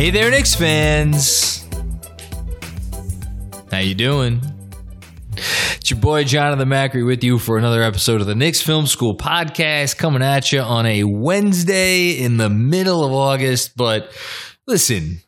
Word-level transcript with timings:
Hey 0.00 0.08
there, 0.08 0.30
Knicks 0.30 0.54
fans. 0.54 1.68
How 3.70 3.80
you 3.80 3.94
doing? 3.94 4.40
It's 5.36 5.90
your 5.90 6.00
boy 6.00 6.24
Jonathan 6.24 6.70
Macri 6.70 7.04
with 7.04 7.22
you 7.22 7.38
for 7.38 7.58
another 7.58 7.82
episode 7.82 8.22
of 8.22 8.26
the 8.26 8.34
Knicks 8.34 8.62
Film 8.62 8.86
School 8.86 9.14
podcast 9.14 9.98
coming 9.98 10.22
at 10.22 10.52
you 10.52 10.60
on 10.60 10.86
a 10.86 11.04
Wednesday 11.04 12.12
in 12.12 12.38
the 12.38 12.48
middle 12.48 13.04
of 13.04 13.12
August. 13.12 13.76
But 13.76 14.10
listen, 14.66 15.20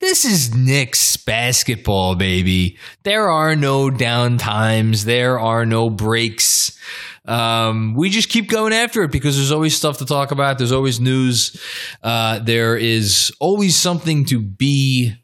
this 0.00 0.24
is 0.24 0.54
Knicks 0.54 1.18
basketball, 1.18 2.14
baby. 2.14 2.78
There 3.02 3.28
are 3.28 3.54
no 3.54 3.90
down 3.90 4.38
times. 4.38 5.04
There 5.04 5.38
are 5.38 5.66
no 5.66 5.90
breaks. 5.90 6.80
Um, 7.26 7.94
we 7.94 8.10
just 8.10 8.28
keep 8.28 8.48
going 8.48 8.72
after 8.72 9.02
it 9.02 9.10
because 9.10 9.36
there's 9.36 9.52
always 9.52 9.76
stuff 9.76 9.98
to 9.98 10.06
talk 10.06 10.30
about. 10.30 10.58
There's 10.58 10.72
always 10.72 11.00
news. 11.00 11.60
Uh, 12.02 12.38
there 12.38 12.76
is 12.76 13.32
always 13.40 13.76
something 13.76 14.24
to 14.26 14.40
be, 14.40 15.14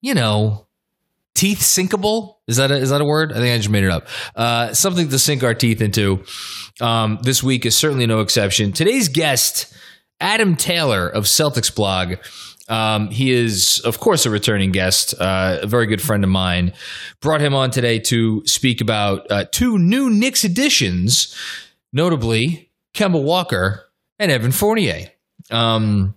you 0.00 0.14
know, 0.14 0.66
teeth 1.34 1.60
sinkable. 1.60 2.36
Is 2.46 2.56
that 2.56 2.70
a, 2.70 2.76
is 2.76 2.90
that 2.90 3.00
a 3.00 3.04
word? 3.04 3.32
I 3.32 3.36
think 3.36 3.54
I 3.54 3.56
just 3.56 3.70
made 3.70 3.84
it 3.84 3.90
up. 3.90 4.06
Uh, 4.34 4.74
something 4.74 5.08
to 5.08 5.18
sink 5.18 5.42
our 5.42 5.54
teeth 5.54 5.80
into. 5.80 6.24
Um, 6.80 7.18
this 7.22 7.42
week 7.42 7.64
is 7.64 7.76
certainly 7.76 8.06
no 8.06 8.20
exception. 8.20 8.72
Today's 8.72 9.08
guest, 9.08 9.72
Adam 10.20 10.56
Taylor 10.56 11.08
of 11.08 11.24
Celtics 11.24 11.74
blog. 11.74 12.16
Um, 12.70 13.10
he 13.10 13.32
is, 13.32 13.80
of 13.84 13.98
course, 13.98 14.24
a 14.24 14.30
returning 14.30 14.70
guest, 14.70 15.14
uh, 15.20 15.58
a 15.60 15.66
very 15.66 15.86
good 15.86 16.00
friend 16.00 16.22
of 16.22 16.30
mine. 16.30 16.72
Brought 17.20 17.40
him 17.40 17.52
on 17.52 17.70
today 17.70 17.98
to 17.98 18.42
speak 18.46 18.80
about 18.80 19.30
uh, 19.30 19.44
two 19.50 19.76
new 19.76 20.08
Knicks 20.08 20.44
additions, 20.44 21.36
notably 21.92 22.70
Kemba 22.94 23.20
Walker 23.22 23.86
and 24.20 24.30
Evan 24.30 24.52
Fournier. 24.52 25.08
Um, 25.50 26.14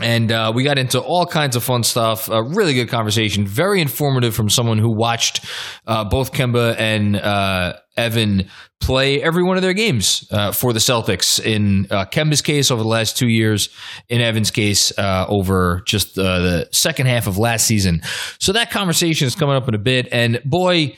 and 0.00 0.32
uh, 0.32 0.50
we 0.52 0.64
got 0.64 0.76
into 0.76 1.00
all 1.00 1.24
kinds 1.24 1.54
of 1.54 1.62
fun 1.62 1.84
stuff. 1.84 2.28
A 2.28 2.42
really 2.42 2.74
good 2.74 2.88
conversation, 2.88 3.46
very 3.46 3.80
informative 3.80 4.34
from 4.34 4.50
someone 4.50 4.78
who 4.78 4.90
watched 4.90 5.44
uh, 5.86 6.04
both 6.04 6.32
Kemba 6.32 6.76
and 6.76 7.14
uh, 7.14 7.74
Evan 7.96 8.48
play 8.80 9.22
every 9.22 9.44
one 9.44 9.56
of 9.56 9.62
their 9.62 9.72
games 9.72 10.26
uh, 10.32 10.50
for 10.50 10.72
the 10.72 10.80
Celtics. 10.80 11.40
In 11.40 11.86
uh, 11.92 12.06
Kemba's 12.06 12.42
case, 12.42 12.72
over 12.72 12.82
the 12.82 12.88
last 12.88 13.16
two 13.16 13.28
years. 13.28 13.68
In 14.08 14.20
Evan's 14.20 14.50
case, 14.50 14.96
uh, 14.98 15.26
over 15.28 15.82
just 15.86 16.16
the 16.16 16.68
second 16.72 17.06
half 17.06 17.28
of 17.28 17.38
last 17.38 17.64
season. 17.64 18.02
So 18.40 18.52
that 18.52 18.72
conversation 18.72 19.28
is 19.28 19.36
coming 19.36 19.54
up 19.54 19.68
in 19.68 19.74
a 19.74 19.78
bit. 19.78 20.08
And 20.10 20.42
boy, 20.44 20.96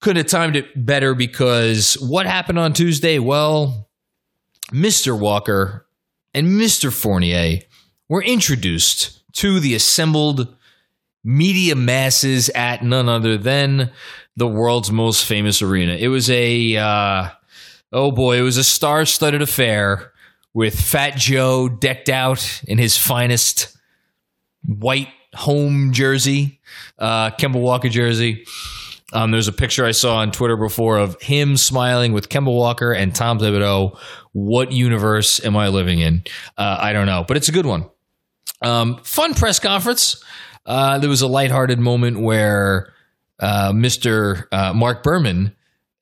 couldn't 0.00 0.18
have 0.18 0.30
timed 0.30 0.54
it 0.54 0.66
better 0.86 1.16
because 1.16 1.94
what 1.94 2.26
happened 2.26 2.60
on 2.60 2.72
Tuesday? 2.74 3.18
Well, 3.18 3.88
Mr. 4.70 5.18
Walker 5.18 5.88
and 6.32 6.48
Mr. 6.48 6.92
Fournier 6.92 7.62
were 8.08 8.22
introduced 8.22 9.22
to 9.34 9.60
the 9.60 9.74
assembled 9.74 10.54
media 11.24 11.74
masses 11.74 12.48
at 12.50 12.84
none 12.84 13.08
other 13.08 13.36
than 13.36 13.90
the 14.36 14.46
world's 14.46 14.90
most 14.90 15.26
famous 15.26 15.60
arena. 15.62 15.94
It 15.94 16.08
was 16.08 16.30
a, 16.30 16.76
uh, 16.76 17.28
oh 17.92 18.12
boy, 18.12 18.38
it 18.38 18.42
was 18.42 18.56
a 18.56 18.64
star 18.64 19.04
studded 19.04 19.42
affair 19.42 20.12
with 20.54 20.78
Fat 20.78 21.16
Joe 21.16 21.68
decked 21.68 22.08
out 22.08 22.62
in 22.66 22.78
his 22.78 22.96
finest 22.96 23.76
white 24.64 25.08
home 25.34 25.92
jersey, 25.92 26.60
uh, 26.98 27.30
Kemba 27.30 27.60
Walker 27.60 27.88
jersey. 27.88 28.46
Um, 29.12 29.30
there's 29.30 29.48
a 29.48 29.52
picture 29.52 29.84
I 29.84 29.92
saw 29.92 30.16
on 30.16 30.32
Twitter 30.32 30.56
before 30.56 30.98
of 30.98 31.20
him 31.22 31.56
smiling 31.56 32.12
with 32.12 32.28
Kemba 32.28 32.52
Walker 32.52 32.92
and 32.92 33.14
Tom 33.14 33.38
Thibodeau. 33.38 33.98
What 34.32 34.72
universe 34.72 35.44
am 35.44 35.56
I 35.56 35.68
living 35.68 36.00
in? 36.00 36.24
Uh, 36.56 36.78
I 36.80 36.92
don't 36.92 37.06
know, 37.06 37.24
but 37.26 37.36
it's 37.36 37.48
a 37.48 37.52
good 37.52 37.66
one. 37.66 37.88
Um, 38.62 38.98
fun 39.02 39.34
press 39.34 39.58
conference. 39.58 40.22
Uh, 40.64 40.98
there 40.98 41.10
was 41.10 41.22
a 41.22 41.26
lighthearted 41.26 41.78
moment 41.78 42.20
where 42.20 42.92
uh, 43.38 43.72
Mr. 43.72 44.46
Uh, 44.50 44.72
Marc 44.72 45.02
Berman 45.02 45.54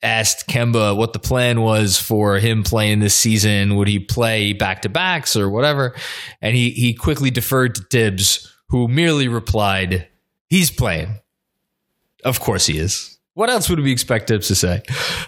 asked 0.02 0.46
Kemba 0.46 0.96
what 0.96 1.12
the 1.14 1.18
plan 1.18 1.62
was 1.62 1.98
for 1.98 2.38
him 2.38 2.62
playing 2.62 3.00
this 3.00 3.14
season. 3.14 3.76
Would 3.76 3.88
he 3.88 3.98
play 3.98 4.52
back 4.52 4.82
to 4.82 4.88
backs 4.88 5.36
or 5.36 5.48
whatever? 5.48 5.94
And 6.40 6.54
he 6.54 6.70
he 6.70 6.94
quickly 6.94 7.30
deferred 7.30 7.74
to 7.76 7.84
Tibbs, 7.84 8.52
who 8.68 8.86
merely 8.88 9.28
replied, 9.28 10.08
"He's 10.48 10.70
playing." 10.70 11.20
Of 12.24 12.40
course 12.40 12.66
he 12.66 12.78
is. 12.78 13.18
What 13.34 13.50
else 13.50 13.68
would 13.68 13.80
we 13.80 13.90
expect 13.90 14.28
Tibbs 14.28 14.48
to 14.48 14.54
say? 14.54 14.82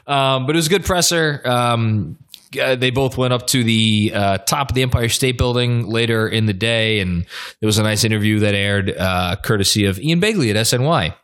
Um, 0.06 0.46
but 0.46 0.54
it 0.54 0.56
was 0.56 0.68
a 0.68 0.70
good 0.70 0.84
presser. 0.84 1.42
Um, 1.44 2.18
uh, 2.60 2.76
they 2.76 2.90
both 2.90 3.16
went 3.16 3.32
up 3.32 3.46
to 3.48 3.64
the 3.64 4.12
uh, 4.14 4.38
top 4.38 4.70
of 4.70 4.74
the 4.74 4.82
Empire 4.82 5.08
State 5.08 5.38
Building 5.38 5.86
later 5.86 6.28
in 6.28 6.46
the 6.46 6.52
day, 6.52 7.00
and 7.00 7.26
there 7.60 7.66
was 7.66 7.78
a 7.78 7.82
nice 7.82 8.04
interview 8.04 8.40
that 8.40 8.54
aired 8.54 8.94
uh, 8.96 9.36
courtesy 9.42 9.86
of 9.86 9.98
Ian 10.00 10.20
Begley 10.20 10.50
at 10.50 10.56
SNY 10.56 11.14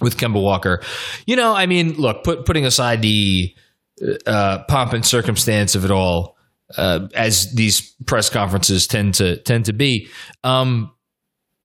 with 0.00 0.16
Kemba 0.16 0.42
Walker. 0.42 0.82
You 1.26 1.36
know, 1.36 1.54
I 1.54 1.66
mean, 1.66 1.94
look, 1.94 2.24
put, 2.24 2.46
putting 2.46 2.64
aside 2.64 3.02
the 3.02 3.54
uh, 4.26 4.64
pomp 4.68 4.92
and 4.92 5.04
circumstance 5.04 5.74
of 5.74 5.84
it 5.84 5.90
all, 5.90 6.36
uh, 6.76 7.08
as 7.14 7.52
these 7.54 7.94
press 8.06 8.30
conferences 8.30 8.86
tend 8.86 9.14
to 9.14 9.36
tend 9.38 9.64
to 9.64 9.72
be, 9.72 10.08
um, 10.44 10.92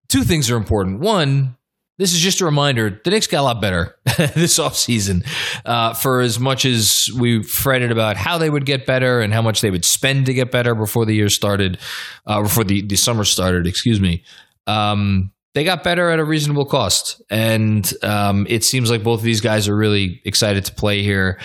two 0.08 0.24
things 0.24 0.50
are 0.50 0.58
important. 0.58 1.00
One, 1.00 1.58
this 1.98 2.14
is 2.14 2.20
just 2.20 2.42
a 2.42 2.46
reminder 2.46 3.00
the 3.04 3.12
Knicks 3.12 3.28
got 3.28 3.42
a 3.42 3.44
lot 3.44 3.62
better 3.62 3.96
this 4.06 4.58
offseason. 4.60 5.26
Uh, 5.66 5.94
for 5.94 6.22
as 6.22 6.40
much 6.40 6.66
as 6.66 7.10
we 7.20 7.44
fretted 7.44 7.92
about 7.92 8.18
how 8.18 8.38
they 8.38 8.50
would 8.50 8.66
get 8.66 8.86
better 8.86 9.22
and 9.22 9.34
how 9.34 9.42
much 9.42 9.62
they 9.62 9.70
would 9.70 9.86
spend 9.86 10.26
to 10.26 10.34
get 10.34 10.52
better 10.52 10.74
before 10.76 11.06
the 11.06 11.14
year 11.14 11.30
started, 11.30 11.78
uh, 12.26 12.42
before 12.42 12.64
the, 12.64 12.82
the 12.82 12.96
summer 12.96 13.24
started, 13.24 13.68
excuse 13.68 14.00
me. 14.00 14.24
Um, 14.66 15.32
they 15.54 15.64
got 15.64 15.84
better 15.84 16.10
at 16.10 16.20
a 16.20 16.24
reasonable 16.24 16.66
cost. 16.66 17.22
And 17.30 17.92
um, 18.02 18.48
it 18.50 18.64
seems 18.64 18.90
like 18.90 19.04
both 19.04 19.20
of 19.20 19.24
these 19.24 19.42
guys 19.42 19.68
are 19.68 19.76
really 19.76 20.22
excited 20.26 20.66
to 20.66 20.74
play 20.74 21.04
here. 21.04 21.40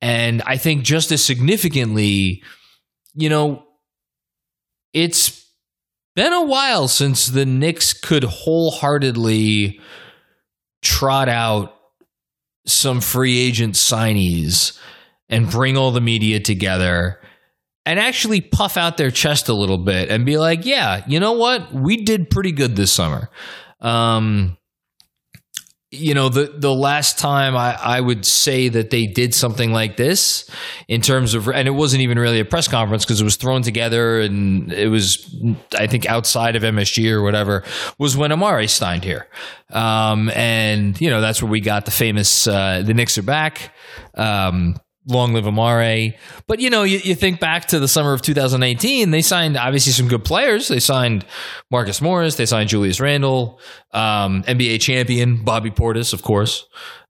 And 0.00 0.42
I 0.42 0.56
think 0.56 0.82
just 0.82 1.12
as 1.12 1.22
significantly, 1.22 2.42
you 3.14 3.28
know, 3.28 3.64
it's 4.94 5.39
been 6.14 6.32
a 6.32 6.44
while 6.44 6.88
since 6.88 7.26
the 7.26 7.46
Knicks 7.46 7.92
could 7.92 8.24
wholeheartedly 8.24 9.80
trot 10.82 11.28
out 11.28 11.76
some 12.66 13.00
free 13.00 13.38
agent 13.38 13.74
signees 13.74 14.78
and 15.28 15.50
bring 15.50 15.76
all 15.76 15.90
the 15.90 16.00
media 16.00 16.40
together 16.40 17.20
and 17.86 17.98
actually 17.98 18.40
puff 18.40 18.76
out 18.76 18.96
their 18.96 19.10
chest 19.10 19.48
a 19.48 19.54
little 19.54 19.78
bit 19.78 20.10
and 20.10 20.26
be 20.26 20.38
like, 20.38 20.64
yeah, 20.66 21.02
you 21.06 21.18
know 21.18 21.32
what? 21.32 21.72
We 21.72 21.98
did 21.98 22.30
pretty 22.30 22.52
good 22.52 22.76
this 22.76 22.92
summer. 22.92 23.30
Um, 23.80 24.58
you 25.92 26.14
know 26.14 26.28
the 26.28 26.52
the 26.56 26.72
last 26.72 27.18
time 27.18 27.56
I, 27.56 27.74
I 27.74 28.00
would 28.00 28.24
say 28.24 28.68
that 28.68 28.90
they 28.90 29.06
did 29.06 29.34
something 29.34 29.72
like 29.72 29.96
this 29.96 30.48
in 30.86 31.00
terms 31.00 31.34
of 31.34 31.48
and 31.48 31.66
it 31.66 31.72
wasn't 31.72 32.02
even 32.02 32.16
really 32.16 32.38
a 32.38 32.44
press 32.44 32.68
conference 32.68 33.04
because 33.04 33.20
it 33.20 33.24
was 33.24 33.34
thrown 33.34 33.62
together 33.62 34.20
and 34.20 34.72
it 34.72 34.86
was 34.86 35.34
I 35.76 35.88
think 35.88 36.06
outside 36.06 36.54
of 36.54 36.62
MSG 36.62 37.10
or 37.10 37.22
whatever 37.22 37.64
was 37.98 38.16
when 38.16 38.30
Amar'e 38.30 38.70
signed 38.70 39.02
here. 39.02 39.26
Um, 39.70 40.30
and 40.30 41.00
you 41.00 41.10
know 41.10 41.20
that's 41.20 41.42
where 41.42 41.50
we 41.50 41.60
got 41.60 41.86
the 41.86 41.90
famous 41.90 42.46
uh, 42.46 42.82
the 42.84 42.94
Knicks 42.94 43.18
are 43.18 43.22
back. 43.22 43.74
Um, 44.14 44.76
long 45.10 45.32
live 45.32 45.44
Amar'e. 45.44 46.16
But 46.46 46.60
you 46.60 46.70
know, 46.70 46.82
you, 46.82 46.98
you 46.98 47.14
think 47.14 47.40
back 47.40 47.66
to 47.66 47.78
the 47.78 47.88
summer 47.88 48.12
of 48.12 48.22
2018, 48.22 49.10
they 49.10 49.22
signed 49.22 49.56
obviously 49.56 49.92
some 49.92 50.08
good 50.08 50.24
players. 50.24 50.68
They 50.68 50.80
signed 50.80 51.26
Marcus 51.70 52.00
Morris, 52.00 52.36
they 52.36 52.46
signed 52.46 52.68
Julius 52.68 53.00
Randle, 53.00 53.60
um, 53.92 54.42
NBA 54.44 54.80
champion 54.80 55.44
Bobby 55.44 55.70
Portis, 55.70 56.12
of 56.12 56.22
course, 56.22 56.66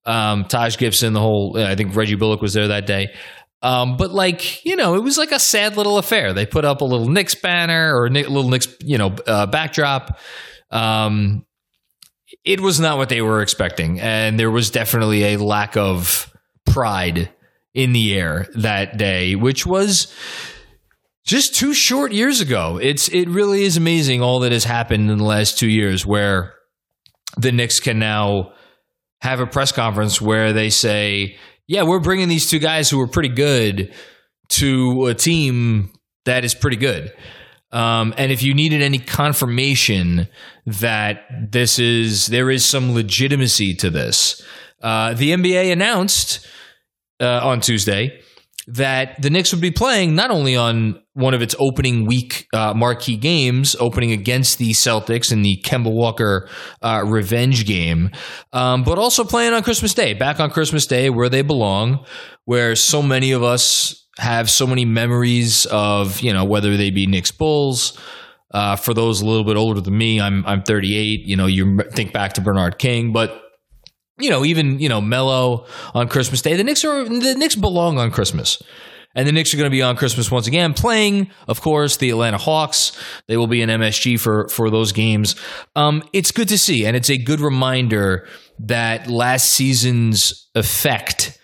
um, 0.06 0.44
Taj 0.44 0.76
Gibson. 0.78 1.12
The 1.12 1.20
whole 1.20 1.58
I 1.58 1.74
think 1.76 1.94
Reggie 1.94 2.16
Bullock 2.16 2.40
was 2.42 2.54
there 2.54 2.68
that 2.68 2.86
day. 2.86 3.14
Um, 3.62 3.96
but 3.96 4.10
like 4.10 4.64
you 4.64 4.76
know, 4.76 4.94
it 4.94 5.02
was 5.02 5.18
like 5.18 5.32
a 5.32 5.38
sad 5.38 5.76
little 5.76 5.98
affair. 5.98 6.32
They 6.32 6.46
put 6.46 6.64
up 6.64 6.80
a 6.80 6.84
little 6.84 7.08
Knicks 7.08 7.34
banner 7.34 7.94
or 7.94 8.06
a 8.06 8.10
little 8.10 8.48
Knicks 8.48 8.68
you 8.80 8.98
know 8.98 9.14
uh, 9.26 9.46
backdrop. 9.46 10.18
Um, 10.70 11.44
it 12.44 12.60
was 12.60 12.80
not 12.80 12.96
what 12.96 13.08
they 13.08 13.20
were 13.20 13.42
expecting, 13.42 14.00
and 14.00 14.38
there 14.38 14.50
was 14.50 14.70
definitely 14.70 15.34
a 15.34 15.36
lack 15.36 15.76
of 15.76 16.32
pride 16.64 17.30
in 17.74 17.92
the 17.92 18.14
air 18.14 18.46
that 18.54 18.96
day, 18.96 19.34
which 19.36 19.64
was 19.64 20.12
just 21.24 21.54
two 21.54 21.74
short 21.74 22.12
years 22.12 22.40
ago. 22.40 22.78
It's 22.82 23.08
it 23.08 23.28
really 23.28 23.62
is 23.62 23.76
amazing 23.76 24.22
all 24.22 24.40
that 24.40 24.52
has 24.52 24.64
happened 24.64 25.10
in 25.10 25.18
the 25.18 25.24
last 25.24 25.58
two 25.58 25.68
years 25.68 26.04
where 26.04 26.54
the 27.36 27.52
Knicks 27.52 27.78
can 27.80 27.98
now 27.98 28.52
have 29.20 29.40
a 29.40 29.46
press 29.46 29.70
conference 29.70 30.20
where 30.20 30.52
they 30.52 30.70
say, 30.70 31.36
"Yeah, 31.68 31.82
we're 31.82 32.00
bringing 32.00 32.28
these 32.28 32.48
two 32.50 32.58
guys 32.58 32.90
who 32.90 33.00
are 33.00 33.06
pretty 33.06 33.28
good 33.28 33.94
to 34.48 35.06
a 35.06 35.14
team 35.14 35.92
that 36.24 36.44
is 36.44 36.54
pretty 36.54 36.78
good." 36.78 37.12
Um, 37.72 38.12
and 38.18 38.32
if 38.32 38.42
you 38.42 38.52
needed 38.52 38.82
any 38.82 38.98
confirmation 38.98 40.26
that 40.66 41.22
this 41.52 41.78
is 41.78 42.26
there 42.26 42.50
is 42.50 42.64
some 42.64 42.94
legitimacy 42.94 43.74
to 43.76 43.90
this, 43.90 44.42
uh, 44.82 45.14
the 45.14 45.30
NBA 45.30 45.70
announced 45.70 46.44
uh, 47.20 47.40
on 47.42 47.60
Tuesday 47.60 48.20
that 48.66 49.20
the 49.20 49.30
Knicks 49.30 49.52
would 49.52 49.60
be 49.60 49.70
playing 49.70 50.14
not 50.14 50.30
only 50.30 50.54
on 50.54 51.00
one 51.14 51.34
of 51.34 51.42
its 51.42 51.54
opening 51.58 52.06
week 52.06 52.46
uh, 52.52 52.72
marquee 52.74 53.16
games, 53.16 53.74
opening 53.80 54.12
against 54.12 54.58
the 54.58 54.70
Celtics 54.70 55.32
in 55.32 55.42
the 55.42 55.60
Kemba 55.64 55.92
Walker 55.92 56.48
uh, 56.82 57.02
revenge 57.04 57.66
game, 57.66 58.10
um, 58.52 58.84
but 58.84 58.98
also 58.98 59.24
playing 59.24 59.54
on 59.54 59.62
Christmas 59.62 59.92
Day, 59.92 60.14
back 60.14 60.38
on 60.38 60.50
Christmas 60.50 60.86
Day 60.86 61.10
where 61.10 61.28
they 61.28 61.42
belong, 61.42 62.04
where 62.44 62.76
so 62.76 63.02
many 63.02 63.32
of 63.32 63.42
us 63.42 64.06
have 64.18 64.48
so 64.48 64.66
many 64.66 64.84
memories 64.84 65.66
of, 65.66 66.20
you 66.20 66.32
know, 66.32 66.44
whether 66.44 66.76
they 66.76 66.90
be 66.90 67.06
Knicks 67.06 67.30
Bulls. 67.30 67.98
Uh, 68.52 68.74
for 68.74 68.92
those 68.92 69.20
a 69.20 69.26
little 69.26 69.44
bit 69.44 69.56
older 69.56 69.80
than 69.80 69.96
me, 69.96 70.20
I'm 70.20 70.44
I'm 70.44 70.62
38. 70.62 71.20
You 71.20 71.36
know, 71.36 71.46
you 71.46 71.78
think 71.92 72.12
back 72.12 72.32
to 72.32 72.40
Bernard 72.40 72.78
King, 72.78 73.12
but 73.12 73.49
you 74.20 74.30
know, 74.30 74.44
even 74.44 74.78
you 74.78 74.88
know, 74.88 75.00
Melo 75.00 75.66
on 75.94 76.08
Christmas 76.08 76.42
Day. 76.42 76.56
The 76.56 76.64
Knicks 76.64 76.84
are 76.84 77.04
the 77.04 77.34
Knicks 77.34 77.56
belong 77.56 77.98
on 77.98 78.10
Christmas. 78.10 78.62
And 79.14 79.26
the 79.26 79.32
Knicks 79.32 79.52
are 79.52 79.56
going 79.56 79.68
to 79.68 79.74
be 79.74 79.82
on 79.82 79.96
Christmas 79.96 80.30
once 80.30 80.46
again, 80.46 80.72
playing, 80.72 81.32
of 81.48 81.60
course, 81.60 81.96
the 81.96 82.10
Atlanta 82.10 82.38
Hawks. 82.38 82.96
They 83.26 83.36
will 83.36 83.48
be 83.48 83.60
in 83.60 83.68
MSG 83.68 84.20
for 84.20 84.48
for 84.48 84.70
those 84.70 84.92
games. 84.92 85.34
Um, 85.74 86.04
it's 86.12 86.30
good 86.30 86.48
to 86.48 86.58
see, 86.58 86.86
and 86.86 86.96
it's 86.96 87.10
a 87.10 87.18
good 87.18 87.40
reminder 87.40 88.28
that 88.60 89.08
last 89.08 89.48
season's 89.48 90.48
effect 90.54 91.38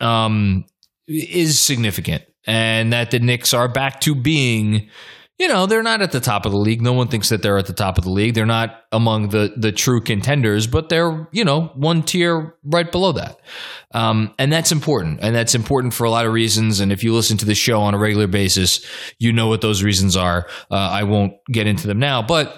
um, 0.00 0.64
is 1.08 1.60
significant, 1.60 2.22
and 2.46 2.92
that 2.92 3.10
the 3.10 3.18
Knicks 3.18 3.52
are 3.52 3.68
back 3.68 4.00
to 4.02 4.14
being 4.14 4.90
you 5.40 5.48
know, 5.48 5.64
they're 5.64 5.82
not 5.82 6.02
at 6.02 6.12
the 6.12 6.20
top 6.20 6.44
of 6.44 6.52
the 6.52 6.58
league. 6.58 6.82
No 6.82 6.92
one 6.92 7.08
thinks 7.08 7.30
that 7.30 7.40
they're 7.40 7.56
at 7.56 7.64
the 7.64 7.72
top 7.72 7.96
of 7.96 8.04
the 8.04 8.10
league. 8.10 8.34
They're 8.34 8.44
not 8.44 8.84
among 8.92 9.30
the 9.30 9.50
the 9.56 9.72
true 9.72 10.02
contenders, 10.02 10.66
but 10.66 10.90
they're 10.90 11.26
you 11.32 11.46
know 11.46 11.72
one 11.74 12.02
tier 12.02 12.56
right 12.62 12.92
below 12.92 13.12
that, 13.12 13.40
um, 13.92 14.34
and 14.38 14.52
that's 14.52 14.70
important. 14.70 15.20
And 15.22 15.34
that's 15.34 15.54
important 15.54 15.94
for 15.94 16.04
a 16.04 16.10
lot 16.10 16.26
of 16.26 16.34
reasons. 16.34 16.80
And 16.80 16.92
if 16.92 17.02
you 17.02 17.14
listen 17.14 17.38
to 17.38 17.46
the 17.46 17.54
show 17.54 17.80
on 17.80 17.94
a 17.94 17.98
regular 17.98 18.26
basis, 18.26 18.84
you 19.18 19.32
know 19.32 19.46
what 19.46 19.62
those 19.62 19.82
reasons 19.82 20.14
are. 20.14 20.46
Uh, 20.70 20.74
I 20.74 21.04
won't 21.04 21.32
get 21.50 21.66
into 21.66 21.88
them 21.88 21.98
now, 21.98 22.22
but. 22.22 22.54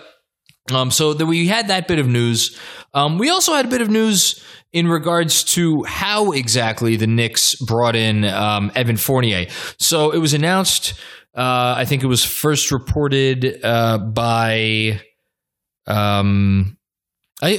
Um, 0.72 0.92
so 0.92 1.12
that 1.12 1.26
we 1.26 1.48
had 1.48 1.68
that 1.68 1.88
bit 1.88 1.98
of 1.98 2.06
news. 2.06 2.56
Um, 2.94 3.18
we 3.18 3.30
also 3.30 3.52
had 3.52 3.64
a 3.64 3.68
bit 3.68 3.80
of 3.80 3.90
news 3.90 4.40
in 4.72 4.86
regards 4.86 5.42
to 5.42 5.82
how 5.82 6.30
exactly 6.30 6.94
the 6.94 7.08
Knicks 7.08 7.56
brought 7.56 7.96
in 7.96 8.24
um, 8.24 8.70
Evan 8.76 8.96
Fournier. 8.96 9.46
So 9.78 10.12
it 10.12 10.18
was 10.18 10.34
announced 10.34 10.94
uh, 11.34 11.74
I 11.78 11.84
think 11.84 12.02
it 12.02 12.06
was 12.06 12.24
first 12.24 12.70
reported 12.70 13.60
uh, 13.64 13.98
by 13.98 15.00
um, 15.86 16.76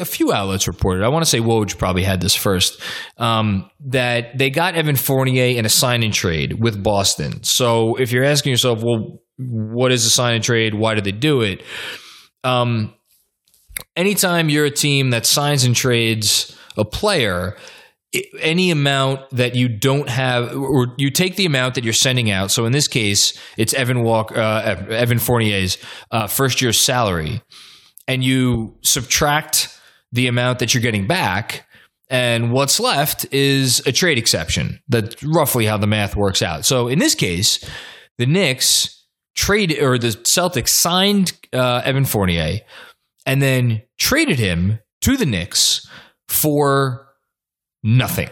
few 0.05 0.31
outlets 0.31 0.67
reported. 0.67 1.03
I 1.03 1.09
want 1.09 1.25
to 1.25 1.29
say 1.29 1.39
Woj 1.39 1.77
probably 1.77 2.03
had 2.03 2.21
this 2.21 2.35
first. 2.35 2.81
Um, 3.17 3.69
that 3.87 4.37
they 4.37 4.49
got 4.49 4.75
Evan 4.75 4.95
Fournier 4.95 5.57
in 5.57 5.65
a 5.65 5.69
sign 5.69 6.03
and 6.03 6.13
trade 6.13 6.61
with 6.61 6.81
Boston. 6.81 7.43
So 7.43 7.95
if 7.95 8.11
you're 8.11 8.23
asking 8.23 8.51
yourself, 8.51 8.83
well, 8.83 9.19
what 9.37 9.91
is 9.91 10.05
a 10.05 10.09
sign 10.09 10.35
and 10.35 10.43
trade? 10.43 10.73
Why 10.73 10.93
did 10.93 11.03
they 11.03 11.11
do 11.11 11.41
it? 11.41 11.63
Um, 12.43 12.93
anytime 13.95 14.49
you're 14.49 14.65
a 14.65 14.71
team 14.71 15.09
that 15.09 15.25
signs 15.25 15.63
and 15.63 15.75
trades 15.75 16.57
a 16.77 16.85
player, 16.85 17.57
any 18.39 18.71
amount 18.71 19.30
that 19.31 19.56
you 19.56 19.68
don't 19.68 20.10
have, 20.10 20.56
or 20.56 20.94
you 20.98 21.10
take 21.10 21.36
the 21.36 21.45
amount 21.45 21.75
that 21.75 21.83
you're 21.83 21.94
sending 21.94 22.30
out. 22.30 22.51
So 22.51 22.65
in 22.65 22.71
this 22.71 22.88
case, 22.88 23.38
it's 23.57 23.74
Evan 23.74 24.04
Walk, 24.04 24.36
uh, 24.36 24.75
Evan 24.89 25.19
Fournier's 25.19 25.77
uh, 26.12 26.27
first 26.27 26.62
year 26.62 26.74
salary, 26.74 27.42
and 28.07 28.24
you 28.24 28.77
subtract 28.81 29.69
the 30.12 30.27
amount 30.27 30.60
that 30.60 30.74
you're 30.74 30.83
getting 30.83 31.07
back, 31.07 31.68
and 32.10 32.51
what's 32.51 32.80
left 32.80 33.25
is 33.33 33.81
a 33.88 33.92
trade 33.92 34.18
exception. 34.19 34.80
That's 34.88 35.24
roughly 35.24 35.65
how 35.65 35.77
the 35.77 35.88
math 35.88 36.15
works 36.15 36.42
out. 36.42 36.65
So 36.65 36.88
in 36.88 37.00
this 37.00 37.15
case, 37.15 37.63
the 38.19 38.27
Knicks 38.27 39.06
traded, 39.36 39.81
or 39.81 39.98
the 39.98 40.10
Celtics 40.10 40.69
signed 40.69 41.33
uh, 41.51 41.81
Evan 41.83 42.06
Fournier, 42.06 42.60
and 43.25 43.42
then 43.42 43.81
traded 43.98 44.38
him 44.38 44.79
to 45.01 45.17
the 45.17 45.25
Knicks 45.25 45.88
for 46.27 47.08
nothing. 47.83 48.29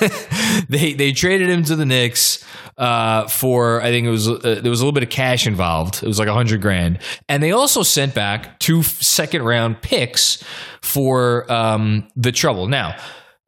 they 0.68 0.94
they 0.94 1.12
traded 1.12 1.50
him 1.50 1.64
to 1.64 1.76
the 1.76 1.84
Knicks 1.84 2.44
uh, 2.78 3.26
for 3.28 3.82
I 3.82 3.90
think 3.90 4.06
it 4.06 4.10
was 4.10 4.28
uh, 4.28 4.60
there 4.62 4.70
was 4.70 4.80
a 4.80 4.84
little 4.84 4.92
bit 4.92 5.02
of 5.02 5.10
cash 5.10 5.46
involved. 5.46 6.02
It 6.02 6.06
was 6.06 6.18
like 6.18 6.28
a 6.28 6.34
hundred 6.34 6.62
grand, 6.62 7.00
and 7.28 7.42
they 7.42 7.52
also 7.52 7.82
sent 7.82 8.14
back 8.14 8.58
two 8.60 8.82
second 8.82 9.42
round 9.42 9.82
picks 9.82 10.42
for 10.80 11.50
um, 11.52 12.08
the 12.16 12.32
trouble. 12.32 12.68
Now. 12.68 12.96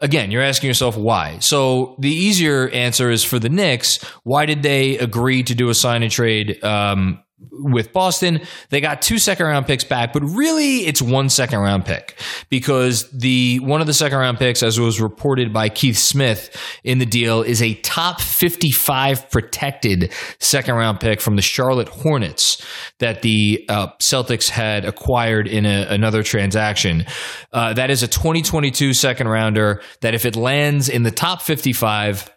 Again, 0.01 0.31
you're 0.31 0.43
asking 0.43 0.69
yourself 0.69 0.99
why. 0.99 1.39
So 1.39 1.97
the 1.99 2.11
easier 2.11 2.69
answer 2.69 3.11
is 3.11 3.25
for 3.25 3.39
the 3.39 3.49
Knicks. 3.49 4.03
Why 4.23 4.45
did 4.45 4.63
they 4.63 4.99
agree 4.99 5.43
to 5.45 5.55
do 5.55 5.71
a 5.71 5.75
sign 5.75 6.03
and 6.03 6.13
trade 6.13 6.63
um, 6.63 7.23
with 7.51 7.93
Boston. 7.93 8.41
They 8.71 8.81
got 8.81 9.03
two 9.03 9.19
second 9.19 9.47
round 9.47 9.67
picks 9.67 9.85
back, 9.85 10.13
but 10.13 10.23
really 10.23 10.87
it's 10.87 11.01
one 11.03 11.29
second 11.29 11.61
round 11.61 11.85
pick 11.85 12.19
because 12.51 13.11
the 13.11 13.59
one 13.61 13.81
of 13.81 13.87
the 13.87 13.95
second 13.95 14.19
round 14.19 14.39
picks, 14.39 14.63
as 14.63 14.79
was 14.79 15.01
reported 15.01 15.53
by 15.53 15.69
Keith 15.69 15.99
Smith 15.99 16.57
in 16.85 16.99
the 16.99 17.07
deal, 17.07 17.43
is 17.43 17.63
a 17.63 17.75
top 17.75 18.21
55 18.21 19.31
protected 19.31 20.13
second 20.41 20.75
round 20.75 21.01
pick 21.01 21.21
from 21.21 21.37
the 21.37 21.43
Charlotte 21.43 21.89
Hornets 21.89 22.65
that 22.99 23.23
the 23.23 23.65
uh, 23.69 23.89
Celtics 24.01 24.49
had 24.49 24.85
acquired 24.85 25.47
in 25.47 25.67
a, 25.67 25.87
another 25.89 26.23
transaction. 26.23 27.05
Uh, 27.53 27.73
that 27.75 27.91
is 27.91 28.03
a 28.03 28.09
2022 28.09 28.93
second 28.93 29.29
rounder 29.29 29.83
that 30.01 30.15
if 30.15 30.25
it 30.25 30.37
lands 30.37 30.89
in 30.89 31.03
the 31.03 31.11
top 31.11 31.43
55, 31.43 32.31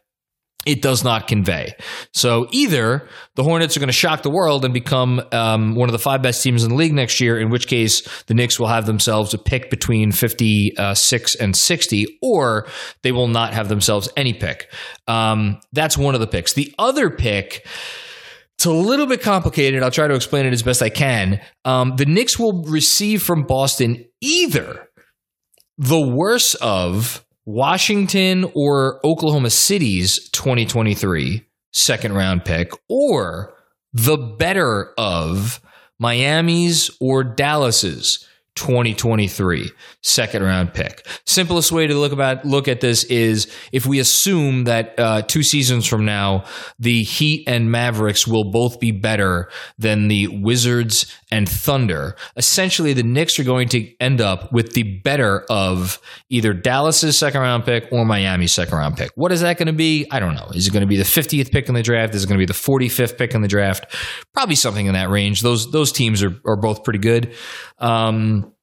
it 0.67 0.81
does 0.81 1.03
not 1.03 1.27
convey. 1.27 1.73
So 2.13 2.47
either 2.51 3.07
the 3.35 3.43
Hornets 3.43 3.77
are 3.77 3.79
going 3.79 3.87
to 3.87 3.93
shock 3.93 4.21
the 4.21 4.29
world 4.29 4.65
and 4.65 4.73
become 4.73 5.21
um, 5.31 5.75
one 5.75 5.87
of 5.87 5.93
the 5.93 5.99
five 5.99 6.21
best 6.21 6.43
teams 6.43 6.63
in 6.63 6.69
the 6.69 6.75
league 6.75 6.93
next 6.93 7.21
year, 7.21 7.39
in 7.39 7.49
which 7.49 7.67
case 7.67 8.07
the 8.25 8.33
Knicks 8.33 8.59
will 8.59 8.67
have 8.67 8.85
themselves 8.85 9.33
a 9.33 9.37
pick 9.37 9.69
between 9.69 10.11
56 10.11 11.35
and 11.35 11.55
60, 11.55 12.19
or 12.21 12.67
they 13.01 13.13
will 13.13 13.29
not 13.29 13.53
have 13.53 13.69
themselves 13.69 14.09
any 14.17 14.33
pick. 14.33 14.69
Um, 15.07 15.61
that's 15.71 15.97
one 15.97 16.13
of 16.13 16.19
the 16.19 16.27
picks. 16.27 16.53
The 16.53 16.73
other 16.77 17.09
pick. 17.09 17.65
It's 18.55 18.65
a 18.65 18.71
little 18.71 19.05
bit 19.05 19.21
complicated. 19.21 19.83
I'll 19.83 19.91
try 19.91 20.07
to 20.07 20.15
explain 20.15 20.47
it 20.47 20.53
as 20.53 20.63
best 20.63 20.81
I 20.81 20.89
can. 20.89 21.39
Um, 21.63 21.95
the 21.95 22.07
Knicks 22.07 22.37
will 22.37 22.63
receive 22.63 23.21
from 23.21 23.43
Boston 23.43 24.05
either 24.19 24.89
the 25.77 26.01
worst 26.01 26.55
of 26.55 27.23
Washington 27.47 28.51
or 28.55 28.99
Oklahoma 29.05 29.49
City's 29.49 30.27
2023 30.31 31.47
second 31.71 32.13
round 32.13 32.43
pick 32.43 32.73
or 32.89 33.53
the 33.93 34.17
better 34.17 34.93
of 34.97 35.61
Miami's 35.97 36.91
or 36.99 37.23
Dallas's 37.23 38.27
2023 38.55 39.71
second 40.01 40.43
round 40.43 40.73
pick. 40.73 41.07
Simplest 41.25 41.71
way 41.71 41.87
to 41.87 41.93
look 41.93 42.11
about 42.11 42.43
look 42.43 42.67
at 42.67 42.81
this 42.81 43.05
is 43.05 43.47
if 43.71 43.85
we 43.85 43.99
assume 43.99 44.65
that 44.65 44.99
uh, 44.99 45.21
two 45.21 45.43
seasons 45.43 45.85
from 45.85 46.03
now 46.03 46.43
the 46.79 47.03
Heat 47.03 47.47
and 47.47 47.71
Mavericks 47.71 48.27
will 48.27 48.51
both 48.51 48.79
be 48.81 48.91
better 48.91 49.49
than 49.77 50.09
the 50.09 50.27
Wizards 50.27 51.15
and 51.31 51.47
Thunder. 51.47 52.15
Essentially, 52.35 52.93
the 52.93 53.03
Knicks 53.03 53.37
are 53.39 53.43
going 53.43 53.67
to 53.69 53.93
end 53.99 54.21
up 54.21 54.51
with 54.51 54.73
the 54.73 54.83
better 55.01 55.45
of 55.49 55.99
either 56.29 56.53
Dallas's 56.53 57.17
second 57.17 57.41
round 57.41 57.65
pick 57.65 57.87
or 57.91 58.05
Miami's 58.05 58.53
second 58.53 58.77
round 58.77 58.97
pick. 58.97 59.11
What 59.15 59.31
is 59.31 59.41
that 59.41 59.57
going 59.57 59.67
to 59.67 59.73
be? 59.73 60.07
I 60.11 60.19
don't 60.19 60.35
know. 60.35 60.49
Is 60.53 60.67
it 60.67 60.71
going 60.71 60.81
to 60.81 60.87
be 60.87 60.97
the 60.97 61.03
50th 61.03 61.51
pick 61.51 61.67
in 61.67 61.75
the 61.75 61.83
draft? 61.83 62.15
Is 62.15 62.23
it 62.23 62.27
going 62.27 62.39
to 62.39 62.41
be 62.41 62.45
the 62.45 62.53
45th 62.53 63.17
pick 63.17 63.33
in 63.33 63.41
the 63.41 63.47
draft? 63.47 63.93
Probably 64.33 64.55
something 64.55 64.85
in 64.85 64.93
that 64.93 65.09
range. 65.09 65.41
Those 65.41 65.71
those 65.71 65.91
teams 65.91 66.23
are 66.23 66.35
are 66.45 66.57
both 66.57 66.83
pretty 66.83 66.99
good. 66.99 67.33
Um, 67.79 68.53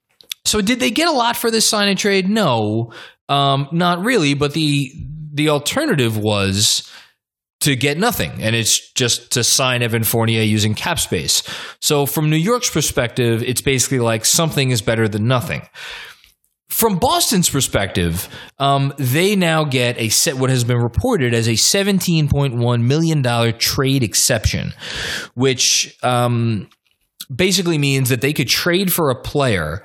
so 0.44 0.60
did 0.60 0.80
they 0.80 0.90
get 0.90 1.08
a 1.08 1.12
lot 1.12 1.36
for 1.36 1.50
this 1.50 1.68
sign 1.68 1.88
and 1.88 1.98
trade? 1.98 2.28
No, 2.28 2.92
um, 3.28 3.68
not 3.72 4.04
really. 4.04 4.34
But 4.34 4.54
the 4.54 4.92
the 5.32 5.48
alternative 5.48 6.16
was 6.16 6.90
to 7.64 7.76
get 7.76 7.98
nothing, 7.98 8.42
and 8.42 8.54
it's 8.54 8.92
just 8.92 9.32
to 9.32 9.44
sign 9.44 9.82
Evan 9.82 10.04
Fournier 10.04 10.42
using 10.42 10.74
cap 10.74 10.98
space. 10.98 11.42
So 11.80 12.06
from 12.06 12.30
New 12.30 12.36
York's 12.36 12.70
perspective, 12.70 13.42
it's 13.42 13.60
basically 13.60 14.00
like 14.00 14.24
something 14.24 14.70
is 14.70 14.82
better 14.82 15.08
than 15.08 15.26
nothing. 15.26 15.62
From 16.68 16.98
Boston's 16.98 17.48
perspective, 17.48 18.28
um, 18.58 18.92
they 18.98 19.36
now 19.36 19.64
get 19.64 19.98
a 19.98 20.08
set 20.08 20.36
what 20.36 20.50
has 20.50 20.64
been 20.64 20.78
reported 20.78 21.32
as 21.32 21.46
a 21.46 21.52
$17.1 21.52 22.82
million 22.82 23.58
trade 23.58 24.02
exception, 24.02 24.72
which 25.34 25.96
um, 26.02 26.68
basically 27.34 27.78
means 27.78 28.08
that 28.08 28.20
they 28.20 28.32
could 28.32 28.48
trade 28.48 28.92
for 28.92 29.10
a 29.10 29.20
player 29.20 29.84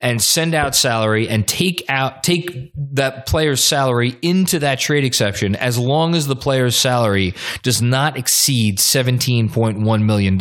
and 0.00 0.22
send 0.22 0.54
out 0.54 0.74
salary 0.74 1.28
and 1.28 1.48
take 1.48 1.82
out 1.88 2.22
take 2.22 2.72
that 2.76 3.26
player's 3.26 3.62
salary 3.64 4.16
into 4.20 4.58
that 4.58 4.78
trade 4.78 5.04
exception 5.04 5.56
as 5.56 5.78
long 5.78 6.14
as 6.14 6.26
the 6.26 6.36
player's 6.36 6.76
salary 6.76 7.34
does 7.62 7.80
not 7.80 8.16
exceed 8.16 8.78
$17.1 8.78 10.04
million. 10.04 10.40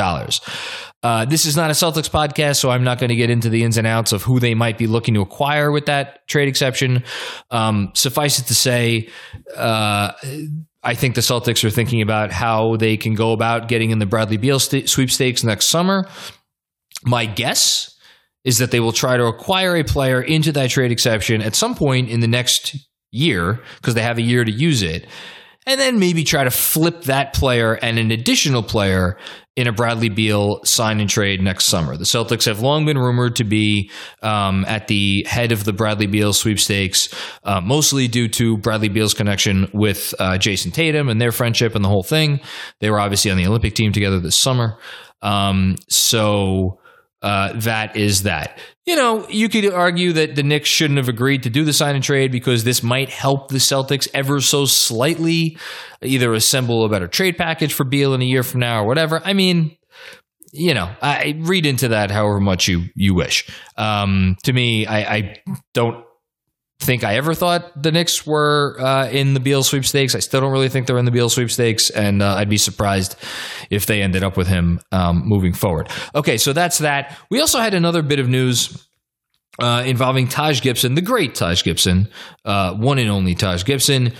Uh, 1.03 1.23
this 1.23 1.45
is 1.45 1.55
not 1.55 1.69
a 1.69 1.73
Celtics 1.73 2.09
podcast, 2.09 2.57
so 2.57 2.71
I'm 2.71 2.83
not 2.83 2.99
going 2.99 3.09
to 3.09 3.15
get 3.15 3.29
into 3.29 3.47
the 3.47 3.63
ins 3.63 3.77
and 3.77 3.85
outs 3.85 4.11
of 4.11 4.23
who 4.23 4.39
they 4.39 4.55
might 4.55 4.77
be 4.77 4.87
looking 4.87 5.13
to 5.13 5.21
acquire 5.21 5.71
with 5.71 5.85
that 5.85 6.27
trade 6.27 6.47
exception. 6.47 7.03
Um, 7.51 7.91
suffice 7.93 8.39
it 8.39 8.47
to 8.47 8.55
say, 8.55 9.09
uh, 9.55 10.13
I 10.83 10.95
think 10.95 11.15
the 11.15 11.21
Celtics 11.21 11.63
are 11.63 11.69
thinking 11.69 12.01
about 12.01 12.31
how 12.31 12.75
they 12.77 12.97
can 12.97 13.13
go 13.13 13.33
about 13.33 13.67
getting 13.67 13.91
in 13.91 13.99
the 13.99 14.05
Bradley 14.05 14.37
Beal 14.37 14.59
st- 14.59 14.89
sweepstakes 14.89 15.43
next 15.43 15.67
summer. 15.67 16.07
My 17.03 17.25
guess 17.25 17.94
is 18.45 18.59
that 18.59 18.71
they 18.71 18.79
will 18.79 18.93
try 18.93 19.17
to 19.17 19.25
acquire 19.25 19.75
a 19.75 19.83
player 19.83 20.21
into 20.21 20.51
that 20.53 20.69
trade 20.69 20.91
exception 20.91 21.41
at 21.41 21.55
some 21.55 21.75
point 21.75 22.09
in 22.09 22.21
the 22.21 22.27
next 22.27 22.77
year 23.11 23.59
because 23.77 23.95
they 23.95 24.01
have 24.01 24.17
a 24.17 24.21
year 24.21 24.45
to 24.45 24.51
use 24.51 24.81
it. 24.81 25.07
And 25.67 25.81
then 25.81 25.97
maybe 25.97 26.23
try 26.23 26.43
to 26.43 26.51
flip 26.51 27.01
that 27.03 27.33
player 27.33 27.73
and 27.73 27.97
an 27.97 28.11
additional 28.11 28.61
player 28.61 29.17
in 29.55 29.65
a 29.65 29.71
Bradley 29.71 30.09
Beal 30.09 30.63
sign 30.63 30.99
and 30.99 31.09
trade 31.09 31.41
next 31.41 31.65
summer. 31.65 31.97
The 31.97 32.03
Celtics 32.03 32.45
have 32.45 32.59
long 32.59 32.85
been 32.85 32.99
rumored 32.99 33.37
to 33.37 33.43
be 33.43 33.89
um, 34.21 34.63
at 34.67 34.87
the 34.87 35.25
head 35.27 35.51
of 35.51 35.63
the 35.63 35.73
Bradley 35.73 36.05
Beal 36.05 36.33
sweepstakes, 36.33 37.09
uh, 37.43 37.61
mostly 37.61 38.07
due 38.07 38.27
to 38.27 38.57
Bradley 38.57 38.89
Beal's 38.89 39.15
connection 39.15 39.67
with 39.73 40.13
uh, 40.19 40.37
Jayson 40.37 40.71
Tatum 40.71 41.09
and 41.09 41.19
their 41.19 41.31
friendship 41.31 41.73
and 41.73 41.83
the 41.83 41.89
whole 41.89 42.03
thing. 42.03 42.41
They 42.79 42.91
were 42.91 42.99
obviously 42.99 43.31
on 43.31 43.37
the 43.37 43.47
Olympic 43.47 43.73
team 43.73 43.91
together 43.91 44.19
this 44.19 44.39
summer. 44.39 44.77
Um, 45.23 45.77
so 45.89 46.79
uh, 47.25 47.53
that 47.55 47.95
is 47.95 48.21
that. 48.23 48.59
You 48.85 48.95
know, 48.95 49.27
you 49.29 49.49
could 49.49 49.65
argue 49.73 50.13
that 50.13 50.35
the 50.35 50.43
Knicks 50.43 50.69
shouldn't 50.69 50.97
have 50.97 51.09
agreed 51.09 51.41
to 51.43 51.49
do 51.49 51.63
the 51.63 51.73
sign 51.73 51.95
and 51.95 52.03
trade 52.03 52.31
because 52.31 52.63
this 52.63 52.83
might 52.83 53.09
help 53.09 53.49
the 53.49 53.57
Celtics 53.57 54.07
ever 54.13 54.39
so 54.41 54.65
slightly 54.65 55.57
either 56.03 56.35
assemble 56.35 56.85
a 56.85 56.89
better 56.89 57.07
trade 57.07 57.35
package 57.35 57.73
for 57.73 57.83
Beal 57.83 58.13
in 58.13 58.21
a 58.21 58.25
year 58.25 58.43
from 58.43 58.59
now 58.59 58.83
or 58.83 58.85
whatever. 58.85 59.23
I 59.25 59.33
mean, 59.33 59.75
you 60.51 60.75
know, 60.75 60.87
I 61.01 61.35
read 61.39 61.65
into 61.65 61.87
that 61.87 62.11
however 62.11 62.39
much 62.39 62.67
you 62.67 62.83
you 62.93 63.15
wish. 63.15 63.49
Um, 63.75 64.37
to 64.43 64.53
me, 64.53 64.85
I, 64.85 65.15
I 65.15 65.35
don't 65.73 66.05
think 66.79 67.03
I 67.03 67.15
ever 67.15 67.33
thought 67.33 67.81
the 67.81 67.91
Knicks 67.91 68.25
were 68.25 68.75
uh, 68.79 69.07
in 69.09 69.33
the 69.33 69.39
Beal 69.39 69.63
sweepstakes. 69.63 70.13
I 70.15 70.19
still 70.19 70.41
don't 70.41 70.51
really 70.51 70.69
think 70.69 70.87
they're 70.87 70.97
in 70.97 71.05
the 71.05 71.11
Beal 71.11 71.29
sweepstakes, 71.29 71.89
and 71.89 72.21
uh, 72.21 72.35
I'd 72.35 72.49
be 72.49 72.57
surprised 72.57 73.15
if 73.69 73.85
they 73.85 74.01
ended 74.01 74.23
up 74.23 74.37
with 74.37 74.47
him 74.47 74.79
um, 74.91 75.23
moving 75.25 75.53
forward. 75.53 75.89
Okay, 76.13 76.37
so 76.37 76.53
that's 76.53 76.79
that. 76.79 77.17
We 77.29 77.39
also 77.39 77.59
had 77.59 77.73
another 77.73 78.01
bit 78.01 78.19
of 78.19 78.27
news. 78.27 78.81
Uh, 79.57 79.83
involving 79.85 80.27
Taj 80.27 80.61
Gibson, 80.61 80.95
the 80.95 81.01
great 81.01 81.33
Taj 81.33 81.63
Gibson, 81.63 82.09
uh, 82.43 82.73
one 82.73 82.99
and 82.99 83.09
only 83.09 83.35
Taj 83.35 83.63
Gibson. 83.63 84.11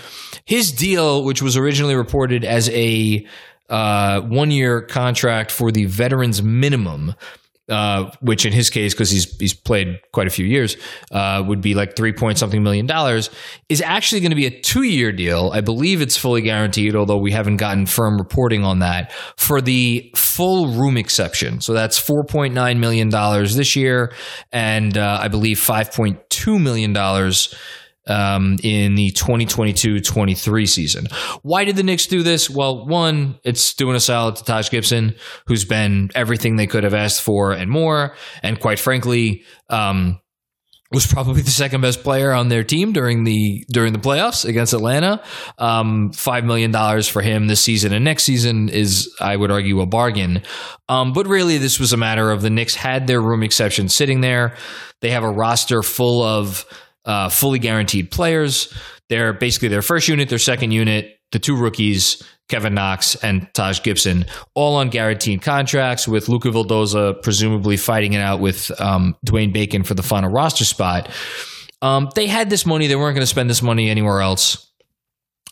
His 0.46 0.72
deal, 0.72 1.24
which 1.24 1.42
was 1.42 1.58
originally 1.58 1.94
reported 1.94 2.42
as 2.42 2.70
a 2.70 3.26
uh, 3.68 4.22
one 4.22 4.50
year 4.50 4.80
contract 4.80 5.50
for 5.50 5.70
the 5.70 5.84
veterans 5.84 6.42
minimum, 6.42 7.14
uh, 7.68 8.10
which 8.20 8.46
in 8.46 8.52
his 8.52 8.70
case, 8.70 8.94
because 8.94 9.10
he's 9.10 9.36
he's 9.38 9.54
played 9.54 10.00
quite 10.12 10.26
a 10.26 10.30
few 10.30 10.46
years, 10.46 10.76
uh, 11.10 11.42
would 11.46 11.60
be 11.60 11.74
like 11.74 11.96
three 11.96 12.12
point 12.12 12.38
something 12.38 12.62
million 12.62 12.86
dollars, 12.86 13.30
is 13.68 13.82
actually 13.82 14.20
going 14.20 14.30
to 14.30 14.36
be 14.36 14.46
a 14.46 14.60
two 14.60 14.82
year 14.82 15.12
deal. 15.12 15.50
I 15.52 15.60
believe 15.60 16.00
it's 16.00 16.16
fully 16.16 16.42
guaranteed, 16.42 16.94
although 16.94 17.18
we 17.18 17.32
haven't 17.32 17.56
gotten 17.56 17.86
firm 17.86 18.18
reporting 18.18 18.64
on 18.64 18.80
that 18.80 19.12
for 19.36 19.60
the 19.60 20.10
full 20.14 20.68
room 20.68 20.96
exception. 20.96 21.60
So 21.60 21.72
that's 21.72 21.98
four 21.98 22.24
point 22.24 22.54
nine 22.54 22.80
million 22.80 23.08
dollars 23.08 23.56
this 23.56 23.74
year, 23.76 24.12
and 24.52 24.96
uh, 24.96 25.18
I 25.20 25.28
believe 25.28 25.58
five 25.58 25.92
point 25.92 26.18
two 26.30 26.58
million 26.58 26.92
dollars 26.92 27.54
um, 28.06 28.56
in 28.62 28.94
the 28.94 29.10
2022-23 29.12 30.68
season. 30.68 31.06
Why 31.42 31.64
did 31.64 31.76
the 31.76 31.82
Knicks 31.82 32.06
do 32.06 32.22
this? 32.22 32.48
Well, 32.48 32.86
one, 32.86 33.38
it's 33.44 33.74
doing 33.74 33.96
a 33.96 34.00
solid 34.00 34.36
to 34.36 34.44
Taj 34.44 34.70
Gibson, 34.70 35.16
who's 35.46 35.64
been 35.64 36.10
everything 36.14 36.56
they 36.56 36.66
could 36.66 36.84
have 36.84 36.94
asked 36.94 37.22
for 37.22 37.52
and 37.52 37.70
more, 37.70 38.14
and 38.42 38.60
quite 38.60 38.78
frankly, 38.78 39.44
um, 39.70 40.20
was 40.92 41.06
probably 41.06 41.42
the 41.42 41.50
second 41.50 41.80
best 41.80 42.02
player 42.02 42.32
on 42.32 42.48
their 42.48 42.62
team 42.62 42.92
during 42.92 43.24
the 43.24 43.64
during 43.68 43.92
the 43.92 43.98
playoffs 43.98 44.44
against 44.44 44.72
Atlanta. 44.72 45.22
Um, 45.58 46.12
Five 46.12 46.44
million 46.44 46.70
dollars 46.70 47.08
for 47.08 47.22
him 47.22 47.48
this 47.48 47.60
season 47.60 47.92
and 47.92 48.04
next 48.04 48.24
season 48.24 48.68
is, 48.68 49.12
I 49.20 49.36
would 49.36 49.50
argue, 49.50 49.80
a 49.80 49.86
bargain. 49.86 50.42
Um, 50.88 51.12
but 51.12 51.26
really, 51.26 51.58
this 51.58 51.80
was 51.80 51.92
a 51.92 51.96
matter 51.96 52.30
of 52.30 52.42
the 52.42 52.50
Knicks 52.50 52.74
had 52.74 53.06
their 53.06 53.20
room 53.20 53.42
exception 53.42 53.88
sitting 53.88 54.20
there. 54.20 54.56
They 55.00 55.10
have 55.10 55.24
a 55.24 55.30
roster 55.30 55.82
full 55.82 56.22
of 56.22 56.64
uh, 57.06 57.28
fully 57.28 57.58
guaranteed 57.58 58.10
players. 58.10 58.72
They're 59.08 59.32
basically 59.32 59.68
their 59.68 59.82
first 59.82 60.08
unit, 60.08 60.28
their 60.28 60.38
second 60.38 60.72
unit, 60.72 61.18
the 61.32 61.38
two 61.38 61.56
rookies, 61.56 62.22
Kevin 62.48 62.74
Knox 62.74 63.16
and 63.16 63.48
Taj 63.54 63.82
Gibson, 63.82 64.26
all 64.54 64.76
on 64.76 64.88
guaranteed 64.88 65.42
contracts, 65.42 66.06
with 66.06 66.28
Luca 66.28 66.48
Vildoza 66.48 67.20
presumably 67.22 67.76
fighting 67.76 68.12
it 68.12 68.20
out 68.20 68.40
with 68.40 68.70
um, 68.80 69.16
Dwayne 69.26 69.52
Bacon 69.52 69.82
for 69.82 69.94
the 69.94 70.02
final 70.02 70.30
roster 70.30 70.64
spot. 70.64 71.10
Um, 71.82 72.08
they 72.14 72.26
had 72.26 72.50
this 72.50 72.64
money; 72.64 72.86
they 72.86 72.96
weren't 72.96 73.14
going 73.14 73.22
to 73.22 73.26
spend 73.26 73.50
this 73.50 73.62
money 73.62 73.90
anywhere 73.90 74.20
else. 74.20 74.70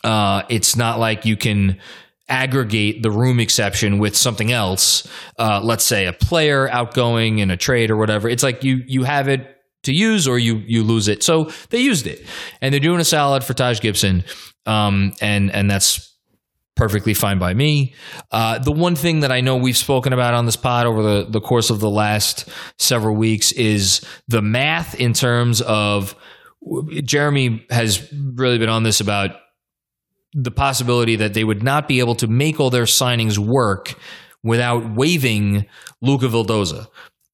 Uh, 0.03 0.43
it's 0.49 0.75
not 0.75 0.99
like 0.99 1.25
you 1.25 1.35
can 1.35 1.79
aggregate 2.27 3.03
the 3.03 3.11
room 3.11 3.39
exception 3.39 3.99
with 3.99 4.15
something 4.15 4.51
else. 4.51 5.07
Uh, 5.37 5.61
let's 5.63 5.83
say 5.83 6.05
a 6.05 6.13
player 6.13 6.69
outgoing 6.69 7.39
in 7.39 7.51
a 7.51 7.57
trade 7.57 7.91
or 7.91 7.97
whatever. 7.97 8.29
It's 8.29 8.43
like 8.43 8.63
you 8.63 8.81
you 8.87 9.03
have 9.03 9.27
it 9.27 9.54
to 9.85 9.93
use 9.93 10.27
or 10.27 10.37
you 10.37 10.57
you 10.67 10.83
lose 10.83 11.07
it. 11.07 11.23
So 11.23 11.51
they 11.69 11.79
used 11.79 12.07
it, 12.07 12.25
and 12.61 12.73
they're 12.73 12.79
doing 12.79 12.99
a 12.99 13.05
salad 13.05 13.43
for 13.43 13.53
Taj 13.53 13.81
Gibson, 13.81 14.23
um, 14.65 15.13
and 15.21 15.51
and 15.51 15.69
that's 15.69 16.15
perfectly 16.75 17.13
fine 17.13 17.39
by 17.39 17.53
me. 17.53 17.93
Uh, 18.31 18.59
the 18.59 18.71
one 18.71 18.95
thing 18.95 19.21
that 19.21 19.31
I 19.31 19.41
know 19.41 19.55
we've 19.55 19.77
spoken 19.77 20.11
about 20.13 20.33
on 20.33 20.45
this 20.45 20.57
pod 20.57 20.85
over 20.85 21.01
the, 21.01 21.25
the 21.29 21.39
course 21.39 21.69
of 21.69 21.79
the 21.79 21.89
last 21.89 22.49
several 22.77 23.15
weeks 23.15 23.53
is 23.53 24.05
the 24.27 24.41
math 24.41 24.99
in 24.99 25.13
terms 25.13 25.61
of 25.61 26.15
Jeremy 27.03 27.65
has 27.69 28.11
really 28.11 28.57
been 28.57 28.69
on 28.69 28.83
this 28.83 28.99
about 28.99 29.31
the 30.33 30.51
possibility 30.51 31.15
that 31.15 31.33
they 31.33 31.45
would 31.45 31.63
not 31.63 31.87
be 31.87 31.99
able 31.99 32.15
to 32.15 32.27
make 32.27 32.59
all 32.59 32.69
their 32.69 32.83
signings 32.83 33.37
work 33.37 33.95
without 34.43 34.93
waiving 34.95 35.65
Luca 36.01 36.25
Vildoza. 36.25 36.87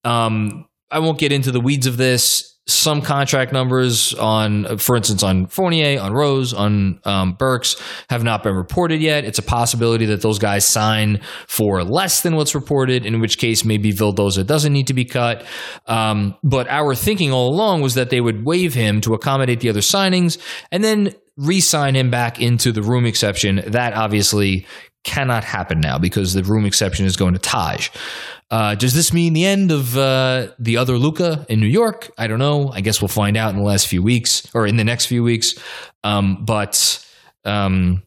Um, 0.03 0.67
I 0.91 0.99
won't 0.99 1.17
get 1.17 1.31
into 1.31 1.51
the 1.51 1.61
weeds 1.61 1.87
of 1.87 1.97
this. 1.97 2.47
Some 2.67 3.01
contract 3.01 3.51
numbers 3.51 4.13
on, 4.13 4.77
for 4.77 4.95
instance, 4.95 5.23
on 5.23 5.47
Fournier, 5.47 5.99
on 5.99 6.13
Rose, 6.13 6.53
on 6.53 6.99
um, 7.05 7.33
Burks 7.33 7.81
have 8.09 8.23
not 8.23 8.43
been 8.43 8.53
reported 8.53 9.01
yet. 9.01 9.25
It's 9.25 9.39
a 9.39 9.43
possibility 9.43 10.05
that 10.05 10.21
those 10.21 10.37
guys 10.37 10.63
sign 10.63 11.21
for 11.47 11.83
less 11.83 12.21
than 12.21 12.35
what's 12.35 12.53
reported, 12.53 13.03
in 13.03 13.19
which 13.19 13.39
case 13.39 13.65
maybe 13.65 13.91
Vildoza 13.91 14.45
doesn't 14.45 14.71
need 14.71 14.87
to 14.87 14.93
be 14.93 15.05
cut. 15.05 15.43
Um, 15.87 16.35
but 16.43 16.67
our 16.69 16.93
thinking 16.93 17.31
all 17.31 17.49
along 17.49 17.81
was 17.81 17.95
that 17.95 18.11
they 18.11 18.21
would 18.21 18.45
waive 18.45 18.75
him 18.75 19.01
to 19.01 19.15
accommodate 19.15 19.59
the 19.59 19.69
other 19.69 19.81
signings, 19.81 20.37
and 20.71 20.83
then 20.83 21.15
re-sign 21.37 21.95
him 21.95 22.11
back 22.11 22.39
into 22.39 22.71
the 22.71 22.83
room 22.83 23.05
exception. 23.05 23.63
That 23.67 23.93
obviously 23.93 24.67
cannot 25.03 25.43
happen 25.43 25.79
now 25.79 25.97
because 25.97 26.33
the 26.33 26.43
room 26.43 26.65
exception 26.65 27.07
is 27.07 27.17
going 27.17 27.33
to 27.33 27.39
Taj. 27.39 27.89
Uh, 28.51 28.75
does 28.75 28.93
this 28.93 29.13
mean 29.13 29.31
the 29.33 29.45
end 29.45 29.71
of 29.71 29.97
uh, 29.97 30.49
the 30.59 30.75
other 30.77 30.97
Luca 30.97 31.45
in 31.49 31.59
New 31.61 31.67
York? 31.67 32.11
I 32.17 32.27
don't 32.27 32.39
know. 32.39 32.69
I 32.69 32.81
guess 32.81 33.01
we'll 33.01 33.07
find 33.07 33.37
out 33.37 33.51
in 33.51 33.55
the 33.55 33.63
last 33.63 33.87
few 33.87 34.03
weeks 34.03 34.45
or 34.53 34.67
in 34.67 34.75
the 34.75 34.83
next 34.83 35.05
few 35.05 35.23
weeks. 35.23 35.55
Um, 36.03 36.43
but 36.43 37.03
um, 37.45 38.03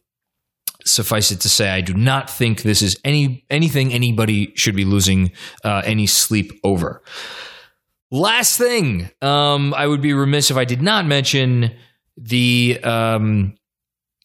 suffice 0.85 1.31
it 1.31 1.41
to 1.41 1.49
say, 1.49 1.69
I 1.69 1.81
do 1.81 1.95
not 1.95 2.29
think 2.29 2.61
this 2.61 2.81
is 2.81 2.95
any 3.03 3.43
anything 3.49 3.91
anybody 3.91 4.53
should 4.55 4.75
be 4.75 4.85
losing 4.85 5.31
uh, 5.63 5.81
any 5.83 6.05
sleep 6.05 6.53
over. 6.63 7.01
Last 8.11 8.57
thing, 8.57 9.09
um, 9.21 9.73
I 9.73 9.87
would 9.87 10.01
be 10.01 10.13
remiss 10.13 10.51
if 10.51 10.57
I 10.57 10.65
did 10.65 10.81
not 10.81 11.07
mention 11.07 11.75
the 12.17 12.79
um, 12.83 13.55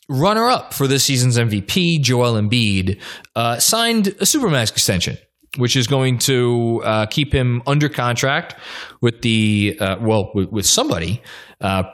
runner 0.08 0.48
up 0.48 0.74
for 0.74 0.86
this 0.86 1.04
season's 1.04 1.38
MVP, 1.38 2.02
Joel 2.02 2.34
Embiid, 2.34 3.00
uh, 3.34 3.58
signed 3.58 4.08
a 4.08 4.24
Supermax 4.24 4.70
extension, 4.70 5.16
which 5.56 5.76
is 5.76 5.86
going 5.86 6.18
to 6.18 6.80
uh, 6.84 7.06
keep 7.06 7.32
him 7.32 7.62
under 7.66 7.88
contract 7.88 8.54
with 9.00 9.22
the, 9.22 9.76
uh, 9.80 9.96
well, 10.00 10.30
with, 10.34 10.50
with 10.50 10.66
somebody. 10.66 11.22
Uh, 11.60 11.84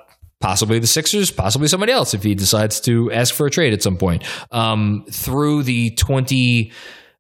possibly 0.41 0.79
the 0.79 0.87
Sixers, 0.87 1.31
possibly 1.31 1.69
somebody 1.69 1.93
else 1.93 2.15
if 2.15 2.23
he 2.23 2.35
decides 2.35 2.81
to 2.83 3.11
ask 3.13 3.35
for 3.35 3.47
a 3.47 3.51
trade 3.51 3.73
at 3.73 3.83
some 3.83 3.97
point. 3.97 4.25
Um, 4.53 5.05
through 5.11 5.63
the 5.63 5.91
26 5.91 6.75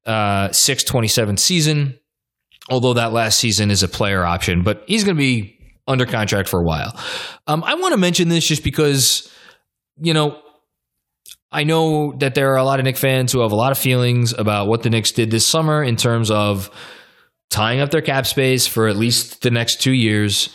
uh, 0.06 0.48
27 0.86 1.36
season, 1.38 1.98
although 2.68 2.94
that 2.94 3.12
last 3.12 3.38
season 3.38 3.70
is 3.70 3.82
a 3.82 3.88
player 3.88 4.24
option, 4.24 4.62
but 4.62 4.84
he's 4.86 5.04
going 5.04 5.16
to 5.16 5.20
be 5.20 5.58
under 5.88 6.04
contract 6.04 6.48
for 6.48 6.60
a 6.60 6.64
while. 6.64 6.98
Um, 7.46 7.64
I 7.64 7.74
want 7.74 7.92
to 7.92 7.98
mention 7.98 8.28
this 8.28 8.46
just 8.46 8.64
because, 8.64 9.32
you 10.00 10.12
know, 10.12 10.40
I 11.52 11.64
know 11.64 12.12
that 12.18 12.34
there 12.34 12.52
are 12.52 12.56
a 12.56 12.64
lot 12.64 12.80
of 12.80 12.84
Knicks 12.84 13.00
fans 13.00 13.32
who 13.32 13.40
have 13.40 13.52
a 13.52 13.56
lot 13.56 13.72
of 13.72 13.78
feelings 13.78 14.32
about 14.32 14.66
what 14.66 14.82
the 14.82 14.90
Knicks 14.90 15.12
did 15.12 15.30
this 15.30 15.46
summer 15.46 15.82
in 15.82 15.96
terms 15.96 16.30
of 16.30 16.70
tying 17.50 17.80
up 17.80 17.90
their 17.90 18.02
cap 18.02 18.26
space 18.26 18.66
for 18.66 18.88
at 18.88 18.96
least 18.96 19.42
the 19.42 19.50
next 19.50 19.80
two 19.80 19.92
years. 19.92 20.54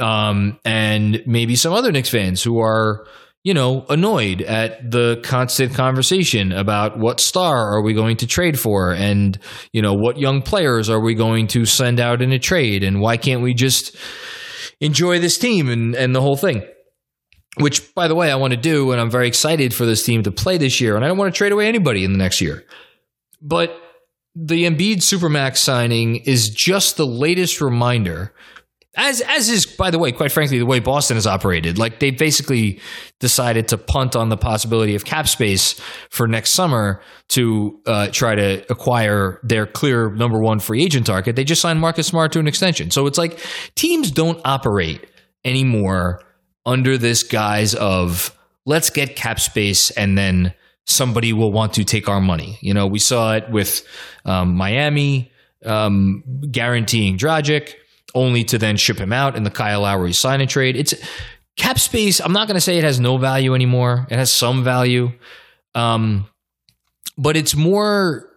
Um, 0.00 0.58
and 0.64 1.22
maybe 1.26 1.54
some 1.54 1.72
other 1.72 1.92
Knicks 1.92 2.08
fans 2.08 2.42
who 2.42 2.58
are, 2.60 3.06
you 3.44 3.54
know, 3.54 3.84
annoyed 3.88 4.42
at 4.42 4.90
the 4.90 5.20
constant 5.22 5.74
conversation 5.74 6.50
about 6.50 6.98
what 6.98 7.20
star 7.20 7.76
are 7.76 7.82
we 7.82 7.94
going 7.94 8.16
to 8.18 8.26
trade 8.26 8.58
for? 8.58 8.92
And, 8.92 9.38
you 9.72 9.80
know, 9.80 9.94
what 9.94 10.18
young 10.18 10.42
players 10.42 10.90
are 10.90 11.00
we 11.00 11.14
going 11.14 11.46
to 11.48 11.64
send 11.64 12.00
out 12.00 12.20
in 12.20 12.32
a 12.32 12.38
trade? 12.38 12.82
And 12.82 13.00
why 13.00 13.16
can't 13.16 13.42
we 13.42 13.54
just 13.54 13.96
enjoy 14.80 15.20
this 15.20 15.38
team 15.38 15.68
and, 15.68 15.94
and 15.94 16.14
the 16.14 16.20
whole 16.20 16.36
thing 16.36 16.62
which 17.58 17.94
by 17.94 18.08
the 18.08 18.14
way 18.14 18.30
I 18.30 18.36
want 18.36 18.52
to 18.52 18.56
do 18.56 18.92
and 18.92 19.00
I'm 19.00 19.10
very 19.10 19.28
excited 19.28 19.74
for 19.74 19.84
this 19.84 20.04
team 20.04 20.22
to 20.22 20.32
play 20.32 20.56
this 20.58 20.80
year 20.80 20.96
and 20.96 21.04
I 21.04 21.08
don't 21.08 21.18
want 21.18 21.32
to 21.32 21.36
trade 21.36 21.52
away 21.52 21.68
anybody 21.68 22.04
in 22.04 22.12
the 22.12 22.18
next 22.18 22.40
year. 22.40 22.64
But 23.40 23.78
the 24.34 24.64
Embiid 24.64 24.98
Supermax 24.98 25.58
signing 25.58 26.16
is 26.16 26.48
just 26.48 26.96
the 26.96 27.06
latest 27.06 27.60
reminder 27.60 28.32
as 28.94 29.22
as 29.22 29.48
is 29.48 29.64
by 29.64 29.90
the 29.90 29.98
way 29.98 30.12
quite 30.12 30.30
frankly 30.30 30.58
the 30.58 30.66
way 30.66 30.78
Boston 30.78 31.16
has 31.16 31.26
operated. 31.26 31.78
Like 31.78 31.98
they 32.00 32.10
basically 32.10 32.80
decided 33.20 33.68
to 33.68 33.78
punt 33.78 34.16
on 34.16 34.28
the 34.28 34.36
possibility 34.36 34.94
of 34.94 35.04
cap 35.04 35.28
space 35.28 35.80
for 36.10 36.28
next 36.28 36.50
summer 36.50 37.02
to 37.28 37.80
uh, 37.86 38.08
try 38.08 38.34
to 38.34 38.64
acquire 38.70 39.40
their 39.42 39.66
clear 39.66 40.10
number 40.10 40.38
one 40.38 40.60
free 40.60 40.82
agent 40.82 41.06
target. 41.06 41.36
They 41.36 41.44
just 41.44 41.62
signed 41.62 41.80
Marcus 41.80 42.06
Smart 42.06 42.32
to 42.32 42.38
an 42.38 42.46
extension. 42.46 42.90
So 42.90 43.06
it's 43.06 43.18
like 43.18 43.38
teams 43.74 44.10
don't 44.10 44.40
operate 44.44 45.06
anymore 45.44 46.22
under 46.64 46.98
this 46.98 47.22
guise 47.22 47.74
of 47.74 48.36
let's 48.64 48.90
get 48.90 49.16
cap 49.16 49.40
space 49.40 49.90
and 49.90 50.16
then 50.16 50.54
somebody 50.86 51.32
will 51.32 51.52
want 51.52 51.74
to 51.74 51.84
take 51.84 52.08
our 52.08 52.20
money. 52.20 52.58
You 52.60 52.74
know, 52.74 52.86
we 52.86 52.98
saw 52.98 53.34
it 53.34 53.50
with 53.50 53.86
um, 54.24 54.54
Miami 54.54 55.32
um, 55.64 56.22
guaranteeing 56.50 57.18
Dragic, 57.18 57.74
only 58.14 58.44
to 58.44 58.58
then 58.58 58.76
ship 58.76 58.98
him 58.98 59.12
out 59.12 59.36
in 59.36 59.42
the 59.42 59.50
Kyle 59.50 59.82
Lowry 59.82 60.12
sign 60.12 60.40
and 60.40 60.50
trade. 60.50 60.76
It's 60.76 60.94
cap 61.56 61.78
space. 61.78 62.20
I'm 62.20 62.32
not 62.32 62.46
going 62.46 62.56
to 62.56 62.60
say 62.60 62.78
it 62.78 62.84
has 62.84 63.00
no 63.00 63.16
value 63.16 63.54
anymore. 63.54 64.06
It 64.10 64.16
has 64.16 64.32
some 64.32 64.64
value, 64.64 65.12
um, 65.74 66.26
but 67.16 67.36
it's 67.36 67.54
more 67.54 68.28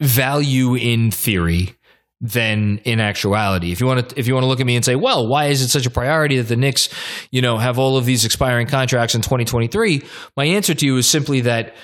value 0.00 0.74
in 0.74 1.10
theory 1.10 1.76
than 2.20 2.78
in 2.84 3.00
actuality. 3.00 3.72
If 3.72 3.80
you 3.80 3.86
want 3.86 4.08
to 4.08 4.18
if 4.18 4.26
you 4.26 4.34
want 4.34 4.44
to 4.44 4.48
look 4.48 4.60
at 4.60 4.66
me 4.66 4.76
and 4.76 4.84
say, 4.84 4.96
"Well, 4.96 5.26
why 5.26 5.46
is 5.46 5.62
it 5.62 5.68
such 5.68 5.86
a 5.86 5.90
priority 5.90 6.38
that 6.38 6.48
the 6.48 6.56
Knicks, 6.56 6.88
you 7.30 7.42
know, 7.42 7.58
have 7.58 7.78
all 7.78 7.96
of 7.96 8.04
these 8.04 8.24
expiring 8.24 8.66
contracts 8.66 9.14
in 9.14 9.20
2023?" 9.20 10.02
My 10.36 10.44
answer 10.44 10.74
to 10.74 10.86
you 10.86 10.96
is 10.96 11.08
simply 11.08 11.42
that 11.42 11.74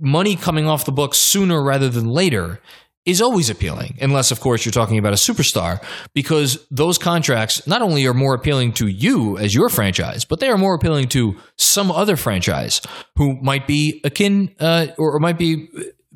money 0.00 0.36
coming 0.36 0.66
off 0.66 0.84
the 0.84 0.92
books 0.92 1.18
sooner 1.18 1.62
rather 1.62 1.88
than 1.88 2.08
later 2.08 2.60
is 3.04 3.20
always 3.20 3.50
appealing, 3.50 3.98
unless, 4.00 4.30
of 4.30 4.38
course, 4.38 4.64
you're 4.64 4.72
talking 4.72 4.96
about 4.96 5.12
a 5.12 5.16
superstar, 5.16 5.82
because 6.14 6.64
those 6.70 6.98
contracts 6.98 7.66
not 7.66 7.82
only 7.82 8.06
are 8.06 8.14
more 8.14 8.32
appealing 8.32 8.72
to 8.72 8.86
you 8.86 9.36
as 9.38 9.52
your 9.54 9.68
franchise, 9.68 10.24
but 10.24 10.38
they 10.38 10.48
are 10.48 10.56
more 10.56 10.74
appealing 10.74 11.08
to 11.08 11.36
some 11.56 11.90
other 11.90 12.16
franchise 12.16 12.80
who 13.16 13.34
might 13.42 13.66
be 13.66 14.00
akin 14.04 14.54
uh, 14.60 14.86
or, 14.98 15.16
or 15.16 15.18
might 15.18 15.36
be, 15.36 15.68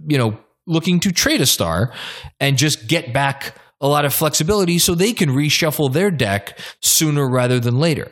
you 0.06 0.16
know, 0.16 0.38
looking 0.66 1.00
to 1.00 1.12
trade 1.12 1.40
a 1.40 1.46
star 1.46 1.92
and 2.40 2.58
just 2.58 2.86
get 2.88 3.12
back 3.12 3.54
a 3.80 3.88
lot 3.88 4.04
of 4.04 4.14
flexibility 4.14 4.78
so 4.78 4.94
they 4.94 5.12
can 5.12 5.30
reshuffle 5.30 5.92
their 5.92 6.10
deck 6.10 6.58
sooner 6.80 7.28
rather 7.28 7.60
than 7.60 7.78
later. 7.78 8.10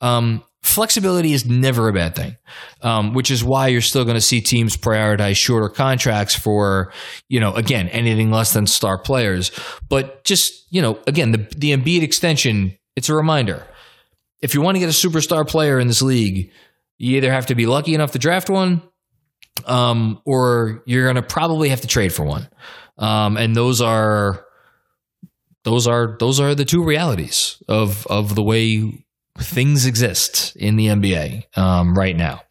Um, 0.00 0.42
flexibility 0.62 1.32
is 1.32 1.44
never 1.44 1.88
a 1.88 1.92
bad 1.92 2.16
thing, 2.16 2.36
um, 2.80 3.12
which 3.12 3.30
is 3.30 3.44
why 3.44 3.68
you're 3.68 3.82
still 3.82 4.04
going 4.04 4.16
to 4.16 4.20
see 4.20 4.40
teams 4.40 4.76
prioritize 4.76 5.36
shorter 5.36 5.68
contracts 5.68 6.34
for, 6.34 6.92
you 7.28 7.38
know, 7.38 7.52
again, 7.54 7.88
anything 7.88 8.30
less 8.30 8.52
than 8.54 8.66
star 8.66 8.98
players. 8.98 9.50
But 9.88 10.24
just, 10.24 10.66
you 10.70 10.80
know, 10.80 10.98
again, 11.06 11.32
the, 11.32 11.46
the 11.56 11.72
Embiid 11.72 12.02
extension, 12.02 12.76
it's 12.96 13.08
a 13.08 13.14
reminder. 13.14 13.66
If 14.40 14.54
you 14.54 14.62
want 14.62 14.76
to 14.76 14.80
get 14.80 14.88
a 14.88 14.92
superstar 14.92 15.46
player 15.46 15.78
in 15.78 15.86
this 15.86 16.02
league, 16.02 16.50
you 16.98 17.16
either 17.16 17.30
have 17.30 17.46
to 17.46 17.54
be 17.54 17.66
lucky 17.66 17.94
enough 17.94 18.12
to 18.12 18.18
draft 18.18 18.48
one 18.48 18.82
um, 19.64 20.20
or 20.24 20.82
you're 20.86 21.04
going 21.04 21.16
to 21.16 21.22
probably 21.22 21.68
have 21.68 21.80
to 21.82 21.86
trade 21.86 22.12
for 22.12 22.24
one. 22.24 22.48
Um, 22.98 23.36
and 23.36 23.54
those 23.56 23.80
are 23.80 24.44
those 25.64 25.86
are 25.86 26.16
those 26.18 26.40
are 26.40 26.54
the 26.54 26.64
two 26.64 26.84
realities 26.84 27.62
of 27.68 28.06
of 28.06 28.34
the 28.34 28.42
way 28.42 29.03
things 29.38 29.84
exist 29.84 30.54
in 30.56 30.76
the 30.76 30.86
NBA 30.86 31.56
um, 31.58 31.98
right 31.98 32.16
now. 32.16 32.42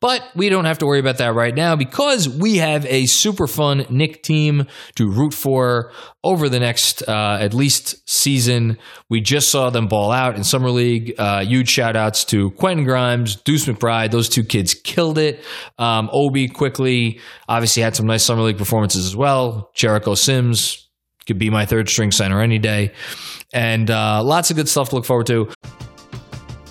But 0.00 0.22
we 0.34 0.48
don't 0.48 0.64
have 0.64 0.78
to 0.78 0.86
worry 0.86 0.98
about 0.98 1.18
that 1.18 1.32
right 1.32 1.54
now 1.54 1.76
because 1.76 2.28
we 2.28 2.56
have 2.56 2.84
a 2.86 3.06
super 3.06 3.46
fun 3.46 3.86
Nick 3.88 4.22
team 4.22 4.66
to 4.96 5.08
root 5.08 5.32
for 5.32 5.92
over 6.24 6.48
the 6.48 6.58
next 6.58 7.02
uh, 7.08 7.38
at 7.40 7.54
least 7.54 8.08
season. 8.08 8.78
We 9.08 9.20
just 9.20 9.50
saw 9.50 9.70
them 9.70 9.86
ball 9.86 10.10
out 10.10 10.34
in 10.34 10.42
Summer 10.42 10.70
League. 10.70 11.14
Uh, 11.18 11.44
huge 11.44 11.68
shout 11.68 11.94
outs 11.94 12.24
to 12.26 12.50
Quentin 12.52 12.84
Grimes, 12.84 13.36
Deuce 13.36 13.66
McBride. 13.66 14.10
Those 14.10 14.28
two 14.28 14.44
kids 14.44 14.74
killed 14.74 15.18
it. 15.18 15.44
Um, 15.78 16.10
Obi 16.12 16.48
Quickley 16.48 17.20
obviously 17.48 17.82
had 17.82 17.94
some 17.94 18.06
nice 18.06 18.24
Summer 18.24 18.42
League 18.42 18.58
performances 18.58 19.06
as 19.06 19.14
well. 19.14 19.70
Jericho 19.74 20.14
Sims 20.16 20.88
could 21.26 21.38
be 21.38 21.48
my 21.48 21.64
third 21.64 21.88
string 21.88 22.10
center 22.10 22.42
any 22.42 22.58
day. 22.58 22.92
And 23.52 23.88
uh, 23.90 24.22
lots 24.22 24.50
of 24.50 24.56
good 24.56 24.68
stuff 24.68 24.88
to 24.90 24.96
look 24.96 25.04
forward 25.04 25.26
to. 25.28 25.48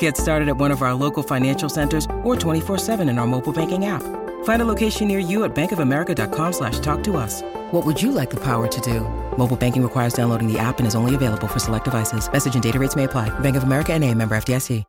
Get 0.00 0.16
started 0.16 0.48
at 0.48 0.56
one 0.56 0.72
of 0.72 0.82
our 0.82 0.94
local 0.94 1.22
financial 1.22 1.68
centers 1.68 2.04
or 2.24 2.34
24-7 2.34 3.08
in 3.08 3.18
our 3.18 3.26
mobile 3.26 3.52
banking 3.52 3.86
app. 3.86 4.02
Find 4.44 4.62
a 4.62 4.64
location 4.64 5.06
near 5.06 5.20
you 5.20 5.44
at 5.44 5.54
bankofamerica.com 5.54 6.52
slash 6.52 6.80
talk 6.80 7.04
to 7.04 7.16
us. 7.16 7.42
What 7.70 7.86
would 7.86 8.02
you 8.02 8.10
like 8.10 8.30
the 8.30 8.40
power 8.40 8.66
to 8.66 8.80
do? 8.80 9.00
Mobile 9.38 9.56
banking 9.56 9.84
requires 9.84 10.14
downloading 10.14 10.52
the 10.52 10.58
app 10.58 10.78
and 10.78 10.86
is 10.88 10.96
only 10.96 11.14
available 11.14 11.46
for 11.46 11.60
select 11.60 11.84
devices. 11.84 12.30
Message 12.32 12.54
and 12.54 12.62
data 12.62 12.80
rates 12.80 12.96
may 12.96 13.04
apply. 13.04 13.28
Bank 13.38 13.54
of 13.54 13.62
America 13.62 13.92
and 13.92 14.02
a 14.02 14.12
member 14.12 14.36
FDIC. 14.36 14.84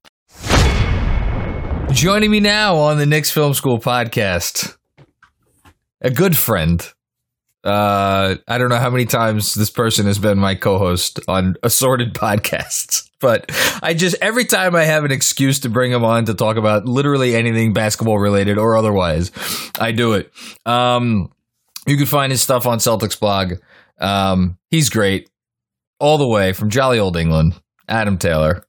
Joining 1.93 2.30
me 2.30 2.39
now 2.41 2.76
on 2.76 2.98
the 2.98 3.06
Knicks 3.06 3.32
Film 3.32 3.54
School 3.54 3.80
podcast, 3.80 4.78
a 6.02 6.12
good 6.12 6.38
friend. 6.38 6.93
Uh, 7.68 8.38
I 8.48 8.58
don't 8.58 8.70
know 8.70 8.78
how 8.78 8.90
many 8.90 9.04
times 9.06 9.54
this 9.54 9.70
person 9.70 10.06
has 10.06 10.20
been 10.20 10.38
my 10.38 10.56
co-host 10.56 11.20
on 11.28 11.56
assorted 11.64 12.14
podcasts, 12.14 13.10
but 13.20 13.52
I 13.84 13.94
just 13.94 14.16
every 14.22 14.46
time 14.46 14.74
I 14.74 14.86
have 14.86 15.04
an 15.04 15.12
excuse 15.12 15.60
to 15.60 15.70
bring 15.70 15.92
him 15.92 16.06
on 16.06 16.24
to 16.26 16.34
talk 16.34 16.56
about 16.56 16.86
literally 16.86 17.36
anything 17.36 17.74
basketball 17.74 18.20
related 18.20 18.58
or 18.58 18.78
otherwise, 18.78 19.32
I 19.80 19.92
do 19.92 20.14
it. 20.14 20.32
Um, 20.66 21.30
you 21.86 21.98
can 21.98 22.06
find 22.06 22.32
his 22.32 22.42
stuff 22.42 22.66
on 22.66 22.78
Celtics 22.78 23.20
blog. 23.20 23.56
Um, 24.00 24.58
he's 24.70 24.90
great 24.90 25.30
all 26.00 26.18
the 26.18 26.28
way 26.28 26.54
from 26.54 26.70
jolly 26.70 27.00
old 27.00 27.18
England. 27.18 27.60
Adam 27.90 28.18
Taylor. 28.18 28.64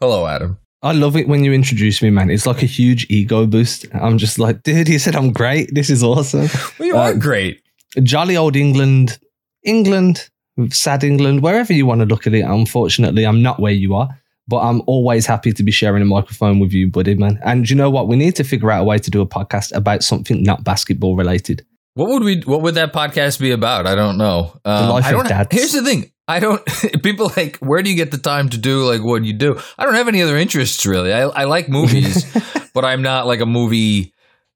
Hello, 0.00 0.28
Adam. 0.28 0.58
I 0.80 0.92
love 0.92 1.16
it 1.16 1.26
when 1.28 1.42
you 1.42 1.52
introduce 1.52 2.02
me, 2.02 2.10
man. 2.10 2.30
It's 2.30 2.46
like 2.46 2.62
a 2.62 2.66
huge 2.66 3.06
ego 3.08 3.46
boost. 3.46 3.86
I'm 3.94 4.18
just 4.18 4.38
like, 4.38 4.62
dude, 4.62 4.88
he 4.88 4.98
said 4.98 5.14
I'm 5.16 5.32
great. 5.32 5.74
This 5.74 5.90
is 5.90 6.02
awesome. 6.02 6.48
Well, 6.78 6.88
you 6.88 6.96
are 6.96 7.14
great. 7.14 7.62
Jolly 8.02 8.36
old 8.36 8.56
England, 8.56 9.18
England, 9.64 10.28
sad 10.70 11.04
England, 11.04 11.42
wherever 11.42 11.72
you 11.72 11.86
want 11.86 12.00
to 12.00 12.06
look 12.06 12.26
at 12.26 12.34
it. 12.34 12.42
Unfortunately, 12.42 13.24
I'm 13.24 13.42
not 13.42 13.60
where 13.60 13.72
you 13.72 13.94
are, 13.94 14.08
but 14.48 14.60
I'm 14.60 14.82
always 14.86 15.26
happy 15.26 15.52
to 15.52 15.62
be 15.62 15.72
sharing 15.72 16.02
a 16.02 16.06
microphone 16.06 16.58
with 16.58 16.72
you, 16.72 16.90
buddy, 16.90 17.14
man. 17.14 17.38
And 17.44 17.68
you 17.68 17.76
know 17.76 17.90
what? 17.90 18.08
We 18.08 18.16
need 18.16 18.36
to 18.36 18.44
figure 18.44 18.70
out 18.70 18.82
a 18.82 18.84
way 18.84 18.98
to 18.98 19.10
do 19.10 19.20
a 19.20 19.26
podcast 19.26 19.74
about 19.74 20.02
something 20.02 20.42
not 20.42 20.64
basketball 20.64 21.16
related. 21.16 21.66
What 21.94 22.08
would 22.08 22.22
we? 22.22 22.40
What 22.40 22.62
would 22.62 22.74
that 22.76 22.92
podcast 22.92 23.38
be 23.38 23.50
about? 23.50 23.86
I 23.86 23.94
don't 23.94 24.16
know. 24.16 24.58
Um, 24.64 24.88
life 24.88 25.04
I 25.04 25.12
of 25.12 25.28
dads. 25.28 25.48
Here's 25.52 25.72
the 25.72 25.82
thing. 25.82 26.10
I 26.26 26.40
don't. 26.40 26.64
People 27.02 27.30
like, 27.36 27.58
where 27.58 27.82
do 27.82 27.90
you 27.90 27.96
get 27.96 28.10
the 28.10 28.18
time 28.18 28.48
to 28.50 28.58
do 28.58 28.84
like 28.84 29.02
what 29.02 29.24
you 29.24 29.34
do? 29.34 29.60
I 29.76 29.84
don't 29.84 29.94
have 29.94 30.08
any 30.08 30.22
other 30.22 30.38
interests 30.38 30.86
really. 30.86 31.12
I, 31.12 31.22
I 31.22 31.44
like 31.44 31.68
movies, 31.68 32.24
but 32.74 32.84
I'm 32.86 33.02
not 33.02 33.26
like 33.26 33.40
a 33.40 33.46
movie 33.46 34.11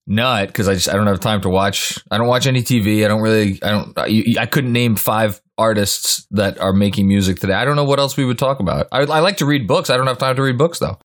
nut 0.07 0.49
because 0.49 0.69
I 0.69 0.75
just 0.75 0.89
I 0.89 0.95
don't 0.95 1.07
have 1.07 1.21
time 1.21 1.41
to 1.43 1.49
watch. 1.49 1.99
I 2.11 2.19
don't 2.19 2.29
watch 2.29 2.47
any 2.47 2.63
TV. 2.63 3.05
I 3.05 3.09
don't 3.09 3.23
really. 3.23 3.59
I 3.63 3.71
don't. 3.71 3.99
I, 3.99 4.35
I 4.41 4.47
couldn't 4.47 4.73
name 4.73 4.97
five 4.97 5.41
artists 5.59 6.27
that 6.31 6.59
are 6.59 6.73
making 6.73 7.09
music 7.09 7.41
today. 7.41 7.55
I 7.55 7.65
don't 7.65 7.77
know 7.77 7.85
what 7.85 7.99
else 7.99 8.17
we 8.17 8.25
would 8.25 8.39
talk 8.39 8.61
about. 8.61 8.89
I, 8.93 9.01
I 9.01 9.21
like 9.21 9.39
to 9.39 9.47
read 9.47 9.67
books. 9.67 9.91
I 9.91 9.97
don't 9.97 10.07
have 10.07 10.19
time 10.19 10.37
to 10.37 10.43
read 10.43 10.59
books 10.59 10.79
though. 10.79 10.99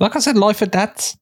Like 0.00 0.16
I 0.16 0.18
said, 0.18 0.36
life 0.36 0.62
at 0.62 0.72
dads. 0.72 1.16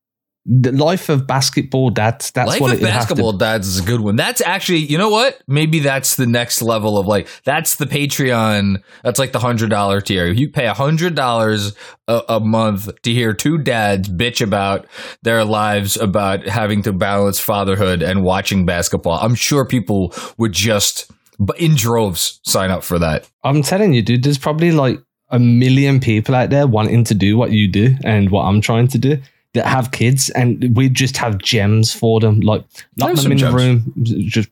The 0.44 0.72
life 0.72 1.08
of 1.08 1.24
basketball 1.24 1.90
dads. 1.90 2.32
That's 2.32 2.48
Life 2.48 2.60
what 2.60 2.72
of 2.72 2.82
it 2.82 2.86
have 2.86 3.02
to 3.02 3.14
Basketball 3.14 3.32
Dads 3.34 3.68
is 3.68 3.78
a 3.78 3.84
good 3.84 4.00
one. 4.00 4.16
That's 4.16 4.40
actually, 4.40 4.78
you 4.78 4.98
know 4.98 5.08
what? 5.08 5.40
Maybe 5.46 5.78
that's 5.78 6.16
the 6.16 6.26
next 6.26 6.62
level 6.62 6.98
of 6.98 7.06
like, 7.06 7.28
that's 7.44 7.76
the 7.76 7.86
Patreon. 7.86 8.82
That's 9.04 9.20
like 9.20 9.30
the 9.30 9.38
hundred 9.38 9.70
dollar 9.70 10.00
tier. 10.00 10.26
You 10.26 10.50
pay 10.50 10.66
a 10.66 10.74
hundred 10.74 11.14
dollars 11.14 11.76
a 12.08 12.40
month 12.40 12.90
to 13.02 13.12
hear 13.12 13.32
two 13.34 13.56
dads 13.56 14.08
bitch 14.08 14.44
about 14.44 14.86
their 15.22 15.44
lives 15.44 15.96
about 15.96 16.48
having 16.48 16.82
to 16.82 16.92
balance 16.92 17.38
fatherhood 17.38 18.02
and 18.02 18.24
watching 18.24 18.66
basketball. 18.66 19.20
I'm 19.20 19.36
sure 19.36 19.64
people 19.64 20.12
would 20.38 20.52
just, 20.52 21.08
but 21.38 21.60
in 21.60 21.76
droves, 21.76 22.40
sign 22.42 22.72
up 22.72 22.82
for 22.82 22.98
that. 22.98 23.30
I'm 23.44 23.62
telling 23.62 23.92
you, 23.92 24.02
dude, 24.02 24.24
there's 24.24 24.38
probably 24.38 24.72
like 24.72 25.00
a 25.28 25.38
million 25.38 26.00
people 26.00 26.34
out 26.34 26.50
there 26.50 26.66
wanting 26.66 27.04
to 27.04 27.14
do 27.14 27.36
what 27.36 27.52
you 27.52 27.68
do 27.68 27.94
and 28.02 28.30
what 28.30 28.42
I'm 28.42 28.60
trying 28.60 28.88
to 28.88 28.98
do 28.98 29.18
that 29.54 29.66
have 29.66 29.90
kids, 29.90 30.30
and 30.30 30.76
we 30.76 30.88
just 30.88 31.16
have 31.18 31.38
gems 31.38 31.92
for 31.92 32.20
them. 32.20 32.40
Like, 32.40 32.64
lock 32.96 33.08
There's 33.08 33.22
them 33.22 33.32
in 33.32 33.38
some 33.38 33.52
the 33.52 33.56
room, 33.56 33.92
just 34.02 34.48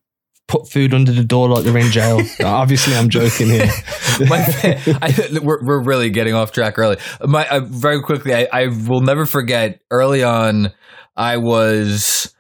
put 0.51 0.69
food 0.69 0.93
under 0.93 1.13
the 1.13 1.25
door 1.25 1.49
like 1.49 1.65
they're 1.65 1.79
in 1.79 1.91
jail. 1.91 2.21
Obviously, 2.45 2.95
I'm 2.97 3.09
joking 3.09 3.47
here. 3.47 3.67
My, 4.21 4.45
I, 5.01 5.39
we're, 5.41 5.65
we're 5.65 5.83
really 5.83 6.11
getting 6.11 6.35
off 6.35 6.53
track 6.53 6.79
early. 6.79 6.99
My 7.25 7.49
uh, 7.49 7.61
very 7.61 8.03
quickly, 8.03 8.35
I, 8.35 8.49
I 8.53 8.67
will 8.67 9.01
never 9.01 9.27
forget. 9.27 9.81
Early 9.91 10.23
on, 10.23 10.73
I 11.17 11.39
was. 11.39 12.35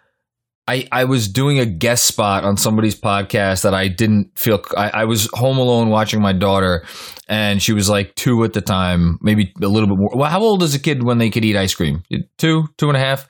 I, 0.70 0.86
I 0.92 1.04
was 1.04 1.26
doing 1.26 1.58
a 1.58 1.66
guest 1.66 2.04
spot 2.04 2.44
on 2.44 2.56
somebody's 2.56 2.94
podcast 2.94 3.62
that 3.62 3.74
I 3.74 3.88
didn't 3.88 4.38
feel. 4.38 4.62
I, 4.76 4.90
I 5.00 5.04
was 5.04 5.28
home 5.32 5.58
alone 5.58 5.88
watching 5.88 6.22
my 6.22 6.32
daughter, 6.32 6.84
and 7.28 7.60
she 7.60 7.72
was 7.72 7.90
like 7.90 8.14
two 8.14 8.44
at 8.44 8.52
the 8.52 8.60
time, 8.60 9.18
maybe 9.20 9.52
a 9.60 9.66
little 9.66 9.88
bit 9.88 9.98
more. 9.98 10.10
Well, 10.14 10.30
how 10.30 10.40
old 10.40 10.62
is 10.62 10.76
a 10.76 10.78
kid 10.78 11.02
when 11.02 11.18
they 11.18 11.28
could 11.28 11.44
eat 11.44 11.56
ice 11.56 11.74
cream? 11.74 12.04
Two, 12.38 12.68
two 12.78 12.86
and 12.86 12.96
a 12.96 13.00
half, 13.00 13.28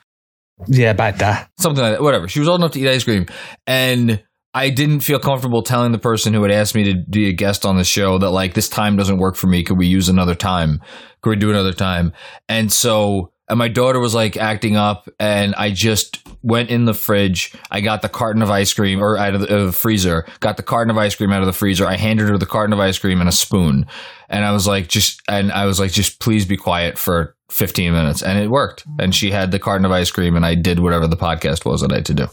yeah, 0.67 0.91
about 0.91 1.17
that. 1.17 1.49
something 1.57 1.83
like 1.83 1.93
that. 1.93 2.03
Whatever. 2.03 2.27
She 2.27 2.39
was 2.39 2.47
old 2.47 2.61
enough 2.61 2.73
to 2.73 2.79
eat 2.79 2.87
ice 2.87 3.03
cream, 3.03 3.25
and 3.65 4.23
I 4.53 4.69
didn't 4.69 4.99
feel 4.99 5.17
comfortable 5.17 5.63
telling 5.63 5.93
the 5.93 5.97
person 5.97 6.35
who 6.35 6.43
had 6.43 6.51
asked 6.51 6.75
me 6.75 6.93
to 6.93 7.03
be 7.09 7.27
a 7.27 7.33
guest 7.33 7.65
on 7.65 7.75
the 7.75 7.83
show 7.83 8.19
that 8.19 8.29
like 8.29 8.53
this 8.53 8.69
time 8.69 8.97
doesn't 8.97 9.17
work 9.17 9.35
for 9.35 9.47
me. 9.47 9.63
Could 9.63 9.79
we 9.79 9.87
use 9.87 10.09
another 10.09 10.35
time? 10.35 10.79
Could 11.21 11.31
we 11.31 11.35
do 11.37 11.49
another 11.49 11.73
time? 11.73 12.13
And 12.47 12.71
so, 12.71 13.31
and 13.51 13.57
my 13.57 13.67
daughter 13.67 13.99
was 13.99 14.15
like 14.15 14.37
acting 14.37 14.77
up, 14.77 15.09
and 15.19 15.53
I 15.55 15.71
just 15.71 16.25
went 16.41 16.69
in 16.69 16.85
the 16.85 16.93
fridge. 16.93 17.53
I 17.69 17.81
got 17.81 18.01
the 18.01 18.07
carton 18.07 18.41
of 18.41 18.49
ice 18.49 18.71
cream 18.71 19.03
or 19.03 19.17
out 19.17 19.35
of 19.35 19.41
the, 19.41 19.67
uh, 19.67 19.71
freezer. 19.71 20.25
Got 20.39 20.55
the 20.55 20.63
carton 20.63 20.89
of 20.89 20.97
ice 20.97 21.15
cream 21.15 21.33
out 21.33 21.41
of 21.41 21.47
the 21.47 21.53
freezer. 21.53 21.85
I 21.85 21.97
handed 21.97 22.29
her 22.29 22.37
the 22.37 22.45
carton 22.45 22.71
of 22.71 22.79
ice 22.79 22.97
cream 22.97 23.19
and 23.19 23.27
a 23.27 23.33
spoon, 23.33 23.87
and 24.29 24.45
I 24.45 24.53
was 24.53 24.67
like, 24.67 24.87
just 24.87 25.21
and 25.27 25.51
I 25.51 25.65
was 25.65 25.81
like, 25.81 25.91
just 25.91 26.21
please 26.21 26.45
be 26.45 26.55
quiet 26.55 26.97
for 26.97 27.35
15 27.49 27.91
minutes, 27.91 28.23
and 28.23 28.39
it 28.39 28.49
worked. 28.49 28.85
And 28.99 29.13
she 29.13 29.31
had 29.31 29.51
the 29.51 29.59
carton 29.59 29.83
of 29.83 29.91
ice 29.91 30.11
cream, 30.11 30.37
and 30.37 30.45
I 30.45 30.55
did 30.55 30.79
whatever 30.79 31.07
the 31.07 31.17
podcast 31.17 31.65
was 31.65 31.81
that 31.81 31.91
I 31.91 31.95
had 31.95 32.05
to 32.05 32.13
do. 32.13 32.27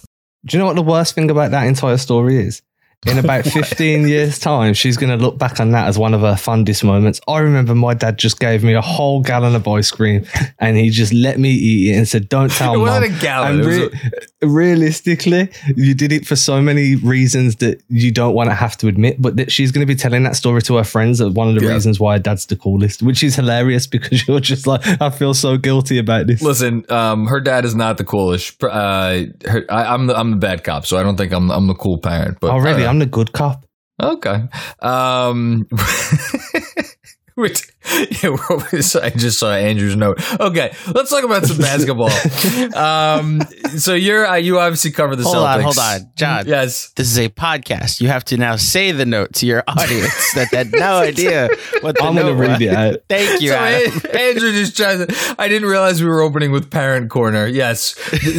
Do 0.47 0.57
you 0.57 0.61
know 0.61 0.67
what 0.67 0.77
the 0.77 0.83
worst 0.83 1.17
thing 1.17 1.33
about 1.33 1.51
that 1.51 1.67
entire 1.67 1.97
story 1.97 2.37
is? 2.37 2.63
In 3.07 3.17
about 3.17 3.45
15 3.47 4.09
years' 4.09 4.41
time, 4.41 4.75
she's 4.75 4.97
going 4.97 5.17
to 5.17 5.25
look 5.25 5.39
back 5.39 5.61
on 5.61 5.71
that 5.71 5.87
as 5.87 5.97
one 5.97 6.15
of 6.15 6.21
her 6.23 6.35
fondest 6.35 6.83
moments. 6.83 7.21
I 7.29 7.39
remember 7.39 7.73
my 7.77 7.95
dad 7.95 8.19
just 8.19 8.41
gave 8.41 8.65
me 8.65 8.75
a 8.75 8.81
whole 8.81 9.23
gallon 9.23 9.55
of 9.55 9.69
ice 9.69 9.93
cream 9.93 10.27
and 10.59 10.77
he 10.77 10.91
just 10.91 11.13
let 11.13 11.39
me 11.39 11.51
eat 11.51 11.93
it 11.93 11.97
and 11.97 12.09
said, 12.09 12.29
Don't 12.29 12.51
tell 12.51 12.75
It 12.75 12.79
mum. 12.79 12.87
wasn't 12.89 13.17
a 13.17 13.21
gallon, 13.21 13.61
And 13.61 13.69
it 13.71 13.93
was 13.93 14.13
realistically, 14.43 15.49
you 15.77 15.95
did 15.95 16.13
it 16.13 16.27
for 16.27 16.35
so 16.35 16.61
many 16.61 16.97
reasons 16.97 17.57
that 17.57 17.81
you 17.89 18.11
don't 18.11 18.35
want 18.35 18.51
to 18.51 18.55
have 18.55 18.77
to 18.79 18.89
admit, 18.89 19.23
but 19.23 19.37
that 19.37 19.53
she's 19.53 19.71
going 19.71 19.87
to 19.87 19.93
be 19.93 19.95
telling 19.99 20.25
that 20.25 20.35
story 20.35 20.61
to 20.63 20.77
her 20.77 20.85
friends 20.85 21.21
as 21.21 21.31
one 21.31 21.49
of 21.49 21.55
the 21.55 21.65
Yeah. 21.67 21.75
reasons 21.75 22.01
why 22.01 22.15
her 22.15 22.19
dad's 22.19 22.47
the 22.47 22.57
coolest, 22.57 23.03
which 23.03 23.23
is 23.23 23.37
hilarious 23.37 23.87
because 23.87 24.27
you're 24.29 24.41
just 24.41 24.67
like, 24.67 24.85
I 25.01 25.11
feel 25.11 25.35
so 25.35 25.57
guilty 25.57 25.99
about 25.99 26.27
this. 26.27 26.43
Listen, 26.43 26.85
um, 26.91 27.27
her 27.29 27.41
dad 27.41 27.65
is 27.65 27.77
not 27.77 27.97
the 27.97 28.05
coolest. 28.05 28.63
Uh, 28.63 29.23
her, 29.47 29.65
I, 29.71 29.85
I'm 29.95 30.09
the 30.09 30.19
I'm 30.19 30.33
the 30.33 30.37
bad 30.37 30.65
cop, 30.65 30.85
so 30.85 30.99
I 30.99 31.05
don't 31.05 31.17
think 31.17 31.33
I'm 31.33 31.51
I'm 31.51 31.69
the 31.69 31.75
cool 31.75 31.99
parent. 31.99 32.39
But 32.41 32.51
uh, 32.51 32.88
I'm 32.89 32.99
the 32.99 33.07
good 33.07 33.33
cop. 33.33 33.65
okay. 34.03 34.45
Um, 34.81 35.67
which 37.35 37.69
yeah, 38.23 38.37
I 39.03 39.11
just 39.11 39.39
saw 39.39 39.53
Andrew's 39.55 39.97
note. 39.97 40.19
Okay, 40.41 40.75
let's 40.95 41.11
talk 41.11 41.25
about 41.25 41.45
some 41.47 41.59
basketball. 41.59 42.11
um, 42.77 43.41
so 43.77 43.95
you're 43.95 44.27
uh, 44.27 44.37
you 44.37 44.59
obviously 44.59 44.91
cover 44.91 45.17
the 45.17 45.23
hold 45.23 45.37
Celtics. 45.37 45.55
on, 45.57 45.61
hold 45.63 45.79
on, 45.79 46.01
John. 46.17 46.47
Yes, 46.47 46.91
this 46.97 47.11
is 47.11 47.19
a 47.19 47.29
podcast. 47.29 48.01
You 48.01 48.09
have 48.09 48.25
to 48.27 48.37
now 48.37 48.57
say 48.57 48.93
the 48.93 49.07
note 49.07 49.33
to 49.35 49.47
your 49.47 49.63
audience 49.69 50.33
that 50.35 50.49
had 50.53 50.73
no 50.73 50.99
idea 50.99 51.49
what 51.81 51.97
the 51.97 52.03
I'm 52.05 52.15
gonna 52.15 52.35
read 52.35 52.61
was. 52.61 52.61
it. 52.97 53.05
Thank 53.09 53.41
you. 53.41 53.51
So 53.51 53.57
Adam. 53.57 54.01
An- 54.11 54.17
Andrew 54.19 54.53
just 54.53 54.77
tried 54.77 55.09
to. 55.09 55.35
I 55.39 55.49
didn't 55.49 55.69
realize 55.69 56.03
we 56.03 56.09
were 56.09 56.21
opening 56.21 56.53
with 56.53 56.71
Parent 56.71 57.11
Corner. 57.11 57.47
Yes, 57.47 57.95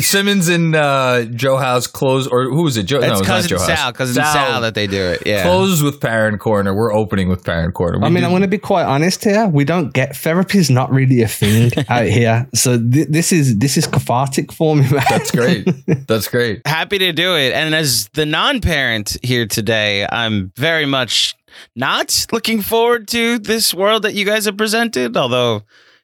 Simmons 0.05 0.47
and 0.49 0.75
uh, 0.75 1.25
Joe 1.25 1.57
House 1.57 1.88
close, 1.88 2.27
or 2.27 2.45
who 2.45 2.63
was 2.63 2.77
it? 2.77 2.83
Joe, 2.83 2.99
no, 2.99 3.07
It's 3.12 3.19
it's 3.19 3.27
not 3.27 3.35
cousin 3.35 3.49
Joe 3.49 3.57
Sal, 3.57 3.75
House. 3.75 3.97
cousin 3.97 4.23
Sal. 4.23 4.62
that 4.62 4.75
they 4.75 4.88
do 4.88 5.01
it. 5.01 5.23
Yeah. 5.25 5.43
closes 5.43 5.81
with 5.83 5.99
Parent 6.01 6.39
Corner. 6.39 6.75
We're 6.75 6.93
opening 6.93 7.29
with 7.29 7.43
Parent 7.43 7.73
Corner. 7.73 7.99
We 7.99 8.05
I 8.05 8.09
mean, 8.09 8.19
do- 8.21 8.25
I'm 8.25 8.31
going 8.31 8.41
to 8.43 8.47
be 8.47 8.57
quite 8.57 8.85
honest 8.85 9.23
here. 9.23 9.38
We 9.47 9.63
don't 9.63 9.93
get 9.93 10.15
therapy's 10.15 10.69
not 10.69 10.91
really 10.91 11.21
a 11.21 11.28
thing 11.28 11.71
out 11.89 12.06
here. 12.06 12.47
So 12.54 12.78
th- 12.78 13.08
this 13.10 13.32
is 13.32 13.58
this 13.58 13.78
is 13.78 13.88
cathartic 13.88 14.52
for 14.52 14.75
me. 14.75 14.84
Man. 14.89 15.04
That's 15.10 15.32
great. 15.32 15.67
That's 16.08 16.28
great. 16.28 16.65
Happy 16.65 16.97
to 16.97 17.12
do 17.12 17.36
it. 17.36 17.54
And 17.54 17.73
as 17.73 18.10
the 18.13 18.25
non-parent 18.25 19.17
here 19.23 19.45
today, 19.45 20.08
I'm 20.12 20.52
very 20.56 20.86
much 20.86 21.36
not 21.75 22.25
looking 22.32 22.62
forward 22.62 23.08
to 23.10 23.39
this 23.39 23.73
world 23.73 24.04
that 24.04 24.13
you 24.13 24.25
guys 24.25 24.45
have 24.45 24.58
presented. 24.58 25.15
Although, 25.15 25.63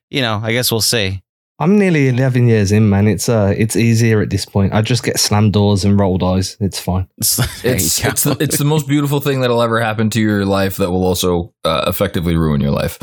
you 0.10 0.22
know, 0.22 0.40
I 0.44 0.52
guess 0.52 0.72
we'll 0.72 0.82
see. 0.82 1.22
I'm 1.58 1.78
nearly 1.80 2.10
11 2.10 2.48
years 2.50 2.72
in, 2.74 2.90
man. 2.90 3.08
It's 3.08 3.30
uh, 3.30 3.54
it's 3.58 3.78
easier 3.78 4.22
at 4.22 4.30
this 4.30 4.46
point. 4.46 4.74
I 4.74 4.82
just 4.82 5.04
get 5.04 5.18
slammed 5.18 5.54
doors 5.54 5.86
and 5.86 5.98
rolled 5.98 6.22
eyes. 6.22 6.58
It's 6.60 6.80
fine. 6.80 7.08
There 7.64 7.76
It's 7.76 8.04
it's 8.04 8.24
the, 8.24 8.36
it's 8.42 8.58
the 8.58 8.66
most 8.66 8.88
beautiful 8.88 9.22
thing 9.22 9.40
that'll 9.40 9.62
ever 9.62 9.80
happen 9.80 10.10
to 10.12 10.20
your 10.22 10.46
life 10.46 10.76
that 10.78 10.92
will 10.92 11.06
also 11.06 11.54
uh, 11.64 11.86
effectively 11.88 12.36
ruin 12.36 12.60
your 12.60 12.72
life. 12.72 13.00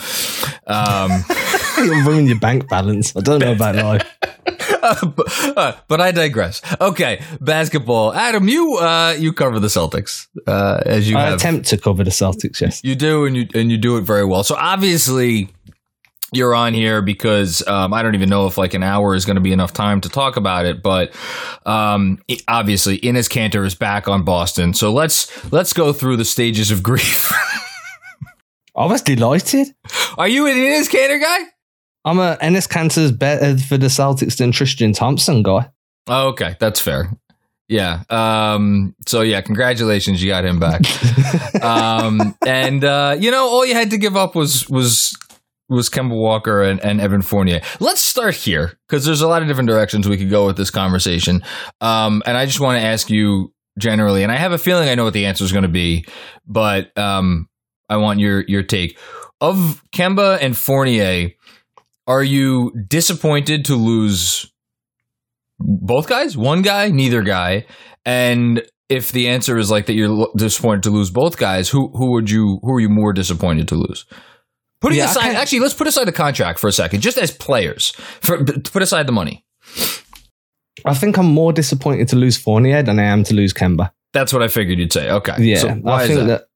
Um, 0.69 1.11
It'll 1.79 2.03
ruin 2.03 2.27
your 2.27 2.39
bank 2.39 2.69
balance. 2.69 3.17
I 3.17 3.21
don't 3.21 3.41
know 3.41 3.53
about 3.53 3.75
life. 3.77 4.07
but, 5.17 5.57
uh, 5.57 5.73
but 5.89 6.01
I 6.03 6.13
digress. 6.13 6.61
Okay, 6.81 7.23
basketball. 7.41 8.13
Adam, 8.13 8.49
you 8.49 8.77
uh, 8.77 9.15
you 9.19 9.33
cover 9.33 9.59
the 9.61 9.69
Celtics 9.69 10.29
uh, 10.47 10.83
as 10.85 11.09
you 11.09 11.17
I 11.17 11.23
have. 11.23 11.35
attempt 11.35 11.69
to 11.69 11.79
cover 11.79 12.05
the 12.05 12.11
Celtics. 12.11 12.61
Yes. 12.61 12.85
You 12.85 12.95
do, 12.97 13.25
and 13.25 13.35
you 13.37 13.47
and 13.55 13.71
you 13.71 13.79
do 13.79 13.97
it 13.97 14.03
very 14.03 14.25
well. 14.27 14.45
So 14.45 14.55
obviously, 14.57 15.49
you're 16.33 16.55
on 16.55 16.75
here 16.75 17.03
because 17.03 17.67
um, 17.69 17.93
I 17.93 18.03
don't 18.03 18.15
even 18.15 18.29
know 18.29 18.47
if 18.47 18.57
like 18.59 18.75
an 18.75 18.83
hour 18.83 19.15
is 19.15 19.25
going 19.25 19.37
to 19.37 19.41
be 19.43 19.53
enough 19.53 19.73
time 19.73 20.01
to 20.01 20.09
talk 20.09 20.37
about 20.37 20.65
it. 20.67 20.83
But 20.83 21.15
um, 21.67 22.19
it- 22.29 22.43
obviously, 22.49 22.99
Enes 23.01 23.29
Kanter 23.29 23.65
is 23.67 23.75
back 23.75 24.09
on 24.09 24.25
Boston. 24.25 24.75
So 24.75 24.93
let's 24.93 25.53
let's 25.53 25.73
go 25.73 25.93
through 25.93 26.17
the 26.17 26.25
stages 26.25 26.71
of 26.71 26.83
grief. 26.91 27.31
I 28.75 28.87
was 28.87 29.03
delighted. 29.03 29.69
Are 30.17 30.29
you 30.29 30.47
an 30.47 30.55
Enes 30.57 30.89
Kanter 30.91 31.21
guy? 31.21 31.49
I'm 32.05 32.19
a 32.19 32.37
Enes 32.43 32.67
Kanter's 32.69 33.13
better 33.13 33.57
for 33.59 33.77
the 33.77 33.87
Celtics 33.87 34.39
than 34.39 34.51
Tristan 34.51 34.93
Thompson 34.93 35.43
guy. 35.43 35.71
Oh, 36.09 36.29
okay, 36.29 36.57
that's 36.59 36.81
fair. 36.81 37.11
Yeah. 37.69 38.03
Um, 38.11 38.95
so 39.07 39.21
yeah, 39.23 39.41
congratulations, 39.41 40.23
you 40.23 40.29
got 40.31 40.45
him 40.45 40.59
back. 40.59 40.83
um, 41.63 42.37
and 42.47 42.85
uh, 42.85 43.17
you 43.19 43.31
know, 43.31 43.47
all 43.49 43.65
you 43.65 43.75
had 43.75 43.91
to 43.91 43.99
give 43.99 44.17
up 44.17 44.35
was 44.35 44.69
was 44.69 45.17
was 45.69 45.89
Kemba 45.89 46.17
Walker 46.17 46.63
and, 46.63 46.81
and 46.81 47.01
Evan 47.01 47.23
Fournier. 47.23 47.61
Let's 47.81 48.03
start 48.03 48.35
here 48.35 48.79
because 48.89 49.05
there's 49.05 49.21
a 49.21 49.29
lot 49.29 49.43
of 49.43 49.49
different 49.49 49.69
directions 49.69 50.09
we 50.09 50.17
could 50.17 50.31
go 50.31 50.47
with 50.47 50.57
this 50.57 50.71
conversation. 50.71 51.43
Um, 51.81 52.23
and 52.27 52.37
I 52.37 52.47
just 52.47 52.61
want 52.61 52.81
to 52.81 52.87
ask 52.87 53.11
you 53.11 53.53
generally, 53.79 54.23
and 54.23 54.31
I 54.31 54.37
have 54.37 54.53
a 54.53 54.59
feeling 54.59 54.89
I 54.89 54.95
know 54.95 55.05
what 55.05 55.15
the 55.15 55.27
answer 55.27 55.45
is 55.45 55.53
going 55.53 55.63
to 55.63 55.69
be, 55.69 56.05
but 56.47 56.97
um, 56.99 57.49
I 57.89 57.97
want 57.97 58.21
your 58.21 58.45
your 58.47 58.63
take 58.63 58.99
of 59.41 59.83
Kemba 59.95 60.39
and 60.41 60.57
Fournier. 60.57 61.31
Are 62.07 62.23
you 62.23 62.73
disappointed 62.89 63.65
to 63.67 63.77
lose 63.77 64.53
both 65.61 66.09
guys, 66.09 66.37
one 66.37 66.63
guy, 66.63 66.89
neither 66.89 67.23
guy, 67.23 67.67
and 68.05 68.63
if 68.89 69.13
the 69.13 69.29
answer 69.29 69.57
is 69.57 69.71
like 69.71 69.87
that, 69.87 69.95
you're 69.95 70.29
disappointed 70.37 70.83
to 70.83 70.91
lose 70.91 71.11
both 71.11 71.39
guys. 71.39 71.69
Who 71.71 71.91
who 71.95 72.13
would 72.13 72.29
you 72.31 72.59
who 72.63 72.75
are 72.75 72.81
you 72.81 72.91
more 72.91 73.13
disappointed 73.13 73.69
to 73.69 73.77
lose? 73.77 74.05
Putting 74.83 74.99
Yeah, 74.99 75.11
aside, 75.11 75.35
actually, 75.37 75.61
let's 75.61 75.75
put 75.75 75.87
aside 75.87 76.05
the 76.07 76.13
contract 76.13 76.59
for 76.59 76.69
a 76.69 76.73
second, 76.73 77.01
just 77.01 77.17
as 77.17 77.31
players. 77.31 77.93
For 78.21 78.45
put 78.45 78.83
aside 78.83 79.07
the 79.07 79.13
money. 79.13 79.45
I 80.85 80.95
think 80.95 81.17
I'm 81.17 81.27
more 81.27 81.53
disappointed 81.53 82.09
to 82.09 82.17
lose 82.17 82.37
Fournier 82.37 82.83
than 82.83 82.99
I 82.99 83.05
am 83.05 83.23
to 83.25 83.35
lose 83.35 83.53
Kemba. 83.55 83.93
That's 84.13 84.33
what 84.33 84.43
I 84.43 84.49
figured 84.49 84.79
you'd 84.79 84.93
say. 84.93 85.09
Okay, 85.11 85.35
Yeah, 85.39 85.59
So 85.59 85.69
why 85.75 86.03
I 86.03 86.07
think 86.09 86.19
that? 86.21 86.27
that? 86.27 86.49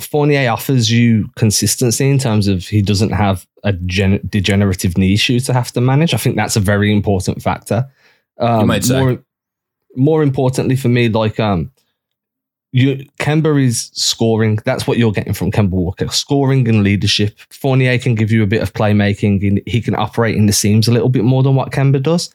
Fournier 0.00 0.48
offers 0.50 0.90
you 0.90 1.28
consistency 1.36 2.08
in 2.08 2.18
terms 2.18 2.48
of 2.48 2.64
he 2.64 2.80
doesn't 2.82 3.10
have 3.10 3.46
a 3.64 3.72
gen- 3.72 4.20
degenerative 4.28 4.96
knee 4.96 5.12
issue 5.14 5.38
to 5.40 5.52
have 5.52 5.70
to 5.72 5.80
manage. 5.80 6.14
I 6.14 6.16
think 6.16 6.36
that's 6.36 6.56
a 6.56 6.60
very 6.60 6.92
important 6.92 7.42
factor. 7.42 7.90
Um, 8.38 8.60
You 8.60 8.66
might 8.66 8.84
say. 8.84 8.98
More, 9.00 9.18
more 9.96 10.22
importantly 10.22 10.76
for 10.76 10.88
me, 10.88 11.08
like 11.08 11.38
um, 11.38 11.70
you 12.72 13.06
Kemba 13.20 13.62
is 13.62 13.90
scoring. 13.92 14.58
That's 14.64 14.86
what 14.86 14.98
you're 14.98 15.12
getting 15.12 15.34
from 15.34 15.52
Kemba 15.52 15.70
Walker: 15.70 16.08
scoring 16.08 16.66
and 16.68 16.82
leadership. 16.82 17.38
Fournier 17.50 17.98
can 17.98 18.14
give 18.14 18.32
you 18.32 18.42
a 18.42 18.46
bit 18.46 18.62
of 18.62 18.72
playmaking, 18.72 19.46
and 19.46 19.60
he 19.66 19.80
can 19.80 19.94
operate 19.94 20.36
in 20.36 20.46
the 20.46 20.52
seams 20.52 20.88
a 20.88 20.92
little 20.92 21.10
bit 21.10 21.24
more 21.24 21.42
than 21.42 21.54
what 21.54 21.70
Kemba 21.70 22.02
does. 22.02 22.34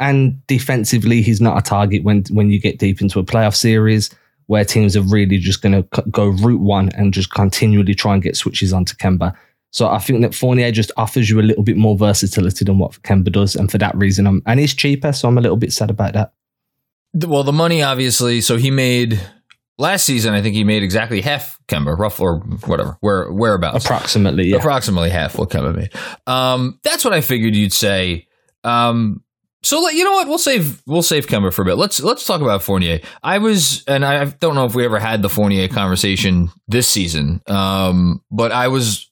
And 0.00 0.44
defensively, 0.46 1.22
he's 1.22 1.40
not 1.40 1.58
a 1.58 1.62
target 1.62 2.02
when 2.02 2.24
when 2.30 2.50
you 2.50 2.58
get 2.58 2.78
deep 2.78 3.00
into 3.00 3.18
a 3.18 3.24
playoff 3.24 3.54
series 3.54 4.10
where 4.46 4.64
teams 4.64 4.96
are 4.96 5.02
really 5.02 5.38
just 5.38 5.62
going 5.62 5.72
to 5.72 6.02
go 6.10 6.26
route 6.26 6.60
one 6.60 6.90
and 6.90 7.14
just 7.14 7.30
continually 7.30 7.94
try 7.94 8.12
and 8.12 8.22
get 8.22 8.36
switches 8.36 8.74
onto 8.74 8.94
Kemba. 8.96 9.34
So 9.70 9.88
I 9.88 9.98
think 9.98 10.20
that 10.20 10.34
Fournier 10.34 10.70
just 10.70 10.92
offers 10.98 11.30
you 11.30 11.40
a 11.40 11.42
little 11.42 11.62
bit 11.62 11.78
more 11.78 11.96
versatility 11.96 12.64
than 12.64 12.78
what 12.78 12.92
Kemba 13.02 13.32
does, 13.32 13.56
and 13.56 13.70
for 13.70 13.78
that 13.78 13.94
reason, 13.96 14.26
I'm 14.26 14.42
and 14.46 14.60
he's 14.60 14.74
cheaper, 14.74 15.12
so 15.12 15.28
I'm 15.28 15.36
a 15.36 15.42
little 15.42 15.56
bit 15.56 15.72
sad 15.72 15.90
about 15.90 16.14
that. 16.14 16.32
Well, 17.14 17.44
the 17.44 17.52
money 17.52 17.82
obviously. 17.82 18.40
So 18.40 18.56
he 18.56 18.70
made 18.70 19.20
last 19.78 20.04
season. 20.04 20.34
I 20.34 20.42
think 20.42 20.54
he 20.54 20.64
made 20.64 20.82
exactly 20.82 21.20
half 21.20 21.58
Kemba, 21.68 21.98
rough 21.98 22.20
or 22.20 22.38
whatever, 22.66 22.96
where 23.00 23.32
whereabouts. 23.32 23.84
Approximately, 23.84 24.48
yeah. 24.48 24.56
approximately 24.56 25.10
half 25.10 25.38
what 25.38 25.50
Kemba 25.50 25.74
made. 25.74 25.90
Um, 26.26 26.78
that's 26.82 27.04
what 27.04 27.14
I 27.14 27.20
figured 27.20 27.54
you'd 27.54 27.72
say. 27.72 28.26
Um, 28.62 29.22
so 29.62 29.80
let- 29.80 29.94
you 29.94 30.04
know 30.04 30.12
what? 30.12 30.28
We'll 30.28 30.38
save 30.38 30.82
we'll 30.86 31.02
save 31.02 31.26
Kemba 31.26 31.52
for 31.52 31.62
a 31.62 31.64
bit. 31.64 31.76
Let's 31.76 32.00
let's 32.02 32.26
talk 32.26 32.40
about 32.40 32.62
Fournier. 32.62 33.00
I 33.22 33.38
was, 33.38 33.84
and 33.86 34.04
I 34.04 34.24
don't 34.24 34.54
know 34.54 34.66
if 34.66 34.74
we 34.74 34.84
ever 34.84 34.98
had 34.98 35.22
the 35.22 35.28
Fournier 35.28 35.68
conversation 35.68 36.50
this 36.68 36.86
season, 36.86 37.40
um, 37.46 38.22
but 38.30 38.52
I 38.52 38.68
was 38.68 39.10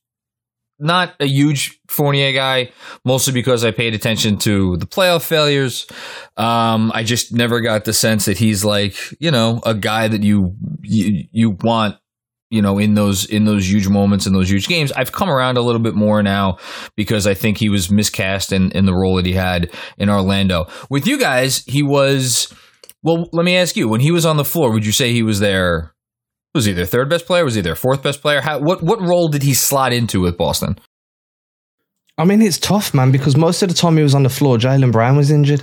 not 0.82 1.14
a 1.20 1.26
huge 1.26 1.80
Fournier 1.88 2.32
guy, 2.32 2.72
mostly 3.04 3.32
because 3.32 3.64
I 3.64 3.70
paid 3.70 3.94
attention 3.94 4.38
to 4.38 4.76
the 4.78 4.86
playoff 4.86 5.22
failures. 5.22 5.86
Um, 6.36 6.90
I 6.94 7.02
just 7.04 7.32
never 7.32 7.60
got 7.60 7.84
the 7.84 7.92
sense 7.92 8.24
that 8.24 8.38
he's 8.38 8.64
like, 8.64 8.96
you 9.20 9.30
know, 9.30 9.60
a 9.64 9.74
guy 9.74 10.08
that 10.08 10.22
you 10.22 10.56
you, 10.82 11.24
you 11.30 11.50
want, 11.62 11.96
you 12.50 12.62
know, 12.62 12.78
in 12.78 12.94
those 12.94 13.24
in 13.26 13.44
those 13.44 13.70
huge 13.70 13.88
moments 13.88 14.26
in 14.26 14.32
those 14.32 14.50
huge 14.50 14.68
games. 14.68 14.90
I've 14.92 15.12
come 15.12 15.30
around 15.30 15.56
a 15.56 15.62
little 15.62 15.80
bit 15.80 15.94
more 15.94 16.22
now 16.22 16.58
because 16.96 17.26
I 17.26 17.34
think 17.34 17.58
he 17.58 17.68
was 17.68 17.90
miscast 17.90 18.52
in 18.52 18.70
in 18.72 18.86
the 18.86 18.94
role 18.94 19.16
that 19.16 19.26
he 19.26 19.34
had 19.34 19.70
in 19.98 20.10
Orlando. 20.10 20.66
With 20.90 21.06
you 21.06 21.18
guys, 21.18 21.64
he 21.66 21.82
was. 21.82 22.52
Well, 23.04 23.28
let 23.32 23.44
me 23.44 23.56
ask 23.56 23.76
you: 23.76 23.88
when 23.88 24.00
he 24.00 24.12
was 24.12 24.24
on 24.24 24.36
the 24.36 24.44
floor, 24.44 24.72
would 24.72 24.86
you 24.86 24.92
say 24.92 25.12
he 25.12 25.22
was 25.22 25.40
their 25.40 25.92
was 26.54 26.64
he 26.66 26.72
their 26.72 26.86
third 26.86 27.08
best 27.08 27.26
player? 27.26 27.44
Was 27.44 27.54
he 27.54 27.60
their 27.60 27.76
fourth 27.76 28.02
best 28.02 28.20
player? 28.22 28.40
How, 28.40 28.58
what 28.58 28.82
what 28.82 29.00
role 29.00 29.28
did 29.28 29.42
he 29.42 29.54
slot 29.54 29.92
into 29.92 30.20
with 30.20 30.36
Boston? 30.36 30.78
I 32.18 32.24
mean, 32.24 32.42
it's 32.42 32.58
tough, 32.58 32.92
man, 32.92 33.10
because 33.10 33.36
most 33.36 33.62
of 33.62 33.68
the 33.68 33.74
time 33.74 33.96
he 33.96 34.02
was 34.02 34.14
on 34.14 34.22
the 34.22 34.28
floor, 34.28 34.58
Jaylen 34.58 34.92
Brown 34.92 35.16
was 35.16 35.30
injured. 35.30 35.62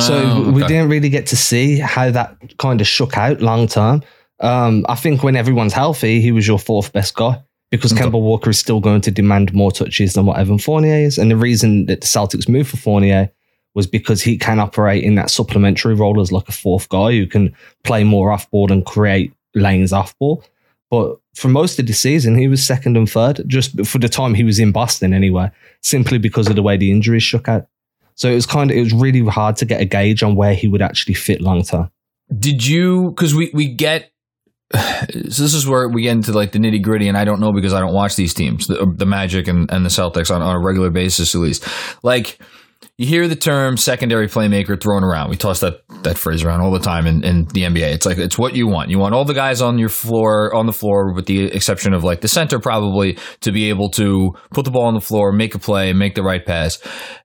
So 0.00 0.18
Oh, 0.24 0.50
we 0.50 0.66
didn't 0.66 0.90
really 0.90 1.08
get 1.08 1.26
to 1.28 1.36
see 1.36 1.78
how 1.78 2.10
that 2.10 2.56
kind 2.58 2.80
of 2.80 2.86
shook 2.86 3.16
out 3.16 3.40
long 3.40 3.66
term. 3.68 4.02
Um, 4.40 4.84
I 4.88 4.94
think 4.94 5.22
when 5.22 5.36
everyone's 5.36 5.72
healthy, 5.72 6.20
he 6.20 6.30
was 6.32 6.46
your 6.46 6.58
fourth 6.58 6.92
best 6.92 7.14
guy 7.14 7.42
because 7.70 7.92
Okay. 7.92 8.02
Kemba 8.04 8.20
Walker 8.20 8.50
is 8.50 8.58
still 8.58 8.80
going 8.80 9.00
to 9.02 9.10
demand 9.10 9.52
more 9.52 9.72
touches 9.72 10.12
than 10.14 10.26
what 10.26 10.38
Evan 10.38 10.58
Fournier 10.58 10.94
is. 11.06 11.18
And 11.18 11.30
the 11.30 11.36
reason 11.36 11.86
that 11.86 12.00
the 12.02 12.06
Celtics 12.06 12.48
moved 12.48 12.70
for 12.70 12.76
Fournier 12.76 13.30
was 13.74 13.86
because 13.86 14.22
he 14.22 14.36
can 14.38 14.58
operate 14.60 15.04
in 15.04 15.14
that 15.16 15.30
supplementary 15.30 15.94
role 15.94 16.20
as 16.20 16.32
like 16.32 16.48
a 16.48 16.52
fourth 16.52 16.88
guy 16.88 17.12
who 17.12 17.26
can 17.26 17.54
play 17.84 18.04
more 18.04 18.30
off 18.30 18.50
ball 18.50 18.70
and 18.72 18.84
create 18.86 19.32
lanes 19.54 19.92
off 19.92 20.16
ball. 20.18 20.44
But 20.90 21.18
for 21.34 21.48
most 21.48 21.78
of 21.78 21.86
the 21.86 21.92
season, 21.92 22.38
he 22.38 22.48
was 22.48 22.64
second 22.64 22.96
and 22.96 23.08
third, 23.08 23.42
just 23.46 23.84
for 23.86 23.98
the 23.98 24.08
time 24.08 24.34
he 24.34 24.44
was 24.44 24.58
in 24.58 24.72
Boston 24.72 25.12
anyway, 25.12 25.50
simply 25.82 26.18
because 26.18 26.48
of 26.48 26.56
the 26.56 26.62
way 26.62 26.76
the 26.76 26.90
injuries 26.90 27.22
shook 27.22 27.48
out. 27.48 27.66
So 28.14 28.30
it 28.30 28.34
was 28.34 28.46
kind 28.46 28.70
of 28.70 28.76
it 28.76 28.82
was 28.82 28.92
really 28.92 29.24
hard 29.24 29.56
to 29.56 29.64
get 29.64 29.80
a 29.80 29.84
gauge 29.84 30.22
on 30.22 30.34
where 30.34 30.54
he 30.54 30.66
would 30.66 30.82
actually 30.82 31.14
fit 31.14 31.40
long 31.40 31.62
term. 31.62 31.90
Did 32.36 32.66
you? 32.66 33.10
Because 33.10 33.34
we 33.34 33.50
we 33.54 33.68
get. 33.68 34.10
So 35.30 35.42
this 35.42 35.54
is 35.54 35.66
where 35.66 35.88
we 35.88 36.02
get 36.02 36.12
into 36.12 36.32
like 36.32 36.52
the 36.52 36.58
nitty 36.58 36.82
gritty, 36.82 37.08
and 37.08 37.16
I 37.16 37.24
don't 37.24 37.40
know 37.40 37.52
because 37.52 37.72
I 37.72 37.80
don't 37.80 37.94
watch 37.94 38.16
these 38.16 38.34
teams, 38.34 38.66
the, 38.66 38.92
the 38.96 39.06
Magic 39.06 39.48
and, 39.48 39.70
and 39.70 39.84
the 39.84 39.88
Celtics 39.90 40.34
on, 40.34 40.42
on 40.42 40.54
a 40.54 40.58
regular 40.58 40.90
basis 40.90 41.34
at 41.34 41.40
least. 41.40 41.66
Like 42.02 42.38
you 42.98 43.06
hear 43.06 43.28
the 43.28 43.36
term 43.36 43.76
secondary 43.76 44.26
playmaker 44.26 44.80
thrown 44.80 45.04
around. 45.04 45.30
We 45.30 45.36
toss 45.36 45.60
that 45.60 45.82
that 46.02 46.18
phrase 46.18 46.42
around 46.42 46.62
all 46.62 46.72
the 46.72 46.80
time 46.80 47.06
in, 47.06 47.22
in 47.22 47.44
the 47.46 47.62
NBA. 47.62 47.92
It's 47.94 48.04
like 48.04 48.18
it's 48.18 48.36
what 48.36 48.56
you 48.56 48.66
want. 48.66 48.90
You 48.90 48.98
want 48.98 49.14
all 49.14 49.24
the 49.24 49.34
guys 49.34 49.62
on 49.62 49.78
your 49.78 49.88
floor 49.88 50.52
on 50.52 50.66
the 50.66 50.72
floor, 50.72 51.14
with 51.14 51.26
the 51.26 51.44
exception 51.44 51.94
of 51.94 52.02
like 52.02 52.20
the 52.22 52.28
center, 52.28 52.58
probably 52.58 53.16
to 53.40 53.52
be 53.52 53.68
able 53.68 53.90
to 53.90 54.32
put 54.50 54.64
the 54.64 54.72
ball 54.72 54.86
on 54.86 54.94
the 54.94 55.00
floor, 55.00 55.30
make 55.30 55.54
a 55.54 55.60
play, 55.60 55.92
make 55.92 56.16
the 56.16 56.24
right 56.24 56.44
pass. 56.44 56.80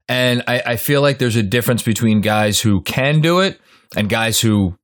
And 0.08 0.44
I, 0.48 0.62
I 0.66 0.76
feel 0.76 1.02
like 1.02 1.18
there's 1.18 1.36
a 1.36 1.44
difference 1.44 1.82
between 1.82 2.22
guys 2.22 2.60
who 2.60 2.82
can 2.82 3.20
do 3.20 3.40
it 3.40 3.60
and 3.96 4.08
guys 4.08 4.40
who 4.40 4.78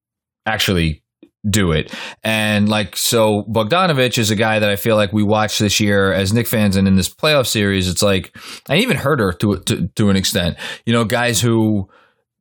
actually 0.47 1.04
do 1.47 1.71
it. 1.71 1.93
And 2.23 2.67
like, 2.67 2.95
so 2.95 3.43
Bogdanovich 3.49 4.17
is 4.17 4.32
a 4.32 4.36
guy 4.36 4.60
that 4.60 4.69
I 4.69 4.75
feel 4.75 4.95
like 4.95 5.13
we 5.13 5.23
watched 5.23 5.60
this 5.60 5.80
year 5.80 6.12
as 6.12 6.34
Nick 6.34 6.47
fans 6.47 6.75
and 6.75 6.88
in 6.88 6.95
this 6.95 7.13
playoff 7.13 7.47
series. 7.47 7.88
It's 7.88 8.02
like, 8.02 8.36
and 8.67 8.80
even 8.80 8.97
Huerter 8.97 9.38
to, 9.39 9.60
to, 9.60 9.88
to 9.88 10.10
an 10.10 10.17
extent, 10.17 10.58
you 10.86 10.93
know, 10.93 11.06
guys 11.06 11.39
who 11.39 11.89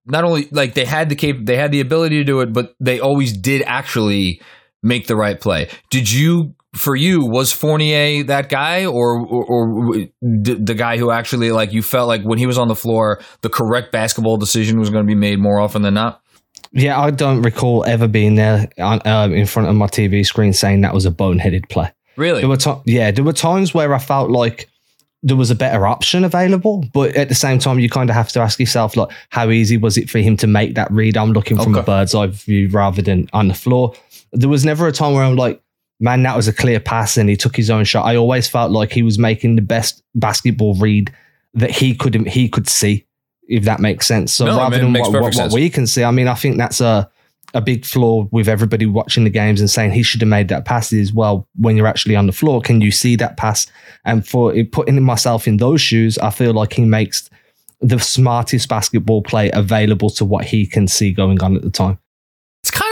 not 0.07 0.25
only 0.25 0.49
like 0.51 0.75
they 0.75 0.85
had 0.85 1.09
the 1.11 1.17
cap, 1.17 1.37
they 1.43 1.57
had 1.57 1.71
the 1.71 1.81
ability 1.81 2.17
to 2.17 2.25
do 2.25 2.41
it, 2.41 2.53
but 2.53 2.75
they 2.81 2.99
always 2.99 3.33
did 3.37 3.63
actually 3.67 4.41
make 4.83 5.07
the 5.07 5.17
right 5.17 5.41
play. 5.41 5.69
Did 5.91 6.11
you, 6.11 6.55
for 6.75 6.97
you, 6.97 7.25
was 7.25 7.53
Fournier 7.53 8.25
that 8.25 8.49
guy 8.49 8.85
or, 8.85 9.21
or, 9.21 9.45
or 9.45 9.95
the 10.21 10.75
guy 10.77 10.99
who 10.99 11.11
actually 11.11 11.53
like 11.53 11.73
you 11.73 11.83
felt 11.83 12.09
like 12.09 12.23
when 12.23 12.39
he 12.39 12.47
was 12.47 12.59
on 12.59 12.69
the 12.69 12.75
floor, 12.75 13.21
the 13.43 13.49
correct 13.49 13.93
basketball 13.93 14.39
decision 14.39 14.79
was 14.79 14.91
going 14.91 15.05
to 15.05 15.07
be 15.07 15.19
made 15.19 15.39
more 15.39 15.61
often 15.61 15.83
than 15.83 15.95
not? 15.95 16.23
Yeah, 16.73 17.01
I 17.01 17.11
don't 17.11 17.43
recall 17.43 17.85
ever 17.87 18.07
being 18.09 18.35
there 18.35 18.69
on, 18.79 19.01
uh, 19.07 19.29
in 19.33 19.47
front 19.47 19.69
of 19.69 19.75
my 19.75 19.87
TV 19.87 20.25
screen 20.25 20.53
saying 20.53 20.83
that 20.83 20.95
was 20.95 21.07
a 21.07 21.11
boneheaded 21.11 21.69
play. 21.69 21.91
Really? 22.17 22.41
There 22.41 22.49
were 22.49 22.57
to- 22.59 22.81
yeah, 22.85 23.11
there 23.11 23.25
were 23.25 23.33
times 23.33 23.73
where 23.75 23.95
I 23.95 23.99
felt 23.99 24.31
like 24.31 24.69
there 25.23 25.37
was 25.37 25.51
a 25.51 25.55
better 25.55 25.87
option 25.87 26.25
available, 26.25 26.85
but 26.93 27.17
at 27.17 27.29
the 27.29 27.35
same 27.35 27.59
time, 27.59 27.79
you 27.81 27.89
kind 27.89 28.09
of 28.11 28.15
have 28.15 28.29
to 28.33 28.41
ask 28.41 28.61
yourself, 28.61 28.97
like, 28.97 29.09
how 29.31 29.51
easy 29.51 29.77
was 29.77 29.97
it 29.99 30.09
for 30.09 30.19
him 30.19 30.37
to 30.37 30.47
make 30.47 30.75
that 30.77 30.91
read? 30.93 31.17
I'm 31.17 31.33
looking 31.33 31.57
from 31.57 31.73
Okay. 31.75 31.81
a 31.81 31.85
bird's 31.85 32.15
eye 32.15 32.27
view 32.29 32.69
rather 32.69 33.03
than 33.03 33.29
on 33.33 33.49
the 33.49 33.55
floor. 33.55 33.95
There 34.33 34.49
was 34.49 34.65
never 34.65 34.87
a 34.87 34.93
time 34.93 35.15
where 35.15 35.25
I'm 35.25 35.37
like, 35.37 35.61
man, 36.01 36.23
that 36.23 36.37
was 36.37 36.47
a 36.47 36.53
clear 36.53 36.79
pass 36.79 37.17
and 37.17 37.29
he 37.29 37.37
took 37.37 37.57
his 37.57 37.71
own 37.71 37.85
shot. 37.85 38.05
I 38.07 38.15
always 38.15 38.47
felt 38.47 38.71
like 38.71 38.93
he 38.93 39.03
was 39.03 39.19
making 39.19 39.57
the 39.57 39.63
best 39.63 40.03
basketball 40.15 40.75
read 40.75 41.13
that 41.55 41.71
he 41.73 41.95
could 41.97 42.15
he 42.29 42.49
could 42.49 42.69
see, 42.69 43.05
if 43.49 43.65
that 43.65 43.81
makes 43.81 44.07
sense. 44.07 44.33
So 44.33 44.47
No, 44.47 44.57
rather 44.57 44.77
man, 44.77 44.81
it 44.81 44.93
than 44.93 45.13
what, 45.13 45.23
what, 45.23 45.35
what 45.35 45.53
we 45.53 45.69
can 45.71 45.87
see, 45.87 46.05
I 46.05 46.11
mean, 46.11 46.29
I 46.29 46.35
think 46.35 46.59
that's 46.59 46.81
a 46.81 47.11
a 47.55 47.63
big 47.63 47.87
flaw 47.87 48.29
with 48.31 48.47
everybody 48.47 48.85
watching 48.85 49.25
the 49.25 49.31
games 49.31 49.59
and 49.59 49.71
saying 49.71 49.91
he 49.91 50.03
should 50.03 50.21
have 50.21 50.29
made 50.29 50.49
that 50.49 50.67
pass 50.67 50.93
is 50.93 51.15
well 51.15 51.49
when 51.57 51.79
you're 51.79 51.87
actually 51.87 52.15
on 52.15 52.27
the 52.27 52.33
floor 52.33 52.61
can 52.61 52.83
you 52.83 52.91
see 52.91 53.17
that 53.17 53.39
pass? 53.39 53.67
And 54.05 54.29
for 54.29 54.53
putting 54.71 55.03
myself 55.03 55.49
in 55.49 55.57
those 55.57 55.81
shoes 55.81 56.19
i 56.19 56.29
feel 56.29 56.53
like 56.53 56.75
he 56.75 56.85
makes 56.85 57.31
the 57.81 57.99
smartest 57.99 58.69
basketball 58.69 59.23
play 59.23 59.51
available 59.53 60.11
to 60.11 60.25
what 60.25 60.45
he 60.45 60.67
can 60.67 60.89
see 60.89 61.13
going 61.13 61.41
on 61.43 61.57
at 61.57 61.63
the 61.63 61.71
time. 61.71 61.93
It's 61.93 61.93
kind 61.93 61.95
of 61.95 62.08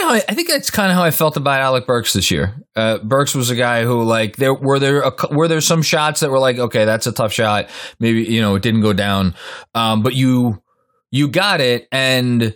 how 0.07 0.14
I, 0.14 0.23
I 0.29 0.35
think 0.35 0.49
that's 0.49 0.71
kind 0.71 0.90
of 0.90 0.97
how 0.97 1.03
I 1.03 1.11
felt 1.11 1.37
about 1.37 1.61
Alec 1.61 1.87
Burks 1.87 2.12
this 2.12 2.31
year. 2.31 2.55
Uh, 2.75 2.99
Burks 2.99 3.35
was 3.35 3.51
a 3.51 3.57
guy 3.57 3.85
who 3.85 4.03
like 4.05 4.37
there 4.37 4.55
were 4.55 4.79
there 4.79 5.01
a, 5.01 5.12
were 5.31 5.49
there 5.49 5.61
some 5.61 5.83
shots 5.83 6.21
that 6.21 6.31
were 6.31 6.38
like 6.38 6.59
okay 6.59 6.85
that's 6.85 7.07
a 7.07 7.12
tough 7.12 7.33
shot 7.33 7.69
maybe 7.99 8.25
you 8.25 8.40
know 8.40 8.55
it 8.55 8.62
didn't 8.62 8.83
go 8.83 8.92
down 8.92 9.35
um, 9.75 10.03
but 10.03 10.14
you 10.14 10.62
you 11.11 11.29
got 11.29 11.61
it 11.61 11.88
and 11.90 12.55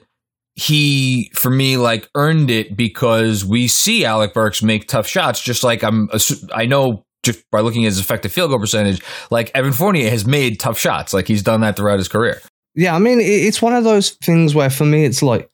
he 0.54 1.30
for 1.34 1.50
me 1.50 1.76
like 1.76 2.08
earned 2.14 2.50
it 2.50 2.76
because 2.76 3.44
we 3.44 3.66
see 3.66 4.04
Alec 4.04 4.34
Burks 4.34 4.62
make 4.62 4.86
tough 4.88 5.06
shots 5.06 5.40
just 5.40 5.64
like 5.64 5.82
I'm 5.82 6.08
I 6.54 6.66
know 6.66 7.04
just 7.22 7.48
by 7.50 7.60
looking 7.60 7.84
at 7.84 7.88
his 7.88 7.98
effective 7.98 8.32
field 8.32 8.50
goal 8.50 8.58
percentage 8.58 9.02
like 9.30 9.50
Evan 9.54 9.72
Fournier 9.72 10.10
has 10.10 10.26
made 10.26 10.60
tough 10.60 10.78
shots 10.78 11.12
like 11.12 11.26
he's 11.26 11.42
done 11.42 11.62
that 11.62 11.76
throughout 11.76 11.98
his 11.98 12.08
career. 12.08 12.40
yeah 12.74 12.94
i 12.94 12.98
mean 12.98 13.18
it's 13.20 13.60
one 13.60 13.74
of 13.74 13.84
those 13.84 14.10
things 14.10 14.54
where 14.54 14.70
for 14.70 14.84
me 14.84 15.04
it's 15.04 15.22
like 15.22 15.50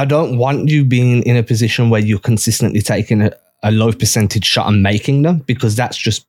i 0.00 0.04
don't 0.14 0.32
want 0.38 0.68
you 0.68 0.84
being 0.84 1.22
in 1.30 1.36
a 1.36 1.42
position 1.52 1.90
where 1.90 2.00
you're 2.08 2.18
consistently 2.30 2.80
taking 2.94 3.20
a, 3.22 3.30
a 3.62 3.70
low 3.82 3.92
percentage 4.02 4.44
shot 4.54 4.66
and 4.70 4.82
making 4.82 5.22
them 5.22 5.36
because 5.52 5.74
that's 5.76 5.96
just 6.06 6.26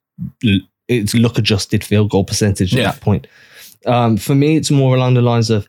it's 0.88 1.14
look 1.14 1.38
adjusted 1.38 1.84
field 1.84 2.10
goal 2.12 2.24
percentage 2.24 2.74
Yeah. 2.74 2.82
at 2.90 2.94
that 2.96 3.02
point 3.02 3.28
um, 3.86 4.18
for 4.18 4.36
me 4.36 4.50
it's 4.58 4.72
more 4.72 4.96
along 4.98 5.14
the 5.14 5.22
lines 5.32 5.50
of 5.50 5.68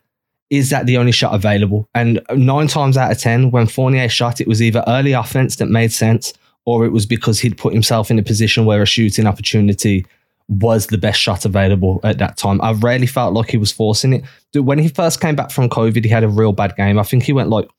is 0.49 0.69
that 0.69 0.85
the 0.85 0.97
only 0.97 1.13
shot 1.13 1.33
available? 1.33 1.87
And 1.95 2.19
nine 2.35 2.67
times 2.67 2.97
out 2.97 3.09
of 3.09 3.17
10, 3.17 3.51
when 3.51 3.67
Fournier 3.67 4.09
shot, 4.09 4.41
it 4.41 4.47
was 4.49 4.61
either 4.61 4.83
early 4.85 5.13
offense 5.13 5.55
that 5.55 5.67
made 5.67 5.93
sense 5.93 6.33
or 6.65 6.85
it 6.85 6.89
was 6.91 7.05
because 7.05 7.39
he'd 7.39 7.57
put 7.57 7.71
himself 7.71 8.11
in 8.11 8.19
a 8.19 8.21
position 8.21 8.65
where 8.65 8.81
a 8.81 8.85
shooting 8.85 9.27
opportunity 9.27 10.05
was 10.49 10.87
the 10.87 10.97
best 10.97 11.21
shot 11.21 11.45
available 11.45 12.01
at 12.03 12.17
that 12.17 12.35
time. 12.35 12.59
I 12.61 12.73
rarely 12.73 13.07
felt 13.07 13.33
like 13.33 13.49
he 13.49 13.55
was 13.55 13.71
forcing 13.71 14.11
it. 14.11 14.25
Dude, 14.51 14.65
When 14.65 14.77
he 14.77 14.89
first 14.89 15.21
came 15.21 15.37
back 15.37 15.51
from 15.51 15.69
COVID, 15.69 16.03
he 16.03 16.09
had 16.09 16.25
a 16.25 16.27
real 16.27 16.51
bad 16.51 16.75
game. 16.75 16.99
I 16.99 17.03
think 17.03 17.23
he 17.23 17.31
went 17.31 17.47
like 17.47 17.69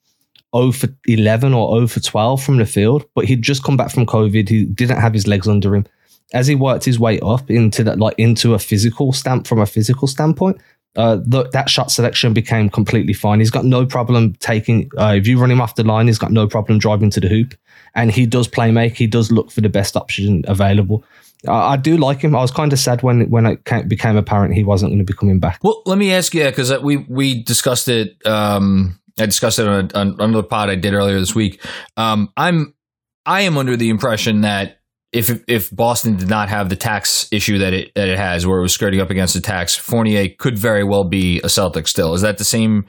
0 0.55 0.73
for 0.73 0.89
11 1.07 1.55
or 1.55 1.77
0 1.77 1.87
for 1.87 2.01
12 2.01 2.43
from 2.43 2.59
the 2.59 2.67
field, 2.67 3.05
but 3.15 3.25
he'd 3.25 3.43
just 3.43 3.65
come 3.65 3.77
back 3.77 3.91
from 3.91 4.07
COVID. 4.07 4.49
He 4.49 4.65
didn't 4.65 5.01
have 5.01 5.15
his 5.15 5.27
legs 5.27 5.49
under 5.49 5.75
him. 5.75 5.87
As 6.35 6.47
he 6.47 6.55
worked 6.55 6.85
his 6.85 6.99
way 6.99 7.21
up 7.21 7.51
into 7.51 7.85
that, 7.85 7.99
like 7.99 8.15
into 8.19 8.55
a 8.55 8.59
physical 8.59 9.13
stamp 9.13 9.47
from 9.47 9.61
a 9.61 9.67
physical 9.67 10.09
standpoint, 10.09 10.61
uh, 10.97 11.19
th- 11.31 11.51
that 11.53 11.71
shot 11.71 11.91
selection 11.91 12.33
became 12.33 12.69
completely 12.69 13.13
fine. 13.13 13.39
He's 13.39 13.51
got 13.51 13.65
no 13.65 13.87
problem 13.87 14.35
taking. 14.35 14.91
Uh, 14.99 15.15
if 15.17 15.27
you 15.27 15.39
run 15.39 15.51
him 15.51 15.61
off 15.61 15.75
the 15.75 15.85
line, 15.85 16.07
he's 16.07 16.19
got 16.19 16.33
no 16.33 16.47
problem 16.47 16.79
driving 16.79 17.11
to 17.11 17.21
the 17.21 17.29
hoop, 17.29 17.55
and 17.95 18.11
he 18.11 18.27
does 18.27 18.49
play 18.49 18.71
make. 18.71 18.97
He 18.97 19.07
does 19.07 19.31
look 19.31 19.51
for 19.51 19.61
the 19.61 19.69
best 19.69 19.97
option 19.97 20.43
available. 20.47 21.05
I 21.49 21.77
do 21.77 21.97
like 21.97 22.21
him. 22.21 22.37
I 22.37 22.41
was 22.41 22.53
kind 22.53 22.73
of 22.73 22.79
sad 22.79 23.03
when 23.03 23.29
when 23.29 23.47
it 23.47 23.65
came, 23.65 23.89
became 23.89 24.17
apparent 24.17 24.55
he 24.55 24.63
wasn't 24.63 24.91
going 24.91 25.05
to 25.05 25.05
be 25.05 25.17
coming 25.17 25.41
back. 25.41 25.59
Well, 25.63 25.83
let 25.87 25.99
me 25.99 26.13
ask 26.13 26.35
you 26.35 26.45
because 26.45 26.73
we 26.81 26.99
we 26.99 27.43
discussed 27.43 27.89
it. 27.89 28.25
Um, 28.27 28.99
I 29.19 29.27
discussed 29.27 29.59
it 29.59 29.67
on, 29.67 29.91
a, 29.95 29.99
on 29.99 30.17
another 30.19 30.47
pod 30.47 30.71
I 30.71 30.77
did 30.77 30.95
earlier 30.95 31.19
this 31.19 31.35
week. 31.35 31.65
Um, 31.97 32.33
I'm 32.37 32.75
I 33.27 33.43
am 33.43 33.57
under 33.57 33.77
the 33.77 33.91
impression 33.91 34.41
that 34.43 34.79
if 35.13 35.43
if 35.47 35.71
Boston 35.71 36.17
did 36.17 36.29
not 36.29 36.49
have 36.49 36.69
the 36.69 36.77
tax 36.77 37.29
issue 37.31 37.59
that 37.59 37.73
it 37.73 37.93
that 37.95 38.09
it 38.09 38.19
has, 38.19 38.47
where 38.47 38.59
it 38.59 38.63
was 38.63 38.73
skirting 38.73 39.01
up 39.01 39.11
against 39.11 39.35
the 39.35 39.41
tax, 39.41 39.77
Fournier 39.77 40.29
could 40.39 40.59
very 40.59 40.85
well 40.85 41.05
be 41.05 41.41
a 41.43 41.49
Celtic 41.49 41.87
still. 41.87 42.15
Is 42.15 42.23
that 42.23 42.39
the 42.39 42.45
same 42.45 42.87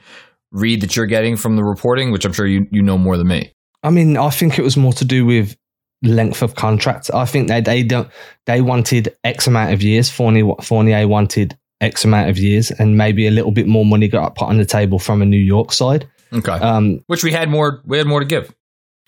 read 0.50 0.80
that 0.80 0.96
you're 0.96 1.06
getting 1.06 1.36
from 1.36 1.56
the 1.56 1.64
reporting, 1.64 2.10
which 2.10 2.24
I'm 2.24 2.32
sure 2.32 2.46
you 2.46 2.66
you 2.70 2.82
know 2.82 2.98
more 2.98 3.16
than 3.16 3.28
me? 3.28 3.52
I 3.82 3.90
mean, 3.90 4.16
I 4.16 4.30
think 4.30 4.58
it 4.58 4.62
was 4.62 4.76
more 4.76 4.94
to 4.94 5.04
do 5.04 5.26
with 5.26 5.56
length 6.02 6.42
of 6.42 6.54
contract. 6.54 7.10
I 7.12 7.26
think 7.26 7.48
they 7.48 7.60
they 7.60 7.82
don't 7.82 8.08
they 8.46 8.62
wanted 8.62 9.14
X 9.24 9.46
amount 9.46 9.74
of 9.74 9.82
years. 9.82 10.10
Fournier 10.10 10.54
Fournier 10.62 11.06
wanted 11.06 11.56
X 11.82 12.04
amount 12.04 12.30
of 12.30 12.38
years, 12.38 12.70
and 12.70 12.96
maybe 12.96 13.26
a 13.26 13.30
little 13.30 13.52
bit 13.52 13.66
more 13.66 13.84
money 13.84 14.08
got 14.08 14.34
put 14.34 14.48
on 14.48 14.56
the 14.56 14.64
table 14.64 14.98
from 14.98 15.20
a 15.20 15.26
New 15.26 15.36
York 15.36 15.72
side. 15.72 16.08
Okay, 16.34 16.52
Um, 16.52 17.02
which 17.06 17.22
we 17.22 17.32
had 17.32 17.48
more 17.48 17.82
we 17.84 17.98
had 17.98 18.06
more 18.06 18.20
to 18.20 18.26
give. 18.26 18.54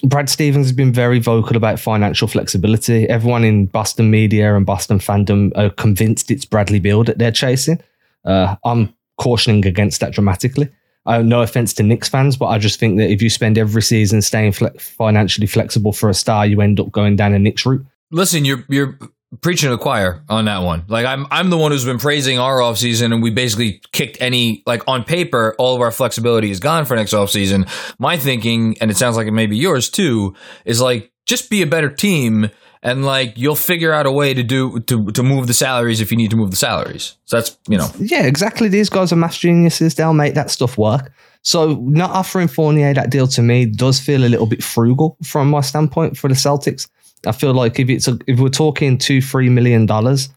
Brad 0.04 0.28
Stevens 0.28 0.66
has 0.66 0.76
been 0.76 0.92
very 0.92 1.18
vocal 1.18 1.56
about 1.56 1.80
financial 1.80 2.28
flexibility. 2.28 3.08
Everyone 3.08 3.44
in 3.44 3.66
Boston 3.66 4.10
media 4.10 4.54
and 4.54 4.66
Boston 4.66 4.98
fandom 4.98 5.52
are 5.56 5.70
convinced 5.70 6.30
it's 6.30 6.44
Bradley 6.44 6.78
Beal 6.80 7.02
that 7.04 7.18
they're 7.18 7.32
chasing. 7.32 7.80
Uh, 8.24 8.56
I'm 8.64 8.94
cautioning 9.18 9.66
against 9.66 10.00
that 10.00 10.12
dramatically. 10.12 10.68
Uh, 11.06 11.22
no 11.22 11.40
offense 11.40 11.72
to 11.74 11.82
Knicks 11.82 12.08
fans, 12.08 12.36
but 12.36 12.46
I 12.46 12.58
just 12.58 12.78
think 12.78 12.98
that 12.98 13.10
if 13.10 13.22
you 13.22 13.30
spend 13.30 13.56
every 13.56 13.80
season 13.80 14.20
staying 14.20 14.52
fle- 14.52 14.76
financially 14.78 15.46
flexible 15.46 15.92
for 15.92 16.10
a 16.10 16.14
star, 16.14 16.44
you 16.44 16.60
end 16.60 16.78
up 16.80 16.90
going 16.90 17.16
down 17.16 17.32
a 17.32 17.38
Knicks 17.38 17.64
route. 17.64 17.86
Listen, 18.10 18.44
you're 18.44 18.64
you're 18.68 18.98
preaching 19.40 19.68
to 19.68 19.76
the 19.76 19.82
choir 19.82 20.22
on 20.28 20.44
that 20.46 20.58
one. 20.58 20.84
Like 20.88 21.06
I'm 21.06 21.26
I'm 21.30 21.50
the 21.50 21.58
one 21.58 21.72
who's 21.72 21.84
been 21.84 21.98
praising 21.98 22.38
our 22.38 22.58
offseason 22.58 23.12
and 23.12 23.22
we 23.22 23.30
basically 23.30 23.80
kicked 23.92 24.18
any 24.20 24.62
like 24.66 24.82
on 24.86 25.04
paper, 25.04 25.54
all 25.58 25.74
of 25.74 25.80
our 25.80 25.90
flexibility 25.90 26.50
is 26.50 26.60
gone 26.60 26.84
for 26.84 26.96
next 26.96 27.12
offseason. 27.12 27.68
My 27.98 28.16
thinking, 28.16 28.76
and 28.80 28.90
it 28.90 28.96
sounds 28.96 29.16
like 29.16 29.26
it 29.26 29.32
may 29.32 29.46
be 29.46 29.56
yours 29.56 29.90
too, 29.90 30.34
is 30.64 30.80
like 30.80 31.12
just 31.26 31.50
be 31.50 31.62
a 31.62 31.66
better 31.66 31.90
team 31.90 32.50
and 32.82 33.04
like 33.04 33.36
you'll 33.36 33.56
figure 33.56 33.92
out 33.92 34.06
a 34.06 34.12
way 34.12 34.32
to 34.32 34.42
do 34.42 34.80
to 34.80 35.10
to 35.10 35.22
move 35.22 35.46
the 35.48 35.54
salaries 35.54 36.00
if 36.00 36.10
you 36.10 36.16
need 36.16 36.30
to 36.30 36.36
move 36.36 36.50
the 36.50 36.56
salaries. 36.56 37.16
So 37.24 37.36
that's 37.36 37.58
you 37.68 37.76
know 37.76 37.88
Yeah, 37.98 38.24
exactly. 38.24 38.68
These 38.68 38.88
guys 38.88 39.12
are 39.12 39.16
mass 39.16 39.38
geniuses. 39.38 39.94
They'll 39.94 40.14
make 40.14 40.34
that 40.34 40.50
stuff 40.50 40.78
work. 40.78 41.12
So 41.42 41.74
not 41.74 42.10
offering 42.10 42.48
Fournier 42.48 42.92
that 42.94 43.10
deal 43.10 43.28
to 43.28 43.42
me 43.42 43.66
does 43.66 44.00
feel 44.00 44.24
a 44.24 44.28
little 44.28 44.46
bit 44.46 44.64
frugal 44.64 45.16
from 45.22 45.50
my 45.50 45.60
standpoint 45.60 46.16
for 46.16 46.28
the 46.28 46.34
Celtics. 46.34 46.88
I 47.26 47.32
feel 47.32 47.54
like 47.54 47.78
if 47.78 47.88
it's 47.88 48.08
a, 48.08 48.18
if 48.26 48.38
we're 48.38 48.48
talking 48.48 48.98
two 48.98 49.20
three 49.20 49.48
million 49.48 49.86
dollars, 49.86 50.28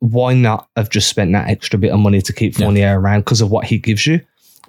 why 0.00 0.34
not 0.34 0.68
have 0.76 0.90
just 0.90 1.08
spent 1.08 1.32
that 1.32 1.48
extra 1.48 1.78
bit 1.78 1.92
of 1.92 1.98
money 1.98 2.20
to 2.22 2.32
keep 2.32 2.58
Yeah. 2.58 2.94
Around 2.94 3.20
because 3.20 3.40
of 3.40 3.50
what 3.50 3.66
he 3.66 3.78
gives 3.78 4.06
you? 4.06 4.20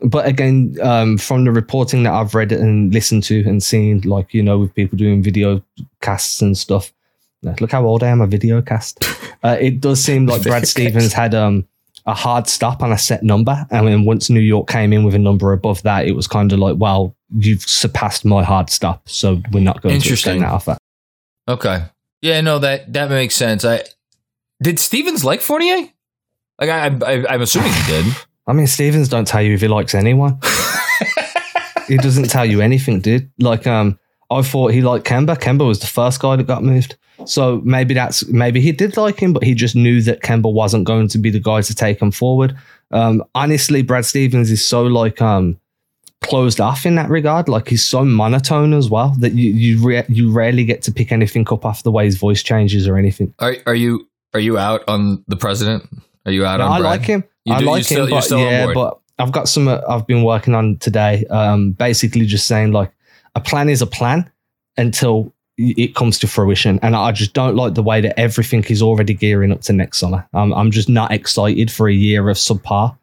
But 0.02 0.26
again, 0.26 0.76
um, 0.82 1.18
from 1.18 1.44
the 1.44 1.52
reporting 1.52 2.04
that 2.04 2.14
I've 2.14 2.34
read 2.34 2.52
and 2.52 2.94
listened 2.94 3.24
to 3.24 3.44
and 3.46 3.62
seen, 3.62 4.02
like 4.02 4.34
you 4.34 4.42
know, 4.42 4.58
with 4.58 4.74
people 4.74 4.98
doing 4.98 5.22
video 5.22 5.62
casts 6.02 6.42
and 6.42 6.58
stuff. 6.58 6.94
Look 7.62 7.72
how 7.72 7.86
old 7.86 8.04
I 8.04 8.08
am, 8.08 8.22
a 8.22 8.28
video 8.28 8.62
cast. 8.62 9.04
Uh, 9.42 9.56
it 9.58 9.80
does 9.80 10.04
seem 10.04 10.26
like 10.26 10.44
Brad 10.44 10.68
Stevens 10.68 11.14
had 11.14 11.34
um, 11.34 11.66
a 12.06 12.14
hard 12.14 12.50
stop 12.50 12.84
on 12.84 12.92
a 12.92 12.98
set 12.98 13.24
number. 13.24 13.66
And 13.72 13.88
then 13.88 14.04
once 14.04 14.30
New 14.30 14.42
York 14.42 14.68
came 14.68 14.92
in 14.92 15.06
with 15.06 15.16
a 15.16 15.20
number 15.20 15.54
above 15.54 15.82
that, 15.84 16.08
it 16.08 16.12
was 16.12 16.28
kind 16.28 16.52
of 16.52 16.60
like, 16.60 16.76
well, 16.78 17.16
you've 17.38 17.62
surpassed 17.62 18.26
my 18.26 18.44
hard 18.44 18.70
stop. 18.70 19.08
So 19.08 19.42
we're 19.54 19.62
not 19.62 19.82
going 19.82 20.02
to 20.02 20.12
extend 20.12 20.42
that 20.42 20.52
offer. 20.52 20.78
Okay. 21.50 21.86
Yeah, 22.22 22.42
no 22.42 22.60
that 22.60 22.92
that 22.94 23.10
makes 23.10 23.36
sense. 23.36 23.66
I 23.66 23.84
did 24.62 24.80
Stevens 24.80 25.24
like 25.24 25.42
Fournier? 25.42 25.90
Like 26.60 26.70
I, 26.70 26.88
I 27.06 27.34
I'm 27.34 27.42
assuming 27.42 27.72
he 27.72 27.86
did. 27.88 28.16
I 28.50 28.54
mean, 28.54 28.68
Stevens 28.68 29.10
don't 29.10 29.28
tell 29.28 29.44
you 29.44 29.54
if 29.54 29.62
he 29.62 29.68
likes 29.68 29.94
anyone. 29.94 30.40
he 31.88 31.98
doesn't 31.98 32.30
tell 32.30 32.46
you 32.46 32.62
anything, 32.62 33.00
dude. 33.00 33.30
Like, 33.38 33.68
um, 33.68 34.00
I 34.32 34.42
thought 34.42 34.74
he 34.74 34.82
liked 34.82 35.06
Kemba. 35.06 35.38
Kemba 35.38 35.68
was 35.68 35.80
the 35.80 35.88
first 35.88 36.20
guy 36.20 36.36
that 36.36 36.48
got 36.48 36.64
moved. 36.64 36.98
So 37.26 37.62
maybe 37.64 37.94
that's 37.94 38.26
maybe 38.28 38.60
he 38.60 38.72
did 38.72 38.98
like 38.98 39.20
him, 39.20 39.34
but 39.34 39.44
he 39.44 39.54
just 39.54 39.76
knew 39.76 40.02
that 40.02 40.22
Kemba 40.22 40.52
wasn't 40.52 40.86
going 40.86 41.10
to 41.10 41.18
be 41.18 41.30
the 41.30 41.40
guy 41.40 41.62
to 41.62 41.76
take 41.76 42.02
him 42.02 42.12
forward. 42.12 42.58
Um, 42.92 43.24
honestly, 43.36 43.84
Brad 43.84 44.06
Stevens 44.06 44.50
is 44.50 44.66
so 44.66 44.84
like 44.84 45.22
um 45.22 45.60
closed 46.24 46.60
off 46.60 46.86
in 46.86 46.96
that 46.96 47.10
regard. 47.10 47.48
Like 47.50 47.68
he's 47.70 47.86
so 47.86 48.04
monotone 48.04 48.74
as 48.74 48.90
well 48.90 49.16
that 49.20 49.34
you 49.34 49.52
you 49.52 49.86
re- 49.86 50.06
you 50.10 50.32
rarely 50.32 50.66
get 50.66 50.82
to 50.84 50.92
pick 50.92 51.12
anything 51.12 51.48
up 51.52 51.66
off 51.66 51.84
the 51.84 51.92
way 51.92 52.06
his 52.06 52.18
voice 52.18 52.44
changes 52.44 52.88
or 52.88 52.98
anything. 52.98 53.34
Are 53.40 53.56
are 53.66 53.76
you 53.76 54.08
are 54.34 54.40
you 54.40 54.58
out 54.58 54.84
on 54.88 55.24
the 55.28 55.38
president? 55.38 55.84
Are 56.26 56.32
you 56.32 56.46
out 56.46 56.58
No, 56.60 56.66
on? 56.66 56.72
I 56.72 56.80
Brad? 56.80 57.00
like 57.00 57.08
him. 57.08 57.24
You 57.46 57.54
I 57.54 57.60
do- 57.60 57.66
like 57.66 57.84
still- 57.86 58.06
him, 58.06 58.12
but 58.12 58.22
still 58.22 58.40
on 58.40 58.46
yeah, 58.46 58.74
but 58.74 59.00
I've 59.18 59.32
got 59.32 59.50
some 59.50 59.68
uh, 59.68 59.82
I've 59.88 60.06
been 60.08 60.24
working 60.24 60.56
on 60.56 60.78
today. 60.78 61.26
Um, 61.30 61.72
basically 61.72 62.26
just 62.26 62.48
saying 62.48 62.72
like 62.72 62.92
a 63.36 63.40
plan 63.40 63.70
is 63.70 63.82
a 63.82 63.88
plan 63.88 64.30
until 64.78 65.34
it 65.58 65.94
comes 65.94 66.18
to 66.20 66.28
fruition, 66.28 66.80
and 66.82 66.96
I 66.96 67.12
just 67.12 67.34
don't 67.34 67.56
like 67.56 67.74
the 67.74 67.84
way 67.84 68.00
that 68.00 68.18
everything 68.18 68.64
is 68.70 68.82
already 68.82 69.14
gearing 69.14 69.52
up 69.52 69.60
to 69.64 69.74
next 69.74 69.98
summer. 69.98 70.26
I'm 70.34 70.54
I'm 70.54 70.72
just 70.72 70.88
not 70.90 71.12
excited 71.12 71.70
for 71.72 71.90
a 71.90 71.94
year 71.94 72.30
of 72.30 72.38
subpar. 72.38 72.98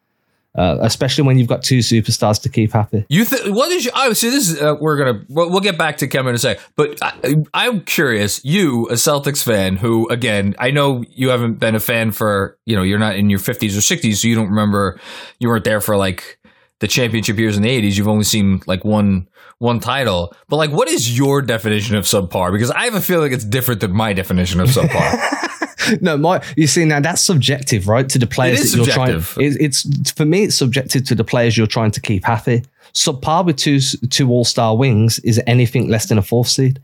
Uh, 0.56 0.78
especially 0.80 1.24
when 1.24 1.38
you've 1.38 1.48
got 1.48 1.62
two 1.62 1.78
superstars 1.78 2.40
to 2.40 2.48
keep 2.48 2.72
happy. 2.72 3.04
You 3.10 3.26
th- 3.26 3.48
what 3.48 3.70
is 3.72 3.84
your, 3.84 3.92
oh, 3.94 4.14
see 4.14 4.30
this 4.30 4.48
is 4.48 4.62
uh, 4.62 4.74
we're 4.80 4.96
gonna 4.96 5.22
we'll, 5.28 5.50
we'll 5.50 5.60
get 5.60 5.76
back 5.76 5.98
to 5.98 6.06
Kevin 6.06 6.30
in 6.30 6.36
a 6.36 6.38
sec, 6.38 6.60
but 6.76 6.98
I, 7.02 7.34
I'm 7.52 7.82
curious. 7.82 8.42
You, 8.42 8.86
a 8.88 8.94
Celtics 8.94 9.42
fan, 9.42 9.76
who 9.76 10.08
again 10.08 10.54
I 10.58 10.70
know 10.70 11.04
you 11.10 11.28
haven't 11.28 11.58
been 11.58 11.74
a 11.74 11.80
fan 11.80 12.10
for 12.10 12.56
you 12.64 12.74
know 12.74 12.82
you're 12.82 12.98
not 12.98 13.16
in 13.16 13.28
your 13.28 13.38
50s 13.38 13.76
or 13.76 13.80
60s, 13.80 14.16
so 14.16 14.28
you 14.28 14.34
don't 14.34 14.48
remember 14.48 14.98
you 15.38 15.48
weren't 15.48 15.64
there 15.64 15.80
for 15.80 15.96
like 15.96 16.38
the 16.80 16.88
championship 16.88 17.38
years 17.38 17.56
in 17.56 17.62
the 17.62 17.68
80s. 17.68 17.96
You've 17.96 18.08
only 18.08 18.24
seen 18.24 18.62
like 18.66 18.82
one 18.82 19.28
one 19.58 19.80
title, 19.80 20.34
but 20.48 20.56
like 20.56 20.70
what 20.70 20.88
is 20.88 21.16
your 21.16 21.42
definition 21.42 21.96
of 21.96 22.04
subpar? 22.04 22.50
Because 22.50 22.70
I 22.70 22.84
have 22.84 22.94
a 22.94 23.00
feeling 23.02 23.32
it's 23.32 23.44
different 23.44 23.82
than 23.82 23.92
my 23.92 24.14
definition 24.14 24.60
of 24.60 24.68
subpar. 24.68 25.46
no, 26.00 26.16
my 26.16 26.42
you 26.56 26.66
see 26.66 26.84
now 26.84 27.00
that's 27.00 27.22
subjective, 27.22 27.88
right? 27.88 28.08
To 28.08 28.18
the 28.18 28.26
players 28.26 28.72
that 28.72 28.76
you're 28.76 28.86
trying. 28.86 29.16
It, 29.38 29.56
it's 29.60 30.10
for 30.12 30.24
me, 30.24 30.44
it's 30.44 30.56
subjective 30.56 31.04
to 31.06 31.14
the 31.14 31.24
players 31.24 31.56
you're 31.56 31.66
trying 31.66 31.90
to 31.92 32.00
keep 32.00 32.24
happy. 32.24 32.62
Subpar 32.94 33.44
with 33.44 33.56
two 33.56 33.78
two 34.08 34.30
All 34.30 34.44
Star 34.44 34.76
wings 34.76 35.18
is 35.20 35.40
anything 35.46 35.88
less 35.88 36.06
than 36.08 36.18
a 36.18 36.22
fourth 36.22 36.48
seed 36.48 36.80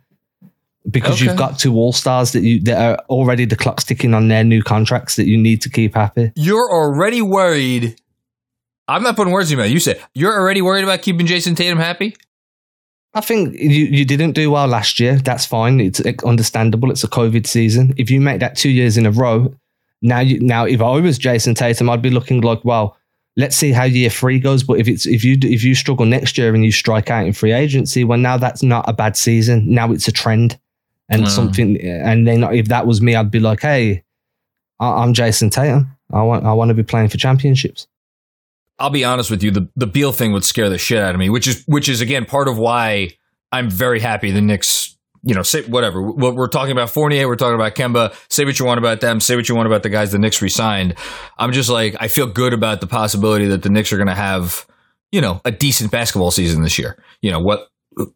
because 0.91 1.13
Okay. 1.15 1.25
you've 1.27 1.37
got 1.39 1.59
two 1.59 1.75
All 1.77 1.93
Stars 1.93 2.33
that 2.33 2.43
you 2.43 2.61
that 2.63 2.79
are 2.79 3.05
already 3.09 3.45
the 3.45 3.57
clock's 3.57 3.85
ticking 3.85 4.13
on 4.15 4.29
their 4.29 4.45
new 4.45 4.63
contracts 4.63 5.17
that 5.17 5.27
you 5.27 5.39
need 5.39 5.63
to 5.63 5.71
keep 5.71 5.95
happy. 5.95 6.33
you're 6.37 6.71
already 6.71 7.23
worried. 7.23 7.97
I'm 8.89 9.03
not 9.05 9.17
putting 9.17 9.33
words 9.33 9.51
in 9.51 9.57
your 9.57 9.65
mouth. 9.65 9.73
You 9.73 9.81
said 9.81 10.01
you're 10.15 10.35
already 10.39 10.61
worried 10.61 10.85
about 10.85 11.03
keeping 11.03 11.27
Jayson 11.27 11.55
Tatum 11.57 11.79
happy. 11.79 12.15
I 13.15 13.21
think 13.21 13.55
you, 13.59 13.69
you 13.87 14.05
didn't 14.05 14.33
do 14.33 14.51
well 14.51 14.67
last 14.67 14.99
year. 14.99 15.17
That's 15.17 15.45
fine. 15.45 15.81
It's 15.81 16.01
eh, 16.05 16.15
understandable. 16.25 16.91
It's 16.91 17.05
a 17.05 17.09
COVID 17.09 17.47
season. 17.47 17.93
If 17.97 18.11
you 18.11 18.21
make 18.21 18.41
that 18.41 18.57
two 18.57 18.71
years 18.71 18.97
in 18.97 19.05
a 19.05 19.11
row, 19.11 19.55
now 20.01 20.21
you 20.21 20.41
now 20.41 20.65
if 20.65 20.81
I 20.81 20.99
was 21.01 21.19
Jayson 21.19 21.55
Tatum, 21.55 21.91
I'd 21.91 22.01
be 22.03 22.11
looking 22.11 22.41
like, 22.41 22.65
well, 22.65 22.97
let's 23.37 23.55
see 23.57 23.71
how 23.73 23.85
year 23.85 24.09
three 24.11 24.39
goes. 24.39 24.63
But 24.63 24.79
if 24.81 24.89
it's 24.89 25.07
if 25.07 25.25
you 25.25 25.37
if 25.43 25.63
you 25.63 25.75
struggle 25.75 26.07
next 26.07 26.39
year 26.39 26.55
and 26.55 26.65
you 26.65 26.73
strike 26.73 27.11
out 27.11 27.27
in 27.27 27.33
free 27.35 27.53
agency, 27.53 28.03
well, 28.03 28.19
now 28.19 28.39
that's 28.39 28.63
not 28.63 28.89
a 28.89 28.93
bad 28.95 29.17
season. 29.17 29.71
Now 29.71 29.93
it's 29.93 30.09
a 30.09 30.13
trend 30.13 30.59
and 31.11 31.23
Wow. 31.25 31.29
something. 31.29 31.79
Eh, 31.81 32.01
and 32.03 32.27
then 32.27 32.43
if 32.45 32.69
that 32.69 32.87
was 32.87 33.03
me, 33.03 33.15
I'd 33.15 33.31
be 33.31 33.41
like, 33.41 33.61
hey, 33.61 34.03
I- 34.81 35.03
I'm 35.03 35.13
Jayson 35.13 35.51
Tatum. 35.51 35.89
I 36.13 36.23
want 36.23 36.45
I 36.47 36.53
want 36.55 36.71
to 36.71 36.75
be 36.75 36.83
playing 36.83 37.09
for 37.09 37.19
championships. 37.19 37.87
I'll 38.83 38.91
be 38.91 39.05
honest 39.05 39.31
with 39.31 39.45
you, 39.45 39.53
the 39.53 39.69
the 39.77 39.87
Beal 39.87 40.13
thing 40.13 40.33
would 40.33 40.45
scare 40.45 40.69
the 40.69 40.77
shit 40.77 40.99
out 40.99 41.15
of 41.15 41.21
me, 41.21 41.31
which 41.31 41.47
is 41.47 41.63
which 41.67 41.89
is 41.89 42.01
again 42.01 42.25
part 42.25 42.49
of 42.49 42.59
why 42.59 43.11
I'm 43.53 43.71
very 43.71 44.01
happy 44.01 44.33
the 44.33 44.41
Knicks. 44.41 44.97
You 45.25 45.37
know, 45.37 45.45
say 45.45 45.63
whatever. 45.63 46.03
We're, 46.03 46.35
we're 46.35 46.49
talking 46.49 46.73
about 46.73 46.91
Fournier. 46.91 47.29
We're 47.29 47.37
talking 47.37 47.55
about 47.55 47.77
Kemba. 47.77 48.13
Say 48.29 48.45
what 48.45 48.59
you 48.59 48.67
want 48.67 48.79
about 48.79 49.01
them. 49.01 49.21
Say 49.21 49.37
what 49.37 49.49
you 49.49 49.55
want 49.55 49.69
about 49.69 49.85
the 49.85 49.89
guys 49.89 50.11
the 50.11 50.19
Knicks 50.19 50.43
resigned. 50.43 50.97
I'm 51.39 51.53
just 51.53 51.71
like 51.71 51.95
I 52.01 52.09
feel 52.09 52.27
good 52.27 52.53
about 52.53 52.81
the 52.81 52.89
possibility 52.89 53.47
that 53.47 53.63
the 53.63 53.71
Knicks 53.71 53.93
are 53.93 53.99
going 53.99 54.09
to 54.09 54.17
have 54.17 54.67
you 55.13 55.21
know 55.21 55.41
a 55.45 55.53
decent 55.53 55.93
basketball 55.93 56.33
season 56.33 56.65
this 56.65 56.77
year. 56.77 57.01
You 57.21 57.31
know 57.31 57.39
what 57.39 57.69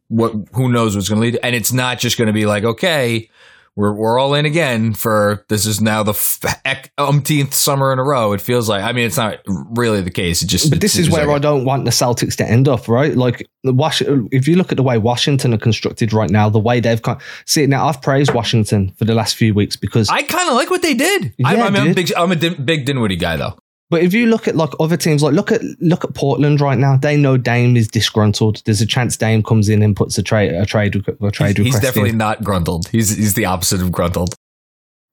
what 0.09 0.33
who 0.53 0.69
knows 0.69 0.97
what's 0.97 1.09
going 1.09 1.21
to 1.21 1.27
lead, 1.27 1.39
and 1.45 1.55
it's 1.55 1.73
not 1.73 2.01
just 2.01 2.19
going 2.19 2.27
to 2.27 2.33
be 2.33 2.45
like 2.45 2.65
okay. 2.65 3.31
We're, 3.77 3.93
we're 3.93 4.19
all 4.19 4.33
in 4.33 4.47
again 4.47 4.95
for 4.95 5.45
this 5.51 5.67
is 5.67 5.83
now 5.83 6.03
the 6.03 6.13
f- 6.13 6.89
umpteenth 6.97 7.53
summer 7.53 7.93
in 7.93 7.99
a 7.99 8.03
row. 8.03 8.33
It 8.33 8.41
feels 8.41 8.71
like 8.71 8.83
I 8.83 8.93
mean 8.93 9.07
it's 9.07 9.19
not 9.19 9.41
really 9.47 10.01
the 10.01 10.11
case. 10.11 10.41
It 10.43 10.47
just 10.47 10.71
But 10.71 10.81
this 10.81 10.97
is 10.97 11.11
where 11.11 11.27
like 11.27 11.37
I 11.37 11.39
don't 11.39 11.67
want 11.67 11.85
the 11.85 11.91
Celtics 11.91 12.37
to 12.37 12.51
end 12.51 12.69
up, 12.69 12.89
right? 12.89 13.15
Like 13.15 13.47
the 13.65 13.75
Wash, 13.75 14.01
if 14.33 14.49
you 14.49 14.57
look 14.57 14.73
at 14.73 14.77
the 14.77 14.83
way 14.83 14.97
Washington 14.97 15.53
are 15.53 15.59
constructed 15.59 16.15
right 16.15 16.31
now, 16.31 16.49
the 16.49 16.59
way 16.59 16.81
they've 16.81 17.03
got 17.03 17.21
see 17.45 17.67
now, 17.67 17.87
I've 17.87 18.01
praised 18.01 18.33
Washington 18.33 18.93
for 18.97 19.05
the 19.05 19.15
last 19.15 19.37
few 19.37 19.53
weeks 19.53 19.77
because. 19.77 20.09
I 20.09 20.23
kind 20.23 20.49
of 20.49 20.55
like 20.55 20.71
what 20.71 20.81
they 20.81 20.95
did. 20.95 21.35
I'm, 21.45 21.57
Yeah, 21.57 21.65
I'm, 21.67 21.77
I'm 21.77 21.91
a 21.91 21.95
big, 21.95 22.13
I'm 22.17 22.33
a 22.33 22.37
din- 22.37 22.65
big 22.65 22.87
Dinwiddie 22.87 23.17
guy 23.17 23.37
though. 23.37 23.59
But 23.91 24.03
if 24.03 24.13
you 24.15 24.27
look 24.27 24.49
at 24.49 24.57
like 24.57 24.71
other 24.81 24.97
teams, 24.97 25.23
like 25.23 25.35
look 25.35 25.53
at 25.53 25.61
look 25.81 26.05
at 26.05 26.15
Portland 26.15 26.61
right 26.61 26.79
now, 26.79 26.97
they 26.97 27.17
know 27.17 27.37
Dame 27.37 27.77
is 27.77 27.89
disgruntled. 27.89 28.63
There's 28.65 28.81
a 28.81 28.87
chance 28.87 29.17
Dame 29.17 29.43
comes 29.43 29.69
in 29.69 29.83
and 29.83 29.95
puts 29.95 30.19
a 30.19 30.23
trade 30.23 30.53
a 30.53 30.67
trade 30.67 30.97
a 31.21 31.31
trade 31.31 31.57
He's 31.59 31.67
request. 31.67 31.83
definitely 31.83 32.11
in. 32.11 32.19
not 32.19 32.43
gruntled. 32.43 32.89
He's 32.89 33.17
he's 33.17 33.35
the 33.35 33.45
opposite 33.47 33.81
of 33.81 33.93
gruntled. 33.93 34.35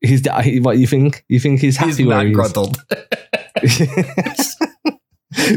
He's 0.02 0.22
he- 0.44 0.60
what 0.60 0.78
you 0.80 0.88
think? 0.88 1.24
You 1.30 1.40
think 1.40 1.62
he's 1.62 1.78
happy 1.78 1.92
He's 1.92 2.00
not 2.00 2.26
he 2.26 2.32
gruntled. 2.34 2.78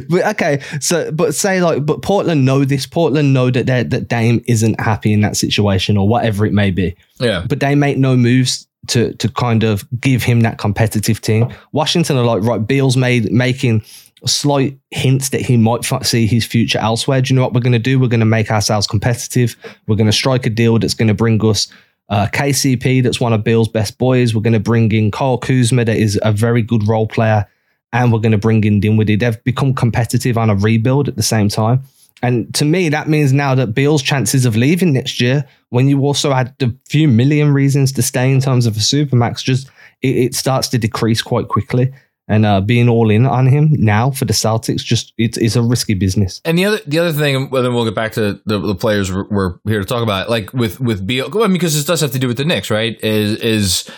but 0.08 0.26
okay, 0.34 0.60
so 0.80 1.10
but 1.12 1.34
say 1.34 1.60
like, 1.60 1.84
but 1.84 2.02
Portland 2.02 2.44
know 2.44 2.64
this. 2.64 2.86
Portland 2.86 3.32
know 3.34 3.50
that 3.50 3.66
that 3.90 4.08
Dame 4.08 4.42
isn't 4.46 4.80
happy 4.80 5.12
in 5.12 5.20
that 5.20 5.36
situation 5.36 5.96
or 5.96 6.08
whatever 6.08 6.46
it 6.46 6.52
may 6.52 6.70
be. 6.70 6.96
yeah. 7.18 7.44
but 7.48 7.60
they 7.60 7.74
make 7.74 7.98
no 7.98 8.16
moves 8.16 8.65
to 8.88 9.12
to 9.14 9.28
kind 9.28 9.62
of 9.62 9.84
give 10.00 10.22
him 10.22 10.40
that 10.40 10.58
competitive 10.58 11.20
team. 11.20 11.52
Washington 11.72 12.16
are 12.16 12.24
like 12.24 12.42
right. 12.42 12.64
Beal's 12.64 12.96
made 12.96 13.30
making 13.30 13.82
slight 14.24 14.78
hints 14.90 15.28
that 15.30 15.40
he 15.40 15.56
might 15.56 15.84
see 16.04 16.26
his 16.26 16.44
future 16.44 16.78
elsewhere. 16.78 17.20
Do 17.20 17.32
you 17.32 17.36
know 17.36 17.42
what 17.42 17.52
we're 17.52 17.60
going 17.60 17.72
to 17.72 17.78
do? 17.78 17.98
We're 17.98 18.08
going 18.08 18.20
to 18.20 18.26
make 18.26 18.50
ourselves 18.50 18.86
competitive. 18.86 19.56
We're 19.86 19.96
going 19.96 20.06
to 20.06 20.12
strike 20.12 20.46
a 20.46 20.50
deal 20.50 20.78
that's 20.78 20.94
going 20.94 21.08
to 21.08 21.14
bring 21.14 21.44
us. 21.44 21.68
Uh, 22.08 22.28
KCP, 22.32 23.02
that's 23.02 23.20
one 23.20 23.32
of 23.32 23.42
Beal's 23.42 23.68
best 23.68 23.98
boys. 23.98 24.34
We're 24.34 24.42
going 24.42 24.52
to 24.52 24.60
bring 24.60 24.92
in 24.92 25.10
Kyle 25.10 25.38
Kuzma, 25.38 25.84
that 25.84 25.96
is 25.96 26.18
a 26.22 26.32
very 26.32 26.62
good 26.62 26.86
role 26.86 27.08
player, 27.08 27.46
and 27.92 28.12
we're 28.12 28.20
going 28.20 28.32
to 28.32 28.38
bring 28.38 28.62
in 28.62 28.78
Dinwiddie. 28.78 29.16
They've 29.16 29.42
become 29.42 29.74
competitive 29.74 30.38
on 30.38 30.48
a 30.48 30.54
rebuild 30.54 31.08
at 31.08 31.16
the 31.16 31.22
same 31.22 31.48
time. 31.48 31.82
And 32.22 32.52
to 32.54 32.64
me, 32.64 32.88
that 32.88 33.08
means 33.08 33.32
now 33.32 33.54
that 33.54 33.68
Beal's 33.68 34.02
chances 34.02 34.46
of 34.46 34.56
leaving 34.56 34.92
next 34.92 35.20
year, 35.20 35.46
when 35.68 35.88
you 35.88 36.00
also 36.00 36.32
had 36.32 36.54
a 36.60 36.72
few 36.88 37.08
million 37.08 37.52
reasons 37.52 37.92
to 37.92 38.02
stay 38.02 38.30
in 38.32 38.40
terms 38.40 38.66
of 38.66 38.76
a 38.76 38.80
supermax, 38.80 39.42
just 39.42 39.68
it, 40.02 40.16
it 40.16 40.34
starts 40.34 40.68
to 40.68 40.78
decrease 40.78 41.22
quite 41.22 41.48
quickly. 41.48 41.92
And 42.28 42.44
uh, 42.44 42.60
being 42.60 42.88
all 42.88 43.10
in 43.10 43.24
on 43.24 43.46
him 43.46 43.68
now 43.72 44.10
for 44.10 44.24
the 44.24 44.32
Celtics, 44.32 44.82
just 44.82 45.12
it's, 45.16 45.38
it's 45.38 45.54
a 45.54 45.62
risky 45.62 45.94
business. 45.94 46.40
And 46.44 46.58
the 46.58 46.64
other 46.64 46.80
the 46.84 46.98
other 46.98 47.12
thing, 47.12 47.50
well, 47.50 47.62
then 47.62 47.72
we'll 47.72 47.84
get 47.84 47.94
back 47.94 48.12
to 48.12 48.40
the, 48.46 48.58
the 48.58 48.74
players 48.74 49.12
we're, 49.12 49.28
we're 49.28 49.58
here 49.64 49.78
to 49.78 49.86
talk 49.86 50.02
about. 50.02 50.28
Like 50.28 50.52
with 50.52 50.80
with 50.80 51.06
Beal, 51.06 51.28
I 51.32 51.46
mean, 51.46 51.52
because 51.52 51.74
this 51.74 51.84
does 51.84 52.00
have 52.00 52.10
to 52.12 52.18
do 52.18 52.26
with 52.26 52.36
the 52.36 52.44
Knicks, 52.44 52.68
right? 52.68 53.00
Is 53.00 53.38
is 53.38 53.90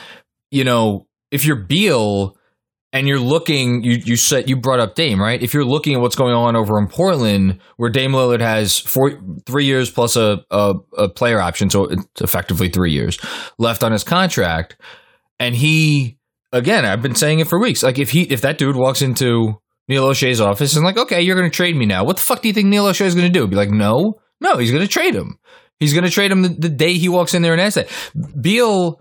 you 0.51 0.63
know 0.63 1.07
if 1.31 1.47
you're 1.47 1.57
Beal 1.57 2.37
and 2.93 3.07
you're 3.07 3.21
looking, 3.21 3.83
you 3.83 3.99
you 4.03 4.17
said 4.17 4.49
you 4.49 4.57
brought 4.57 4.81
up 4.81 4.95
Dame, 4.95 5.21
right? 5.21 5.43
If 5.43 5.53
you're 5.53 5.65
looking 5.65 5.95
at 5.95 6.01
what's 6.01 6.17
going 6.17 6.35
on 6.35 6.57
over 6.57 6.79
in 6.79 6.89
Portland, 6.89 7.61
where 7.77 7.91
Dame 7.91 8.13
Lillard 8.13 8.41
has 8.41 8.79
four 8.79 9.21
three 9.47 9.65
years 9.65 9.91
plus 9.91 10.17
a 10.17 10.45
a, 10.51 10.75
a 10.97 11.09
player 11.09 11.41
option, 11.41 11.71
so 11.71 11.85
it's 11.85 12.23
effectively 12.23 12.69
three 12.69 12.93
years 12.93 13.19
left 13.59 13.85
on 13.85 13.93
his 13.93 14.05
contract, 14.05 14.77
and 15.39 15.55
he 15.55 16.19
again, 16.53 16.85
I've 16.85 17.03
been 17.03 17.15
saying 17.15 17.41
it 17.41 17.49
for 17.49 17.61
weeks. 17.61 17.83
Like 17.83 17.99
if 17.99 18.11
he 18.11 18.23
if 18.23 18.41
that 18.41 18.59
dude 18.59 18.77
walks 18.77 19.03
into 19.03 19.61
Neil 19.89 20.07
Olshey's 20.07 20.41
office 20.41 20.77
and 20.77 20.85
like, 20.85 20.99
okay, 20.99 21.23
you're 21.23 21.37
going 21.37 21.51
to 21.51 21.57
trade 21.57 21.77
me 21.77 21.87
now. 21.87 22.05
What 22.05 22.17
the 22.17 22.23
fuck 22.23 22.43
do 22.43 22.49
you 22.49 22.55
think 22.55 22.69
Neil 22.69 22.85
Olshey 22.85 23.07
is 23.07 23.15
going 23.15 23.31
to 23.31 23.39
do? 23.39 23.47
Be 23.47 23.57
like, 23.57 23.71
no, 23.71 24.21
no, 24.41 24.59
he's 24.59 24.71
going 24.71 24.83
to 24.83 24.89
trade 24.89 25.15
him. 25.15 25.39
He's 25.81 25.93
going 25.93 26.05
to 26.05 26.11
trade 26.11 26.31
him 26.31 26.43
the, 26.43 26.49
the 26.49 26.69
day 26.69 26.95
he 26.95 27.09
walks 27.09 27.35
in 27.35 27.43
there 27.43 27.53
and 27.53 27.61
asks 27.61 27.77
that. 27.77 28.43
Beal, 28.43 29.01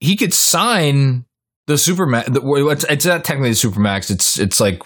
he 0.00 0.16
could 0.16 0.34
sign 0.34 1.26
the 1.70 1.76
supermax. 1.76 2.24
It's, 2.72 2.84
it's 2.84 3.06
not 3.06 3.24
technically 3.24 3.50
the 3.50 3.54
supermax. 3.56 4.10
It's 4.10 4.38
it's 4.38 4.60
like 4.60 4.82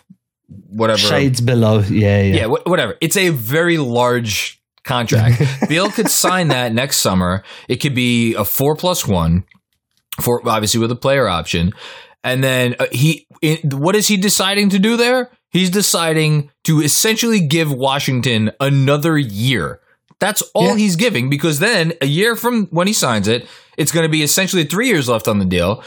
whatever 0.69 0.99
Shades 0.99 1.41
below, 1.41 1.81
yeah, 1.81 2.21
yeah. 2.23 2.35
yeah, 2.35 2.47
whatever. 2.47 2.97
It's 3.01 3.17
a 3.17 3.31
very 3.31 3.79
large 3.79 4.61
contract. 4.85 5.43
Beal 5.69 5.91
could 5.91 6.11
sign 6.11 6.49
that 6.49 6.73
next 6.73 6.99
summer. 6.99 7.43
It 7.69 7.77
could 7.77 7.95
be 7.95 8.35
a 8.35 8.45
four 8.45 8.77
plus 8.77 9.07
one, 9.07 9.45
for 10.21 10.47
obviously 10.49 10.81
with 10.81 10.91
a 10.93 10.97
player 10.97 11.27
option, 11.29 11.73
and 12.23 12.45
then 12.45 12.77
uh, 12.79 12.87
he. 12.93 13.27
In, 13.43 13.59
what 13.71 13.97
is 13.97 14.09
he 14.09 14.17
deciding 14.17 14.71
to 14.71 14.79
do 14.79 14.97
there? 14.97 15.31
He's 15.51 15.71
deciding 15.71 16.51
to 16.65 16.81
essentially 16.81 17.41
give 17.41 17.73
Washington 17.73 18.51
another 18.61 19.17
year. 19.19 19.81
That's 20.19 20.43
all 20.55 20.69
Yeah. 20.69 20.77
he's 20.77 20.97
giving 20.97 21.29
because 21.29 21.59
then 21.59 21.93
a 22.01 22.07
year 22.07 22.37
from 22.37 22.67
when 22.67 22.87
he 22.87 22.93
signs 22.93 23.29
it, 23.29 23.47
it's 23.77 23.93
going 23.93 24.05
to 24.05 24.09
be 24.09 24.23
essentially 24.23 24.65
three 24.65 24.89
years 24.89 25.09
left 25.09 25.29
on 25.29 25.39
the 25.39 25.45
deal. 25.45 25.83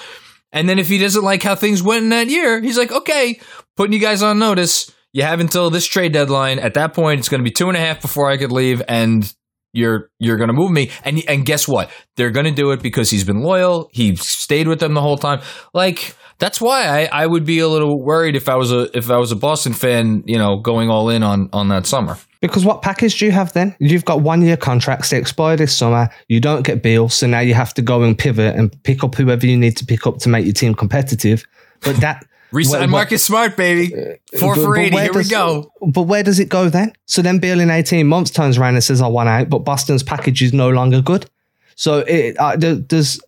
And 0.57 0.67
then 0.67 0.79
if 0.79 0.87
he 0.87 0.97
doesn't 0.97 1.23
like 1.23 1.43
how 1.43 1.53
things 1.53 1.83
went 1.83 2.01
in 2.03 2.09
that 2.09 2.29
year, 2.29 2.59
he's 2.59 2.79
like, 2.79 2.91
okay, 2.91 3.39
putting 3.75 3.93
you 3.93 3.99
guys 3.99 4.23
on 4.23 4.39
notice. 4.39 4.91
you 5.13 5.21
have 5.21 5.39
until 5.39 5.69
this 5.69 5.85
trade 5.85 6.13
deadline. 6.13 6.57
At 6.57 6.73
that 6.73 6.95
point, 6.95 7.19
it's 7.19 7.29
going 7.29 7.41
to 7.41 7.43
be 7.43 7.51
two 7.51 7.67
and 7.67 7.77
a 7.77 7.79
half 7.79 8.01
before 8.01 8.27
I 8.31 8.37
could 8.37 8.51
leave, 8.51 8.81
and 8.87 9.31
you're 9.71 10.09
you're 10.17 10.37
going 10.37 10.47
to 10.47 10.55
move 10.55 10.71
me. 10.71 10.89
And 11.05 11.21
and 11.27 11.45
guess 11.45 11.67
what? 11.67 11.91
They're 12.15 12.31
going 12.31 12.47
to 12.47 12.51
do 12.51 12.71
it 12.71 12.81
because 12.81 13.11
he's 13.11 13.23
been 13.23 13.41
loyal. 13.41 13.89
He 13.93 14.15
stayed 14.15 14.67
with 14.67 14.79
them 14.79 14.95
the 14.95 15.01
whole 15.01 15.17
time. 15.17 15.41
Like 15.75 16.15
that's 16.39 16.59
why 16.59 16.87
I, 16.87 17.23
I 17.23 17.27
would 17.27 17.45
be 17.45 17.59
a 17.59 17.67
little 17.67 18.03
worried 18.03 18.35
if 18.35 18.49
I 18.49 18.55
was 18.55 18.71
a 18.71 18.89
if 18.97 19.11
I 19.11 19.17
was 19.17 19.31
a 19.31 19.35
Boston 19.35 19.73
fan, 19.73 20.23
you 20.25 20.39
know, 20.39 20.59
going 20.59 20.89
all 20.89 21.09
in 21.09 21.21
on 21.21 21.49
on 21.53 21.67
that 21.69 21.85
summer. 21.85 22.17
Because 22.41 22.65
what 22.65 22.81
package 22.81 23.17
do 23.19 23.25
you 23.25 23.31
have 23.31 23.53
then? 23.53 23.75
You've 23.79 24.05
got 24.05 24.21
one 24.21 24.41
year 24.41 24.57
contracts, 24.57 25.09
they 25.09 25.17
expire 25.17 25.55
this 25.57 25.75
summer. 25.75 26.09
You 26.27 26.39
don't 26.39 26.63
get 26.63 26.83
Beal, 26.83 27.09
so 27.09 27.25
now 27.27 27.39
you 27.39 27.53
have 27.53 27.73
to 27.75 27.81
go 27.81 28.03
and 28.03 28.17
pivot 28.17 28.55
and 28.55 28.71
pick 28.83 29.03
up 29.03 29.15
whoever 29.15 29.45
you 29.45 29.57
need 29.57 29.75
to 29.77 29.85
pick 29.85 30.05
up 30.05 30.17
to 30.19 30.29
make 30.29 30.45
your 30.45 30.53
team 30.53 30.75
competitive. 30.75 31.45
But 31.81 31.97
that 31.97 32.25
Resign 32.51 32.81
what- 32.81 32.89
Marcus 32.89 33.23
Smart, 33.23 33.57
baby. 33.57 33.93
Four 34.39 34.55
But- 34.55 34.63
for 34.63 34.75
but 34.75 34.81
eighty. 34.81 34.95
where 34.95 35.03
Here 35.05 35.13
we 35.13 35.23
go. 35.25 35.71
But 35.81 36.03
where 36.03 36.23
does 36.23 36.39
it 36.39 36.47
go 36.47 36.69
then? 36.69 36.93
So 37.05 37.21
then 37.21 37.39
Beal 37.39 37.59
in 37.59 37.69
18 37.69 38.07
months 38.07 38.31
turns 38.31 38.57
around 38.57 38.75
and 38.75 38.83
says, 38.83 39.01
I 39.01 39.07
want 39.07 39.27
out, 39.29 39.49
but 39.49 39.59
Boston's 39.59 40.01
package 40.03 40.41
is 40.41 40.53
no 40.53 40.69
longer 40.69 41.01
good. 41.01 41.25
So 41.75 41.99
it, 41.99 42.37
uh, 42.39 42.55
there- 42.55 42.75
there's, 42.75 43.19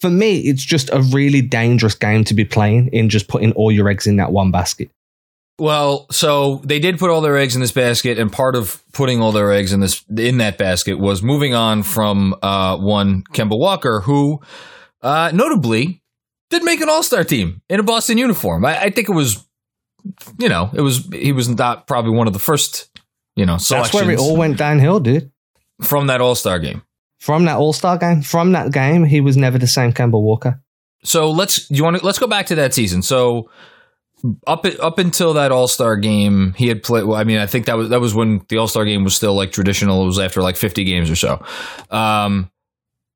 for 0.00 0.08
me, 0.08 0.38
it's 0.38 0.64
just 0.64 0.88
a 0.90 1.02
really 1.02 1.42
dangerous 1.42 1.94
game 1.94 2.24
to 2.24 2.34
be 2.34 2.44
playing 2.44 2.88
in 2.92 3.08
just 3.10 3.28
putting 3.28 3.52
all 3.52 3.70
your 3.70 3.88
eggs 3.90 4.06
in 4.06 4.16
that 4.16 4.32
one 4.32 4.50
basket. 4.50 4.90
Well, 5.62 6.08
so 6.10 6.60
they 6.64 6.80
did 6.80 6.98
put 6.98 7.08
all 7.10 7.20
their 7.20 7.38
eggs 7.38 7.54
in 7.54 7.60
this 7.60 7.70
basket, 7.70 8.18
and 8.18 8.32
part 8.32 8.56
of 8.56 8.82
putting 8.92 9.22
all 9.22 9.30
their 9.30 9.52
eggs 9.52 9.72
in 9.72 9.78
this 9.78 10.04
in 10.08 10.38
that 10.38 10.58
basket 10.58 10.98
was 10.98 11.22
moving 11.22 11.54
on 11.54 11.84
from 11.84 12.34
uh, 12.42 12.76
one 12.78 13.22
Kemba 13.32 13.56
Walker, 13.56 14.00
who 14.00 14.40
uh, 15.02 15.30
notably 15.32 16.02
did 16.50 16.64
make 16.64 16.80
an 16.80 16.88
All 16.88 17.04
Star 17.04 17.22
team 17.22 17.62
in 17.68 17.78
a 17.78 17.84
Boston 17.84 18.18
uniform. 18.18 18.64
I, 18.64 18.76
I 18.86 18.90
think 18.90 19.08
it 19.08 19.12
was, 19.12 19.46
you 20.36 20.48
know, 20.48 20.68
it 20.74 20.80
was 20.80 21.06
he 21.12 21.30
was 21.30 21.48
not 21.48 21.86
probably 21.86 22.16
one 22.16 22.26
of 22.26 22.32
the 22.32 22.40
first, 22.40 22.90
you 23.36 23.46
know, 23.46 23.56
That's 23.56 23.94
where 23.94 24.10
it 24.10 24.18
all 24.18 24.36
went 24.36 24.56
downhill, 24.58 24.98
dude. 24.98 25.30
from 25.80 26.08
that 26.08 26.20
All 26.20 26.34
Star 26.34 26.58
game. 26.58 26.82
From 27.20 27.44
that 27.44 27.58
All 27.58 27.72
Star 27.72 27.98
game, 27.98 28.22
from 28.22 28.50
that 28.50 28.72
game, 28.72 29.04
he 29.04 29.20
was 29.20 29.36
never 29.36 29.58
the 29.58 29.68
same 29.68 29.92
Kemba 29.92 30.20
Walker. 30.20 30.60
So 31.04 31.30
let's 31.30 31.70
you 31.70 31.84
want 31.84 31.98
to 31.98 32.04
let's 32.04 32.18
go 32.18 32.26
back 32.26 32.46
to 32.46 32.56
that 32.56 32.74
season. 32.74 33.02
So 33.02 33.48
up 34.46 34.64
up 34.80 34.98
until 34.98 35.34
that 35.34 35.52
All 35.52 35.68
Star 35.68 35.96
game, 35.96 36.54
he 36.56 36.68
had 36.68 36.82
played. 36.82 37.04
Well, 37.04 37.18
I 37.18 37.24
mean, 37.24 37.38
I 37.38 37.46
think 37.46 37.66
that 37.66 37.76
was 37.76 37.88
that 37.90 38.00
was 38.00 38.14
when 38.14 38.44
the 38.48 38.58
All 38.58 38.68
Star 38.68 38.84
game 38.84 39.04
was 39.04 39.14
still 39.16 39.34
like 39.34 39.52
traditional. 39.52 40.02
It 40.02 40.06
was 40.06 40.18
after 40.18 40.42
like 40.42 40.56
fifty 40.56 40.84
games 40.84 41.10
or 41.10 41.16
so. 41.16 41.44
Um, 41.90 42.50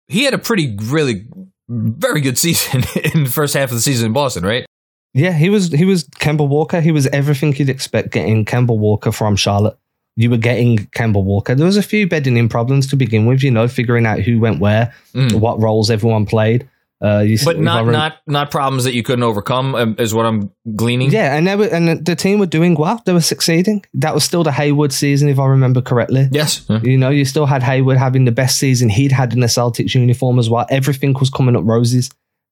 he 0.08 0.24
had 0.24 0.34
a 0.34 0.38
pretty 0.38 0.76
really 0.82 1.26
very 1.68 2.20
good 2.20 2.38
season 2.38 2.82
in 3.14 3.24
the 3.24 3.30
first 3.30 3.54
half 3.54 3.70
of 3.70 3.76
the 3.76 3.80
season 3.80 4.06
in 4.06 4.12
Boston, 4.12 4.44
right? 4.44 4.66
Yeah, 5.14 5.32
he 5.32 5.48
was 5.48 5.72
he 5.72 5.84
was 5.84 6.04
Kemba 6.04 6.46
Walker. 6.46 6.80
He 6.80 6.92
was 6.92 7.06
everything 7.08 7.54
you'd 7.56 7.70
expect 7.70 8.10
getting 8.12 8.44
Kemba 8.44 8.76
Walker 8.76 9.12
from 9.12 9.34
Charlotte. 9.36 9.76
You 10.18 10.30
were 10.30 10.36
getting 10.38 10.78
Kemba 10.78 11.22
Walker. 11.22 11.54
There 11.54 11.66
was 11.66 11.76
a 11.76 11.82
few 11.82 12.06
bedding 12.08 12.36
in 12.36 12.48
problems 12.48 12.86
to 12.88 12.96
begin 12.96 13.26
with, 13.26 13.42
you 13.42 13.50
know, 13.50 13.68
figuring 13.68 14.06
out 14.06 14.20
who 14.20 14.38
went 14.38 14.60
where, 14.60 14.94
Mm. 15.14 15.40
what 15.40 15.60
roles 15.60 15.90
everyone 15.90 16.24
played. 16.26 16.68
Uh, 17.04 17.18
you, 17.18 17.36
But 17.44 17.58
not 17.58 17.84
rem- 17.84 17.92
not 17.92 18.16
not 18.26 18.50
problems 18.50 18.84
that 18.84 18.94
you 18.94 19.02
couldn't 19.02 19.22
overcome 19.22 19.74
um, 19.74 19.96
is 19.98 20.14
what 20.14 20.24
I'm 20.24 20.50
gleaning. 20.74 21.10
Yeah, 21.10 21.36
and 21.36 21.46
they 21.46 21.54
were, 21.54 21.66
and 21.66 22.04
the 22.04 22.16
team 22.16 22.38
were 22.38 22.46
doing 22.46 22.74
well. 22.74 23.02
They 23.04 23.12
were 23.12 23.20
succeeding. 23.20 23.84
That 23.92 24.14
was 24.14 24.24
still 24.24 24.42
the 24.42 24.52
Hayward 24.52 24.94
season, 24.94 25.28
if 25.28 25.38
I 25.38 25.44
remember 25.46 25.82
correctly. 25.82 26.28
Yes. 26.32 26.64
Yeah. 26.70 26.80
You 26.82 26.96
know, 26.96 27.10
you 27.10 27.26
still 27.26 27.44
had 27.44 27.62
Hayward 27.62 27.98
having 27.98 28.24
the 28.24 28.32
best 28.32 28.56
season 28.58 28.88
he'd 28.88 29.12
had 29.12 29.34
in 29.34 29.40
the 29.40 29.46
Celtics 29.46 29.94
uniform 29.94 30.38
as 30.38 30.48
well. 30.48 30.64
Everything 30.70 31.14
was 31.20 31.28
coming 31.28 31.54
up 31.54 31.64
roses. 31.66 32.10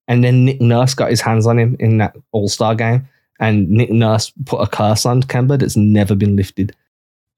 And 0.09 0.22
then 0.22 0.45
Nick 0.45 0.61
Nurse 0.61 0.92
got 0.92 1.09
his 1.09 1.22
hands 1.22 1.47
on 1.47 1.59
him 1.59 1.76
in 1.80 1.97
that 1.99 2.14
All 2.32 2.49
Star 2.49 2.74
game. 2.74 3.09
And 3.40 3.70
Nick 3.70 3.90
Nurse 3.90 4.30
put 4.45 4.59
a 4.59 4.66
curse 4.66 5.07
on 5.07 5.22
Kemba 5.22 5.59
that's 5.59 5.76
never 5.76 6.14
been 6.14 6.36
lifted. 6.36 6.76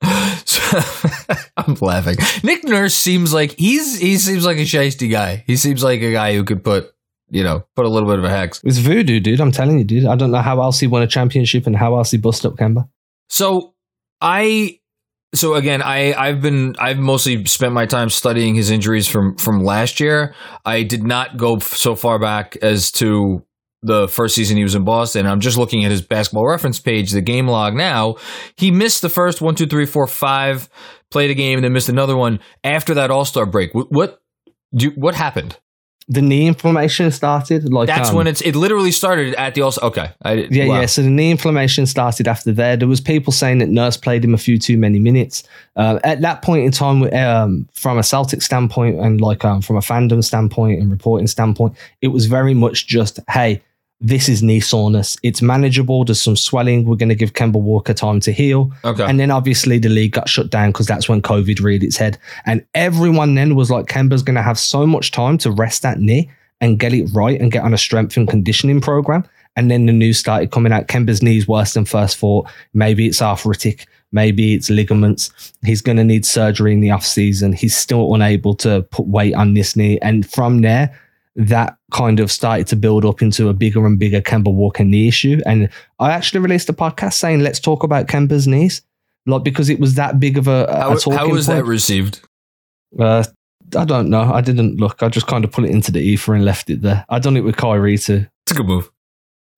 I'm 1.57 1.75
laughing. 1.81 2.17
Nick 2.43 2.65
Nurse 2.65 2.95
seems 2.95 3.33
like 3.33 3.53
he's 3.59 3.99
he 3.99 4.17
seems 4.19 4.45
like 4.45 4.57
a 4.59 4.63
shisty 4.63 5.11
guy. 5.11 5.45
He 5.47 5.57
seems 5.57 5.83
like 5.83 6.01
a 6.03 6.13
guy 6.13 6.35
who 6.35 6.45
could 6.45 6.65
put 6.65 6.93
you 7.31 7.43
know 7.43 7.65
put 7.75 7.85
a 7.85 7.89
little 7.89 8.09
bit 8.09 8.19
of 8.19 8.25
a 8.25 8.31
hex. 8.31 8.61
It's 8.65 8.79
voodoo, 8.79 9.21
dude. 9.21 9.41
I'm 9.41 9.53
telling 9.53 9.79
you, 9.79 9.85
dude. 9.85 10.07
I 10.07 10.17
don't 10.17 10.31
know 10.31 10.43
how 10.43 10.61
else 10.61 10.81
he 10.81 10.87
won 10.87 11.03
a 11.03 11.07
championship 11.07 11.67
and 11.67 11.77
how 11.77 11.97
else 11.97 12.11
he 12.11 12.19
bust 12.19 12.45
up 12.47 12.55
Kemba. 12.57 12.89
So 13.29 13.75
I 14.21 14.81
so 15.35 15.55
again 15.55 15.83
I 15.83 16.15
I've 16.15 16.41
been 16.41 16.77
I've 16.79 16.99
mostly 16.99 17.45
spent 17.47 17.73
my 17.73 17.87
time 17.87 18.11
studying 18.11 18.55
his 18.55 18.71
injuries 18.71 19.09
from 19.09 19.37
from 19.37 19.63
last 19.65 20.01
year. 20.01 20.35
I 20.65 20.83
did 20.83 21.05
not 21.05 21.37
go 21.37 21.57
f- 21.57 21.75
so 21.75 21.95
far 21.95 22.19
back 22.19 22.57
as 22.63 22.91
to 22.93 23.43
the 23.83 24.09
first 24.09 24.35
season 24.35 24.57
he 24.57 24.63
was 24.63 24.75
in 24.75 24.85
Boston. 24.85 25.27
I'm 25.27 25.41
just 25.41 25.57
looking 25.57 25.85
at 25.85 25.91
his 25.91 26.03
basketball 26.03 26.47
reference 26.47 26.81
page, 26.81 27.13
the 27.13 27.21
game 27.21 27.47
log 27.47 27.75
now. 27.75 28.17
He 28.57 28.71
missed 28.71 29.03
the 29.03 29.09
first 29.09 29.41
one, 29.41 29.55
two, 29.55 29.67
three, 29.67 29.87
four, 29.87 30.07
five, 30.07 30.69
played 31.11 31.31
a 31.31 31.35
game, 31.35 31.59
and 31.59 31.65
then 31.65 31.73
missed 31.73 31.89
another 31.89 32.17
one 32.17 32.41
after 32.65 32.95
that 32.95 33.11
All 33.11 33.25
Star 33.25 33.47
break. 33.47 33.75
What 33.75 33.93
what 33.93 34.23
do 34.75 34.87
you, 34.87 34.91
what 34.93 35.15
happened? 35.15 35.59
The 36.09 36.23
knee 36.23 36.47
inflammation 36.47 37.11
started. 37.11 37.73
Like 37.73 37.89
That's 37.89 38.11
um, 38.11 38.17
when 38.17 38.27
it's 38.29 38.41
it 38.43 38.55
literally 38.55 38.93
started 38.93 39.35
at 39.35 39.55
the 39.55 39.71
Star. 39.73 39.89
Okay, 39.89 40.11
I, 40.23 40.35
Yeah, 40.51 40.67
wow. 40.67 40.81
yeah. 40.81 40.87
So 40.87 41.03
the 41.03 41.11
knee 41.11 41.33
inflammation 41.33 41.85
started 41.87 42.29
after 42.29 42.53
there. 42.53 42.77
There 42.77 42.87
was 42.87 43.01
people 43.01 43.33
saying 43.33 43.59
that 43.59 43.69
Nurse 43.69 43.97
played 43.97 44.25
him 44.25 44.33
a 44.33 44.39
few 44.39 44.59
too 44.59 44.79
many 44.79 45.01
minutes. 45.01 45.43
Uh, 45.75 45.99
at 46.05 46.21
that 46.21 46.43
point 46.43 46.65
in 46.65 46.71
time, 46.71 47.03
um, 47.13 47.69
from 47.73 47.99
a 47.99 48.05
Celtic 48.05 48.43
standpoint 48.43 49.01
and 49.01 49.21
like 49.21 49.45
um, 49.45 49.63
from 49.63 49.77
a 49.77 49.81
fandom 49.81 50.23
standpoint 50.23 50.81
and 50.81 50.93
reporting 50.93 51.27
standpoint, 51.27 51.75
it 52.01 52.09
was 52.09 52.27
very 52.27 52.55
much 52.55 52.87
just, 52.87 53.19
hey, 53.29 53.63
this 54.01 54.29
is 54.29 54.43
knee 54.43 54.61
soreness. 54.61 55.17
It's 55.23 55.41
manageable. 55.41 56.05
There's 56.05 56.21
some 56.21 56.37
swelling. 56.37 56.85
We're 56.85 56.97
going 56.97 57.09
to 57.09 57.15
give 57.15 57.33
Kemba 57.33 57.61
Walker 57.61 57.95
time 57.95 58.21
to 58.21 58.33
heal. 58.33 58.71
Okay. 58.85 59.05
And 59.05 59.19
then 59.19 59.31
obviously 59.31 59.79
the 59.79 59.89
league 59.89 60.13
got 60.13 60.29
shut 60.29 60.51
down 60.51 60.71
because 60.71 60.87
that's 60.87 61.09
when 61.09 61.23
COVID 61.23 61.63
reared 61.63 61.83
its 61.83 61.97
head. 61.97 62.19
And 62.45 62.65
everyone 62.75 63.35
then 63.35 63.55
was 63.55 63.71
like, 63.71 63.87
Kemba's 63.87 64.23
going 64.23 64.37
to 64.37 64.43
have 64.43 64.59
so 64.59 64.87
much 64.87 65.13
time 65.13 65.39
to 65.39 65.51
rest 65.51 65.83
that 65.83 65.99
knee 65.99 66.31
and 66.61 66.79
get 66.79 66.93
it 66.93 67.09
right 67.15 67.41
and 67.41 67.51
get 67.51 67.65
on 67.65 67.73
a 67.73 67.79
strength 67.79 68.17
and 68.17 68.29
conditioning 68.29 68.81
program. 68.81 69.25
And 69.57 69.71
then 69.71 69.87
the 69.87 69.93
news 69.93 70.19
started 70.19 70.51
coming 70.51 70.73
out. 70.73 70.89
Kemba's 70.89 71.23
knee's 71.23 71.49
worse 71.49 71.73
than 71.73 71.87
first 71.87 72.19
thought. 72.19 72.51
Maybe 72.75 73.07
it's 73.07 73.23
arthritic. 73.23 73.87
Maybe 74.13 74.55
it's 74.55 74.69
ligaments. 74.69 75.53
He's 75.65 75.81
going 75.81 75.97
to 75.97 76.05
need 76.05 76.27
surgery 76.27 76.75
in 76.75 76.81
the 76.81 76.91
off 76.91 77.05
season. 77.05 77.55
He's 77.55 77.75
still 77.75 78.15
unable 78.15 78.55
to 78.57 78.83
put 78.91 79.07
weight 79.07 79.35
on 79.35 79.55
this 79.55 79.75
knee. 79.75 79.99
And 80.01 80.31
from 80.31 80.61
there, 80.61 80.99
that 81.37 81.77
kind 81.93 82.19
of 82.19 82.33
started 82.33 82.67
to 82.69 82.77
build 82.77 83.05
up 83.05 83.21
into 83.21 83.49
a 83.49 83.53
bigger 83.53 83.87
and 83.87 83.99
bigger 83.99 84.21
Kemba 84.21 84.53
Walker 84.53 84.85
knee 84.85 85.07
issue. 85.07 85.41
And 85.45 85.69
I 85.99 86.13
actually 86.13 86.41
released 86.41 86.69
a 86.71 86.73
podcast 86.73 87.15
saying, 87.15 87.41
let's 87.41 87.61
talk 87.61 87.83
about 87.83 88.07
Kemba's 88.07 88.47
knees. 88.47 88.83
Like, 89.27 89.45
because 89.45 89.69
it 89.69 89.79
was 89.79 89.95
that 89.95 90.19
big 90.19 90.39
of 90.39 90.49
a, 90.49 90.65
a 90.65 90.81
how, 90.81 90.95
talking 90.95 91.19
how 91.19 91.29
was 91.29 91.47
that 91.47 91.65
received? 91.65 92.21
Uh, 92.99 93.25
I 93.77 93.85
don't 93.85 94.09
know. 94.09 94.33
I 94.33 94.41
didn't 94.41 94.79
look. 94.79 95.03
I 95.03 95.09
just 95.09 95.27
kind 95.27 95.45
of 95.45 95.51
put 95.51 95.65
it 95.65 95.71
into 95.71 95.93
the 95.93 96.01
ether 96.01 96.35
and 96.35 96.45
left 96.45 96.71
it 96.71 96.83
there. 96.83 97.05
I 97.09 97.19
done 97.19 97.37
it 97.37 97.43
with 97.45 97.57
Kyrie 97.57 97.99
too. 97.99 98.27
It's 98.45 98.53
a 98.53 98.55
good 98.55 98.67
move. 98.67 98.91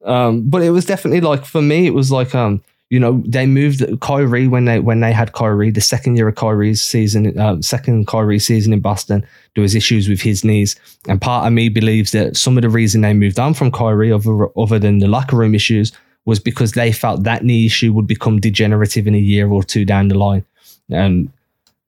Um, 0.04 0.48
but 0.48 0.62
it 0.62 0.70
was 0.70 0.84
definitely 0.84 1.20
like 1.20 1.44
for 1.44 1.60
me, 1.60 1.86
it 1.86 1.94
was 1.94 2.10
like 2.10 2.34
um, 2.34 2.62
you 2.90 2.98
know, 2.98 3.22
they 3.26 3.46
moved 3.46 3.84
Kyrie 4.00 4.48
when 4.48 4.64
they 4.64 4.80
when 4.80 5.00
they 5.00 5.12
had 5.12 5.32
Kyrie 5.32 5.70
the 5.70 5.80
second 5.80 6.16
year 6.16 6.28
of 6.28 6.36
Kyrie's 6.36 6.80
season, 6.80 7.38
um, 7.38 7.60
second 7.60 8.06
Kyrie 8.06 8.38
season 8.38 8.72
in 8.72 8.80
Boston. 8.80 9.26
There 9.54 9.62
was 9.62 9.74
issues 9.74 10.08
with 10.08 10.22
his 10.22 10.42
knees, 10.42 10.74
and 11.06 11.20
part 11.20 11.46
of 11.46 11.52
me 11.52 11.68
believes 11.68 12.12
that 12.12 12.36
some 12.36 12.56
of 12.56 12.62
the 12.62 12.70
reason 12.70 13.02
they 13.02 13.12
moved 13.12 13.38
on 13.38 13.52
from 13.52 13.70
Kyrie, 13.70 14.10
other 14.10 14.48
other 14.58 14.78
than 14.78 15.00
the 15.00 15.08
locker 15.08 15.36
room 15.36 15.54
issues, 15.54 15.92
was 16.24 16.40
because 16.40 16.72
they 16.72 16.90
felt 16.90 17.24
that 17.24 17.44
knee 17.44 17.66
issue 17.66 17.92
would 17.92 18.06
become 18.06 18.40
degenerative 18.40 19.06
in 19.06 19.14
a 19.14 19.18
year 19.18 19.50
or 19.50 19.62
two 19.62 19.84
down 19.84 20.08
the 20.08 20.16
line, 20.16 20.44
and 20.88 21.30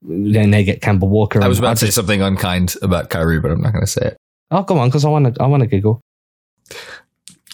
then 0.03 0.51
they 0.51 0.64
get 0.64 0.82
Kemba 0.82 1.09
Walker. 1.09 1.42
I 1.42 1.48
was 1.48 1.59
about 1.59 1.78
to 1.78 1.86
say 1.86 1.90
something 1.90 2.20
unkind 2.20 2.74
about 2.82 3.09
Kyrie, 3.09 3.40
but 3.40 3.51
I'm 3.51 3.62
not 3.62 3.72
going 3.72 3.84
to 3.84 3.90
say 3.90 4.03
it. 4.09 4.16
Oh, 4.51 4.62
go 4.64 4.76
on, 4.78 4.88
because 4.88 5.07
I 5.07 5.09
want 5.09 5.34
to. 5.34 5.42
I 5.42 5.46
want 5.46 5.62
to 5.62 5.66
giggle. 5.66 6.03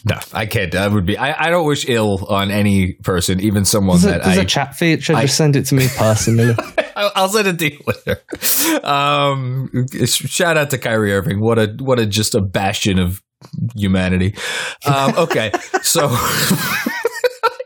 No, 0.08 0.20
I 0.32 0.46
can't. 0.46 0.70
That 0.70 0.92
would 0.92 1.04
be. 1.04 1.18
I, 1.18 1.46
I 1.46 1.50
don't 1.50 1.66
wish 1.66 1.88
ill 1.88 2.24
on 2.28 2.52
any 2.52 2.92
person, 2.92 3.40
even 3.40 3.64
someone 3.64 3.98
There's, 4.00 4.04
a, 4.04 4.18
that 4.18 4.24
there's 4.24 4.38
I. 4.38 4.42
a 4.42 4.44
chat 4.44 4.76
feature. 4.76 5.14
I- 5.16 5.22
just 5.22 5.36
send 5.36 5.56
it 5.56 5.64
to 5.66 5.74
me 5.74 5.88
personally. 5.96 6.54
I'll 6.96 7.12
I'll 7.16 7.28
send 7.28 7.48
it 7.48 7.58
to 7.58 7.72
you 7.72 7.80
later. 7.86 8.84
Um, 8.86 9.86
shout 10.06 10.56
out 10.56 10.70
to 10.70 10.78
Kyrie 10.78 11.12
Irving. 11.12 11.40
What 11.40 11.58
a 11.58 11.74
what 11.80 11.98
a 11.98 12.06
just 12.06 12.34
a 12.36 12.40
bastion 12.40 12.98
of 13.00 13.20
humanity. 13.74 14.34
Um, 14.86 15.14
okay, 15.18 15.50
so 15.82 16.08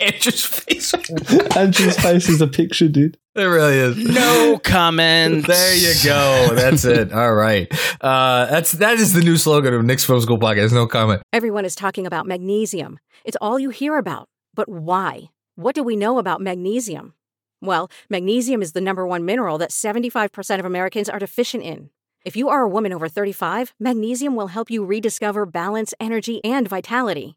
Andrew's 0.00 0.44
face. 0.44 0.94
Andrew's 1.56 1.96
face 1.98 2.28
is 2.28 2.40
a 2.40 2.46
picture, 2.46 2.88
dude. 2.88 3.18
It 3.34 3.44
really 3.44 3.76
is. 3.76 3.96
No 3.96 4.58
comment. 4.64 5.46
There 5.46 5.74
you 5.76 5.92
go. 6.04 6.54
That's 6.54 6.84
it. 6.84 7.12
All 7.12 7.34
right. 7.34 7.68
Uh, 8.00 8.46
that's 8.46 8.72
that 8.72 8.98
is 8.98 9.12
the 9.12 9.20
new 9.20 9.36
slogan 9.36 9.74
of 9.74 9.84
Knicks 9.84 10.04
Film 10.04 10.20
School 10.20 10.38
Podcast. 10.38 10.72
No 10.72 10.86
comment. 10.86 11.22
Everyone 11.32 11.64
is 11.64 11.74
talking 11.74 12.06
about 12.06 12.26
magnesium. 12.26 12.98
It's 13.24 13.36
all 13.40 13.58
you 13.58 13.70
hear 13.70 13.98
about. 13.98 14.28
But 14.54 14.68
why? 14.68 15.30
What 15.54 15.74
do 15.74 15.82
we 15.82 15.96
know 15.96 16.18
about 16.18 16.40
magnesium? 16.40 17.14
Well, 17.62 17.90
magnesium 18.08 18.62
is 18.62 18.72
the 18.72 18.80
number 18.80 19.06
one 19.06 19.24
mineral 19.24 19.58
that 19.58 19.70
75% 19.70 20.58
of 20.58 20.64
Americans 20.64 21.08
are 21.08 21.18
deficient 21.18 21.62
in. 21.62 21.90
If 22.24 22.36
you 22.36 22.48
are 22.48 22.62
a 22.62 22.68
woman 22.68 22.92
over 22.92 23.08
35, 23.08 23.74
magnesium 23.78 24.34
will 24.34 24.48
help 24.48 24.70
you 24.70 24.84
rediscover 24.84 25.46
balance, 25.46 25.94
energy, 26.00 26.42
and 26.44 26.66
vitality. 26.68 27.36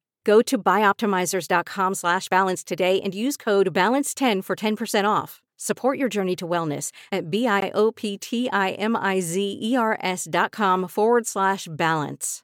Go 0.23 0.41
to 0.41 0.57
bioptimizers.com 0.57 1.95
slash 1.95 2.29
balance 2.29 2.63
today 2.63 3.01
and 3.01 3.13
use 3.15 3.35
code 3.37 3.73
BALANCE10 3.73 4.43
for 4.43 4.55
10% 4.55 5.07
off. 5.07 5.41
Support 5.57 5.99
your 5.99 6.09
journey 6.09 6.35
to 6.37 6.47
wellness 6.47 6.89
at 7.11 7.29
B-I-O-P-T-I-M-I-Z-E-R-S 7.29 10.27
dot 10.31 10.51
com 10.51 10.87
forward 10.87 11.27
slash 11.27 11.67
balance. 11.69 12.41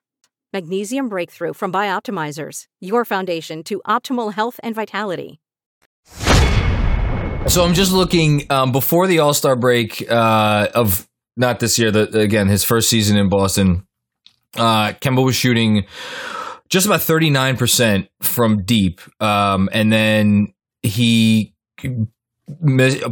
Magnesium 0.54 1.10
Breakthrough 1.10 1.54
from 1.54 1.74
Bioptimizers, 1.74 2.66
your 2.80 3.04
foundation 3.06 3.64
to 3.64 3.82
optimal 3.88 4.34
health 4.34 4.60
and 4.64 4.76
vitality. 4.76 5.40
So 7.48 7.64
I'm 7.64 7.74
just 7.74 7.92
looking 7.92 8.46
um, 8.52 8.72
before 8.72 9.08
the 9.08 9.18
All 9.20 9.34
Star 9.34 9.56
break 9.56 10.06
uh, 10.12 10.68
of 10.76 11.08
not 11.36 11.60
this 11.60 11.80
year. 11.80 11.90
The, 11.92 12.20
again, 12.20 12.48
his 12.48 12.64
first 12.64 12.88
season 12.90 13.18
in 13.18 13.30
Boston. 13.30 13.88
Uh, 14.56 14.94
Kemba 14.94 15.26
was 15.26 15.36
shooting 15.36 15.86
just 16.70 16.86
about 16.86 17.02
39 17.02 17.58
percent 17.58 18.08
from 18.22 18.64
deep, 18.64 19.02
um, 19.22 19.70
and 19.72 19.92
then 19.92 20.54
he 20.82 21.54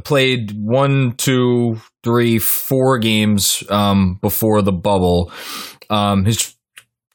played 0.04 0.52
one, 0.52 1.14
two, 1.18 1.80
three, 2.04 2.40
four 2.40 2.98
games 3.00 3.64
um, 3.70 4.18
before 4.22 4.62
the 4.62 4.72
bubble. 4.72 5.32
Um, 5.90 6.26
his 6.26 6.56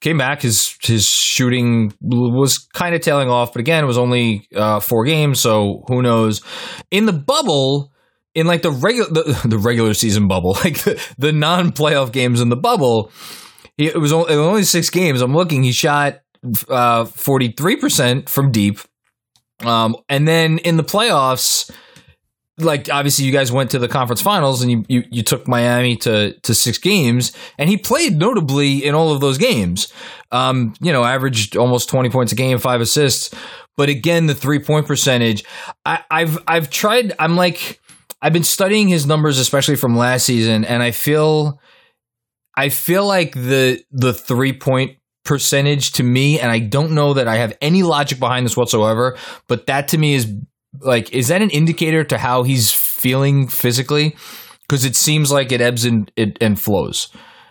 came 0.01 0.18
back. 0.18 0.43
His 0.43 0.76
his 0.82 1.07
shooting 1.07 1.93
was 2.01 2.59
kind 2.59 2.95
of 2.95 3.01
tailing 3.01 3.28
off, 3.28 3.53
but 3.53 3.61
again, 3.61 3.84
it 3.84 3.86
was 3.86 3.99
only 3.99 4.49
uh, 4.55 4.80
four 4.80 5.05
games, 5.05 5.41
so 5.41 5.84
who 5.88 6.03
knows? 6.03 6.43
In 6.91 7.07
the 7.07 7.12
bubble, 7.12 7.93
in 8.34 8.47
like 8.47 8.62
the 8.62 8.70
regular 8.70 9.11
the, 9.11 9.41
the 9.49 9.59
regular 9.59 9.95
season 9.95 10.28
bubble, 10.28 10.53
like 10.64 10.78
the, 10.82 11.03
the 11.18 11.32
non 11.32 11.72
playoff 11.72 12.12
games 12.12 12.41
in 12.41 12.49
the 12.49 12.57
bubble, 12.57 13.11
it 13.78 13.97
was 13.97 14.12
only, 14.12 14.34
it 14.34 14.36
was 14.36 14.47
only 14.47 14.64
six 14.64 14.91
games. 14.91 15.20
I'm 15.20 15.34
looking. 15.34 15.62
He 15.62 15.72
shot 15.72 16.20
uh, 16.68 17.05
forty 17.05 17.53
three 17.53 17.76
percent 17.76 18.28
from 18.28 18.53
deep, 18.53 18.80
um, 19.64 19.97
and 20.09 20.26
then 20.26 20.59
in 20.59 20.76
the 20.76 20.84
playoffs 20.84 21.70
like 22.62 22.88
obviously 22.91 23.24
you 23.24 23.32
guys 23.32 23.51
went 23.51 23.70
to 23.70 23.78
the 23.78 23.88
conference 23.88 24.22
finals 24.22 24.62
and 24.62 24.70
you, 24.70 24.84
you, 24.88 25.05
you 25.11 25.22
took 25.22 25.49
Miami 25.49 25.97
to 25.97 26.32
to 26.41 26.55
six 26.55 26.78
games 26.78 27.32
and 27.59 27.68
he 27.68 27.76
played 27.76 28.16
notably 28.16 28.84
in 28.84 28.95
all 28.95 29.12
of 29.12 29.20
those 29.20 29.38
games. 29.38 29.93
Um, 30.32 30.74
you 30.80 30.93
know, 30.93 31.05
averaged 31.05 31.57
almost 31.57 31.88
twenty 31.88 32.11
points 32.11 32.32
a 32.32 32.36
game, 32.36 32.59
five 32.59 32.80
assists. 32.80 33.34
But 33.76 33.88
again, 33.88 34.26
the 34.26 34.34
three 34.34 34.59
point 34.59 34.86
percentage, 34.86 35.45
I, 35.84 36.05
I've 36.11 36.38
I've 36.47 36.70
tried. 36.70 37.12
I'm 37.18 37.36
like 37.36 37.80
I've 38.22 38.32
been 38.32 38.45
studying 38.45 38.88
his 38.88 39.07
numbers, 39.07 39.38
especially 39.38 39.76
from 39.76 39.97
last 39.97 40.26
season, 40.26 40.64
and 40.64 40.82
I 40.82 40.91
feel 40.91 41.61
I 42.57 42.68
feel 42.68 43.07
like 43.07 43.32
the 43.32 43.82
the 43.91 44.12
three 44.12 44.53
point 44.53 44.97
percentage 45.25 45.93
to 45.93 46.03
me, 46.03 46.41
and 46.41 46.51
I 46.51 46.59
don't 46.59 46.93
know 46.93 47.14
that 47.14 47.29
I 47.29 47.37
have 47.37 47.57
any 47.61 47.83
logic 47.83 48.18
behind 48.18 48.47
this 48.47 48.57
whatsoever, 48.57 49.16
but 49.47 49.66
that 49.66 49.89
to 49.89 49.99
me 49.99 50.14
is 50.14 50.33
like 50.81 51.12
is 51.12 51.29
that 51.29 51.43
an 51.43 51.51
indicator 51.51 52.05
to 52.05 52.18
how 52.18 52.43
he's 52.43 52.73
feeling 52.73 53.49
physically? 53.49 54.16
Because 54.68 54.85
it 54.85 54.97
seems 54.97 55.33
like 55.33 55.53
it 55.53 55.61
ebbs 55.61 55.85
and 55.85 56.11
it 56.16 56.39
and 56.41 56.61
flows. 56.61 57.09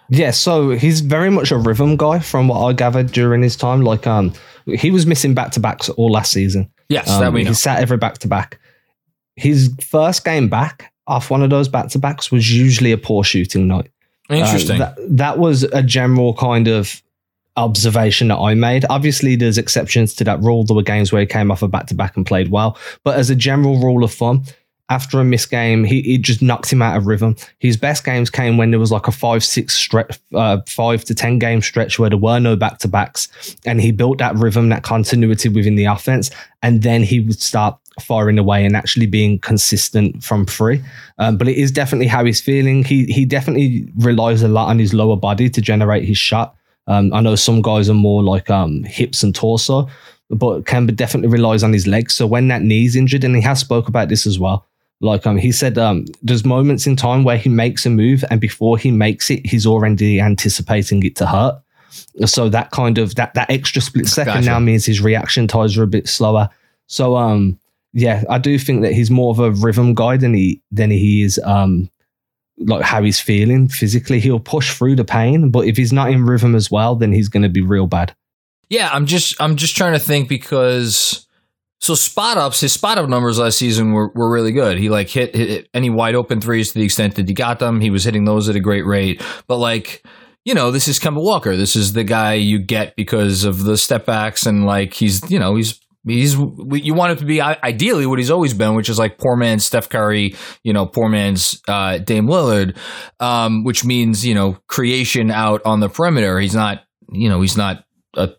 Yeah, 0.10 0.32
so 0.32 0.72
he's 0.72 1.02
very 1.02 1.30
much 1.30 1.52
a 1.52 1.58
rhythm 1.58 1.96
guy 1.96 2.20
from 2.20 2.48
what 2.48 2.62
I 2.62 2.74
gathered 2.74 3.12
during 3.12 3.44
his 3.44 3.56
time. 3.56 3.82
Like 3.82 4.08
um 4.08 4.34
he 4.66 4.92
was 4.92 5.06
missing 5.06 5.34
back 5.34 5.52
to 5.52 5.60
backs 5.60 5.90
all 5.90 6.12
last 6.12 6.32
season. 6.32 6.72
Yes, 6.90 7.10
um, 7.10 7.22
that 7.22 7.34
we 7.34 7.44
know. 7.44 7.50
He 7.50 7.56
sat 7.56 7.82
every 7.82 7.98
back 7.98 8.18
to 8.20 8.28
back. 8.28 8.60
His 9.36 9.74
first 9.82 10.26
game 10.26 10.50
back 10.50 10.92
off 11.08 11.30
one 11.30 11.42
of 11.42 11.50
those 11.50 11.68
back 11.68 11.90
to 11.90 12.00
backs 12.00 12.32
was 12.32 12.52
usually 12.52 12.92
a 12.92 12.98
poor 12.98 13.24
shooting 13.24 13.68
night. 13.68 13.92
Interesting. 14.30 14.82
Uh, 14.82 14.94
that, 14.96 15.18
that 15.18 15.40
was 15.40 15.64
a 15.64 15.82
general 15.82 16.36
kind 16.36 16.68
of 16.68 17.02
observation 17.60 18.30
that 18.30 18.38
I 18.38 18.54
made. 18.54 18.86
Obviously, 18.90 19.36
there's 19.36 19.58
exceptions 19.58 20.14
to 20.16 20.24
that 20.24 20.42
rule. 20.42 20.64
There 20.64 20.76
were 20.76 20.84
games 20.84 21.12
where 21.12 21.22
he 21.22 21.26
came 21.28 21.52
off 21.52 21.62
a 21.62 21.68
back 21.68 21.88
to 21.88 21.94
back 21.94 22.16
and 22.16 22.26
played 22.26 22.50
well. 22.50 22.78
But 23.04 23.18
as 23.18 23.30
a 23.30 23.36
general 23.36 23.80
rule 23.80 24.04
of 24.04 24.14
thumb, 24.14 24.46
after 24.90 25.20
a 25.20 25.24
missed 25.24 25.52
game, 25.52 25.84
he, 25.84 26.18
just 26.18 26.42
knocked 26.42 26.72
him 26.72 26.82
out 26.82 26.98
of 26.98 27.06
rhythm. 27.06 27.36
His 27.60 27.78
best 27.78 28.04
games 28.04 28.30
came 28.30 28.58
when 28.58 28.72
there 28.72 28.80
was 28.80 28.92
like 28.92 29.08
a 29.08 29.12
five, 29.12 29.44
six 29.44 29.76
stretch, 29.76 30.18
uh, 30.34 30.62
five 30.68 31.04
to 31.06 31.14
10 31.14 31.38
game 31.38 31.62
stretch 31.62 32.00
where 32.00 32.10
there 32.10 32.18
were 32.18 32.40
no 32.40 32.56
back 32.56 32.80
to 32.80 32.88
backs. 32.88 33.28
And 33.66 33.80
he 33.80 33.92
built 33.92 34.18
that 34.18 34.36
rhythm, 34.36 34.70
that 34.70 34.82
continuity 34.82 35.48
within 35.48 35.76
the 35.76 35.86
offense. 35.86 36.32
And 36.64 36.82
then 36.82 37.04
he 37.04 37.20
would 37.20 37.40
start 37.40 37.78
firing 38.02 38.40
away 38.40 38.66
and 38.66 38.76
actually 38.76 39.06
being 39.06 39.38
consistent 39.38 40.24
from 40.24 40.46
free. 40.46 40.82
Um, 41.20 41.38
but 41.38 41.48
it 41.48 41.58
is 41.58 41.72
definitely 41.72 42.08
how 42.08 42.26
he's 42.26 42.42
feeling. 42.42 42.84
He, 42.84 43.06
he 43.06 43.26
definitely 43.26 43.88
relies 43.98 44.42
a 44.42 44.48
lot 44.48 44.70
on 44.70 44.80
his 44.80 44.94
lower 44.94 45.18
body 45.18 45.50
to 45.50 45.62
generate 45.62 46.06
his 46.06 46.18
shot. 46.18 46.56
Um, 46.90 47.14
I 47.14 47.22
know 47.22 47.36
some 47.36 47.62
guys 47.62 47.90
are 47.90 47.94
more 47.94 48.24
like 48.24 48.50
um, 48.50 48.84
hips 48.84 49.24
and 49.24 49.34
torso, 49.34 49.88
but 50.30 50.64
Kemba 50.64 50.96
definitely 50.96 51.30
relies 51.30 51.64
on 51.64 51.72
his 51.72 51.88
legs. 51.88 52.16
So 52.16 52.28
when 52.28 52.50
that 52.50 52.64
knee's 52.64 52.96
injured, 52.96 53.24
and 53.24 53.36
he 53.36 53.42
has 53.44 53.60
spoke 53.60 53.88
about 53.88 54.10
this 54.10 54.28
as 54.28 54.40
well, 54.40 54.66
like 55.00 55.26
um, 55.26 55.38
he 55.38 55.52
said, 55.52 55.78
um, 55.78 56.06
there's 56.22 56.44
moments 56.44 56.86
in 56.86 56.96
time 56.96 57.24
where 57.24 57.38
he 57.38 57.48
makes 57.48 57.86
a 57.86 57.90
move, 57.90 58.26
and 58.30 58.42
before 58.42 58.78
he 58.78 58.92
makes 58.92 59.30
it, 59.30 59.46
he's 59.46 59.66
already 59.66 60.20
anticipating 60.20 61.04
it 61.04 61.16
to 61.18 61.26
hurt. 61.26 61.62
So 62.26 62.50
that 62.50 62.72
kind 62.72 62.98
of 62.98 63.16
that 63.16 63.34
that 63.36 63.50
extra 63.50 63.82
split 63.82 64.08
second 64.08 64.34
Gotcha. 64.34 64.46
now 64.46 64.60
means 64.60 64.86
his 64.86 65.02
reaction 65.02 65.48
times 65.48 65.78
are 65.78 65.84
a 65.84 65.88
bit 65.88 66.08
slower. 66.08 66.50
So 66.88 67.16
um, 67.16 67.60
yeah, 67.94 68.24
I 68.30 68.40
do 68.40 68.60
think 68.60 68.82
that 68.82 68.94
he's 68.94 69.10
more 69.10 69.32
of 69.32 69.40
a 69.40 69.52
rhythm 69.52 69.94
guy 69.94 70.18
than 70.18 70.34
he 70.34 70.62
than 70.72 70.92
he 70.92 71.22
is 71.22 71.40
um 71.44 71.90
like 72.60 72.84
how 72.84 73.04
he's 73.04 73.20
feeling 73.20 73.68
physically. 73.68 74.20
He'll 74.20 74.40
push 74.40 74.76
through 74.76 74.96
the 74.96 75.06
pain, 75.06 75.50
but 75.50 75.66
if 75.66 75.78
he's 75.78 75.94
not 75.94 76.12
in 76.12 76.26
rhythm 76.26 76.56
as 76.56 76.70
well, 76.70 76.96
then 76.96 77.12
he's 77.12 77.30
going 77.30 77.44
to 77.44 77.50
be 77.50 77.62
real 77.62 77.88
bad. 77.88 78.16
Yeah, 78.70 78.90
I'm 78.92 79.06
just 79.06 79.40
I'm 79.42 79.56
just 79.56 79.76
trying 79.76 79.94
to 79.94 80.00
think 80.00 80.30
because 80.30 81.28
so 81.80 81.96
spot 81.96 82.38
ups, 82.38 82.60
his 82.60 82.74
spot 82.74 82.98
up 82.98 83.10
numbers 83.10 83.40
last 83.40 83.58
season 83.58 83.94
were, 83.94 84.10
were 84.10 84.30
really 84.30 84.52
good. 84.52 84.78
He 84.78 84.90
like 84.90 85.10
hit, 85.10 85.34
hit, 85.34 85.70
any 85.74 85.90
wide 85.90 86.14
open 86.14 86.42
threes 86.42 86.74
to 86.74 86.80
the 86.80 86.86
extent 86.86 87.16
that 87.16 87.28
he 87.28 87.34
got 87.34 87.60
them. 87.60 87.80
He 87.80 87.90
was 87.90 88.04
hitting 88.04 88.26
those 88.26 88.50
at 88.50 88.56
a 88.56 88.60
great 88.60 88.86
rate. 88.86 89.24
But 89.48 89.58
like, 89.58 90.06
you 90.44 90.54
know, 90.54 90.72
this 90.72 90.88
is 90.88 91.00
Kemba 91.00 91.24
Walker. 91.24 91.56
This 91.56 91.76
is 91.76 91.94
the 91.94 92.04
guy 92.04 92.34
you 92.34 92.60
get 92.60 92.96
because 92.96 93.46
of 93.46 93.64
the 93.64 93.78
step 93.78 94.06
backs 94.06 94.46
and 94.46 94.66
like 94.66 94.94
he's 94.94 95.30
you 95.32 95.40
know 95.40 95.56
he's 95.56 95.80
he's 96.10 96.36
you 96.36 96.94
want 96.94 97.12
him 97.12 97.18
to 97.18 97.26
be 97.26 97.42
ideally 97.42 98.06
what 98.06 98.20
he's 98.20 98.32
always 98.32 98.54
been, 98.54 98.76
which 98.76 98.90
is 98.90 99.00
like 99.00 99.18
poor 99.18 99.36
man's 99.36 99.66
Steph 99.66 99.90
Curry, 99.90 100.36
you 100.64 100.74
know, 100.74 100.86
poor 100.86 101.10
man's 101.10 101.62
uh, 101.68 101.98
Dame 102.00 102.28
Lillard, 102.28 102.78
um, 103.20 103.64
which 103.64 103.86
means 103.86 104.26
you 104.26 104.36
know 104.36 104.58
creation 104.68 105.32
out 105.32 105.62
on 105.66 105.80
the 105.80 105.90
perimeter. 105.90 106.40
He's 106.40 106.56
not 106.56 106.84
you 107.12 107.30
know 107.30 107.42
he's 107.42 107.58
not 107.58 107.84
a 108.16 108.30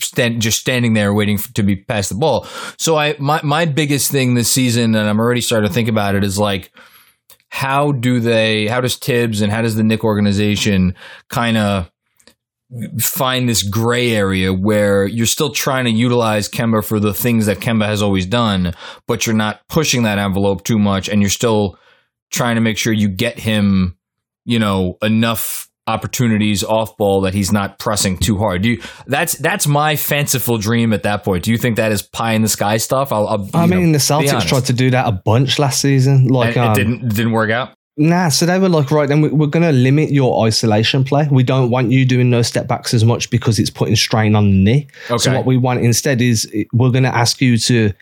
stand, 0.00 0.42
just 0.42 0.60
standing 0.60 0.94
there 0.94 1.14
waiting 1.14 1.38
for, 1.38 1.52
to 1.54 1.62
be 1.62 1.76
passed 1.76 2.10
the 2.10 2.16
ball. 2.16 2.46
So 2.78 2.96
I 2.96 3.16
my 3.18 3.40
my 3.42 3.64
biggest 3.64 4.10
thing 4.10 4.34
this 4.34 4.50
season, 4.50 4.94
and 4.94 5.08
I'm 5.08 5.20
already 5.20 5.40
starting 5.40 5.68
to 5.68 5.74
think 5.74 5.88
about 5.88 6.14
it, 6.14 6.24
is 6.24 6.38
like 6.38 6.72
how 7.50 7.92
do 7.92 8.20
they 8.20 8.66
how 8.66 8.80
does 8.80 8.96
Thibs 8.96 9.40
and 9.40 9.50
how 9.50 9.62
does 9.62 9.76
the 9.76 9.82
Knick 9.82 10.04
organization 10.04 10.94
kind 11.28 11.56
of 11.56 11.90
find 12.98 13.48
this 13.48 13.62
gray 13.62 14.10
area 14.14 14.52
where 14.52 15.06
you're 15.06 15.26
still 15.26 15.50
trying 15.50 15.86
to 15.86 15.90
utilize 15.90 16.48
Kemba 16.48 16.84
for 16.84 17.00
the 17.00 17.14
things 17.14 17.46
that 17.46 17.58
Kemba 17.60 17.86
has 17.86 18.02
always 18.02 18.26
done, 18.26 18.74
but 19.06 19.26
you're 19.26 19.36
not 19.36 19.60
pushing 19.68 20.02
that 20.02 20.18
envelope 20.18 20.64
too 20.64 20.78
much 20.78 21.08
and 21.08 21.22
you're 21.22 21.30
still 21.30 21.78
trying 22.30 22.56
to 22.56 22.60
make 22.60 22.76
sure 22.76 22.92
you 22.92 23.08
get 23.08 23.38
him, 23.38 23.96
you 24.44 24.58
know, 24.58 24.98
enough 25.02 25.70
opportunities 25.86 26.62
off 26.62 26.96
ball 26.98 27.22
that 27.22 27.32
he's 27.32 27.50
not 27.50 27.78
pressing 27.78 28.18
too 28.18 28.36
hard. 28.36 28.60
Do 28.60 28.72
you, 28.72 28.82
that's 29.06 29.32
that's 29.38 29.66
my 29.66 29.96
fanciful 29.96 30.58
dream 30.58 30.92
at 30.92 31.04
that 31.04 31.24
point. 31.24 31.44
Do 31.44 31.50
you 31.50 31.56
think 31.56 31.76
that 31.76 31.90
is 31.90 32.02
pie 32.02 32.32
in 32.32 32.42
the 32.42 32.48
sky 32.48 32.76
stuff? 32.76 33.10
I'll, 33.10 33.26
I'll 33.26 33.48
I 33.54 33.66
mean, 33.66 33.86
know, 33.86 33.92
the 33.92 33.98
Celtics 33.98 34.46
tried 34.46 34.66
to 34.66 34.74
do 34.74 34.90
that 34.90 35.08
a 35.08 35.12
bunch 35.12 35.58
last 35.58 35.80
season. 35.80 36.28
Like, 36.28 36.58
um, 36.58 36.72
it 36.72 36.74
didn't 36.74 37.08
didn't 37.08 37.32
work 37.32 37.50
out. 37.50 37.77
Nah, 38.00 38.28
so 38.28 38.46
they 38.46 38.58
were 38.60 38.68
like, 38.68 38.90
right, 38.92 39.08
then 39.08 39.20
we- 39.20 39.28
we're 39.28 39.48
going 39.48 39.64
to 39.64 39.72
limit 39.72 40.10
your 40.10 40.46
isolation 40.46 41.02
play. 41.04 41.26
We 41.30 41.42
don't 41.42 41.68
want 41.70 41.90
you 41.90 42.04
doing 42.04 42.30
those 42.30 42.46
step 42.46 42.68
backs 42.68 42.94
as 42.94 43.04
much 43.04 43.28
because 43.28 43.58
it's 43.58 43.70
putting 43.70 43.96
strain 43.96 44.36
on 44.36 44.50
the 44.50 44.56
knee. 44.56 44.86
Okay. 45.10 45.18
So 45.18 45.34
what 45.34 45.44
we 45.44 45.56
want 45.56 45.80
instead 45.80 46.20
is 46.22 46.48
we're 46.72 46.90
going 46.90 47.02
to 47.02 47.14
ask 47.14 47.40
you 47.40 47.58
to 47.58 47.92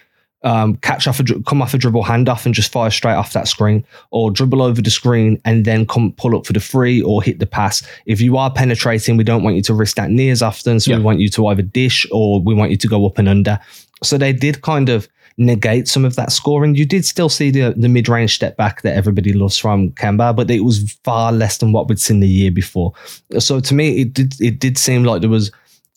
um, 0.45 0.77
catch 0.77 1.09
off 1.09 1.19
a 1.19 1.25
come 1.45 1.61
off 1.63 1.73
a 1.75 1.79
dribble 1.79 2.05
handoff 2.05 2.45
and 2.45 2.55
just 2.55 2.71
fire 2.71 2.91
straight 2.91 3.15
off 3.15 3.33
that 3.33 3.49
screen, 3.49 3.85
or 4.11 4.31
dribble 4.31 4.63
over 4.63 4.81
the 4.83 4.91
screen 4.91 5.41
and 5.45 5.65
then 5.65 5.87
come 5.87 6.13
pull 6.13 6.37
up 6.37 6.47
for 6.47 6.53
the 6.53 6.61
free 6.61 7.01
or 7.03 7.21
hit 7.23 7.41
the 7.41 7.47
pass. 7.47 7.83
If 8.05 8.21
you 8.21 8.37
are 8.37 8.51
penetrating, 8.53 9.17
we 9.17 9.25
don't 9.25 9.43
want 9.43 9.57
you 9.57 9.63
to 9.63 9.75
risk 9.75 9.97
that 9.97 10.11
knee 10.11 10.29
as 10.29 10.43
often. 10.43 10.79
So 10.79 10.91
Yeah. 10.91 10.99
we 10.99 11.03
want 11.05 11.21
you 11.21 11.31
to 11.31 11.47
either 11.49 11.63
dish 11.63 12.07
or 12.13 12.39
we 12.41 12.55
want 12.55 12.71
you 12.71 12.77
to 12.77 12.87
go 12.87 13.07
up 13.07 13.19
and 13.19 13.29
under. 13.29 13.59
So 14.05 14.19
they 14.19 14.33
did 14.35 14.61
kind 14.61 14.89
of 14.91 15.09
negate 15.39 15.87
some 15.89 16.05
of 16.05 16.17
that 16.17 16.33
scoring. 16.33 16.75
You 16.75 16.87
did 16.87 17.05
still 17.05 17.29
see 17.29 17.51
the, 17.51 17.75
the 17.77 17.89
mid 17.89 18.09
range 18.09 18.35
step 18.35 18.57
back 18.57 18.83
that 18.83 18.95
everybody 18.97 19.33
loves 19.33 19.59
from 19.59 19.91
Kemba, 19.93 20.35
but 20.35 20.51
it 20.51 20.61
was 20.61 20.93
far 21.05 21.33
less 21.33 21.59
than 21.59 21.73
what 21.73 21.89
we'd 21.89 22.01
seen 22.01 22.21
the 22.21 22.29
year 22.29 22.51
before. 22.51 22.93
So 23.39 23.61
to 23.61 23.75
me, 23.75 24.01
it 24.01 24.13
did 24.15 24.41
it 24.41 24.59
did 24.59 24.79
seem 24.79 25.05
like 25.05 25.21
there 25.21 25.31
was 25.31 25.53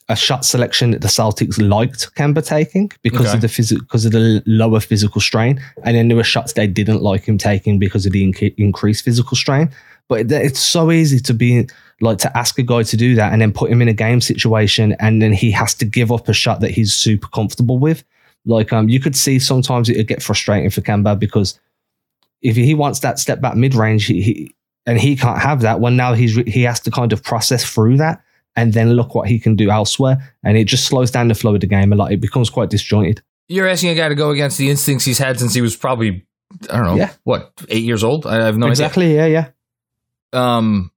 a 0.09 0.15
shot 0.15 0.43
selection 0.43 0.91
that 0.91 1.01
the 1.01 1.07
Celtics 1.07 1.57
liked 1.69 2.13
Kemba 2.15 2.45
taking 2.45 2.91
because 3.03 3.27
Okay. 3.27 3.35
of 3.35 3.41
the 3.41 3.47
phys- 3.47 3.77
because 3.79 4.05
of 4.05 4.11
the 4.11 4.41
lower 4.45 4.79
physical 4.79 5.21
strain, 5.21 5.61
and 5.83 5.95
then 5.95 6.07
there 6.07 6.17
were 6.17 6.23
shots 6.23 6.53
they 6.53 6.67
didn't 6.67 7.01
like 7.03 7.23
him 7.25 7.37
taking 7.37 7.77
because 7.79 8.05
of 8.07 8.11
the 8.11 8.23
inc- 8.23 8.55
increased 8.57 9.05
physical 9.05 9.37
strain. 9.37 9.69
But 10.07 10.21
it- 10.21 10.31
it's 10.31 10.59
so 10.59 10.91
easy 10.91 11.19
to 11.19 11.33
be 11.33 11.67
like 12.01 12.17
to 12.19 12.37
ask 12.37 12.57
a 12.57 12.63
guy 12.63 12.81
to 12.83 12.97
do 12.97 13.13
that 13.15 13.31
and 13.33 13.41
then 13.41 13.51
put 13.51 13.71
him 13.71 13.81
in 13.81 13.87
a 13.87 13.93
game 13.93 14.19
situation, 14.19 14.95
and 14.99 15.21
then 15.21 15.31
he 15.31 15.51
has 15.51 15.75
to 15.75 15.85
give 15.85 16.11
up 16.11 16.27
a 16.27 16.33
shot 16.33 16.59
that 16.61 16.71
he's 16.71 16.93
super 16.93 17.27
comfortable 17.27 17.77
with. 17.77 18.03
Like 18.49 18.73
um, 18.73 18.89
you 18.89 18.99
could 18.99 19.15
see 19.15 19.39
sometimes 19.39 19.87
it 19.89 19.97
would 19.97 20.07
get 20.07 20.21
frustrating 20.21 20.69
for 20.69 20.81
Kemba 20.81 21.17
because 21.17 21.59
if 22.41 22.55
he 22.55 22.73
wants 22.73 22.99
that 22.99 23.19
step 23.19 23.39
back 23.41 23.55
mid 23.55 23.75
range, 23.75 24.05
he, 24.05 24.21
he 24.21 24.55
and 24.85 24.99
he 24.99 25.15
can't 25.15 25.39
have 25.39 25.61
that. 25.61 25.79
Well, 25.79 25.91
now 25.91 26.13
he's 26.13 26.35
he 26.35 26.63
has 26.63 26.79
to 26.81 26.91
kind 26.91 27.13
of 27.13 27.23
process 27.23 27.63
through 27.63 27.97
that 27.97 28.21
and 28.55 28.73
then 28.73 28.91
look 28.93 29.13
what 29.15 29.27
he 29.27 29.39
can 29.39 29.55
do 29.55 29.69
elsewhere, 29.69 30.33
and 30.43 30.57
it 30.57 30.65
just 30.65 30.85
slows 30.85 31.11
down 31.11 31.27
the 31.27 31.35
flow 31.35 31.53
of 31.55 31.61
the 31.61 31.67
game 31.67 31.93
a 31.93 31.95
lot. 31.95 32.11
It 32.11 32.19
becomes 32.21 32.49
quite 32.49 32.69
disjointed. 32.69 33.21
You're 33.47 33.67
asking 33.67 33.89
a 33.89 33.95
guy 33.95 34.09
to 34.09 34.15
go 34.15 34.31
against 34.31 34.57
the 34.57 34.69
instincts 34.69 35.05
he's 35.05 35.17
had 35.17 35.39
since 35.39 35.53
he 35.53 35.61
was 35.61 35.75
probably, 35.75 36.25
I 36.69 36.77
don't 36.77 36.85
know, 36.85 36.95
Yeah. 36.95 37.11
what, 37.23 37.51
eight 37.69 37.83
years 37.83 38.03
old? 38.03 38.27
I 38.27 38.43
have 38.43 38.57
no 38.57 38.67
exactly. 38.67 39.15
Yeah. 39.15 39.25
Yeah. 39.25 39.39
idea. 39.39 39.53
Um, 40.33 40.91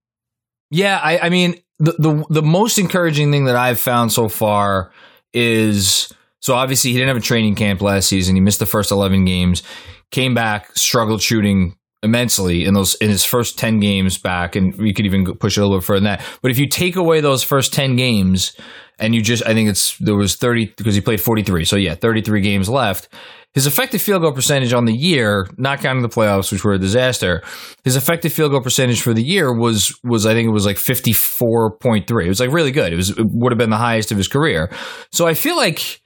yeah, 0.71 0.99
I, 1.03 1.19
I 1.19 1.29
mean, 1.31 1.61
the, 1.79 1.93
the 1.99 2.25
the 2.31 2.43
most 2.43 2.79
encouraging 2.79 3.31
thing 3.33 3.47
that 3.47 3.57
I've 3.57 3.81
found 3.81 4.13
so 4.13 4.29
far 4.29 4.93
is 5.33 6.13
so 6.43 6.55
obviously 6.55 6.91
he 6.91 6.99
didn't 6.99 7.09
have 7.09 7.17
a 7.17 7.21
training 7.21 7.55
camp 7.55 7.81
last 7.81 8.09
season. 8.09 8.35
He 8.35 8.43
missed 8.43 8.59
the 8.59 8.67
first 8.67 8.91
eleven 8.91 9.25
games, 9.25 9.63
came 10.11 10.35
back, 10.35 10.77
struggled 10.77 11.23
shooting 11.23 11.77
immensely 12.03 12.65
in 12.65 12.75
those 12.75 12.95
in 12.97 13.09
his 13.09 13.25
first 13.25 13.57
10 13.59 13.79
games 13.79 14.19
back 14.19 14.57
and 14.57 14.77
you 14.81 14.93
could 14.93 15.07
even 15.07 15.25
push 15.37 15.57
it 15.57 15.61
a 15.61 15.63
little 15.63 15.79
bit 15.79 15.85
further 15.85 16.01
than 16.01 16.05
that. 16.05 16.25
But 16.43 16.51
if 16.51 16.59
you 16.59 16.69
take 16.69 16.97
away 16.97 17.21
those 17.21 17.45
first 17.45 17.73
10 17.73 17.95
games 17.95 18.57
and 18.99 19.15
you 19.15 19.23
just 19.23 19.45
i 19.47 19.55
think 19.55 19.69
it's 19.69 19.97
there 19.99 20.15
was 20.15 20.37
30 20.37 20.75
because 20.77 20.95
he 20.95 21.01
played 21.01 21.21
43 21.21 21.65
so 21.65 21.77
yeah 21.77 21.95
33 21.95 22.41
games 22.41 22.69
left 22.69 23.09
his 23.55 23.67
effective 23.67 24.01
field 24.01 24.23
goal 24.23 24.33
percentage 24.33 24.73
on 24.73 24.85
the 24.85 24.95
year 24.95 25.49
not 25.57 25.81
counting 25.81 26.03
the 26.03 26.09
playoffs 26.09 26.53
which 26.53 26.65
were 26.65 26.75
a 26.75 26.79
disaster 26.79 27.43
his 27.85 27.97
effective 27.97 28.33
field 28.33 28.53
goal 28.53 28.63
percentage 28.63 29.03
for 29.03 29.15
the 29.15 29.23
year 29.23 29.53
was 29.53 29.99
was 30.05 30.27
i 30.27 30.33
think 30.35 30.47
it 30.47 30.53
was 30.53 30.67
like 30.67 30.77
54.3 30.77 32.25
it 32.25 32.29
was 32.29 32.41
like 32.41 32.53
really 32.53 32.71
good. 32.71 32.93
It 32.93 32.97
was 32.97 33.11
it 33.11 33.27
would 33.27 33.53
have 33.53 33.59
been 33.59 33.71
the 33.71 33.77
highest 33.77 34.13
of 34.13 34.19
his 34.19 34.29
career. 34.29 34.71
So 35.11 35.27
i 35.27 35.35
feel 35.35 35.57
like 35.57 36.02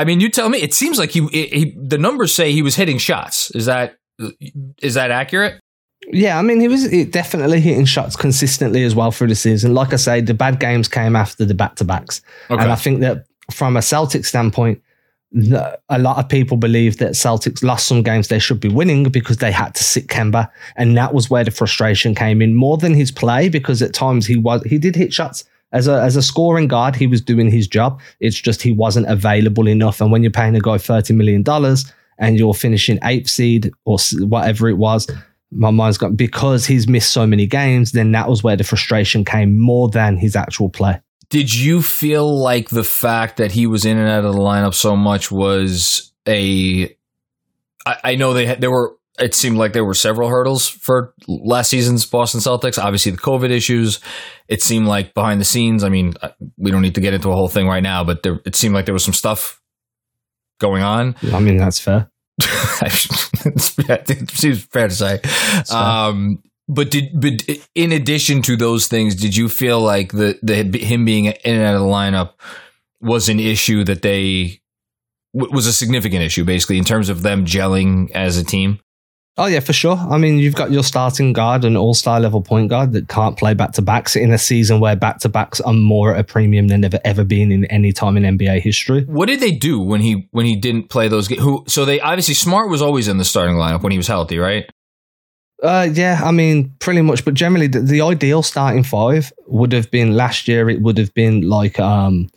I 0.00 0.04
mean, 0.04 0.18
you 0.20 0.30
tell 0.30 0.48
me. 0.48 0.58
It 0.62 0.72
seems 0.72 0.98
like 0.98 1.10
he, 1.10 1.26
he 1.28 1.76
the 1.76 1.98
numbers 1.98 2.34
say 2.34 2.52
he 2.52 2.62
was 2.62 2.74
hitting 2.74 2.96
shots. 2.96 3.50
Is 3.50 3.66
that 3.66 3.96
is 4.80 4.94
that 4.94 5.10
accurate? 5.10 5.60
Yeah, 6.10 6.38
I 6.38 6.42
mean, 6.42 6.58
he 6.58 6.68
was 6.68 6.88
definitely 7.10 7.60
hitting 7.60 7.84
shots 7.84 8.16
consistently 8.16 8.82
as 8.82 8.94
well 8.94 9.10
through 9.10 9.28
the 9.28 9.34
season. 9.34 9.74
Like 9.74 9.92
I 9.92 9.96
say, 9.96 10.22
the 10.22 10.32
bad 10.32 10.58
games 10.58 10.88
came 10.88 11.14
after 11.14 11.44
the 11.44 11.52
back 11.54 11.76
to 11.76 11.84
backs, 11.84 12.22
Okay. 12.48 12.62
and 12.62 12.72
I 12.72 12.76
think 12.76 13.00
that 13.00 13.26
from 13.50 13.76
a 13.76 13.82
Celtic 13.82 14.24
standpoint, 14.24 14.80
a 15.90 15.98
lot 15.98 16.16
of 16.18 16.28
people 16.30 16.56
believe 16.56 16.96
that 16.96 17.12
Celtics 17.12 17.62
lost 17.62 17.86
some 17.86 18.02
games 18.02 18.28
they 18.28 18.38
should 18.38 18.60
be 18.60 18.68
winning 18.68 19.04
because 19.04 19.36
they 19.36 19.52
had 19.52 19.74
to 19.74 19.84
sit 19.84 20.06
Kemba, 20.06 20.48
and 20.76 20.96
that 20.96 21.12
was 21.12 21.28
where 21.28 21.44
the 21.44 21.50
frustration 21.50 22.14
came 22.14 22.40
in 22.40 22.54
more 22.54 22.78
than 22.78 22.94
his 22.94 23.10
play 23.12 23.50
because 23.50 23.82
at 23.82 23.92
times 23.92 24.26
he 24.26 24.38
was 24.38 24.62
he 24.64 24.78
did 24.78 24.96
hit 24.96 25.12
shots. 25.12 25.44
As 25.72 25.86
a, 25.86 26.00
as 26.02 26.16
a 26.16 26.22
scoring 26.22 26.68
guard, 26.68 26.96
he 26.96 27.06
was 27.06 27.20
doing 27.20 27.50
his 27.50 27.68
job. 27.68 28.00
It's 28.18 28.40
just 28.40 28.62
he 28.62 28.72
wasn't 28.72 29.08
available 29.08 29.68
enough. 29.68 30.00
And 30.00 30.10
when 30.10 30.22
you're 30.22 30.32
paying 30.32 30.56
a 30.56 30.60
guy 30.60 30.76
$30 30.76 31.14
million 31.14 31.44
and 32.18 32.38
you're 32.38 32.54
finishing 32.54 32.98
eighth 33.04 33.30
seed 33.30 33.70
or 33.84 33.98
whatever 34.18 34.68
it 34.68 34.78
was, 34.78 35.08
my 35.52 35.70
mind's 35.70 35.98
got 35.98 36.16
because 36.16 36.66
he's 36.66 36.88
missed 36.88 37.12
so 37.12 37.26
many 37.26 37.46
games, 37.46 37.92
then 37.92 38.12
that 38.12 38.28
was 38.28 38.42
where 38.42 38.56
the 38.56 38.64
frustration 38.64 39.24
came 39.24 39.58
more 39.58 39.88
than 39.88 40.16
his 40.16 40.36
actual 40.36 40.68
play. 40.68 41.00
Did 41.28 41.54
you 41.54 41.80
feel 41.80 42.38
like 42.38 42.70
the 42.70 42.84
fact 42.84 43.36
that 43.36 43.52
he 43.52 43.66
was 43.66 43.84
in 43.84 43.98
and 43.98 44.08
out 44.08 44.24
of 44.24 44.34
the 44.34 44.40
lineup 44.40 44.74
so 44.74 44.96
much 44.96 45.30
was 45.30 46.12
a? 46.26 46.96
I, 47.86 47.96
I 48.04 48.14
know 48.16 48.32
they 48.32 48.46
had, 48.46 48.60
there 48.60 48.70
were. 48.70 48.96
It 49.20 49.34
seemed 49.34 49.56
like 49.56 49.72
there 49.72 49.84
were 49.84 49.94
several 49.94 50.28
hurdles 50.28 50.68
for 50.68 51.14
last 51.28 51.70
season's 51.70 52.06
Boston 52.06 52.40
Celtics. 52.40 52.82
Obviously, 52.82 53.12
the 53.12 53.18
COVID 53.18 53.50
issues. 53.50 54.00
It 54.48 54.62
seemed 54.62 54.86
like 54.86 55.14
behind 55.14 55.40
the 55.40 55.44
scenes. 55.44 55.84
I 55.84 55.88
mean, 55.88 56.14
we 56.56 56.70
don't 56.70 56.82
need 56.82 56.94
to 56.94 57.00
get 57.00 57.14
into 57.14 57.30
a 57.30 57.34
whole 57.34 57.48
thing 57.48 57.68
right 57.68 57.82
now, 57.82 58.02
but 58.02 58.22
there, 58.22 58.40
it 58.46 58.56
seemed 58.56 58.74
like 58.74 58.86
there 58.86 58.94
was 58.94 59.04
some 59.04 59.14
stuff 59.14 59.60
going 60.58 60.82
on. 60.82 61.16
I 61.32 61.40
mean, 61.40 61.56
that's 61.56 61.78
fair. 61.78 62.10
it 62.82 64.30
seems 64.30 64.64
fair 64.64 64.88
to 64.88 64.94
say. 64.94 65.20
Um, 65.70 66.42
but 66.68 66.90
did 66.90 67.20
but 67.20 67.42
in 67.74 67.92
addition 67.92 68.42
to 68.42 68.56
those 68.56 68.86
things, 68.86 69.16
did 69.16 69.36
you 69.36 69.48
feel 69.48 69.80
like 69.80 70.12
the 70.12 70.38
the 70.42 70.78
him 70.78 71.04
being 71.04 71.26
in 71.26 71.34
and 71.44 71.62
out 71.62 71.74
of 71.74 71.80
the 71.80 71.86
lineup 71.86 72.34
was 73.00 73.28
an 73.28 73.40
issue 73.40 73.82
that 73.84 74.02
they 74.02 74.60
was 75.32 75.66
a 75.66 75.72
significant 75.72 76.22
issue, 76.22 76.44
basically 76.44 76.78
in 76.78 76.84
terms 76.84 77.08
of 77.08 77.22
them 77.22 77.44
gelling 77.44 78.10
as 78.12 78.36
a 78.36 78.44
team? 78.44 78.78
Oh 79.36 79.46
yeah, 79.46 79.60
for 79.60 79.72
sure. 79.72 79.96
I 79.96 80.18
mean, 80.18 80.38
you've 80.38 80.54
got 80.54 80.70
your 80.70 80.82
starting 80.82 81.32
guard, 81.32 81.64
an 81.64 81.76
all-star 81.76 82.20
level 82.20 82.42
point 82.42 82.68
guard 82.68 82.92
that 82.92 83.08
can't 83.08 83.38
play 83.38 83.54
back-to-backs 83.54 84.16
in 84.16 84.32
a 84.32 84.38
season 84.38 84.80
where 84.80 84.96
back-to-backs 84.96 85.60
are 85.60 85.72
more 85.72 86.14
at 86.14 86.20
a 86.20 86.24
premium 86.24 86.68
than 86.68 86.82
they've 86.82 86.94
ever 87.04 87.24
been 87.24 87.50
in 87.50 87.64
any 87.66 87.92
time 87.92 88.16
in 88.16 88.36
NBA 88.36 88.60
history. 88.60 89.04
What 89.04 89.26
did 89.26 89.40
they 89.40 89.52
do 89.52 89.80
when 89.80 90.00
he 90.00 90.28
when 90.32 90.46
he 90.46 90.56
didn't 90.56 90.90
play 90.90 91.08
those 91.08 91.28
games? 91.28 91.42
Who 91.42 91.64
so 91.68 91.84
they 91.84 92.00
obviously 92.00 92.34
Smart 92.34 92.68
was 92.68 92.82
always 92.82 93.08
in 93.08 93.18
the 93.18 93.24
starting 93.24 93.56
lineup 93.56 93.82
when 93.82 93.92
he 93.92 93.98
was 93.98 94.08
healthy, 94.08 94.38
right? 94.38 94.68
Uh, 95.62 95.88
yeah, 95.92 96.20
I 96.22 96.30
mean, 96.32 96.74
pretty 96.78 97.02
much. 97.02 97.24
But 97.24 97.34
generally, 97.34 97.66
the, 97.66 97.80
the 97.80 98.00
ideal 98.00 98.42
starting 98.42 98.82
five 98.82 99.32
would 99.46 99.72
have 99.72 99.90
been 99.90 100.16
last 100.16 100.48
year. 100.48 100.70
It 100.70 100.80
would 100.80 100.98
have 100.98 101.12
been 101.14 101.48
like 101.48 101.78
um, 101.78 102.30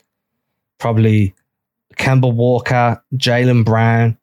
probably 0.80 1.34
Kemba 1.98 2.34
Walker, 2.34 3.02
Jaylen 3.16 3.64
Brown. 3.66 4.18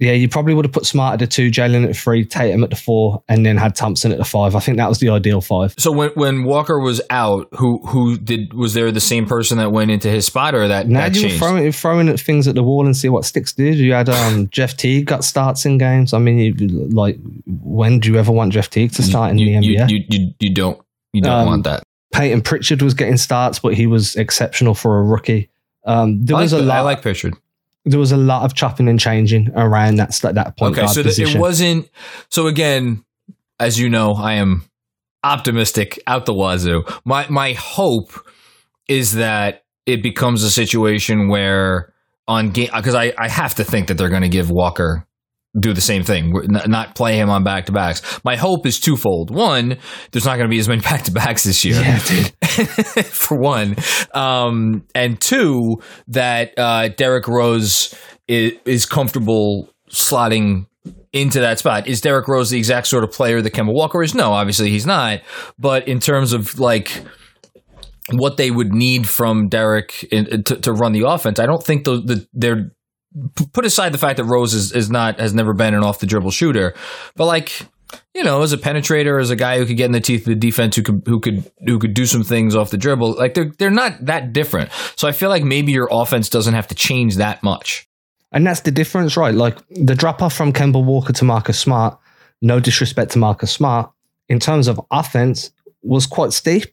Yeah, 0.00 0.12
you 0.12 0.28
probably 0.28 0.54
would 0.54 0.64
have 0.64 0.70
put 0.72 0.86
Smart 0.86 1.14
at 1.14 1.18
the 1.18 1.26
two, 1.26 1.50
Jaylen 1.50 1.82
at 1.82 1.88
the 1.88 1.94
three, 1.94 2.24
Tatum 2.24 2.62
at 2.62 2.70
the 2.70 2.76
four, 2.76 3.20
and 3.28 3.44
then 3.44 3.56
had 3.56 3.74
Thompson 3.74 4.12
at 4.12 4.18
the 4.18 4.24
five. 4.24 4.54
I 4.54 4.60
think 4.60 4.76
that 4.76 4.88
was 4.88 5.00
the 5.00 5.08
ideal 5.08 5.40
five. 5.40 5.74
So 5.76 5.90
when 5.90 6.10
when 6.10 6.44
Walker 6.44 6.78
was 6.78 7.00
out, 7.10 7.48
who 7.52 7.78
who 7.84 8.16
did 8.16 8.54
was 8.54 8.74
there 8.74 8.92
the 8.92 9.00
same 9.00 9.26
person 9.26 9.58
that 9.58 9.72
went 9.72 9.90
into 9.90 10.08
his 10.08 10.24
spot 10.24 10.54
or 10.54 10.68
that, 10.68 10.86
Now 10.88 11.00
that 11.00 11.16
you 11.16 11.22
were 11.22 11.28
changed? 11.30 11.42
throwing, 11.42 11.72
throwing 11.72 12.08
at 12.08 12.20
things 12.20 12.46
at 12.46 12.54
the 12.54 12.62
wall 12.62 12.86
and 12.86 12.96
see 12.96 13.08
what 13.08 13.24
sticks, 13.24 13.52
dude. 13.52 13.74
You 13.76 13.92
had 13.92 14.08
um, 14.08 14.48
Jeff 14.52 14.76
Teague 14.76 15.06
got 15.06 15.24
starts 15.24 15.66
in 15.66 15.78
games. 15.78 16.12
I 16.14 16.18
mean, 16.18 16.38
you, 16.38 16.54
like, 16.90 17.18
when 17.46 17.98
do 17.98 18.12
you 18.12 18.18
ever 18.18 18.30
want 18.30 18.52
Jeff 18.52 18.70
Teague 18.70 18.92
to 18.92 19.02
start 19.02 19.32
in 19.32 19.38
you, 19.38 19.46
the 19.60 19.66
you, 19.66 19.78
NBA? 19.80 19.90
You, 19.90 20.04
you, 20.10 20.34
you 20.38 20.54
don't 20.54 20.80
you 21.12 21.22
don't 21.22 21.32
Um, 21.40 21.46
want 21.46 21.64
that. 21.64 21.82
Payton 22.12 22.42
Pritchard 22.42 22.82
was 22.82 22.94
getting 22.94 23.16
starts, 23.16 23.58
but 23.58 23.74
he 23.74 23.88
was 23.88 24.14
exceptional 24.14 24.74
for 24.74 25.00
a 25.00 25.02
rookie. 25.02 25.50
Um, 25.84 26.24
there 26.24 26.36
I 26.36 26.42
was 26.42 26.52
like, 26.52 26.62
a 26.62 26.64
lot. 26.66 26.76
I 26.76 26.80
like 26.82 27.02
Pritchard. 27.02 27.34
There 27.90 27.98
was 27.98 28.12
a 28.12 28.16
lot 28.16 28.44
of 28.44 28.54
chopping 28.54 28.88
and 28.88 29.00
changing 29.00 29.50
around 29.54 29.96
that 29.96 30.12
that 30.34 30.56
point 30.56 30.78
Okay, 30.78 30.86
so 30.88 31.02
that 31.02 31.18
it 31.18 31.38
wasn't. 31.38 31.88
So 32.28 32.46
again, 32.46 33.04
as 33.58 33.78
you 33.78 33.88
know, 33.88 34.14
I 34.14 34.34
am 34.34 34.64
optimistic 35.24 36.00
out 36.06 36.26
the 36.26 36.34
wazoo. 36.34 36.84
My 37.04 37.26
my 37.28 37.52
hope 37.52 38.12
is 38.88 39.14
that 39.14 39.64
it 39.86 40.02
becomes 40.02 40.42
a 40.42 40.50
situation 40.50 41.28
where 41.28 41.92
on 42.26 42.50
game 42.50 42.70
because 42.74 42.94
I 42.94 43.12
I 43.18 43.28
have 43.28 43.54
to 43.56 43.64
think 43.64 43.88
that 43.88 43.94
they're 43.94 44.10
going 44.10 44.22
to 44.22 44.28
give 44.28 44.50
Walker 44.50 45.06
do 45.58 45.72
the 45.72 45.80
same 45.80 46.02
thing, 46.02 46.32
not 46.66 46.94
play 46.94 47.16
him 47.16 47.30
on 47.30 47.42
back 47.42 47.66
to 47.66 47.72
backs. 47.72 48.20
My 48.24 48.36
hope 48.36 48.66
is 48.66 48.78
twofold. 48.78 49.30
One, 49.30 49.78
there's 50.12 50.26
not 50.26 50.36
going 50.36 50.48
to 50.48 50.50
be 50.50 50.58
as 50.58 50.68
many 50.68 50.80
back 50.82 51.02
to 51.04 51.12
backs 51.12 51.44
this 51.44 51.64
year. 51.64 51.80
yeah, 51.80 52.00
dude. 52.04 52.32
for 53.06 53.38
one, 53.38 53.76
um, 54.14 54.84
and 54.94 55.20
two 55.20 55.80
that 56.08 56.58
uh, 56.58 56.88
Derrick 56.88 57.28
Rose 57.28 57.94
is, 58.26 58.52
is 58.64 58.86
comfortable 58.86 59.72
slotting 59.90 60.66
into 61.12 61.40
that 61.40 61.58
spot. 61.58 61.86
Is 61.86 62.00
Derrick 62.00 62.28
Rose 62.28 62.50
the 62.50 62.58
exact 62.58 62.86
sort 62.86 63.04
of 63.04 63.10
player 63.10 63.40
that 63.40 63.52
Kemba 63.52 63.72
Walker 63.72 64.02
is? 64.02 64.14
No, 64.14 64.32
obviously 64.32 64.70
he's 64.70 64.86
not. 64.86 65.20
But 65.58 65.88
in 65.88 66.00
terms 66.00 66.32
of 66.32 66.58
like 66.58 67.02
what 68.12 68.36
they 68.36 68.50
would 68.50 68.72
need 68.72 69.08
from 69.08 69.48
Derrick 69.48 70.04
in, 70.12 70.44
to, 70.44 70.56
to 70.56 70.72
run 70.72 70.92
the 70.92 71.08
offense, 71.08 71.38
I 71.38 71.46
don't 71.46 71.62
think 71.62 71.84
the, 71.84 71.96
the 71.96 72.26
they're 72.32 72.72
put 73.52 73.64
aside 73.64 73.92
the 73.92 73.98
fact 73.98 74.16
that 74.18 74.24
Rose 74.24 74.54
is, 74.54 74.72
is 74.72 74.90
not 74.90 75.18
has 75.18 75.34
never 75.34 75.54
been 75.54 75.74
an 75.74 75.82
off 75.82 76.00
the 76.00 76.06
dribble 76.06 76.30
shooter, 76.30 76.74
but 77.16 77.26
like 77.26 77.66
you 78.14 78.22
know, 78.22 78.42
as 78.42 78.52
a 78.52 78.58
penetrator, 78.58 79.20
as 79.20 79.30
a 79.30 79.36
guy 79.36 79.58
who 79.58 79.66
could 79.66 79.76
get 79.76 79.86
in 79.86 79.92
the 79.92 80.00
teeth 80.00 80.22
of 80.22 80.26
the 80.26 80.34
defense, 80.34 80.76
who 80.76 80.82
could 80.82 81.02
who 81.06 81.20
could 81.20 81.50
who 81.66 81.78
could 81.78 81.94
do 81.94 82.06
some 82.06 82.24
things 82.24 82.54
off 82.54 82.70
the 82.70 82.76
dribble, 82.76 83.14
like 83.14 83.34
they're 83.34 83.52
they're 83.58 83.70
not 83.70 84.04
that 84.04 84.32
different. 84.32 84.70
So 84.96 85.08
I 85.08 85.12
feel 85.12 85.28
like 85.28 85.44
maybe 85.44 85.72
your 85.72 85.88
offense 85.90 86.28
doesn't 86.28 86.54
have 86.54 86.68
to 86.68 86.74
change 86.74 87.16
that 87.16 87.42
much. 87.42 87.88
And 88.30 88.46
that's 88.46 88.60
the 88.60 88.70
difference, 88.70 89.16
right? 89.16 89.34
Like 89.34 89.56
the 89.70 89.94
drop 89.94 90.20
off 90.20 90.34
from 90.34 90.52
Kemba 90.52 90.84
Walker 90.84 91.14
to 91.14 91.24
Marcus 91.24 91.58
Smart, 91.58 91.98
no 92.42 92.60
disrespect 92.60 93.12
to 93.12 93.18
Marcus 93.18 93.50
Smart, 93.50 93.90
in 94.28 94.38
terms 94.38 94.68
of 94.68 94.80
offense, 94.90 95.50
was 95.82 96.06
quite 96.06 96.32
steep. 96.32 96.66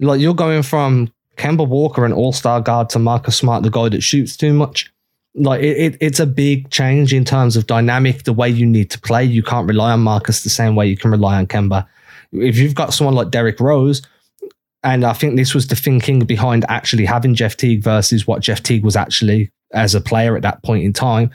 Like 0.00 0.20
you're 0.20 0.34
going 0.34 0.62
from 0.62 1.12
Kemba 1.36 1.66
Walker, 1.66 2.04
an 2.04 2.12
all 2.12 2.32
star 2.32 2.60
guard, 2.60 2.90
to 2.90 2.98
Marcus 2.98 3.36
Smart, 3.36 3.62
the 3.62 3.70
guy 3.70 3.88
that 3.88 4.02
shoots 4.02 4.36
too 4.36 4.52
much. 4.52 4.91
Like 5.34 5.62
it, 5.62 5.76
it, 5.76 5.96
it's 6.00 6.20
a 6.20 6.26
big 6.26 6.70
change 6.70 7.14
in 7.14 7.24
terms 7.24 7.56
of 7.56 7.66
dynamic, 7.66 8.24
the 8.24 8.32
way 8.32 8.48
you 8.48 8.66
need 8.66 8.90
to 8.90 9.00
play. 9.00 9.24
You 9.24 9.42
can't 9.42 9.66
rely 9.66 9.92
on 9.92 10.00
Marcus 10.00 10.42
the 10.42 10.50
same 10.50 10.76
way 10.76 10.86
you 10.86 10.96
can 10.96 11.10
rely 11.10 11.36
on 11.36 11.46
Kemba. 11.46 11.86
If 12.32 12.58
you've 12.58 12.74
got 12.74 12.94
someone 12.94 13.14
like 13.14 13.30
Derrick 13.30 13.60
Rose, 13.60 14.02
and 14.84 15.04
I 15.04 15.12
think 15.12 15.36
this 15.36 15.54
was 15.54 15.68
the 15.68 15.76
thinking 15.76 16.20
behind 16.20 16.64
actually 16.68 17.04
having 17.04 17.34
Jeff 17.34 17.56
Teague 17.56 17.82
versus 17.82 18.26
what 18.26 18.42
Jeff 18.42 18.62
Teague 18.62 18.84
was 18.84 18.96
actually 18.96 19.50
as 19.72 19.94
a 19.94 20.00
player 20.00 20.36
at 20.36 20.42
that 20.42 20.62
point 20.62 20.84
in 20.84 20.92
time 20.92 21.30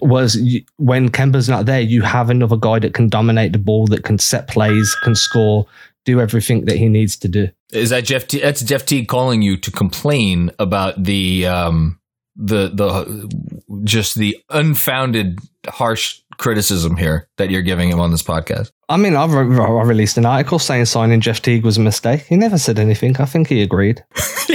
was 0.00 0.38
when 0.76 1.08
Kemba's 1.10 1.48
not 1.48 1.66
there, 1.66 1.80
you 1.80 2.02
have 2.02 2.30
another 2.30 2.56
guy 2.56 2.78
that 2.78 2.94
can 2.94 3.08
dominate 3.08 3.52
the 3.52 3.58
ball, 3.58 3.86
that 3.86 4.04
can 4.04 4.18
set 4.18 4.48
plays, 4.48 4.94
can 5.02 5.14
score, 5.14 5.66
do 6.04 6.20
everything 6.20 6.64
that 6.66 6.76
he 6.76 6.88
needs 6.88 7.16
to 7.16 7.28
do. 7.28 7.48
Is 7.72 7.90
that 7.90 8.04
Jeff? 8.04 8.26
T- 8.26 8.40
that's 8.40 8.62
Jeff 8.62 8.86
Teague 8.86 9.08
calling 9.08 9.42
you 9.42 9.56
to 9.58 9.70
complain 9.70 10.50
about 10.58 11.02
the 11.02 11.46
um 11.46 11.97
the 12.38 12.68
the 12.68 13.82
just 13.84 14.14
the 14.14 14.36
unfounded 14.48 15.38
harsh 15.66 16.20
criticism 16.38 16.96
here 16.96 17.28
that 17.36 17.50
you're 17.50 17.62
giving 17.62 17.90
him 17.90 17.98
on 18.00 18.12
this 18.12 18.22
podcast. 18.22 18.70
I 18.88 18.96
mean, 18.96 19.16
I've 19.16 19.32
re- 19.34 19.58
I 19.58 19.82
released 19.82 20.16
an 20.18 20.24
article 20.24 20.58
saying 20.60 20.84
signing 20.84 21.20
Jeff 21.20 21.42
Teague 21.42 21.64
was 21.64 21.76
a 21.76 21.80
mistake. 21.80 22.22
He 22.22 22.36
never 22.36 22.56
said 22.56 22.78
anything. 22.78 23.16
I 23.20 23.24
think 23.24 23.48
he 23.48 23.60
agreed. 23.60 24.04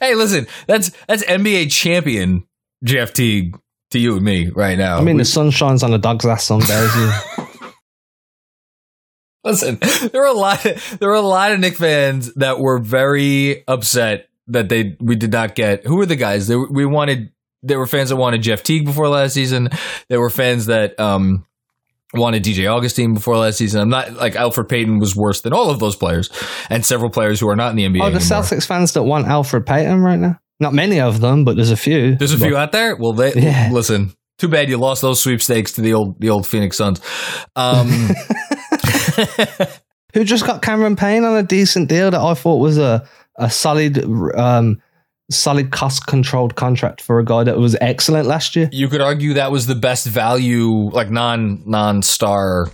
hey, 0.00 0.14
listen, 0.14 0.46
that's 0.66 0.90
that's 1.06 1.24
NBA 1.24 1.70
champion 1.70 2.46
Jeff 2.84 3.12
Teague 3.12 3.56
to 3.92 3.98
you 4.00 4.16
and 4.16 4.24
me 4.24 4.48
right 4.50 4.76
now. 4.76 4.98
I 4.98 5.02
mean, 5.02 5.16
We- 5.16 5.22
the 5.22 5.26
sun 5.26 5.50
shines 5.50 5.82
on 5.84 5.94
a 5.94 5.98
dog's 5.98 6.26
ass 6.26 6.44
some 6.44 6.60
days. 6.60 6.90
Listen, 9.44 9.78
there 10.10 10.22
were 10.22 10.26
a 10.26 10.32
lot. 10.32 10.60
There 10.98 11.08
were 11.08 11.14
a 11.14 11.20
lot 11.20 11.52
of 11.52 11.60
Knick 11.60 11.76
fans 11.76 12.34
that 12.34 12.58
were 12.58 12.80
very 12.80 13.62
upset 13.68 14.28
that 14.48 14.68
they 14.68 14.96
we 15.00 15.16
did 15.16 15.32
not 15.32 15.54
get. 15.54 15.84
Who 15.86 15.96
were 15.96 16.06
the 16.06 16.16
guys? 16.16 16.46
They, 16.48 16.56
we 16.56 16.84
wanted. 16.86 17.32
There 17.62 17.78
were 17.78 17.86
fans 17.86 18.10
that 18.10 18.16
wanted 18.16 18.42
Jeff 18.42 18.62
Teague 18.62 18.84
before 18.84 19.08
last 19.08 19.32
season. 19.34 19.70
There 20.08 20.20
were 20.20 20.30
fans 20.30 20.66
that 20.66 20.98
um, 21.00 21.44
wanted 22.14 22.44
DJ 22.44 22.72
Augustin 22.72 23.14
before 23.14 23.36
last 23.38 23.56
season. 23.58 23.80
I'm 23.80 23.88
not 23.88 24.12
like 24.12 24.34
Elfrid 24.34 24.68
Payton 24.68 24.98
was 25.00 25.16
worse 25.16 25.40
than 25.40 25.52
all 25.52 25.70
of 25.70 25.80
those 25.80 25.96
players, 25.96 26.30
and 26.70 26.84
several 26.86 27.10
players 27.10 27.40
who 27.40 27.48
are 27.48 27.56
not 27.56 27.70
in 27.70 27.76
the 27.76 27.84
NBA. 27.84 28.02
oh, 28.04 28.10
the. 28.10 28.18
Celtics 28.18 28.66
fans 28.66 28.92
that 28.92 29.02
want 29.02 29.26
Elfrid 29.26 29.66
Payton 29.66 30.00
right 30.00 30.18
now. 30.18 30.38
Not 30.60 30.74
many 30.74 31.00
of 31.00 31.20
them, 31.20 31.44
but 31.44 31.56
there's 31.56 31.70
a 31.72 31.76
few. 31.76 32.14
There's 32.16 32.32
a 32.32 32.38
But- 32.38 32.46
few 32.46 32.56
out 32.56 32.72
there. 32.72 32.96
Well, 32.96 33.12
they 33.12 33.32
Yeah. 33.34 33.70
listen. 33.72 34.12
Too 34.38 34.48
bad 34.48 34.68
you 34.68 34.76
lost 34.76 35.00
those 35.02 35.18
sweepstakes 35.20 35.72
to 35.72 35.80
the 35.80 35.94
old 35.94 36.20
the 36.20 36.28
old 36.30 36.46
Phoenix 36.46 36.76
Suns. 36.76 37.00
Um, 37.56 37.88
who 40.14 40.24
just 40.24 40.46
got 40.46 40.62
Cameron 40.62 40.96
Payne 40.96 41.24
on 41.24 41.36
a 41.36 41.42
decent 41.42 41.88
deal 41.88 42.10
that 42.10 42.20
I 42.20 42.34
thought 42.34 42.58
was 42.58 42.78
a 42.78 43.06
a 43.38 43.50
solid 43.50 44.02
um 44.36 44.80
solid 45.30 45.72
cost 45.72 46.06
controlled 46.06 46.54
contract 46.54 47.00
for 47.00 47.18
a 47.18 47.24
guy 47.24 47.42
that 47.44 47.58
was 47.58 47.76
excellent 47.80 48.26
last 48.28 48.54
year. 48.54 48.68
you 48.72 48.88
could 48.88 49.00
argue 49.00 49.34
that 49.34 49.50
was 49.50 49.66
the 49.66 49.74
best 49.74 50.06
value, 50.06 50.88
like 50.90 51.10
non 51.10 51.62
non 51.66 52.00
star, 52.02 52.68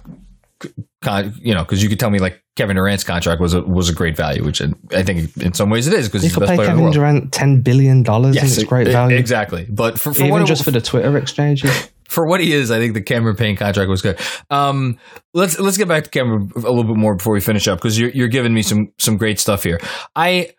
con, 1.03 1.35
you 1.41 1.55
know, 1.55 1.63
because 1.63 1.83
you 1.83 1.89
could 1.89 1.99
tell 1.99 2.11
me 2.11 2.19
like 2.19 2.43
Kevin 2.57 2.77
Durant's 2.77 3.05
contract 3.05 3.41
was 3.41 3.55
a 3.55 3.63
was 3.63 3.89
a 3.89 3.95
great 3.95 4.17
value, 4.17 4.45
which 4.45 4.61
I 4.93 5.03
think 5.03 5.35
in 5.39 5.55
some 5.55 5.71
ways 5.71 5.87
it 5.87 5.95
is 5.95 6.09
because 6.09 6.23
he's 6.23 6.35
the 6.35 6.41
best 6.41 6.51
pay 6.51 6.57
player 6.57 6.69
in 6.71 6.77
the 6.77 6.81
Kevin 6.81 6.83
world. 6.85 6.95
Durant 6.95 7.33
ten 7.33 7.63
billion 7.63 8.03
dollars 8.03 8.37
and 8.37 8.45
it's 8.47 8.63
great 8.65 8.89
value. 8.89 9.17
exactly. 9.17 9.67
But 9.71 9.99
for, 9.99 10.13
for 10.13 10.21
Even 10.21 10.31
what 10.31 10.43
it- 10.43 10.47
just 10.47 10.63
for 10.65 10.71
the 10.71 10.81
Twitter 10.83 11.17
exchanges. 11.17 11.89
For 12.13 12.27
what 12.27 12.41
he 12.41 12.53
is, 12.53 12.71
I 12.71 12.79
think 12.79 12.95
the 12.95 13.03
Cameron 13.03 13.37
Payne 13.37 13.57
contract 13.57 13.89
was 13.89 14.03
good. 14.03 14.21
Um, 14.51 14.99
let's 15.33 15.59
let's 15.59 15.79
get 15.79 15.89
back 15.89 16.05
to 16.05 16.11
Cameron 16.11 16.53
a 16.55 16.59
little 16.61 16.85
bit 16.85 16.97
more 16.97 17.17
before 17.17 17.33
we 17.33 17.41
finish 17.41 17.67
up 17.67 17.79
because 17.79 17.99
you're 17.99 18.11
you're 18.11 18.29
giving 18.29 18.53
me 18.53 18.63
some 18.63 18.93
some 18.99 19.17
great 19.17 19.41
stuff 19.41 19.65
here. 19.65 19.81
I 20.15 20.51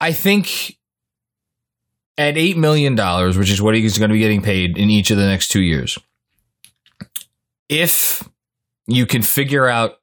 I 0.00 0.12
think 0.12 0.78
at 2.16 2.38
eight 2.38 2.56
million 2.56 2.94
dollars, 2.94 3.36
which 3.36 3.50
is 3.50 3.60
what 3.60 3.74
he's 3.74 3.98
going 3.98 4.08
to 4.08 4.14
be 4.14 4.20
getting 4.20 4.42
paid 4.42 4.78
in 4.78 4.88
each 4.88 5.10
of 5.10 5.18
the 5.18 5.26
next 5.26 5.48
two 5.48 5.62
years, 5.62 5.98
if 7.68 8.26
you 8.86 9.04
can 9.04 9.22
figure 9.22 9.68
out 9.68 9.96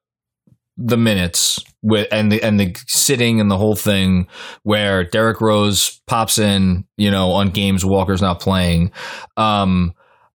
the 0.78 0.97
minutes 0.97 1.63
with 1.86 2.07
and 2.11 2.31
the 2.31 2.41
and 2.41 2.59
the 2.59 2.75
sitting 2.88 3.39
and 3.39 3.49
the 3.49 3.57
whole 3.57 3.75
thing 3.75 4.27
where 4.63 5.03
Derrick 5.03 5.39
Rose 5.39 6.01
pops 6.07 6.39
in, 6.39 6.86
you 6.97 7.11
know, 7.11 7.29
on 7.31 7.51
games 7.51 7.86
Walker's 7.86 8.23
not 8.23 8.41
playing. 8.41 8.91
Um, 9.38 9.93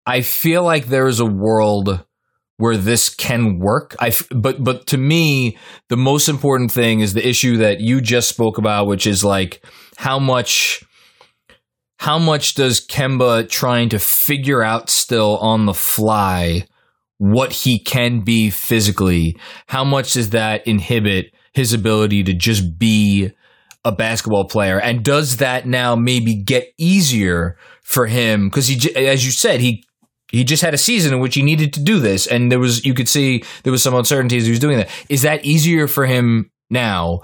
I 0.06 0.22
feel 0.22 0.64
like 0.64 0.88
there 0.88 1.08
is 1.08 1.22
a 1.22 1.26
world 1.26 2.04
where 2.58 2.76
this 2.76 3.08
can 3.08 3.60
work. 3.60 3.95
I 4.00 4.12
but 4.36 4.62
but 4.62 4.88
to 4.88 4.98
me, 4.98 5.58
the 5.88 5.98
most 5.98 6.28
important 6.28 6.72
thing 6.72 7.00
is 7.00 7.14
the 7.14 7.28
issue 7.28 7.58
that 7.58 7.80
you 7.80 8.02
just 8.02 8.28
spoke 8.28 8.58
about, 8.58 8.88
which 8.88 9.08
is 9.08 9.24
like 9.24 9.64
how 9.95 10.20
much 10.20 10.84
how 12.00 12.20
much 12.20 12.56
does 12.56 12.86
Kemba 12.86 13.50
trying 13.50 13.89
to 13.89 14.00
figure 14.00 14.62
out 14.62 14.89
still 14.89 15.38
on 15.38 15.66
the 15.66 15.74
fly 15.74 16.68
what 17.20 17.54
he 17.54 17.80
can 17.80 18.20
be 18.20 18.50
physically? 18.50 19.38
How 19.68 19.86
much 19.86 20.14
does 20.14 20.32
that 20.32 20.68
inhibit 20.68 21.32
his 21.58 21.74
ability 21.74 22.24
to 22.24 22.34
just 22.34 22.80
be 22.80 23.32
a 23.84 23.91
basketball 23.91 24.45
player? 24.45 24.80
And 24.80 25.03
does 25.03 25.38
that 25.38 25.68
now 25.68 25.95
maybe 25.95 26.36
get 26.36 26.74
easier 26.78 27.58
for 27.82 28.05
him? 28.05 28.47
Because 28.47 28.68
he, 28.68 28.95
as 28.95 29.26
you 29.26 29.32
said, 29.32 29.60
he 29.60 29.84
he 30.32 30.43
just 30.43 30.62
had 30.62 30.74
a 30.74 30.78
season 30.78 31.14
in 31.14 31.20
which 31.20 31.36
he 31.36 31.41
needed 31.41 31.74
to 31.74 31.82
do 31.82 31.99
this, 31.99 32.28
and 32.28 32.51
there 32.51 32.60
was 32.60 32.86
you 32.86 32.93
could 32.93 33.10
see 33.10 33.43
there 33.64 33.72
was 33.72 33.84
some 33.84 33.93
uncertainty 33.93 34.38
as 34.38 34.45
he 34.45 34.51
was 34.51 34.60
doing 34.60 34.78
that. 34.78 34.89
Is 35.10 35.24
that 35.24 35.43
easier 35.43 35.88
for 35.88 36.05
him 36.05 36.51
now? 36.70 37.22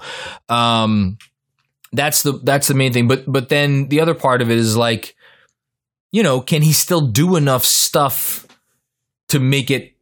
Um, 0.48 1.18
that's 1.92 2.22
the 2.22 2.32
that's 2.42 2.68
the 2.68 2.74
main 2.74 2.92
thing. 2.92 3.08
But 3.08 3.24
but 3.26 3.48
then 3.48 3.88
the 3.88 4.00
other 4.00 4.14
part 4.14 4.42
of 4.42 4.50
it 4.50 4.58
is 4.58 4.76
like, 4.76 5.14
you 6.12 6.22
know, 6.22 6.40
can 6.40 6.62
he 6.62 6.72
still 6.72 7.02
do 7.02 7.36
enough 7.36 7.64
stuff 7.64 8.46
to 9.28 9.38
make 9.38 9.70
it 9.70 9.93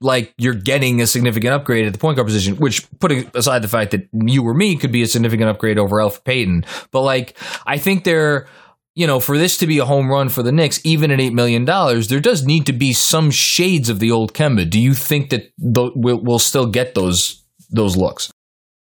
like 0.00 0.34
you're 0.38 0.54
getting 0.54 1.00
a 1.00 1.06
significant 1.06 1.52
upgrade 1.52 1.86
at 1.86 1.92
the 1.92 1.98
point 1.98 2.16
guard 2.16 2.26
position, 2.26 2.56
which 2.56 2.88
putting 3.00 3.30
aside 3.34 3.62
the 3.62 3.68
fact 3.68 3.90
that 3.90 4.08
you 4.12 4.42
or 4.46 4.54
me 4.54 4.76
could 4.76 4.92
be 4.92 5.02
a 5.02 5.06
significant 5.06 5.50
upgrade 5.50 5.78
over 5.78 5.96
Elfrid 5.96 6.24
Payton. 6.24 6.64
But 6.90 7.02
like 7.02 7.36
I 7.66 7.78
think 7.78 8.04
there 8.04 8.48
you 8.94 9.06
know, 9.06 9.20
for 9.20 9.38
this 9.38 9.56
to 9.58 9.66
be 9.66 9.78
a 9.78 9.84
home 9.84 10.10
run 10.10 10.28
for 10.28 10.42
the 10.42 10.52
Knicks, 10.52 10.80
even 10.84 11.10
at 11.10 11.20
eight 11.20 11.32
million 11.32 11.64
dollars, 11.64 12.08
there 12.08 12.20
does 12.20 12.44
need 12.44 12.66
to 12.66 12.72
be 12.72 12.92
some 12.92 13.30
shades 13.30 13.88
of 13.88 14.00
the 14.00 14.10
old 14.10 14.34
Kemba. 14.34 14.68
Do 14.68 14.80
you 14.80 14.94
think 14.94 15.30
that 15.30 15.52
th- 15.58 15.92
we'll, 15.94 16.20
we'll 16.20 16.38
still 16.38 16.66
get 16.66 16.94
those 16.94 17.42
those 17.70 17.96
looks? 17.96 18.30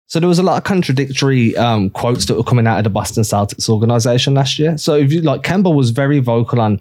So 0.07 0.19
there 0.19 0.29
was 0.29 0.37
a 0.37 0.43
lot 0.43 0.57
of 0.57 0.63
contradictory 0.63 1.57
um, 1.57 1.89
quotes 1.89 2.25
that 2.25 2.35
were 2.35 2.43
coming 2.43 2.67
out 2.67 2.77
of 2.77 2.83
the 2.83 2.91
Boston 2.91 3.23
Celtics 3.23 3.67
organization 3.67 4.35
last 4.35 4.59
year. 4.59 4.77
So 4.77 4.93
if 4.95 5.11
you 5.11 5.21
like, 5.21 5.41
Kemba 5.41 5.75
was 5.75 5.89
very 5.89 6.19
vocal 6.19 6.61
on 6.61 6.79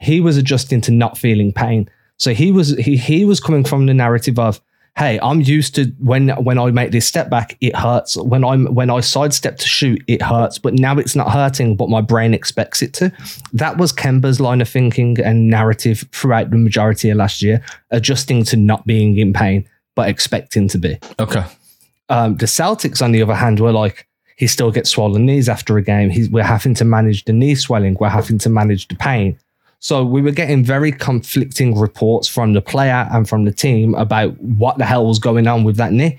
he 0.00 0.20
was 0.20 0.36
adjusting 0.36 0.80
to 0.82 0.90
not 0.90 1.16
feeling 1.16 1.52
pain. 1.52 1.88
So 2.18 2.34
he 2.34 2.52
was 2.52 2.76
he 2.76 2.96
he 2.96 3.24
was 3.24 3.40
coming 3.40 3.64
from 3.64 3.86
the 3.86 3.94
narrative 3.94 4.38
of, 4.38 4.60
hey, 4.96 5.18
I'm 5.22 5.40
used 5.40 5.74
to 5.74 5.86
when 5.98 6.28
when 6.30 6.58
I 6.58 6.70
make 6.70 6.92
this 6.92 7.06
step 7.06 7.28
back, 7.28 7.56
it 7.60 7.74
hurts. 7.76 8.16
When 8.16 8.44
I'm 8.44 8.66
when 8.74 8.90
I 8.90 9.00
sidestep 9.00 9.58
to 9.58 9.66
shoot, 9.66 10.02
it 10.06 10.22
hurts. 10.22 10.58
But 10.58 10.74
now 10.74 10.96
it's 10.98 11.16
not 11.16 11.30
hurting, 11.30 11.76
but 11.76 11.88
my 11.88 12.00
brain 12.00 12.34
expects 12.34 12.82
it 12.82 12.92
to. 12.94 13.12
That 13.52 13.78
was 13.78 13.92
Kemba's 13.92 14.40
line 14.40 14.60
of 14.60 14.68
thinking 14.68 15.20
and 15.20 15.48
narrative 15.48 16.04
throughout 16.12 16.50
the 16.50 16.56
majority 16.56 17.10
of 17.10 17.16
last 17.16 17.42
year, 17.42 17.62
adjusting 17.90 18.44
to 18.44 18.56
not 18.56 18.86
being 18.86 19.18
in 19.18 19.32
pain 19.32 19.68
but 19.94 20.08
expecting 20.08 20.68
to 20.68 20.78
be. 20.78 20.98
Okay. 21.18 21.44
Um, 22.08 22.36
the 22.36 22.46
Celtics, 22.46 23.02
on 23.02 23.12
the 23.12 23.22
other 23.22 23.34
hand, 23.34 23.60
were 23.60 23.72
like, 23.72 24.06
he 24.36 24.46
still 24.46 24.70
gets 24.70 24.90
swollen 24.90 25.26
knees 25.26 25.48
after 25.48 25.78
a 25.78 25.82
game. 25.82 26.10
He's, 26.10 26.28
we're 26.28 26.42
having 26.42 26.74
to 26.74 26.84
manage 26.84 27.24
the 27.24 27.32
knee 27.32 27.54
swelling. 27.54 27.96
We're 28.00 28.08
having 28.08 28.38
to 28.38 28.48
manage 28.48 28.88
the 28.88 28.96
pain. 28.96 29.38
So 29.84 30.02
we 30.02 30.22
were 30.22 30.30
getting 30.30 30.64
very 30.64 30.90
conflicting 30.92 31.78
reports 31.78 32.26
from 32.26 32.54
the 32.54 32.62
player 32.62 33.06
and 33.12 33.28
from 33.28 33.44
the 33.44 33.52
team 33.52 33.94
about 33.96 34.40
what 34.40 34.78
the 34.78 34.86
hell 34.86 35.04
was 35.06 35.18
going 35.18 35.46
on 35.46 35.62
with 35.62 35.76
that 35.76 35.92
knee. 35.92 36.16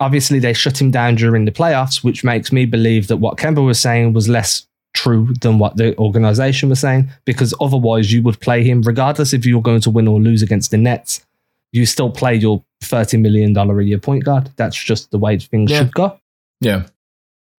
Obviously, 0.00 0.38
they 0.38 0.54
shut 0.54 0.80
him 0.80 0.90
down 0.90 1.16
during 1.16 1.44
the 1.44 1.52
playoffs, 1.52 2.02
which 2.02 2.24
makes 2.24 2.50
me 2.50 2.64
believe 2.64 3.08
that 3.08 3.18
what 3.18 3.36
Kemba 3.36 3.62
was 3.62 3.78
saying 3.78 4.14
was 4.14 4.26
less 4.26 4.66
true 4.94 5.34
than 5.42 5.58
what 5.58 5.76
the 5.76 5.94
organization 5.98 6.70
was 6.70 6.80
saying, 6.80 7.10
because 7.26 7.52
otherwise 7.60 8.10
you 8.10 8.22
would 8.22 8.40
play 8.40 8.64
him, 8.64 8.80
regardless 8.80 9.34
if 9.34 9.44
you're 9.44 9.60
going 9.60 9.82
to 9.82 9.90
win 9.90 10.08
or 10.08 10.18
lose 10.18 10.40
against 10.40 10.70
the 10.70 10.78
Nets, 10.78 11.26
you 11.72 11.84
still 11.84 12.10
play 12.10 12.34
your 12.36 12.64
$30 12.82 13.20
million 13.20 13.54
a 13.54 13.82
year 13.82 13.98
point 13.98 14.24
guard. 14.24 14.48
That's 14.56 14.82
just 14.82 15.10
the 15.10 15.18
way 15.18 15.38
things 15.38 15.70
Yeah. 15.70 15.78
should 15.80 15.92
go. 15.92 16.18
Yeah. 16.62 16.86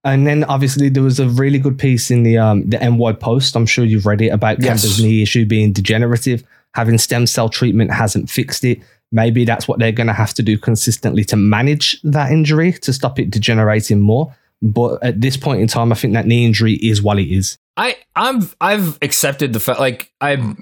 And 0.04 0.28
then 0.28 0.44
obviously 0.44 0.90
there 0.90 1.04
was 1.04 1.20
a 1.20 1.30
really 1.30 1.60
good 1.60 1.78
piece 1.80 2.12
in 2.12 2.24
the 2.24 2.38
um, 2.38 2.70
the 2.70 2.78
NY 2.78 3.14
Post. 3.14 3.56
I'm 3.56 3.66
sure 3.66 3.86
you've 3.86 4.06
read 4.06 4.22
it 4.22 4.30
about 4.30 4.62
Yes. 4.62 4.84
Kemba's 4.84 5.02
knee 5.02 5.22
issue 5.22 5.46
being 5.46 5.72
degenerative. 5.72 6.44
Having 6.76 6.98
stem 6.98 7.26
cell 7.28 7.50
treatment 7.50 7.92
hasn't 7.92 8.30
fixed 8.30 8.64
it. 8.66 8.80
Maybe 9.12 9.46
that's 9.46 9.68
what 9.68 9.80
they're 9.80 9.92
going 9.92 10.08
to 10.08 10.14
have 10.14 10.34
to 10.34 10.44
do 10.44 10.58
consistently 10.58 11.24
to 11.26 11.36
manage 11.36 12.02
that 12.02 12.32
injury 12.32 12.74
to 12.74 12.92
stop 12.92 13.20
it 13.20 13.30
degenerating 13.30 14.00
more. 14.02 14.36
But 14.62 15.04
at 15.04 15.22
this 15.22 15.38
point 15.38 15.62
in 15.62 15.68
time, 15.68 15.92
I 15.92 15.96
think 15.96 16.14
that 16.14 16.26
knee 16.26 16.46
injury 16.46 16.74
is 16.74 17.02
what 17.02 17.20
it 17.20 17.32
is. 17.32 17.58
I 17.78 17.98
I'm 18.16 18.50
I've 18.60 18.98
accepted 19.02 19.54
the 19.54 19.60
fact 19.60 19.80
like 19.80 20.12
I 20.20 20.56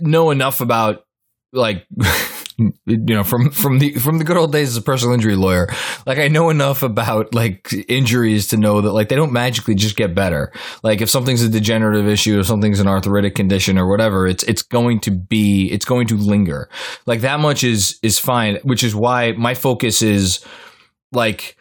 know 0.00 0.30
enough 0.30 0.60
about 0.60 1.06
like 1.52 1.86
you 2.86 3.14
know 3.14 3.24
from 3.24 3.50
from 3.50 3.78
the 3.78 3.94
from 3.94 4.18
the 4.18 4.24
good 4.24 4.36
old 4.36 4.52
days 4.52 4.68
as 4.68 4.76
a 4.76 4.82
personal 4.82 5.14
injury 5.14 5.36
lawyer 5.36 5.68
like 6.06 6.18
i 6.18 6.28
know 6.28 6.50
enough 6.50 6.82
about 6.82 7.34
like 7.34 7.72
injuries 7.88 8.48
to 8.48 8.56
know 8.56 8.80
that 8.80 8.92
like 8.92 9.08
they 9.08 9.16
don't 9.16 9.32
magically 9.32 9.74
just 9.74 9.96
get 9.96 10.14
better. 10.14 10.52
Like 10.82 11.00
if 11.00 11.10
something's 11.10 11.42
a 11.42 11.48
degenerative 11.48 12.08
issue 12.08 12.38
or 12.38 12.44
something's 12.44 12.80
an 12.80 12.88
arthritic 12.88 13.34
condition 13.34 13.78
or 13.78 13.88
whatever 13.88 14.26
it's 14.26 14.42
it's 14.44 14.62
going 14.62 15.00
to 15.00 15.10
be 15.10 15.70
it's 15.70 15.84
going 15.84 16.06
to 16.08 16.16
linger. 16.16 16.68
Like 17.06 17.20
that 17.20 17.40
much 17.40 17.64
is 17.64 17.98
is 18.02 18.18
fine 18.18 18.58
which 18.62 18.82
is 18.84 18.94
why 18.94 19.32
my 19.32 19.54
focus 19.54 20.02
is 20.02 20.44
like 21.12 21.56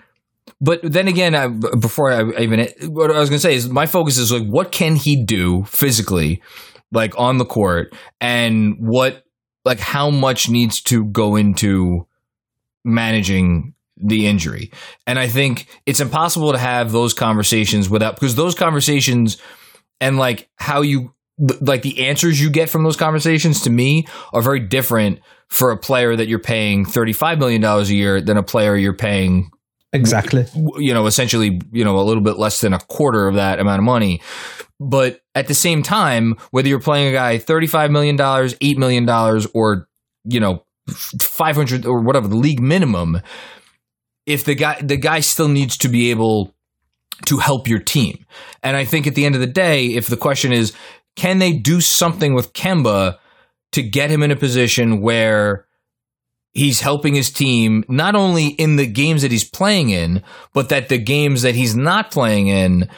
but 0.63 0.79
then 0.83 1.07
again, 1.07 1.33
I, 1.33 1.47
before 1.47 2.11
I 2.11 2.39
even 2.39 2.67
what 2.89 3.09
I 3.09 3.19
was 3.19 3.29
going 3.29 3.37
to 3.37 3.47
say 3.47 3.55
is 3.55 3.67
my 3.67 3.87
focus 3.87 4.17
is 4.17 4.31
like 4.31 4.45
what 4.45 4.71
can 4.71 4.95
he 4.95 5.23
do 5.23 5.63
physically, 5.63 6.41
like 6.91 7.17
on 7.17 7.37
the 7.37 7.45
court, 7.45 7.95
and 8.19 8.75
what 8.79 9.23
like 9.65 9.79
how 9.79 10.09
much 10.09 10.49
needs 10.49 10.81
to 10.81 11.05
go 11.05 11.35
into 11.35 12.07
managing 12.83 13.73
the 13.97 14.27
injury. 14.27 14.71
And 15.05 15.19
I 15.19 15.27
think 15.27 15.67
it's 15.85 15.99
impossible 15.99 16.51
to 16.51 16.57
have 16.57 16.91
those 16.91 17.13
conversations 17.13 17.89
without 17.89 18.15
because 18.15 18.35
those 18.35 18.55
conversations 18.55 19.37
and 19.99 20.17
like 20.17 20.49
how 20.55 20.81
you 20.81 21.13
like 21.59 21.81
the 21.81 22.07
answers 22.07 22.41
you 22.41 22.49
get 22.49 22.69
from 22.69 22.83
those 22.83 22.97
conversations 22.97 23.61
to 23.61 23.69
me 23.69 24.05
are 24.33 24.41
very 24.41 24.59
different 24.59 25.19
for 25.47 25.71
a 25.71 25.77
player 25.77 26.15
that 26.15 26.27
you're 26.27 26.39
paying 26.39 26.85
35 26.85 27.39
million 27.39 27.61
dollars 27.61 27.89
a 27.89 27.95
year 27.95 28.21
than 28.21 28.37
a 28.37 28.43
player 28.43 28.75
you're 28.75 28.93
paying 28.93 29.49
Exactly. 29.93 30.45
you 30.77 30.93
know 30.93 31.05
essentially 31.05 31.59
you 31.71 31.83
know 31.83 31.99
a 31.99 32.03
little 32.03 32.23
bit 32.23 32.37
less 32.37 32.61
than 32.61 32.73
a 32.73 32.79
quarter 32.79 33.27
of 33.27 33.35
that 33.35 33.59
amount 33.59 33.79
of 33.79 33.83
money 33.83 34.21
but 34.81 35.21
at 35.35 35.47
the 35.47 35.53
same 35.53 35.83
time 35.83 36.35
whether 36.49 36.67
you're 36.67 36.79
playing 36.79 37.07
a 37.07 37.13
guy 37.13 37.37
35 37.37 37.91
million 37.91 38.15
dollars 38.15 38.55
8 38.59 38.79
million 38.79 39.05
dollars 39.05 39.45
or 39.53 39.87
you 40.25 40.39
know 40.39 40.65
500 40.89 41.85
or 41.85 42.01
whatever 42.01 42.27
the 42.27 42.35
league 42.35 42.59
minimum 42.59 43.21
if 44.25 44.43
the 44.43 44.55
guy 44.55 44.81
the 44.81 44.97
guy 44.97 45.19
still 45.19 45.47
needs 45.47 45.77
to 45.77 45.87
be 45.87 46.09
able 46.09 46.55
to 47.27 47.37
help 47.37 47.67
your 47.67 47.79
team. 47.79 48.25
And 48.63 48.75
i 48.75 48.83
think 48.83 49.05
at 49.05 49.13
the 49.13 49.25
end 49.25 49.35
of 49.35 49.41
the 49.41 49.47
day 49.47 49.87
if 49.87 50.07
the 50.07 50.17
question 50.17 50.51
is 50.51 50.73
can 51.15 51.37
they 51.37 51.53
do 51.53 51.79
something 51.79 52.33
with 52.33 52.53
kemba 52.53 53.19
to 53.73 53.83
get 53.83 54.09
him 54.09 54.23
in 54.23 54.31
a 54.31 54.35
position 54.35 55.01
where 55.01 55.67
he's 56.53 56.81
helping 56.81 57.13
his 57.15 57.31
team 57.31 57.83
not 57.87 58.15
only 58.15 58.47
in 58.47 58.75
the 58.75 58.87
games 58.87 59.21
that 59.21 59.31
he's 59.31 59.49
playing 59.49 59.89
in, 59.89 60.23
but 60.53 60.69
that 60.69 60.89
the 60.89 60.97
games 60.97 61.43
that 61.43 61.55
he's 61.55 61.75
not 61.75 62.11
playing 62.11 62.47
in 62.47 62.89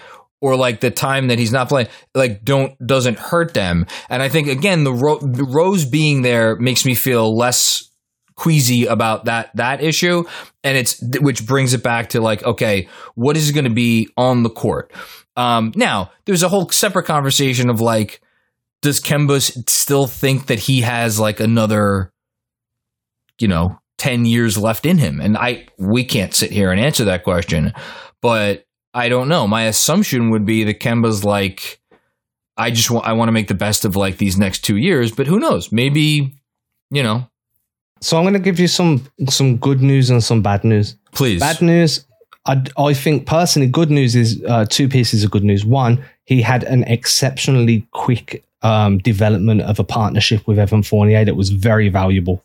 or 0.43 0.57
like 0.57 0.81
the 0.81 0.91
time 0.91 1.27
that 1.27 1.39
he's 1.39 1.53
not 1.53 1.69
playing 1.69 1.87
like 2.13 2.43
don't 2.43 2.77
doesn't 2.85 3.17
hurt 3.17 3.53
them. 3.53 3.87
And 4.09 4.21
I 4.21 4.27
think 4.27 4.47
again 4.49 4.83
the, 4.83 4.91
Ro- 4.91 5.19
the 5.19 5.45
Rose 5.45 5.85
being 5.85 6.21
there 6.21 6.57
makes 6.57 6.85
me 6.85 6.95
feel 6.95 7.35
less 7.35 7.89
queasy 8.35 8.85
about 8.85 9.25
that 9.25 9.55
that 9.55 9.81
issue. 9.81 10.25
And 10.61 10.77
it's 10.77 11.01
which 11.21 11.47
brings 11.47 11.73
it 11.73 11.81
back 11.81 12.09
to 12.09 12.21
like 12.21 12.43
okay 12.43 12.89
what 13.15 13.37
is 13.37 13.51
going 13.51 13.63
to 13.63 13.73
be 13.73 14.09
on 14.17 14.43
the 14.43 14.49
court? 14.49 14.91
Um 15.37 15.71
now 15.77 16.11
there's 16.25 16.43
a 16.43 16.49
whole 16.49 16.69
separate 16.69 17.05
conversation 17.05 17.69
of 17.69 17.79
like 17.79 18.21
does 18.81 18.99
Kemba 18.99 19.39
still 19.69 20.07
think 20.07 20.47
that 20.47 20.59
he 20.59 20.81
has 20.81 21.21
like 21.21 21.39
another 21.39 22.11
you 23.39 23.47
know 23.47 23.79
10 23.97 24.25
years 24.25 24.57
left 24.57 24.85
in 24.85 24.97
him? 24.97 25.21
And 25.21 25.37
i 25.37 25.67
we 25.79 26.03
can't 26.03 26.33
sit 26.33 26.51
here 26.51 26.69
and 26.69 26.81
answer 26.81 27.05
that 27.05 27.23
question. 27.23 27.71
But 28.21 28.62
i 28.93 29.09
don't 29.09 29.27
know 29.27 29.47
my 29.47 29.63
assumption 29.63 30.29
would 30.29 30.45
be 30.45 30.63
that 30.63 30.79
kemba's 30.79 31.23
like 31.23 31.79
i 32.57 32.69
just 32.71 32.89
want 32.91 33.05
i 33.05 33.13
want 33.13 33.27
to 33.27 33.31
make 33.33 33.47
the 33.47 33.53
best 33.53 33.85
of 33.85 33.95
like 33.95 34.17
these 34.17 34.37
next 34.37 34.59
two 34.59 34.77
years 34.77 35.11
but 35.11 35.27
who 35.27 35.39
knows 35.39 35.71
maybe 35.71 36.35
you 36.91 37.03
know 37.03 37.27
So 38.01 38.17
I'm 38.17 38.25
going 38.25 38.33
to 38.33 38.39
give 38.39 38.59
you 38.59 38.67
some 38.67 39.07
some 39.29 39.55
good 39.57 39.81
news 39.81 40.09
and 40.09 40.21
some 40.21 40.41
bad 40.41 40.63
news. 40.63 40.97
please 41.13 41.39
Bad 41.39 41.61
news. 41.61 42.05
I, 42.45 42.61
I 42.77 42.93
think 42.93 43.25
personally, 43.25 43.69
good 43.69 43.89
news 43.89 44.13
is 44.15 44.43
uh, 44.45 44.65
two 44.69 44.89
pieces 44.89 45.23
of 45.23 45.31
good 45.31 45.45
news. 45.45 45.63
One, 45.65 46.03
he 46.25 46.41
had 46.41 46.65
an 46.65 46.83
exceptionally 46.83 47.87
quick 47.91 48.43
um, 48.61 48.97
development 48.97 49.61
of 49.61 49.79
a 49.79 49.85
partnership 49.85 50.45
with 50.45 50.59
Evan 50.59 50.83
Fournier 50.83 51.23
that 51.23 51.35
was 51.37 51.49
very 51.49 51.87
valuable 51.87 52.43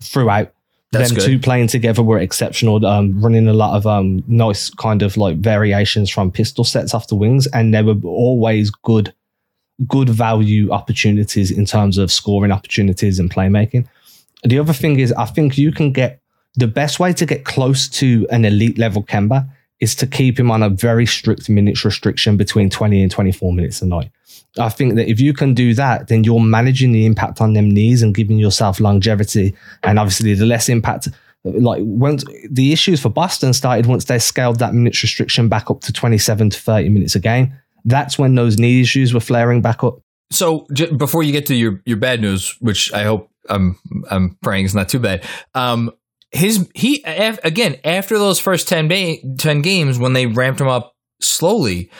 throughout. 0.00 0.52
That's 0.98 1.10
Them 1.10 1.18
good. 1.18 1.26
two 1.26 1.38
playing 1.38 1.68
together 1.68 2.02
were 2.02 2.18
exceptional, 2.18 2.84
um, 2.86 3.20
running 3.20 3.48
a 3.48 3.52
lot 3.52 3.76
of 3.76 3.86
um, 3.86 4.22
nice 4.26 4.70
kind 4.70 5.02
of 5.02 5.16
like 5.16 5.38
variations 5.38 6.10
from 6.10 6.30
pistol 6.30 6.64
sets 6.64 6.94
off 6.94 7.08
the 7.08 7.14
wings, 7.14 7.46
and 7.48 7.74
they 7.74 7.82
were 7.82 7.96
always 8.04 8.70
good, 8.70 9.12
good 9.86 10.08
value 10.08 10.70
opportunities 10.70 11.50
in 11.50 11.64
terms 11.64 11.98
of 11.98 12.10
scoring 12.10 12.52
opportunities 12.52 13.18
and 13.18 13.30
playmaking. 13.30 13.86
The 14.44 14.58
other 14.58 14.72
thing 14.72 14.98
is, 14.98 15.12
I 15.12 15.26
think 15.26 15.58
you 15.58 15.72
can 15.72 15.92
get 15.92 16.20
the 16.54 16.66
best 16.66 16.98
way 17.00 17.12
to 17.12 17.26
get 17.26 17.44
close 17.44 17.88
to 17.88 18.26
an 18.30 18.44
elite 18.44 18.78
level 18.78 19.02
Kemba 19.02 19.48
is 19.80 19.94
to 19.96 20.06
keep 20.06 20.38
him 20.38 20.50
on 20.50 20.62
a 20.62 20.70
very 20.70 21.06
strict 21.06 21.48
minutes 21.48 21.84
restriction 21.84 22.36
between 22.36 22.70
20 22.70 23.02
and 23.02 23.10
24 23.10 23.52
minutes 23.52 23.82
a 23.82 23.86
night. 23.86 24.10
I 24.58 24.70
think 24.70 24.94
that 24.94 25.08
if 25.08 25.20
you 25.20 25.34
can 25.34 25.52
do 25.52 25.74
that, 25.74 26.08
then 26.08 26.24
you're 26.24 26.40
managing 26.40 26.92
the 26.92 27.04
impact 27.04 27.40
on 27.40 27.52
them 27.52 27.70
knees 27.70 28.02
and 28.02 28.14
giving 28.14 28.38
yourself 28.38 28.80
longevity. 28.80 29.54
And 29.82 29.98
obviously, 29.98 30.32
the 30.34 30.46
less 30.46 30.68
impact, 30.68 31.08
like 31.44 31.82
once 31.84 32.24
the 32.50 32.72
issues 32.72 33.00
for 33.00 33.10
Boston 33.10 33.52
started 33.52 33.86
once 33.86 34.06
they 34.06 34.18
scaled 34.18 34.58
that 34.60 34.72
minutes 34.72 35.02
restriction 35.02 35.48
back 35.48 35.70
up 35.70 35.82
to 35.82 35.92
27 35.92 36.50
to 36.50 36.58
30 36.58 36.88
minutes 36.88 37.14
a 37.14 37.20
game. 37.20 37.52
That's 37.84 38.18
when 38.18 38.34
those 38.34 38.58
knee 38.58 38.80
issues 38.80 39.14
were 39.14 39.20
flaring 39.20 39.62
back 39.62 39.84
up. 39.84 40.00
So 40.32 40.66
j- 40.72 40.90
before 40.90 41.22
you 41.22 41.32
get 41.32 41.46
to 41.46 41.54
your 41.54 41.80
your 41.84 41.98
bad 41.98 42.20
news, 42.20 42.56
which 42.60 42.92
I 42.92 43.04
hope 43.04 43.30
I'm 43.48 43.78
I'm 44.10 44.38
praying 44.42 44.64
is 44.64 44.74
not 44.74 44.88
too 44.88 44.98
bad. 44.98 45.24
Um, 45.54 45.92
his 46.30 46.68
he 46.74 47.02
af- 47.04 47.38
again 47.44 47.76
after 47.84 48.18
those 48.18 48.38
first 48.38 48.68
10, 48.68 48.88
ba- 48.88 49.16
10 49.38 49.62
games 49.62 49.98
when 49.98 50.12
they 50.12 50.26
ramped 50.26 50.60
him 50.60 50.68
up 50.68 50.94
slowly 51.20 51.90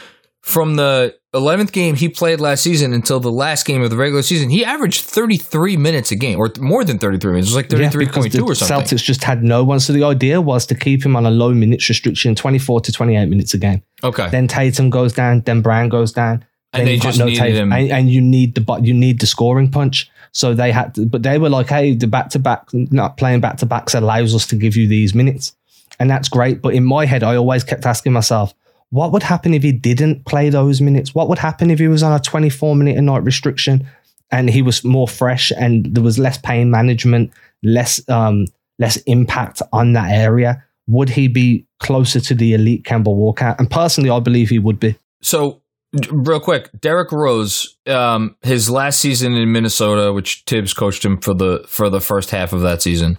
from 0.43 0.77
the 0.77 1.14
11th 1.35 1.72
game 1.72 1.97
he 1.97 2.09
played 2.09 2.41
last 2.41 2.62
season 2.62 2.93
until 2.93 3.18
the 3.20 3.31
last 3.33 3.66
game 3.66 3.83
of 3.83 3.91
the 3.91 3.97
regular 3.97 4.22
season, 4.22 4.49
he 4.49 4.64
averaged 4.64 5.03
33 5.05 5.77
minutes 5.77 6.11
a 6.12 6.16
game 6.16 6.39
or 6.39 6.53
more 6.61 6.85
than 6.85 6.99
33 6.99 7.33
minutes. 7.33 7.51
It 7.51 7.55
was 7.55 7.57
like 7.57 7.68
33.2 7.68 8.31
the 8.33 8.43
or 8.43 8.55
something. 8.55 8.97
Celtics 8.99 9.03
just 9.03 9.24
had 9.24 9.43
no 9.43 9.64
one. 9.64 9.81
So 9.81 9.93
the 9.93 10.05
idea 10.05 10.41
was 10.41 10.64
to 10.66 10.74
keep 10.74 11.05
him 11.05 11.14
on 11.16 11.27
a 11.27 11.31
low 11.31 11.53
minutes 11.53 11.89
restriction, 11.89 12.35
24 12.37 12.81
to 12.83 12.93
28 12.93 13.27
minutes 13.27 13.55
a 13.55 13.59
game. 13.59 13.83
okay. 14.05 14.29
Then 14.31 14.47
Tatum 14.49 14.89
goes 14.89 15.12
down, 15.12 15.41
then 15.43 15.62
Brown 15.62 15.89
goes 15.89 16.12
down. 16.12 16.45
And 16.72 16.87
they 16.87 16.99
just 16.99 17.18
needed 17.18 17.39
Tatum, 17.39 17.57
him- 17.57 17.72
And, 17.72 17.91
and 17.91 18.11
you 18.11 18.20
need 18.20 18.55
the 18.55 18.61
bu- 18.61 18.83
you 18.83 18.95
need 18.95 19.20
the 19.20 19.27
scoring 19.27 19.70
punch. 19.70 20.11
So 20.37 20.53
they 20.53 20.70
had 20.70 20.95
to, 20.97 21.07
but 21.07 21.22
they 21.22 21.39
were 21.39 21.49
like, 21.49 21.70
hey, 21.70 21.95
the 21.95 22.07
back 22.07 22.28
to 22.30 22.39
back, 22.39 22.68
not 22.74 23.16
playing 23.16 23.41
back 23.41 23.57
to 23.57 23.66
backs 23.66 23.95
allows 23.95 24.34
us 24.34 24.47
to 24.49 24.57
give 24.57 24.76
you 24.76 24.87
these 24.87 25.14
minutes. 25.14 25.57
And 25.99 26.11
that's 26.11 26.28
great. 26.28 26.61
But 26.61 26.74
in 26.74 26.84
my 26.84 27.07
head, 27.07 27.22
I 27.22 27.37
always 27.37 27.64
kept 27.64 27.87
asking 27.87 28.12
myself, 28.12 28.53
what 28.91 29.12
would 29.12 29.22
happen 29.22 29.55
if 29.55 29.62
he 29.62 29.72
didn't 29.72 30.26
play 30.26 30.51
those 30.51 30.82
minutes? 30.82 31.14
What 31.14 31.30
would 31.30 31.39
happen 31.39 31.70
if 31.70 31.78
he 31.78 31.89
was 31.89 32.03
on 32.03 32.12
a 32.12 32.20
24 32.20 32.76
minute 32.76 32.99
a 32.99 33.01
night 33.01 33.24
restriction 33.24 33.89
and 34.30 34.51
he 34.51 34.61
was 34.61 34.84
more 34.84 35.09
fresh 35.09 35.53
and 35.53 35.87
there 35.87 36.05
was 36.05 36.18
less 36.18 36.37
pain 36.37 36.70
management, 36.70 37.32
less 37.62 38.07
um, 38.11 38.45
less 38.78 38.99
impact 39.07 39.62
on 39.72 39.95
that 39.95 40.11
area? 40.11 40.62
Would 40.87 41.09
he 41.09 41.28
be 41.28 41.66
closer 41.80 42.20
to 42.20 42.34
the 42.34 42.53
elite 42.53 42.84
Kemba 42.84 43.07
Walker? 43.07 43.57
And 43.59 43.70
personally, 43.70 44.11
I 44.11 44.20
believe 44.20 44.51
he 44.51 44.59
would 44.59 44.78
be. 44.78 44.97
So, 45.22 45.62
real 46.11 46.41
quick, 46.41 46.70
Derrick 46.80 47.12
Rose, 47.12 47.76
um, 47.87 48.37
his 48.43 48.70
last 48.70 49.01
season 49.01 49.34
in 49.34 49.53
Minnesota, 49.53 50.12
which 50.12 50.45
Thibs 50.47 50.74
coached 50.74 51.05
him 51.05 51.18
for 51.20 51.34
the 51.34 51.64
for 51.68 51.91
the 51.91 52.01
first 52.01 52.30
half 52.30 52.53
of 52.53 52.61
that 52.62 52.82
season, 52.82 53.18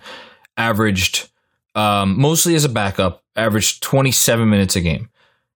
averaged 0.55 1.29
um, 1.75 2.19
mostly 2.19 2.55
as 2.55 2.65
a 2.65 2.69
backup, 2.69 3.23
averaged 3.35 3.83
27 3.83 4.49
minutes 4.49 4.75
a 4.75 4.81
game. 4.81 5.09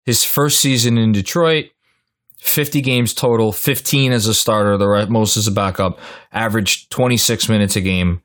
His 0.06 0.24
first 0.24 0.60
season 0.60 0.98
in 0.98 1.12
Detroit, 1.12 1.68
50 2.40 2.82
games 2.82 3.14
total, 3.14 3.52
15 3.52 4.12
as 4.12 4.28
a 4.28 4.34
starter, 4.34 4.78
the 4.78 5.08
most 5.10 5.38
as 5.38 5.48
a 5.48 5.52
backup, 5.52 6.00
averaged 6.32 6.90
26 6.90 7.50
minutes 7.50 7.76
a 7.76 7.82
game. 7.82 8.22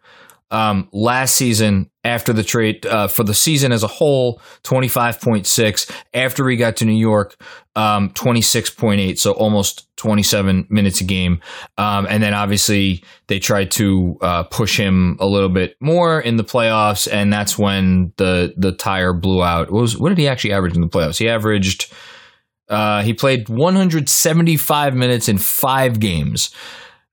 Um, 0.51 0.89
last 0.93 1.35
season, 1.35 1.91
after 2.05 2.33
the 2.33 2.45
trade, 2.45 2.87
uh, 2.87 3.09
for 3.09 3.25
the 3.25 3.35
season 3.35 3.73
as 3.73 3.83
a 3.83 3.89
whole, 3.89 4.41
25.6. 4.63 5.91
After 6.13 6.49
he 6.49 6.57
got 6.57 6.77
to 6.77 6.85
New 6.85 6.93
York, 6.93 7.35
um, 7.75 8.11
26.8. 8.11 9.19
So 9.19 9.33
almost 9.33 9.89
27 9.97 10.67
minutes 10.69 11.01
a 11.01 11.05
game. 11.05 11.41
Um, 11.79 12.07
and 12.09 12.23
then 12.23 12.35
obviously 12.35 13.03
they 13.27 13.39
tried 13.39 13.71
to, 13.73 14.17
uh, 14.21 14.43
push 14.45 14.79
him 14.79 15.17
a 15.19 15.27
little 15.27 15.49
bit 15.49 15.77
more 15.81 16.21
in 16.21 16.37
the 16.37 16.45
playoffs. 16.45 17.11
And 17.11 17.33
that's 17.33 17.59
when 17.59 18.13
the, 18.17 18.55
the 18.57 18.73
tire 18.73 19.15
blew 19.15 19.43
out. 19.43 19.71
What 19.71 19.81
was, 19.81 19.99
what 19.99 20.11
did 20.11 20.19
he 20.19 20.29
actually 20.29 20.53
average 20.53 20.77
in 20.77 20.83
the 20.83 20.89
playoffs? 20.89 21.19
He 21.19 21.29
averaged, 21.29 21.93
uh, 22.69 23.03
he 23.03 23.13
played 23.13 23.49
175 23.49 24.95
minutes 24.95 25.29
in 25.29 25.39
five 25.39 26.01
games, 26.01 26.51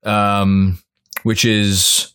um, 0.02 0.78
which 1.22 1.44
is 1.44 2.11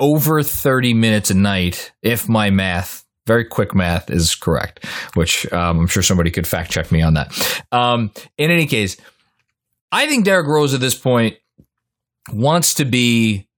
over 0.00 0.42
30 0.42 0.94
minutes 0.94 1.30
a 1.30 1.34
night, 1.34 1.92
if 2.02 2.28
my 2.28 2.50
math, 2.50 3.04
very 3.26 3.44
quick 3.44 3.74
math, 3.74 4.10
is 4.10 4.34
correct, 4.34 4.84
which 5.14 5.50
um, 5.52 5.80
I'm 5.80 5.86
sure 5.86 6.02
somebody 6.02 6.30
could 6.30 6.46
fact 6.46 6.70
check 6.70 6.90
me 6.92 7.02
on 7.02 7.14
that. 7.14 7.64
Um, 7.72 8.12
in 8.36 8.50
any 8.50 8.66
case, 8.66 8.96
I 9.90 10.06
think 10.06 10.24
Derrick 10.24 10.46
Rose 10.46 10.74
at 10.74 10.80
this 10.80 10.94
point 10.94 11.36
wants 12.30 12.74
to 12.74 12.84
be 12.84 13.48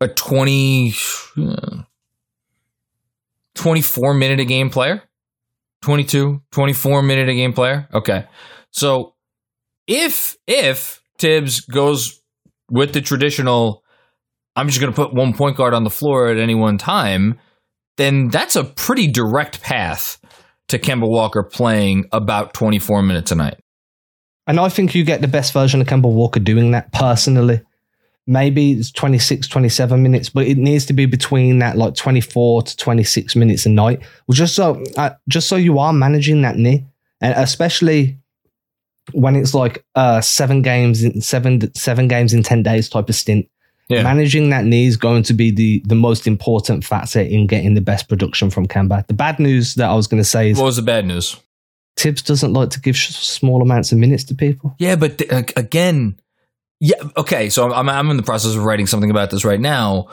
a 0.00 0.08
20, 0.08 0.94
uh, 1.38 1.82
24 3.54 4.14
minute 4.14 4.40
a 4.40 4.44
game 4.44 4.70
player? 4.70 5.02
22, 5.82 6.42
24 6.50 7.02
minute 7.02 7.28
a 7.28 7.34
game 7.34 7.52
player? 7.52 7.88
Okay. 7.92 8.26
So 8.70 9.14
if, 9.86 10.36
if 10.46 11.02
Thibs 11.18 11.60
goes 11.60 12.20
with 12.70 12.92
the 12.92 13.00
traditional, 13.00 13.82
I'm 14.60 14.68
just 14.68 14.78
going 14.78 14.92
to 14.92 14.96
put 14.96 15.14
one 15.14 15.32
point 15.32 15.56
guard 15.56 15.72
on 15.72 15.84
the 15.84 15.90
floor 15.90 16.28
at 16.28 16.36
any 16.36 16.54
one 16.54 16.76
time, 16.76 17.40
then 17.96 18.28
that's 18.28 18.56
a 18.56 18.64
pretty 18.64 19.06
direct 19.06 19.62
path 19.62 20.20
to 20.68 20.78
Kemba 20.78 21.08
Walker 21.08 21.42
playing 21.42 22.04
about 22.12 22.52
24 22.52 23.02
minutes 23.02 23.32
a 23.32 23.36
night. 23.36 23.58
And 24.46 24.60
I 24.60 24.68
think 24.68 24.94
you 24.94 25.02
get 25.02 25.22
the 25.22 25.28
best 25.28 25.54
version 25.54 25.80
of 25.80 25.86
Kemba 25.86 26.12
Walker 26.12 26.40
doing 26.40 26.72
that 26.72 26.92
personally. 26.92 27.62
Maybe 28.26 28.72
it's 28.72 28.92
26, 28.92 29.48
27 29.48 30.02
minutes, 30.02 30.28
but 30.28 30.46
it 30.46 30.58
needs 30.58 30.84
to 30.86 30.92
be 30.92 31.06
between 31.06 31.60
that 31.60 31.78
like 31.78 31.94
24 31.94 32.62
to 32.64 32.76
26 32.76 33.36
minutes 33.36 33.64
a 33.64 33.70
night. 33.70 34.00
Well, 34.28 34.34
just 34.34 34.54
so 34.54 34.84
uh, 34.98 35.10
just 35.26 35.48
so 35.48 35.56
you 35.56 35.78
are 35.78 35.94
managing 35.94 36.42
that 36.42 36.56
knee, 36.56 36.86
and 37.22 37.32
especially 37.34 38.18
when 39.12 39.36
it's 39.36 39.54
like 39.54 39.86
uh, 39.94 40.20
seven 40.20 40.60
games 40.60 41.02
in 41.02 41.22
seven 41.22 41.74
seven 41.74 42.08
games 42.08 42.34
in 42.34 42.42
10 42.42 42.62
days 42.62 42.90
type 42.90 43.08
of 43.08 43.14
stint. 43.14 43.48
Yeah. 43.90 44.04
Managing 44.04 44.50
that 44.50 44.64
knee 44.64 44.86
is 44.86 44.96
going 44.96 45.24
to 45.24 45.34
be 45.34 45.50
the 45.50 45.82
the 45.84 45.96
most 45.96 46.28
important 46.28 46.84
factor 46.84 47.20
in 47.20 47.48
getting 47.48 47.74
the 47.74 47.80
best 47.80 48.08
production 48.08 48.48
from 48.48 48.68
Kemba. 48.68 49.04
The 49.08 49.14
bad 49.14 49.40
news 49.40 49.74
that 49.74 49.90
I 49.90 49.94
was 49.94 50.06
going 50.06 50.22
to 50.22 50.28
say 50.28 50.50
is 50.50 50.58
What 50.58 50.66
was 50.66 50.76
the 50.76 50.82
bad 50.82 51.04
news? 51.04 51.36
Thibs 51.96 52.22
doesn't 52.22 52.52
like 52.52 52.70
to 52.70 52.80
give 52.80 52.96
sh- 52.96 53.08
small 53.10 53.60
amounts 53.60 53.90
of 53.90 53.98
minutes 53.98 54.22
to 54.24 54.34
people. 54.36 54.76
Yeah, 54.78 54.94
but 54.94 55.18
th- 55.18 55.52
again, 55.56 56.20
yeah, 56.78 57.02
okay. 57.16 57.50
So 57.50 57.72
I'm 57.72 57.88
I'm 57.88 58.10
in 58.10 58.16
the 58.16 58.22
process 58.22 58.54
of 58.54 58.62
writing 58.62 58.86
something 58.86 59.10
about 59.10 59.30
this 59.30 59.44
right 59.44 59.60
now. 59.60 60.06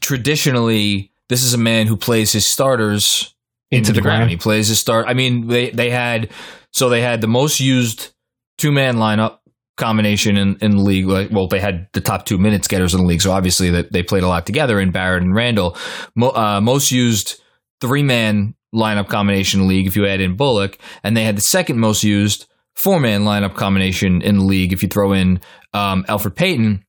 Traditionally, 0.00 1.12
this 1.28 1.44
is 1.44 1.54
a 1.54 1.58
man 1.58 1.86
who 1.86 1.96
plays 1.96 2.32
his 2.32 2.48
starters 2.48 3.32
into, 3.70 3.92
the, 3.92 4.00
ground. 4.00 4.30
He 4.30 4.36
plays 4.36 4.66
his 4.66 4.80
start. 4.80 5.06
I 5.06 5.14
mean, 5.14 5.46
they 5.46 5.70
they 5.70 5.90
had 5.90 6.30
so 6.72 6.88
they 6.88 7.00
had 7.00 7.20
the 7.20 7.28
most 7.28 7.60
used 7.60 8.12
two 8.56 8.72
man 8.72 8.96
lineup 8.96 9.38
combination 9.78 10.36
in, 10.36 10.56
in 10.60 10.76
the 10.76 10.82
league. 10.82 11.06
Well, 11.06 11.48
they 11.48 11.60
had 11.60 11.88
the 11.92 12.00
top 12.00 12.26
two 12.26 12.38
minutes 12.38 12.68
getters 12.68 12.94
in 12.94 13.00
the 13.00 13.06
league, 13.06 13.22
so 13.22 13.32
obviously 13.32 13.70
that 13.70 13.92
they 13.92 14.02
played 14.02 14.22
a 14.22 14.28
lot 14.28 14.44
together 14.44 14.78
in 14.80 14.90
Barrett 14.90 15.22
and 15.22 15.34
Randle. 15.34 15.76
Mo, 16.14 16.30
uh, 16.30 16.60
most 16.60 16.90
used 16.90 17.40
three 17.80 18.02
man 18.02 18.54
lineup 18.74 19.08
combination 19.08 19.60
in 19.60 19.66
the 19.66 19.74
league 19.74 19.86
if 19.86 19.96
you 19.96 20.06
add 20.06 20.20
in 20.20 20.36
Bullock, 20.36 20.78
and 21.02 21.16
they 21.16 21.24
had 21.24 21.36
the 21.36 21.42
second 21.42 21.78
most 21.78 22.04
used 22.04 22.46
four 22.74 23.00
man 23.00 23.22
lineup 23.22 23.54
combination 23.54 24.22
in 24.22 24.38
the 24.38 24.44
league 24.44 24.72
if 24.72 24.82
you 24.82 24.88
throw 24.88 25.12
in 25.12 25.40
um, 25.72 26.04
Elfrid 26.04 26.36
Payton, 26.36 26.84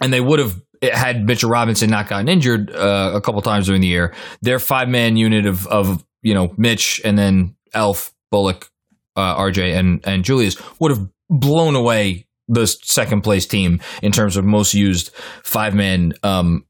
and 0.00 0.12
they 0.12 0.20
would 0.20 0.38
have 0.38 0.60
had 0.82 1.24
Mitchell 1.24 1.50
Robinson 1.50 1.90
not 1.90 2.08
gotten 2.08 2.28
injured 2.28 2.70
uh, 2.70 3.12
a 3.14 3.20
couple 3.20 3.40
times 3.42 3.66
during 3.66 3.80
the 3.80 3.88
year. 3.88 4.14
Their 4.42 4.58
five 4.58 4.88
man 4.88 5.16
unit 5.16 5.46
of 5.46 5.66
of 5.66 6.04
you 6.22 6.34
know 6.34 6.54
Mitch 6.56 7.00
and 7.04 7.18
then 7.18 7.56
Elf 7.72 8.14
Bullock, 8.30 8.70
uh, 9.16 9.36
RJ 9.36 9.78
and 9.78 10.00
and 10.04 10.24
Julius 10.24 10.56
would 10.80 10.90
have 10.90 11.08
blown 11.30 11.74
away 11.74 12.26
the 12.48 12.66
second 12.66 13.22
place 13.22 13.46
team 13.46 13.80
in 14.02 14.12
terms 14.12 14.36
of 14.36 14.44
most 14.44 14.74
used 14.74 15.10
five 15.42 15.74
man 15.74 16.12
um, 16.22 16.64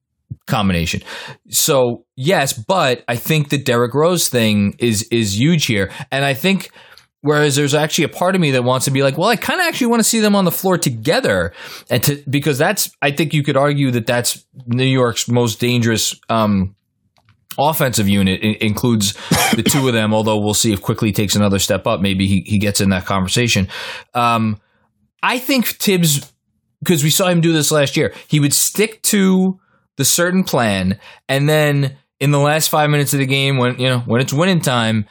combination. 0.47 1.03
So 1.49 2.05
yes, 2.17 2.53
but 2.53 3.05
I 3.09 3.17
think 3.17 3.49
the 3.49 3.59
Derrick 3.59 3.95
Rose 3.95 4.29
thing 4.29 4.77
is 4.79 5.05
is 5.11 5.39
huge 5.39 5.67
here, 5.67 5.91
and 6.11 6.25
I 6.25 6.35
think. 6.35 6.71
Whereas 7.27 7.57
there's 7.57 7.73
actually 7.73 8.05
a 8.05 8.11
part 8.11 8.35
of 8.35 8.43
me 8.43 8.51
that 8.51 8.65
wants 8.65 8.85
to 8.85 8.91
be 8.91 9.03
like, 9.03 9.17
well, 9.17 9.31
I 9.31 9.37
kind 9.37 9.59
of 9.59 9.67
actually 9.67 9.87
want 9.87 10.01
to 10.01 10.05
see 10.05 10.21
them 10.21 10.37
on 10.37 10.45
the 10.45 10.51
floor 10.51 10.77
together, 10.77 11.55
and 11.89 12.03
to 12.03 12.23
because 12.29 12.59
that's 12.59 12.91
I 13.01 13.13
think 13.13 13.33
you 13.33 13.43
could 13.43 13.57
argue 13.57 13.91
that 13.93 14.07
that's 14.07 14.45
New 14.67 14.85
York's 14.85 15.27
most 15.27 15.59
dangerous 15.59 16.21
um, 16.29 16.77
offensive 17.59 18.09
unit 18.09 18.43
it 18.43 18.63
includes 18.63 19.15
the 19.55 19.63
two 19.63 19.87
of 19.87 19.95
them. 19.95 20.13
Although 20.15 20.39
we'll 20.39 20.55
see 20.55 20.73
if 20.73 20.83
Quickley 20.83 21.13
takes 21.13 21.37
another 21.37 21.59
step 21.59 21.87
up, 21.87 22.01
maybe 22.01 22.27
he 22.27 22.43
he 22.47 22.59
gets 22.59 22.81
in 22.81 22.91
that 22.91 23.05
conversation. 23.07 23.69
Um, 24.15 24.61
I 25.23 25.39
think 25.39 25.67
Thibs 25.67 26.33
because 26.81 27.03
we 27.03 27.11
saw 27.11 27.29
him 27.29 27.41
do 27.41 27.53
this 27.53 27.71
last 27.71 27.97
year. 27.97 28.13
He 28.29 28.41
would 28.41 28.53
stick 28.53 29.03
to 29.05 29.59
the 29.97 30.05
certain 30.05 30.45
plan, 30.45 30.99
and 31.29 31.49
then 31.49 31.97
in 32.21 32.31
the 32.31 32.39
last 32.39 32.69
five 32.69 32.91
minutes 32.91 33.13
of 33.13 33.21
the 33.21 33.27
game, 33.27 33.57
when 33.57 33.79
you 33.79 33.89
know 33.89 34.01
when 34.01 34.21
it's 34.21 34.33
winning 34.33 34.61
time, 34.61 35.07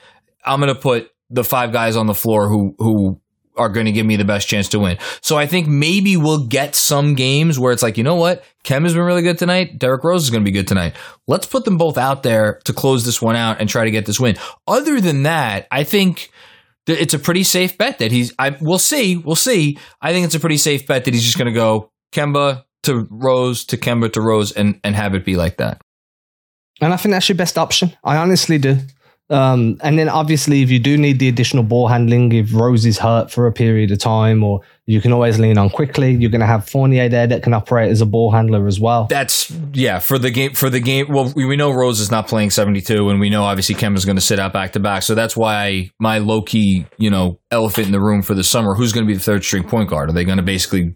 I'm 0.46 0.60
going 0.60 0.74
to 0.74 0.80
put 0.80 1.10
the 1.30 1.44
five 1.44 1.72
guys 1.72 1.96
on 1.96 2.08
the 2.08 2.14
floor 2.14 2.48
who 2.50 2.76
who 2.78 3.22
are 3.56 3.70
going 3.70 3.86
to 3.86 3.92
give 3.92 4.06
me 4.06 4.16
the 4.16 4.26
best 4.26 4.48
chance 4.48 4.70
to 4.70 4.80
win. 4.80 4.98
So 5.22 5.38
I 5.38 5.46
think 5.46 5.68
maybe 5.68 6.18
we'll 6.18 6.48
get 6.48 6.76
some 6.76 7.16
games 7.16 7.60
where 7.60 7.72
it's 7.72 7.84
like, 7.84 7.98
you 7.98 8.04
know 8.04 8.16
what? 8.16 8.44
Kem 8.64 8.84
has 8.84 8.94
been 8.94 9.04
really 9.04 9.22
good 9.22 9.38
tonight. 9.38 9.78
Derrick 9.78 10.04
Rose 10.04 10.24
is 10.24 10.30
going 10.30 10.44
to 10.44 10.50
be 10.50 10.54
good 10.54 10.68
tonight. 10.68 10.96
Let's 11.28 11.46
put 11.46 11.66
them 11.66 11.78
both 11.78 11.98
out 11.98 12.24
there 12.24 12.60
to 12.66 12.74
close 12.74 13.06
this 13.06 13.22
one 13.22 13.36
out 13.36 13.60
and 13.60 13.70
try 13.70 13.86
to 13.86 13.92
get 13.92 14.06
this 14.06 14.20
win. 14.20 14.38
Other 14.68 15.00
than 15.00 15.24
that, 15.24 15.68
I 15.72 15.84
think 15.84 16.32
that 16.86 17.02
it's 17.02 17.14
a 17.14 17.20
pretty 17.20 17.44
safe 17.44 17.78
bet 17.78 18.00
that 18.00 18.12
he's, 18.12 18.34
I, 18.40 18.58
we'll 18.60 18.80
see. 18.80 19.18
We'll 19.18 19.36
see. 19.36 19.78
I 20.02 20.12
think 20.12 20.26
it's 20.26 20.36
a 20.36 20.40
pretty 20.40 20.58
safe 20.58 20.88
bet 20.88 21.06
that 21.06 21.14
he's 21.14 21.24
just 21.24 21.38
going 21.38 21.52
to 21.52 21.58
go 21.58 21.92
Kemba 22.14 22.64
to 22.84 23.08
Rose 23.10 23.66
to 23.66 23.78
Kemba 23.78 24.12
to 24.14 24.22
Rose 24.22 24.52
and, 24.52 24.80
and 24.84 24.96
have 24.96 25.16
it 25.16 25.26
be 25.26 25.36
like 25.36 25.58
that. 25.58 25.82
And 26.82 26.94
I 26.94 26.98
think 26.98 27.14
that's 27.14 27.30
your 27.30 27.38
best 27.38 27.58
option. 27.58 27.94
I 28.04 28.18
honestly 28.18 28.58
do. 28.58 28.80
Um, 29.30 29.78
and 29.82 29.98
then 29.98 30.10
obviously, 30.10 30.62
if 30.62 30.70
you 30.70 30.80
do 30.80 30.98
need 30.98 31.20
the 31.20 31.28
additional 31.28 31.64
ball 31.64 31.88
handling, 31.88 32.32
if 32.34 32.54
Rose 32.54 32.86
is 32.86 33.00
hurt 33.00 33.32
for 33.32 33.48
a 33.48 33.54
period 33.54 33.92
of 33.92 34.00
time, 34.00 34.44
or 34.44 34.62
you 34.86 35.00
can 35.02 35.14
always 35.14 35.40
lean 35.40 35.58
on 35.58 35.70
Quickley, 35.70 36.14
you're 36.14 36.30
going 36.30 36.42
to 36.42 36.48
have 36.48 36.70
Fournier 36.70 37.08
there 37.08 37.26
that 37.28 37.42
can 37.42 37.54
operate 37.54 37.90
as 37.90 38.02
a 38.02 38.06
ball 38.06 38.32
handler 38.32 38.68
as 38.68 38.80
well. 38.80 39.06
That's 39.06 39.50
yeah 39.74 40.00
for 40.00 40.20
the 40.20 40.30
game 40.30 40.54
for 40.54 40.70
the 40.70 40.82
game. 40.82 41.08
Well, 41.10 41.32
we, 41.36 41.46
we 41.46 41.56
know 41.56 41.72
Rose 41.72 42.00
is 42.00 42.12
not 42.12 42.28
playing 42.28 42.52
72, 42.52 43.10
and 43.10 43.20
we 43.20 43.30
know 43.30 43.44
obviously 43.44 43.76
Kem 43.76 43.96
is 43.96 44.06
going 44.06 44.18
to 44.18 44.22
sit 44.22 44.40
out 44.40 44.52
back 44.52 44.74
to 44.74 44.80
back. 44.80 45.04
So 45.04 45.16
that's 45.16 45.38
why 45.38 45.92
my 46.00 46.18
low 46.18 46.42
key, 46.42 46.86
you 46.98 47.10
know, 47.10 47.40
elephant 47.50 47.88
in 47.88 47.94
the 47.94 48.02
room 48.02 48.22
for 48.22 48.34
the 48.34 48.44
summer. 48.44 48.76
Who's 48.76 48.92
going 48.92 49.06
to 49.06 49.12
be 49.12 49.16
the 49.16 49.24
third 49.24 49.44
string 49.44 49.64
point 49.64 49.90
guard? 49.90 50.10
Are 50.10 50.14
they 50.14 50.26
going 50.26 50.38
to 50.38 50.44
basically 50.44 50.96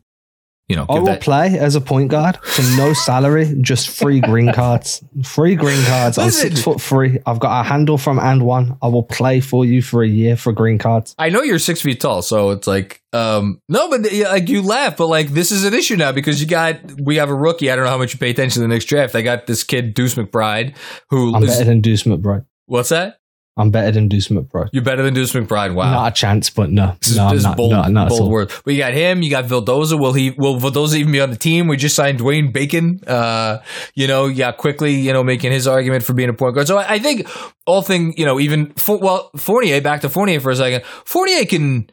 you 0.67 0.75
know, 0.75 0.85
I 0.89 0.99
will 0.99 1.05
that- 1.05 1.21
play 1.21 1.57
as 1.57 1.75
a 1.75 1.81
point 1.81 2.09
guard 2.09 2.37
for 2.43 2.61
no 2.77 2.91
salary, 2.93 3.55
just 3.61 3.87
free 3.89 4.19
green 4.19 4.51
cards. 4.51 5.01
Free 5.23 5.55
green 5.55 5.81
cards. 5.85 6.17
I'm 6.17 6.29
six 6.31 6.61
foot 6.61 6.81
three. 6.81 7.19
I've 7.25 7.39
got 7.39 7.61
a 7.61 7.63
handle 7.63 7.97
from 7.97 8.19
and 8.19 8.43
one. 8.43 8.77
I 8.81 8.87
will 8.87 9.03
play 9.03 9.39
for 9.39 9.63
you 9.65 9.81
for 9.81 10.03
a 10.03 10.07
year 10.07 10.35
for 10.35 10.51
green 10.51 10.77
cards. 10.77 11.15
I 11.17 11.29
know 11.29 11.41
you're 11.41 11.59
six 11.59 11.81
feet 11.81 12.01
tall, 12.01 12.21
so 12.21 12.49
it's 12.49 12.67
like, 12.67 13.01
um, 13.13 13.61
no, 13.69 13.89
but 13.89 14.01
like 14.11 14.49
you 14.49 14.61
laugh, 14.61 14.97
but 14.97 15.07
like 15.07 15.29
this 15.29 15.51
is 15.53 15.63
an 15.63 15.73
issue 15.73 15.95
now 15.95 16.11
because 16.11 16.41
you 16.41 16.47
got 16.47 16.79
we 16.99 17.15
have 17.15 17.29
a 17.29 17.35
rookie. 17.35 17.71
I 17.71 17.75
don't 17.75 17.85
know 17.85 17.91
how 17.91 17.97
much 17.97 18.13
you 18.13 18.19
pay 18.19 18.29
attention 18.31 18.61
to 18.61 18.67
the 18.67 18.73
next 18.73 18.85
draft. 18.85 19.15
I 19.15 19.21
got 19.21 19.47
this 19.47 19.63
kid 19.63 19.93
Deuce 19.93 20.15
McBride, 20.15 20.75
who 21.09 21.33
I'm 21.33 21.43
is- 21.43 21.49
better 21.51 21.63
than 21.65 21.81
Deuce 21.81 22.03
McBride. 22.03 22.45
what's 22.65 22.89
that? 22.89 23.19
I'm 23.57 23.71
better 23.71 23.91
than 23.91 24.07
Deuce 24.07 24.27
McBride. 24.27 24.69
You're 24.71 24.83
better 24.83 25.01
than 25.01 25.15
Deuce 25.15 25.33
McBride. 25.33 25.73
Wow, 25.73 25.91
Not 25.91 26.11
a 26.11 26.15
chance, 26.15 26.49
but 26.51 26.69
no, 26.69 26.95
This 27.01 27.11
is, 27.11 27.17
no, 27.17 27.31
this 27.31 27.43
not, 27.43 27.57
bold, 27.57 27.71
no, 27.71 27.81
not 27.83 28.09
bold 28.09 28.31
word. 28.31 28.51
But 28.63 28.73
you 28.73 28.79
got 28.79 28.93
him. 28.93 29.23
You 29.23 29.31
got 29.31 29.45
Vildoza. 29.45 29.99
Will 29.99 30.13
he? 30.13 30.31
Will 30.31 30.59
Vildoza 30.59 30.95
even 30.95 31.11
be 31.11 31.19
on 31.19 31.31
the 31.31 31.35
team? 31.37 31.67
We 31.67 31.75
just 31.75 31.95
signed 31.95 32.19
Dwayne 32.19 32.53
Bacon. 32.53 33.01
Uh, 33.07 33.63
you 33.95 34.07
know, 34.07 34.27
yeah, 34.27 34.51
Quickley, 34.51 34.93
you 34.93 35.11
know, 35.11 35.23
making 35.23 35.51
his 35.51 35.67
argument 35.67 36.03
for 36.03 36.13
being 36.13 36.29
a 36.29 36.33
point 36.33 36.53
guard. 36.53 36.67
So 36.67 36.77
I, 36.77 36.93
I 36.93 36.99
think 36.99 37.27
all 37.65 37.81
thing, 37.81 38.13
you 38.15 38.25
know, 38.25 38.39
even 38.39 38.73
for, 38.73 38.97
well, 38.97 39.31
Fournier. 39.35 39.81
Back 39.81 40.01
to 40.01 40.09
Fournier 40.09 40.39
for 40.39 40.51
a 40.51 40.55
second. 40.55 40.85
Fournier 40.85 41.45
can 41.45 41.89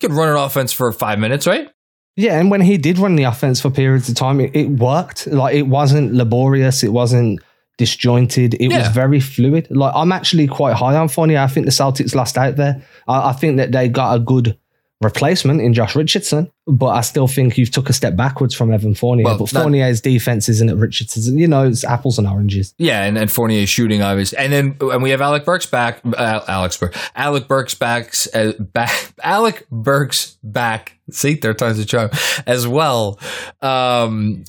can 0.00 0.12
run 0.12 0.28
an 0.28 0.36
offense 0.36 0.72
for 0.72 0.92
five 0.92 1.18
minutes, 1.18 1.46
right? 1.46 1.68
Yeah, 2.14 2.38
and 2.38 2.50
when 2.50 2.60
he 2.60 2.76
did 2.76 2.98
run 2.98 3.16
the 3.16 3.24
offense 3.24 3.60
for 3.60 3.70
periods 3.70 4.08
of 4.08 4.14
time, 4.16 4.38
it, 4.38 4.54
it 4.54 4.68
worked. 4.68 5.26
Like 5.26 5.54
it 5.54 5.62
wasn't 5.62 6.12
laborious. 6.12 6.82
It 6.82 6.92
wasn't 6.92 7.40
disjointed. 7.78 8.54
It 8.54 8.68
was 8.68 8.88
very 8.88 9.20
fluid. 9.20 9.68
Like 9.70 9.92
I'm 9.94 10.12
actually 10.12 10.46
quite 10.46 10.74
high 10.74 10.96
on 10.96 11.08
Fournier. 11.08 11.38
I 11.38 11.46
think 11.46 11.66
the 11.66 11.72
Celtics 11.72 12.14
lost 12.14 12.38
out 12.38 12.56
there. 12.56 12.82
I, 13.08 13.30
I 13.30 13.32
think 13.32 13.56
that 13.56 13.72
they 13.72 13.88
got 13.88 14.14
a 14.14 14.18
good 14.18 14.58
replacement 15.02 15.60
in 15.60 15.74
Josh 15.74 15.94
Richardson, 15.96 16.50
but 16.66 16.88
I 16.88 17.00
still 17.00 17.26
think 17.26 17.58
you've 17.58 17.70
took 17.70 17.88
a 17.90 17.92
step 17.92 18.16
backwards 18.16 18.54
from 18.54 18.72
Evan 18.72 18.94
Fournier. 18.94 19.24
Well, 19.24 19.38
but 19.38 19.50
that- 19.50 19.62
Fournier's 19.62 20.00
defense 20.00 20.48
isn't 20.48 20.68
at 20.68 20.76
Richardson's. 20.76 21.28
You 21.28 21.48
know, 21.48 21.66
it's 21.66 21.84
apples 21.84 22.18
and 22.18 22.26
oranges. 22.26 22.74
Yeah, 22.78 23.02
and, 23.04 23.18
and 23.18 23.30
Fournier 23.30 23.66
shooting 23.66 24.02
obviously, 24.02 24.38
and 24.38 24.52
then 24.52 24.76
and 24.80 25.02
we 25.02 25.10
have 25.10 25.20
Alec 25.20 25.44
Burks 25.44 25.66
back. 25.66 26.00
Uh, 26.04 26.40
Alex 26.48 26.76
Burke, 26.76 26.96
Alec 27.14 27.48
Burks 27.48 27.74
back, 27.74 28.14
uh, 28.34 28.52
back. 28.58 29.12
Alec 29.22 29.66
Burks 29.70 30.38
back. 30.42 30.98
See, 31.10 31.34
third 31.34 31.58
time's 31.58 31.78
a 31.78 31.84
charm 31.84 32.10
as 32.46 32.66
well. 32.66 33.18
Um, 33.60 34.44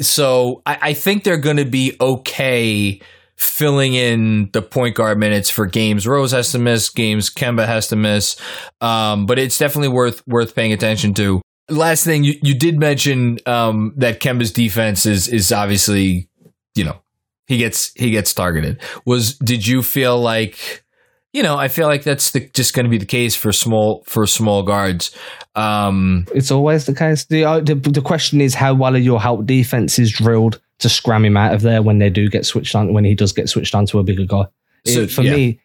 so 0.00 0.62
I, 0.66 0.78
I 0.80 0.94
think 0.94 1.24
they're 1.24 1.36
going 1.36 1.58
to 1.58 1.64
be 1.64 1.96
okay 2.00 3.00
filling 3.42 3.94
in 3.94 4.50
the 4.52 4.62
point 4.62 4.94
guard 4.94 5.18
minutes 5.18 5.50
for 5.50 5.66
games 5.66 6.06
Rose 6.06 6.32
has 6.32 6.52
to 6.52 6.58
miss, 6.58 6.88
games 6.88 7.28
Kemba 7.30 7.66
has 7.66 7.88
to 7.88 7.96
miss. 7.96 8.36
Um, 8.80 9.26
but 9.26 9.38
it's 9.38 9.58
definitely 9.58 9.88
worth 9.88 10.26
worth 10.26 10.54
paying 10.54 10.72
attention 10.72 11.14
to. 11.14 11.40
Last 11.68 12.04
thing 12.04 12.24
you, 12.24 12.34
you 12.42 12.54
did 12.54 12.78
mention 12.78 13.38
um, 13.46 13.92
that 13.96 14.20
Kemba's 14.20 14.52
defense 14.52 15.06
is 15.06 15.28
is 15.28 15.52
obviously 15.52 16.28
you 16.74 16.84
know 16.84 17.00
he 17.46 17.58
gets 17.58 17.92
he 17.94 18.10
gets 18.10 18.32
targeted. 18.34 18.80
Was 19.04 19.36
did 19.38 19.66
you 19.66 19.82
feel 19.82 20.20
like 20.20 20.84
you 21.32 21.42
know 21.42 21.56
I 21.56 21.68
feel 21.68 21.86
like 21.86 22.02
that's 22.02 22.30
the, 22.32 22.48
just 22.54 22.74
going 22.74 22.84
to 22.84 22.90
be 22.90 22.98
the 22.98 23.06
case 23.06 23.34
for 23.36 23.52
small 23.52 24.02
for 24.06 24.26
small 24.26 24.62
guards. 24.62 25.14
Um, 25.54 26.26
It's 26.34 26.50
always 26.50 26.86
the 26.86 26.94
case. 26.94 27.26
The, 27.26 27.44
uh, 27.44 27.60
the 27.60 27.74
the 27.74 28.00
question 28.02 28.40
is 28.40 28.54
how 28.54 28.74
well 28.74 28.94
are 28.94 28.98
your 28.98 29.20
help 29.20 29.46
defenses 29.46 30.10
drilled 30.12 30.60
to 30.82 30.88
scram 30.88 31.24
him 31.24 31.36
out 31.36 31.54
of 31.54 31.62
there 31.62 31.82
when 31.82 31.98
they 31.98 32.10
do 32.10 32.28
get 32.28 32.46
switched 32.46 32.74
on 32.74 32.92
when 32.92 33.04
he 33.04 33.14
does 33.14 33.32
get 33.32 33.48
switched 33.48 33.74
on 33.74 33.86
to 33.86 33.98
a 33.98 34.02
bigger 34.04 34.24
guy. 34.26 34.44
So, 34.86 35.00
It- 35.02 35.10
for 35.10 35.22
yeah. 35.22 35.34
me, 35.36 35.60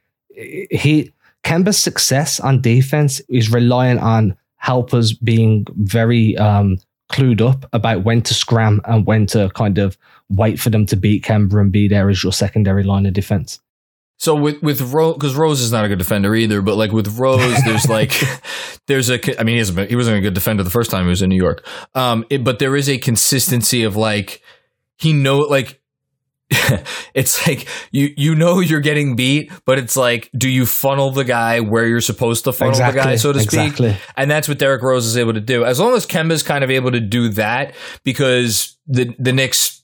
he 0.71 1.11
Kemba's 1.43 1.77
success 1.77 2.39
on 2.39 2.61
defense 2.61 3.21
is 3.29 3.51
reliant 3.51 3.99
on 4.01 4.35
helpers 4.57 5.13
being 5.13 5.65
very 5.75 6.35
um, 6.37 6.77
clued 7.11 7.41
up 7.41 7.65
about 7.73 8.03
when 8.03 8.21
to 8.21 8.33
scram 8.33 8.81
and 8.85 9.05
when 9.05 9.25
to 9.27 9.49
kind 9.55 9.77
of 9.77 9.97
wait 10.29 10.59
for 10.59 10.69
them 10.69 10.85
to 10.87 10.95
beat 10.95 11.23
Kemba 11.23 11.61
and 11.61 11.71
be 11.71 11.87
there 11.87 12.09
as 12.09 12.21
your 12.23 12.33
secondary 12.33 12.83
line 12.83 13.05
of 13.05 13.13
defense. 13.13 13.59
So 14.19 14.35
with 14.35 14.61
with 14.63 14.81
Rose, 14.81 15.13
because 15.13 15.35
Rose 15.35 15.61
is 15.61 15.71
not 15.71 15.85
a 15.85 15.87
good 15.87 15.99
defender 15.99 16.35
either, 16.35 16.61
but 16.63 16.75
like 16.75 16.91
with 16.91 17.07
Rose, 17.19 17.55
there's 17.63 17.87
like 17.89 18.13
there's 18.87 19.09
a. 19.11 19.39
I 19.39 19.43
mean, 19.43 19.63
he 19.87 19.95
wasn't 19.95 20.17
a 20.17 20.21
good 20.21 20.33
defender 20.33 20.63
the 20.63 20.71
first 20.71 20.89
time 20.89 21.03
he 21.03 21.09
was 21.09 21.21
in 21.21 21.29
New 21.29 21.35
York. 21.41 21.65
Um, 21.93 22.25
it, 22.31 22.43
but 22.43 22.57
there 22.57 22.75
is 22.75 22.89
a 22.89 22.97
consistency 22.97 23.83
of 23.83 23.95
like 23.95 24.41
he 24.97 25.13
know 25.13 25.39
like. 25.39 25.81
it's 27.13 27.45
like 27.45 27.67
you 27.91 28.13
you 28.15 28.33
know 28.33 28.61
you're 28.61 28.79
getting 28.79 29.17
beat, 29.17 29.51
but 29.65 29.77
it's 29.77 29.97
like, 29.97 30.29
do 30.37 30.47
you 30.47 30.65
funnel 30.65 31.11
the 31.11 31.25
guy 31.25 31.59
where 31.59 31.85
you're 31.85 31.99
supposed 31.99 32.45
to 32.45 32.53
funnel 32.53 32.73
the 32.73 32.93
guy, 32.93 33.17
so 33.17 33.33
to 33.33 33.39
speak? 33.41 33.59
exactly. 33.59 33.97
And 34.15 34.31
that's 34.31 34.47
what 34.47 34.57
Derrick 34.57 34.81
Rose 34.81 35.05
is 35.05 35.17
able 35.17 35.33
to 35.33 35.41
do. 35.41 35.65
As 35.65 35.77
long 35.77 35.93
as 35.93 36.05
Kemba's 36.05 36.43
kind 36.43 36.63
of 36.63 36.71
able 36.71 36.91
to 36.91 37.01
do 37.01 37.27
that, 37.29 37.73
because 38.05 38.77
the 38.87 39.13
the 39.19 39.33
Knicks, 39.33 39.83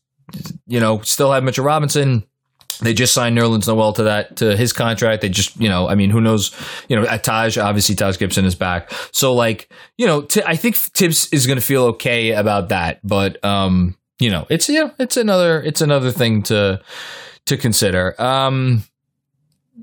you 0.65 0.79
know, 0.79 1.01
still 1.01 1.33
have 1.33 1.43
Mitchell 1.43 1.65
Robinson. 1.65 2.23
They 2.81 2.93
just 2.93 3.13
signed 3.13 3.37
Nerlens 3.37 3.67
Noel 3.67 3.93
to 3.93 4.03
that 4.03 4.37
to 4.37 4.55
his 4.57 4.73
contract. 4.73 5.21
They 5.21 5.29
just, 5.29 5.55
you 5.57 5.69
know, 5.69 5.87
I 5.87 5.95
mean, 5.95 6.09
who 6.09 6.21
knows? 6.21 6.55
You 6.89 6.95
know, 6.95 7.05
at 7.05 7.23
Taj, 7.23 7.57
obviously 7.57 7.95
Taj 7.95 8.17
Gibson 8.17 8.45
is 8.45 8.55
back. 8.55 8.91
So 9.11 9.33
like, 9.33 9.69
you 9.97 10.07
know, 10.07 10.23
t- 10.23 10.43
I 10.45 10.55
think 10.55 10.75
Thibs 10.75 11.31
is 11.31 11.45
going 11.45 11.59
to 11.59 11.65
feel 11.65 11.83
okay 11.85 12.31
about 12.31 12.69
that. 12.69 12.99
But 13.03 13.43
um, 13.45 13.95
you 14.23 14.29
know, 14.29 14.47
it's 14.49 14.69
you 14.69 14.85
know, 14.85 14.91
it's 14.99 15.17
another 15.17 15.61
it's 15.61 15.81
another 15.81 16.09
thing 16.11 16.43
to 16.43 16.81
to 17.45 17.57
consider. 17.57 18.19
Um, 18.21 18.83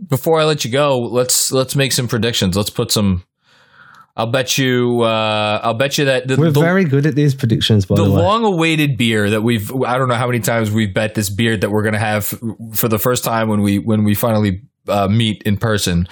before 0.09 0.41
I 0.41 0.45
let 0.45 0.65
you 0.65 0.71
go, 0.71 0.99
let's 0.99 1.53
let's 1.53 1.77
make 1.77 1.93
some 1.93 2.09
predictions. 2.09 2.57
Let's 2.57 2.71
put 2.71 2.91
some. 2.91 3.25
I'll 4.17 4.27
bet 4.27 4.57
you. 4.57 5.03
Uh, 5.03 5.61
I'll 5.62 5.75
bet 5.75 5.99
you 5.99 6.07
that 6.07 6.27
the, 6.27 6.37
We're 6.37 6.51
the, 6.51 6.61
very 6.61 6.85
good 6.85 7.05
at 7.05 7.15
these 7.15 7.35
predictions, 7.35 7.85
by 7.85 7.97
the 7.97 8.05
the, 8.05 8.09
long-awaited 8.09 8.97
beer 8.97 9.29
that 9.29 9.43
we've. 9.43 9.71
I 9.83 9.99
don't 9.99 10.09
know 10.09 10.15
how 10.15 10.27
many 10.27 10.41
times 10.41 10.71
we've 10.71 10.93
bet 10.93 11.15
this 11.15 11.29
beer 11.29 11.57
that 11.59 11.71
we're 11.71 11.83
going 11.83 11.93
to 11.93 11.99
have 11.99 12.27
for 12.75 12.89
the 12.89 12.99
first 12.99 13.25
time 13.25 13.49
when 13.49 13.61
we 13.61 13.79
when 13.79 14.05
we 14.05 14.15
finally 14.15 14.62
uh, 14.89 15.09
meet 15.09 15.43
in 15.43 15.59
person. 15.59 16.09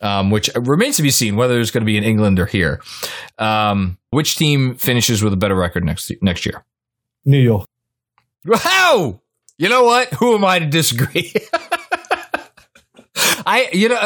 Um, 0.00 0.30
which 0.30 0.50
remains 0.56 0.96
to 0.96 1.02
be 1.02 1.12
seen 1.12 1.36
whether 1.36 1.60
it's 1.60 1.70
going 1.70 1.82
to 1.82 1.86
be 1.86 1.96
in 1.96 2.02
England 2.02 2.40
or 2.40 2.46
here. 2.46 2.80
Um, 3.38 3.98
which 4.10 4.34
team 4.34 4.74
finishes 4.74 5.22
with 5.22 5.32
a 5.32 5.36
better 5.36 5.54
record 5.54 5.84
next 5.84 6.10
next 6.20 6.44
year? 6.44 6.64
New 7.24 7.38
York. 7.38 7.66
How? 8.54 9.20
You 9.58 9.68
know 9.68 9.84
what? 9.84 10.12
Who 10.14 10.34
am 10.34 10.44
I 10.44 10.58
to 10.58 10.66
disagree? 10.66 11.32
I, 13.44 13.68
you 13.72 13.88
know, 13.88 13.98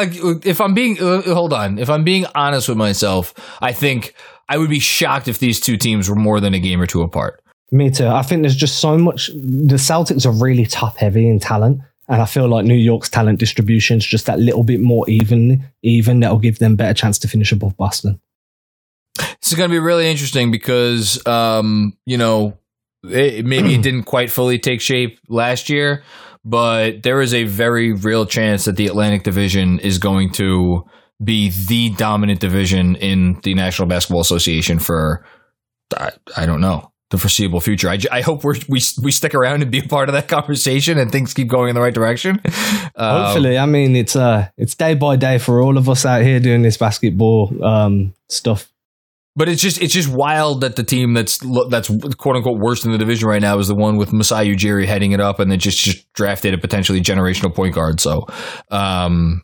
if 0.43 0.59
I'm 0.61 0.73
being, 0.73 0.97
hold 0.97 1.53
on, 1.53 1.79
if 1.79 1.89
I'm 1.89 2.03
being 2.03 2.25
honest 2.35 2.67
with 2.69 2.77
myself, 2.77 3.33
I 3.61 3.71
think 3.71 4.13
I 4.49 4.57
would 4.57 4.69
be 4.69 4.79
shocked 4.79 5.27
if 5.27 5.39
these 5.39 5.59
two 5.59 5.77
teams 5.77 6.09
were 6.09 6.15
more 6.15 6.39
than 6.39 6.53
a 6.53 6.59
game 6.59 6.81
or 6.81 6.85
two 6.85 7.01
apart. 7.01 7.41
Me 7.71 7.89
too. 7.89 8.07
I 8.07 8.21
think 8.21 8.43
there's 8.43 8.55
just 8.55 8.79
so 8.79 8.97
much. 8.97 9.27
The 9.27 9.75
Celtics 9.75 10.25
are 10.25 10.31
really 10.31 10.65
top 10.65 10.97
heavy 10.97 11.27
in 11.27 11.39
talent, 11.39 11.81
and 12.07 12.21
I 12.21 12.25
feel 12.25 12.47
like 12.47 12.65
New 12.65 12.75
York's 12.75 13.09
talent 13.09 13.39
distribution 13.39 13.97
is 13.97 14.05
just 14.05 14.25
that 14.25 14.39
little 14.39 14.63
bit 14.63 14.79
more 14.79 15.07
even. 15.09 15.67
Even 15.83 16.21
that'll 16.21 16.39
give 16.39 16.59
them 16.59 16.77
better 16.77 16.93
chance 16.93 17.19
to 17.19 17.27
finish 17.27 17.51
above 17.51 17.75
Boston. 17.75 18.21
This 19.17 19.51
is 19.51 19.53
going 19.55 19.69
to 19.69 19.73
be 19.73 19.79
really 19.79 20.09
interesting 20.09 20.49
because, 20.49 21.25
um, 21.27 21.97
you 22.05 22.17
know, 22.17 22.57
it, 23.09 23.45
maybe 23.45 23.75
it 23.75 23.81
didn't 23.83 24.03
quite 24.03 24.31
fully 24.31 24.59
take 24.59 24.81
shape 24.81 25.19
last 25.27 25.69
year, 25.69 26.03
but 26.45 27.03
there 27.03 27.21
is 27.21 27.33
a 27.33 27.43
very 27.43 27.93
real 27.93 28.25
chance 28.25 28.65
that 28.65 28.75
the 28.75 28.87
Atlantic 28.87 29.23
Division 29.23 29.79
is 29.79 29.97
going 29.97 30.31
to 30.33 30.85
be 31.23 31.51
the 31.67 31.89
dominant 31.91 32.39
division 32.39 32.95
in 32.95 33.39
the 33.43 33.53
National 33.53 33.87
Basketball 33.87 34.21
Association 34.21 34.79
for, 34.79 35.25
I, 35.97 36.11
I 36.35 36.45
don't 36.45 36.61
know, 36.61 36.91
the 37.09 37.17
foreseeable 37.17 37.61
future. 37.61 37.89
I 37.89 38.21
hope 38.21 38.43
we're, 38.43 38.55
we 38.67 38.81
we 39.01 39.11
stick 39.11 39.33
around 39.33 39.61
and 39.61 39.71
be 39.71 39.79
a 39.79 39.87
part 39.87 40.09
of 40.09 40.13
that 40.13 40.27
conversation 40.27 40.97
and 40.97 41.11
things 41.11 41.33
keep 41.33 41.47
going 41.47 41.69
in 41.69 41.75
the 41.75 41.81
right 41.81 41.93
direction. 41.93 42.41
Um, 42.99 43.25
Hopefully, 43.25 43.59
I 43.59 43.67
mean 43.67 43.95
it's 43.95 44.15
uh 44.15 44.47
it's 44.57 44.73
day 44.73 44.95
by 44.95 45.17
day 45.17 45.37
for 45.37 45.61
all 45.61 45.77
of 45.77 45.87
us 45.87 46.03
out 46.03 46.23
here 46.23 46.39
doing 46.39 46.63
this 46.63 46.77
basketball 46.77 47.63
um 47.63 48.15
stuff. 48.27 48.71
But 49.37 49.49
it's 49.49 49.61
just 49.61 49.79
it's 49.79 49.93
just 49.93 50.09
wild 50.09 50.61
that 50.61 50.77
the 50.77 50.83
team 50.83 51.13
that's 51.13 51.37
that's 51.69 51.89
quote 52.15 52.35
unquote 52.35 52.59
worst 52.59 52.85
in 52.85 52.91
the 52.91 52.97
division 52.97 53.29
right 53.29 53.41
now 53.41 53.59
is 53.59 53.67
the 53.67 53.75
one 53.75 53.95
with 53.95 54.11
Masai 54.11 54.51
Ujiri 54.53 54.87
heading 54.87 55.11
it 55.11 55.21
up, 55.21 55.39
and 55.39 55.51
they 55.51 55.57
just 55.57 55.77
just 55.77 56.11
drafted 56.13 56.55
a 56.55 56.57
potentially 56.57 57.01
generational 57.01 57.53
point 57.53 57.75
guard. 57.75 57.99
So, 57.99 58.25
um, 58.71 59.43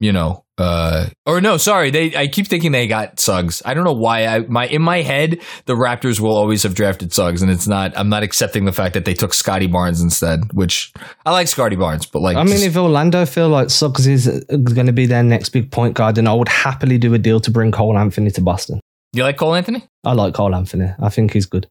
you 0.00 0.10
know, 0.10 0.46
uh, 0.56 1.10
or 1.26 1.42
no, 1.42 1.58
sorry, 1.58 1.90
they 1.90 2.16
I 2.16 2.28
keep 2.28 2.46
thinking 2.46 2.72
they 2.72 2.86
got 2.86 3.20
Suggs. 3.20 3.60
I 3.66 3.74
don't 3.74 3.84
know 3.84 3.92
why. 3.92 4.24
I 4.24 4.38
my 4.48 4.68
in 4.68 4.80
my 4.80 5.02
head 5.02 5.42
the 5.66 5.74
Raptors 5.74 6.18
will 6.18 6.34
always 6.34 6.62
have 6.62 6.74
drafted 6.74 7.12
Suggs, 7.12 7.42
and 7.42 7.50
it's 7.50 7.68
not. 7.68 7.92
I'm 7.94 8.08
not 8.08 8.22
accepting 8.22 8.64
the 8.64 8.72
fact 8.72 8.94
that 8.94 9.04
they 9.04 9.12
took 9.12 9.34
Scotty 9.34 9.66
Barnes 9.66 10.00
instead, 10.00 10.50
which 10.54 10.94
I 11.26 11.32
like 11.32 11.48
Scotty 11.48 11.76
Barnes, 11.76 12.06
but 12.06 12.22
like 12.22 12.38
I 12.38 12.44
mean, 12.44 12.62
if 12.62 12.74
Orlando 12.74 13.26
feel 13.26 13.50
like 13.50 13.68
Suggs 13.68 14.06
is 14.06 14.28
going 14.48 14.86
to 14.86 14.94
be 14.94 15.04
their 15.04 15.22
next 15.22 15.50
big 15.50 15.70
point 15.70 15.92
guard, 15.92 16.14
then 16.14 16.26
I 16.26 16.32
would 16.32 16.48
happily 16.48 16.96
do 16.96 17.12
a 17.12 17.18
deal 17.18 17.38
to 17.40 17.50
bring 17.50 17.70
Cole 17.70 17.98
Anthony 17.98 18.30
to 18.30 18.40
Boston. 18.40 18.80
You 19.16 19.22
like 19.22 19.38
Cole 19.38 19.54
Anthony. 19.54 19.88
I 20.04 20.12
like 20.12 20.34
Cole 20.34 20.54
Anthony. 20.54 20.92
I 21.00 21.08
think 21.08 21.32
he's 21.32 21.46
good. 21.46 21.70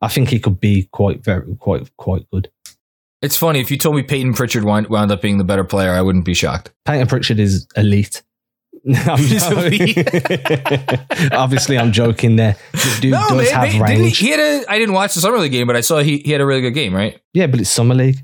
I 0.00 0.08
think 0.08 0.28
he 0.28 0.40
could 0.40 0.58
be 0.58 0.88
quite 0.90 1.22
very 1.22 1.54
quite 1.56 1.96
quite 1.96 2.28
good. 2.32 2.50
It's 3.22 3.36
funny 3.36 3.60
if 3.60 3.70
you 3.70 3.78
told 3.78 3.94
me 3.94 4.02
Payton 4.02 4.34
Pritchard 4.34 4.64
wound, 4.64 4.88
wound 4.88 5.12
up 5.12 5.22
being 5.22 5.38
the 5.38 5.44
better 5.44 5.62
player, 5.62 5.92
I 5.92 6.02
wouldn't 6.02 6.24
be 6.24 6.34
shocked. 6.34 6.72
Payton 6.84 7.06
Pritchard 7.06 7.38
is 7.38 7.68
elite. 7.76 8.24
I'm 8.86 9.12
Obviously, 11.32 11.78
I'm 11.78 11.92
joking 11.92 12.34
there. 12.34 12.56
The 12.72 12.98
dude 13.00 13.12
does 13.12 13.30
man, 13.30 13.46
have 13.46 13.80
man, 13.80 13.80
didn't 13.86 13.86
he, 13.86 14.02
range. 14.02 14.18
he 14.18 14.30
had 14.30 14.40
a. 14.40 14.64
I 14.68 14.78
didn't 14.78 14.94
watch 14.94 15.14
the 15.14 15.20
summer 15.20 15.38
league 15.38 15.52
game, 15.52 15.68
but 15.68 15.76
I 15.76 15.80
saw 15.80 16.00
he, 16.00 16.18
he 16.18 16.32
had 16.32 16.40
a 16.40 16.46
really 16.46 16.60
good 16.60 16.74
game, 16.74 16.92
right? 16.92 17.20
yeah, 17.32 17.46
but 17.46 17.60
it's 17.60 17.70
summer 17.70 17.94
league. 17.94 18.20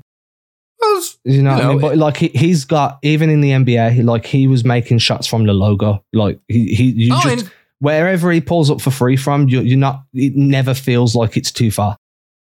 Well, 0.81 1.03
You 1.23 1.41
know, 1.41 1.51
You 1.51 1.55
what 1.55 1.65
I 1.65 1.69
mean? 1.69 1.79
But 1.79 1.97
like 1.97 2.17
he, 2.17 2.27
he's 2.27 2.65
got 2.65 2.99
even 3.01 3.29
in 3.29 3.39
the 3.39 3.51
NBA, 3.51 4.03
like 4.03 4.25
he 4.25 4.47
was 4.47 4.65
making 4.65 4.97
shots 4.97 5.25
from 5.25 5.45
the 5.45 5.53
logo. 5.53 6.03
Like 6.11 6.41
he, 6.49 6.75
he 6.75 6.83
you 6.91 7.13
oh, 7.15 7.21
just 7.23 7.49
wherever 7.81 8.31
he 8.31 8.39
pulls 8.39 8.71
up 8.71 8.79
for 8.79 8.89
free 8.91 9.17
from, 9.17 9.49
you, 9.49 9.59
you're 9.61 9.77
not. 9.77 10.03
It 10.13 10.35
never 10.35 10.73
feels 10.73 11.13
like 11.15 11.35
it's 11.35 11.51
too 11.51 11.69
far. 11.71 11.97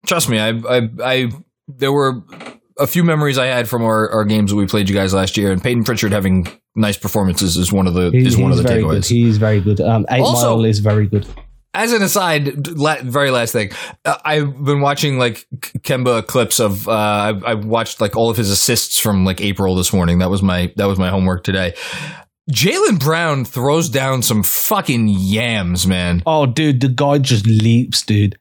trust 0.07 0.29
me, 0.31 0.39
I, 0.39 0.49
I, 0.51 0.89
I, 1.05 1.31
there 1.69 1.93
were 1.93 2.23
a 2.79 2.87
few 2.87 3.05
memories 3.05 3.37
I 3.39 3.47
had 3.47 3.69
from 3.69 3.83
our, 3.85 4.09
our 4.11 4.25
games 4.25 4.51
that 4.51 4.57
we 4.57 4.67
played 4.67 4.89
you 4.89 4.95
guys 4.95 5.13
last 5.15 5.37
year, 5.37 5.53
and 5.53 5.63
Payton 5.63 5.85
Pritchard 5.85 6.13
having 6.13 6.47
nice 6.75 6.97
performances 6.97 7.57
is 7.57 7.71
one 7.73 7.87
of 7.87 7.95
the 7.95 8.11
He- 8.11 8.27
is 8.27 8.37
one 8.37 8.51
of 8.51 8.57
he's 8.59 8.63
the 8.65 8.69
very 8.69 8.83
good. 8.83 9.05
He's 9.05 9.37
very 9.37 9.61
good. 9.61 9.81
Um, 9.81 10.07
Eight 10.11 10.23
Also- 10.23 10.57
Mile 10.57 10.65
is 10.65 10.79
very 10.81 11.07
good. 11.07 11.27
As 11.77 11.93
an 11.93 12.03
aside, 12.03 12.69
la- 12.69 13.03
very 13.03 13.33
last 13.33 13.51
thing, 13.53 13.73
uh, 14.05 14.17
I've 14.25 14.63
been 14.65 14.81
watching 14.81 15.19
like 15.19 15.45
Kemba 15.81 16.25
clips 16.25 16.61
of. 16.61 16.87
Uh, 16.89 16.93
I've, 16.93 17.45
I've 17.45 17.65
watched 17.65 18.01
like 18.01 18.15
all 18.17 18.31
of 18.31 18.37
his 18.37 18.49
assists 18.49 19.01
from 19.01 19.25
like 19.25 19.41
April 19.41 19.75
this 19.75 19.93
morning. 19.93 20.19
That 20.21 20.31
was 20.31 20.41
my 20.41 20.73
that 20.77 20.85
was 20.87 21.01
my 21.01 21.09
homework 21.11 21.43
today. 21.43 21.75
Jaylen 22.51 23.01
Brown 23.01 23.45
throws 23.45 23.89
down 23.89 24.23
some 24.23 24.43
fucking 24.43 25.09
yams, 25.09 25.87
man. 25.87 26.23
Oh, 26.27 26.47
dude, 26.47 26.81
the 26.81 26.89
guy 26.89 27.19
just 27.19 27.47
leaps, 27.47 28.03
dude. 28.03 28.37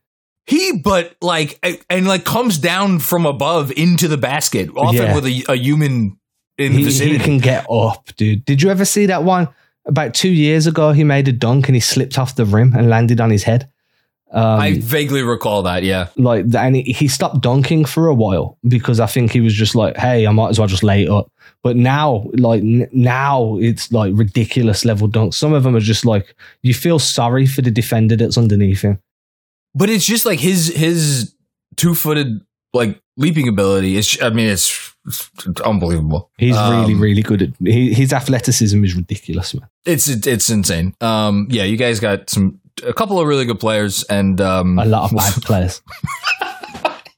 He, 0.46 0.74
but 0.84 1.16
like, 1.22 1.58
and 1.90 2.06
like 2.06 2.26
comes 2.26 2.58
down 2.58 3.00
from 3.00 3.26
above 3.26 3.72
into 3.72 4.10
the 4.10 4.18
basket, 4.18 4.70
often 4.76 4.96
Yeah. 4.96 5.16
with 5.16 5.26
a, 5.26 5.46
a 5.48 5.56
human 5.56 6.18
in 6.58 6.74
the 6.74 6.84
He, 6.84 7.10
he 7.14 7.20
can 7.20 7.38
get 7.38 7.66
up, 7.72 8.10
dude. 8.18 8.44
Did 8.44 8.62
you 8.62 8.70
ever 8.70 8.84
see 8.84 9.06
that 9.06 9.24
one 9.24 9.48
about 9.88 10.14
two 10.14 10.30
years 10.30 10.68
ago? 10.68 10.92
He 10.92 11.06
made 11.06 11.30
a 11.30 11.32
dunk 11.32 11.70
and 11.70 11.76
he 11.76 11.80
slipped 11.80 12.20
off 12.20 12.36
the 12.36 12.46
rim 12.46 12.74
and 12.76 12.90
landed 12.90 13.22
on 13.22 13.30
his 13.30 13.44
head. 13.44 13.70
Um, 14.34 14.60
I 14.60 14.80
vaguely 14.80 15.22
recall 15.22 15.61
that. 15.64 15.84
Yeah, 15.84 16.07
like, 16.18 16.45
and 16.55 16.76
he, 16.76 17.07
stopped 17.07 17.41
dunking 17.41 17.85
for 17.85 18.07
a 18.07 18.15
while 18.15 18.57
because 18.68 18.99
I 18.99 19.05
think 19.05 19.31
he 19.31 19.41
was 19.41 19.53
just 19.53 19.76
like, 19.76 19.95
"Hey, 19.95 20.26
I 20.26 20.31
might 20.31 20.49
as 20.49 20.57
well 20.60 20.68
just 20.68 20.81
lay 20.84 21.03
it 21.03 21.10
up." 21.10 21.31
But 21.61 21.76
now, 21.76 22.26
like 22.34 22.64
now, 22.64 23.57
it's 23.60 23.91
like 23.91 24.11
ridiculous 24.15 24.85
level 24.85 25.07
dunks. 25.07 25.35
Some 25.35 25.53
of 25.53 25.64
them 25.64 25.76
are 25.76 25.80
just 25.80 26.03
like 26.05 26.35
you 26.64 26.73
feel 26.73 26.97
sorry 26.99 27.45
for 27.45 27.61
the 27.61 27.72
defender 27.72 28.15
that's 28.15 28.38
underneath 28.38 28.81
him. 28.81 28.99
but 29.76 29.89
it's 29.89 30.05
just 30.05 30.26
like 30.26 30.39
his 30.39 30.68
his 30.76 31.35
two 31.76 31.93
footed 31.95 32.41
like 32.73 32.99
leaping 33.18 33.47
ability 33.47 33.95
is. 33.97 34.18
I 34.22 34.30
mean, 34.31 34.47
it's, 34.49 34.95
it's 35.45 35.61
unbelievable. 35.61 36.31
He's 36.39 36.55
Um, 36.57 36.81
really, 36.81 36.95
really 36.95 37.22
good 37.22 37.41
at 37.43 37.49
he, 37.64 37.93
his 37.93 38.11
athleticism 38.14 38.84
is 38.84 38.95
ridiculous, 38.95 39.53
man. 39.53 39.68
It's 39.85 40.07
it's 40.07 40.49
insane. 40.49 40.95
Um, 41.01 41.47
yeah, 41.51 41.64
you 41.65 41.77
guys 41.77 41.99
got 41.99 42.30
some 42.31 42.60
a 42.86 42.94
couple 42.94 43.20
of 43.20 43.28
really 43.28 43.45
good 43.45 43.60
players 43.60 44.04
and 44.04 44.40
um, 44.41 44.80
A 44.80 44.86
lot 44.86 45.12
of 45.12 45.18
bad 45.18 45.34
players. 45.44 45.82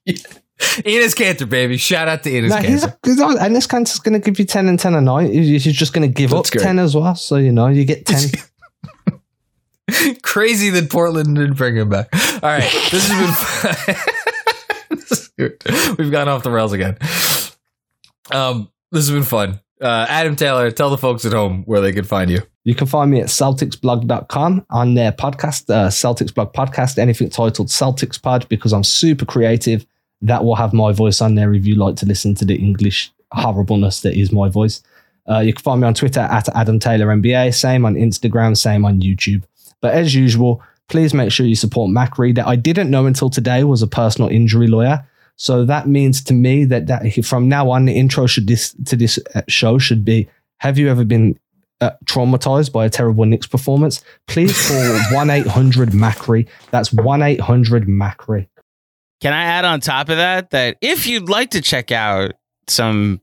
Enes 0.07 1.15
Kanter, 1.15 1.49
baby. 1.49 1.77
Shout 1.77 2.07
out 2.07 2.23
to 2.23 2.29
Enes 2.31 2.49
No, 2.49 2.57
he's, 2.57 2.83
Kanter. 2.85 2.97
he's 3.05 3.19
and 3.41 3.55
this 3.55 3.67
Kanter's 3.67 3.99
going 3.99 4.13
to 4.13 4.19
give 4.19 4.39
you 4.39 4.45
10 4.45 4.67
and 4.67 4.79
10 4.79 4.93
a 4.95 5.01
night. 5.01 5.31
He's 5.31 5.63
just 5.63 5.93
going 5.93 6.07
to 6.07 6.13
give 6.13 6.31
That's 6.31 6.49
up 6.49 6.53
great. 6.53 6.63
10 6.63 6.79
as 6.79 6.95
well. 6.95 7.15
So, 7.15 7.35
you 7.37 7.51
know, 7.51 7.67
you 7.67 7.85
get 7.85 8.05
10. 8.09 8.29
Crazy 10.23 10.69
that 10.71 10.89
Portland 10.89 11.35
didn't 11.35 11.57
bring 11.57 11.75
him 11.75 11.89
back. 11.89 12.09
All 12.13 12.39
right, 12.49 12.63
this 12.91 13.07
has 13.07 15.29
been. 15.37 15.51
We've 15.97 16.11
gone 16.11 16.27
off 16.27 16.41
the 16.43 16.49
rails 16.49 16.73
again. 16.73 16.97
Um, 18.31 18.71
this 18.91 19.07
has 19.07 19.11
been 19.11 19.23
fun. 19.23 19.59
Uh, 19.81 20.05
Adam 20.07 20.35
Taylor, 20.35 20.71
tell 20.71 20.89
the 20.89 20.97
folks 20.97 21.25
at 21.25 21.33
home 21.33 21.63
where 21.65 21.81
they 21.81 21.91
can 21.91 22.05
find 22.05 22.31
you. 22.31 22.41
You 22.63 22.73
can 22.73 22.87
find 22.87 23.11
me 23.11 23.19
at 23.19 23.27
CelticsBlog.com 23.27 24.65
on 24.69 24.93
their 24.95 25.11
podcast, 25.11 25.69
uh, 25.69 25.89
Celtics 25.89 26.33
Blog 26.33 26.53
Podcast, 26.53 26.97
anything 26.97 27.29
titled 27.29 27.67
Celtics 27.67 28.19
Pod, 28.21 28.47
because 28.49 28.73
I'm 28.73 28.83
super 28.83 29.25
creative. 29.25 29.85
That 30.21 30.43
will 30.43 30.55
have 30.55 30.73
my 30.73 30.91
voice 30.91 31.21
on 31.21 31.35
there 31.35 31.53
if 31.53 31.65
you 31.65 31.75
like 31.75 31.97
to 31.97 32.05
listen 32.05 32.33
to 32.35 32.45
the 32.45 32.55
English 32.55 33.11
horribleness 33.31 34.01
that 34.01 34.17
is 34.17 34.31
my 34.31 34.49
voice. 34.49 34.81
Uh, 35.29 35.39
you 35.39 35.53
can 35.53 35.61
find 35.61 35.81
me 35.81 35.87
on 35.87 35.93
Twitter 35.93 36.21
at 36.21 36.47
Adam 36.55 36.79
Taylor 36.79 37.07
NBA, 37.07 37.53
same 37.53 37.85
on 37.85 37.95
Instagram, 37.95 38.55
same 38.55 38.85
on 38.85 39.01
YouTube. 39.01 39.43
But 39.81 39.93
as 39.93 40.15
usual, 40.15 40.63
please 40.87 41.13
make 41.13 41.31
sure 41.31 41.45
you 41.45 41.55
support 41.55 41.91
Macri 41.91 42.33
that 42.35 42.47
I 42.47 42.55
didn't 42.55 42.89
know 42.89 43.05
until 43.05 43.29
today 43.29 43.63
was 43.63 43.81
a 43.81 43.87
personal 43.87 44.29
injury 44.29 44.67
lawyer. 44.67 45.05
So 45.37 45.65
that 45.65 45.87
means 45.87 46.23
to 46.25 46.33
me 46.33 46.65
that, 46.65 46.87
that 46.87 47.25
from 47.25 47.49
now 47.49 47.69
on, 47.69 47.85
the 47.85 47.93
intro 47.93 48.25
should 48.25 48.47
this, 48.47 48.75
to 48.85 48.95
this 48.95 49.19
uh, 49.33 49.41
show 49.47 49.77
should 49.77 50.05
be 50.05 50.29
Have 50.59 50.77
you 50.77 50.89
ever 50.89 51.03
been 51.03 51.37
uh, 51.81 51.91
traumatized 52.05 52.71
by 52.71 52.85
a 52.85 52.89
terrible 52.89 53.25
Knicks 53.25 53.47
performance? 53.47 54.03
Please 54.27 54.67
call 54.67 54.99
1 55.11 55.29
800 55.29 55.89
Macri. 55.89 56.47
That's 56.71 56.93
1 56.93 57.21
800 57.21 57.87
Macri. 57.87 58.47
Can 59.21 59.33
I 59.33 59.43
add 59.43 59.65
on 59.65 59.79
top 59.79 60.09
of 60.09 60.17
that 60.17 60.51
that 60.51 60.77
if 60.81 61.07
you'd 61.07 61.29
like 61.29 61.51
to 61.51 61.61
check 61.61 61.91
out 61.91 62.33
some 62.67 63.21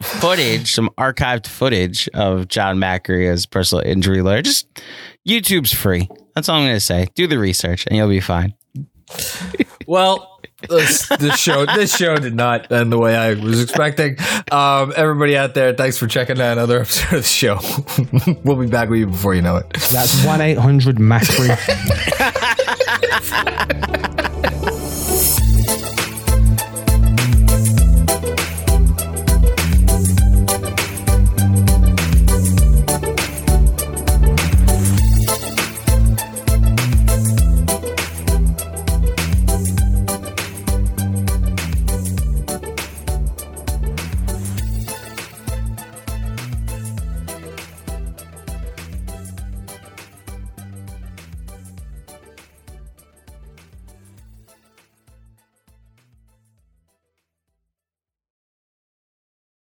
footage, 0.00 0.72
some 0.72 0.90
archived 0.98 1.46
footage 1.46 2.08
of 2.14 2.48
John 2.48 2.78
Macri 2.78 3.30
as 3.30 3.46
personal 3.46 3.84
injury 3.84 4.22
lawyer, 4.22 4.42
just 4.42 4.68
YouTube's 5.26 5.72
free. 5.72 6.08
That's 6.34 6.48
all 6.48 6.56
I'm 6.56 6.66
going 6.66 6.74
to 6.76 6.80
say. 6.80 7.08
Do 7.14 7.26
the 7.26 7.38
research 7.38 7.86
and 7.86 7.96
you'll 7.96 8.08
be 8.08 8.20
fine. 8.20 8.54
Well, 9.86 10.35
this, 10.68 11.08
this 11.18 11.38
show 11.38 11.66
this 11.66 11.96
show 11.96 12.16
did 12.16 12.34
not 12.34 12.70
end 12.70 12.92
the 12.92 12.98
way 12.98 13.16
I 13.16 13.34
was 13.34 13.62
expecting. 13.62 14.16
Um, 14.50 14.92
everybody 14.96 15.36
out 15.36 15.54
there, 15.54 15.72
thanks 15.72 15.98
for 15.98 16.06
checking 16.06 16.40
out 16.40 16.52
another 16.52 16.80
episode 16.80 17.16
of 17.16 17.22
the 17.22 17.28
show. 17.28 17.58
we'll 18.44 18.56
be 18.56 18.66
back 18.66 18.88
with 18.88 19.00
you 19.00 19.06
before 19.06 19.34
you 19.34 19.42
know 19.42 19.56
it. 19.56 19.70
That's 19.92 20.24
1 20.24 20.40
800 20.40 20.96
Macri. 20.96 21.56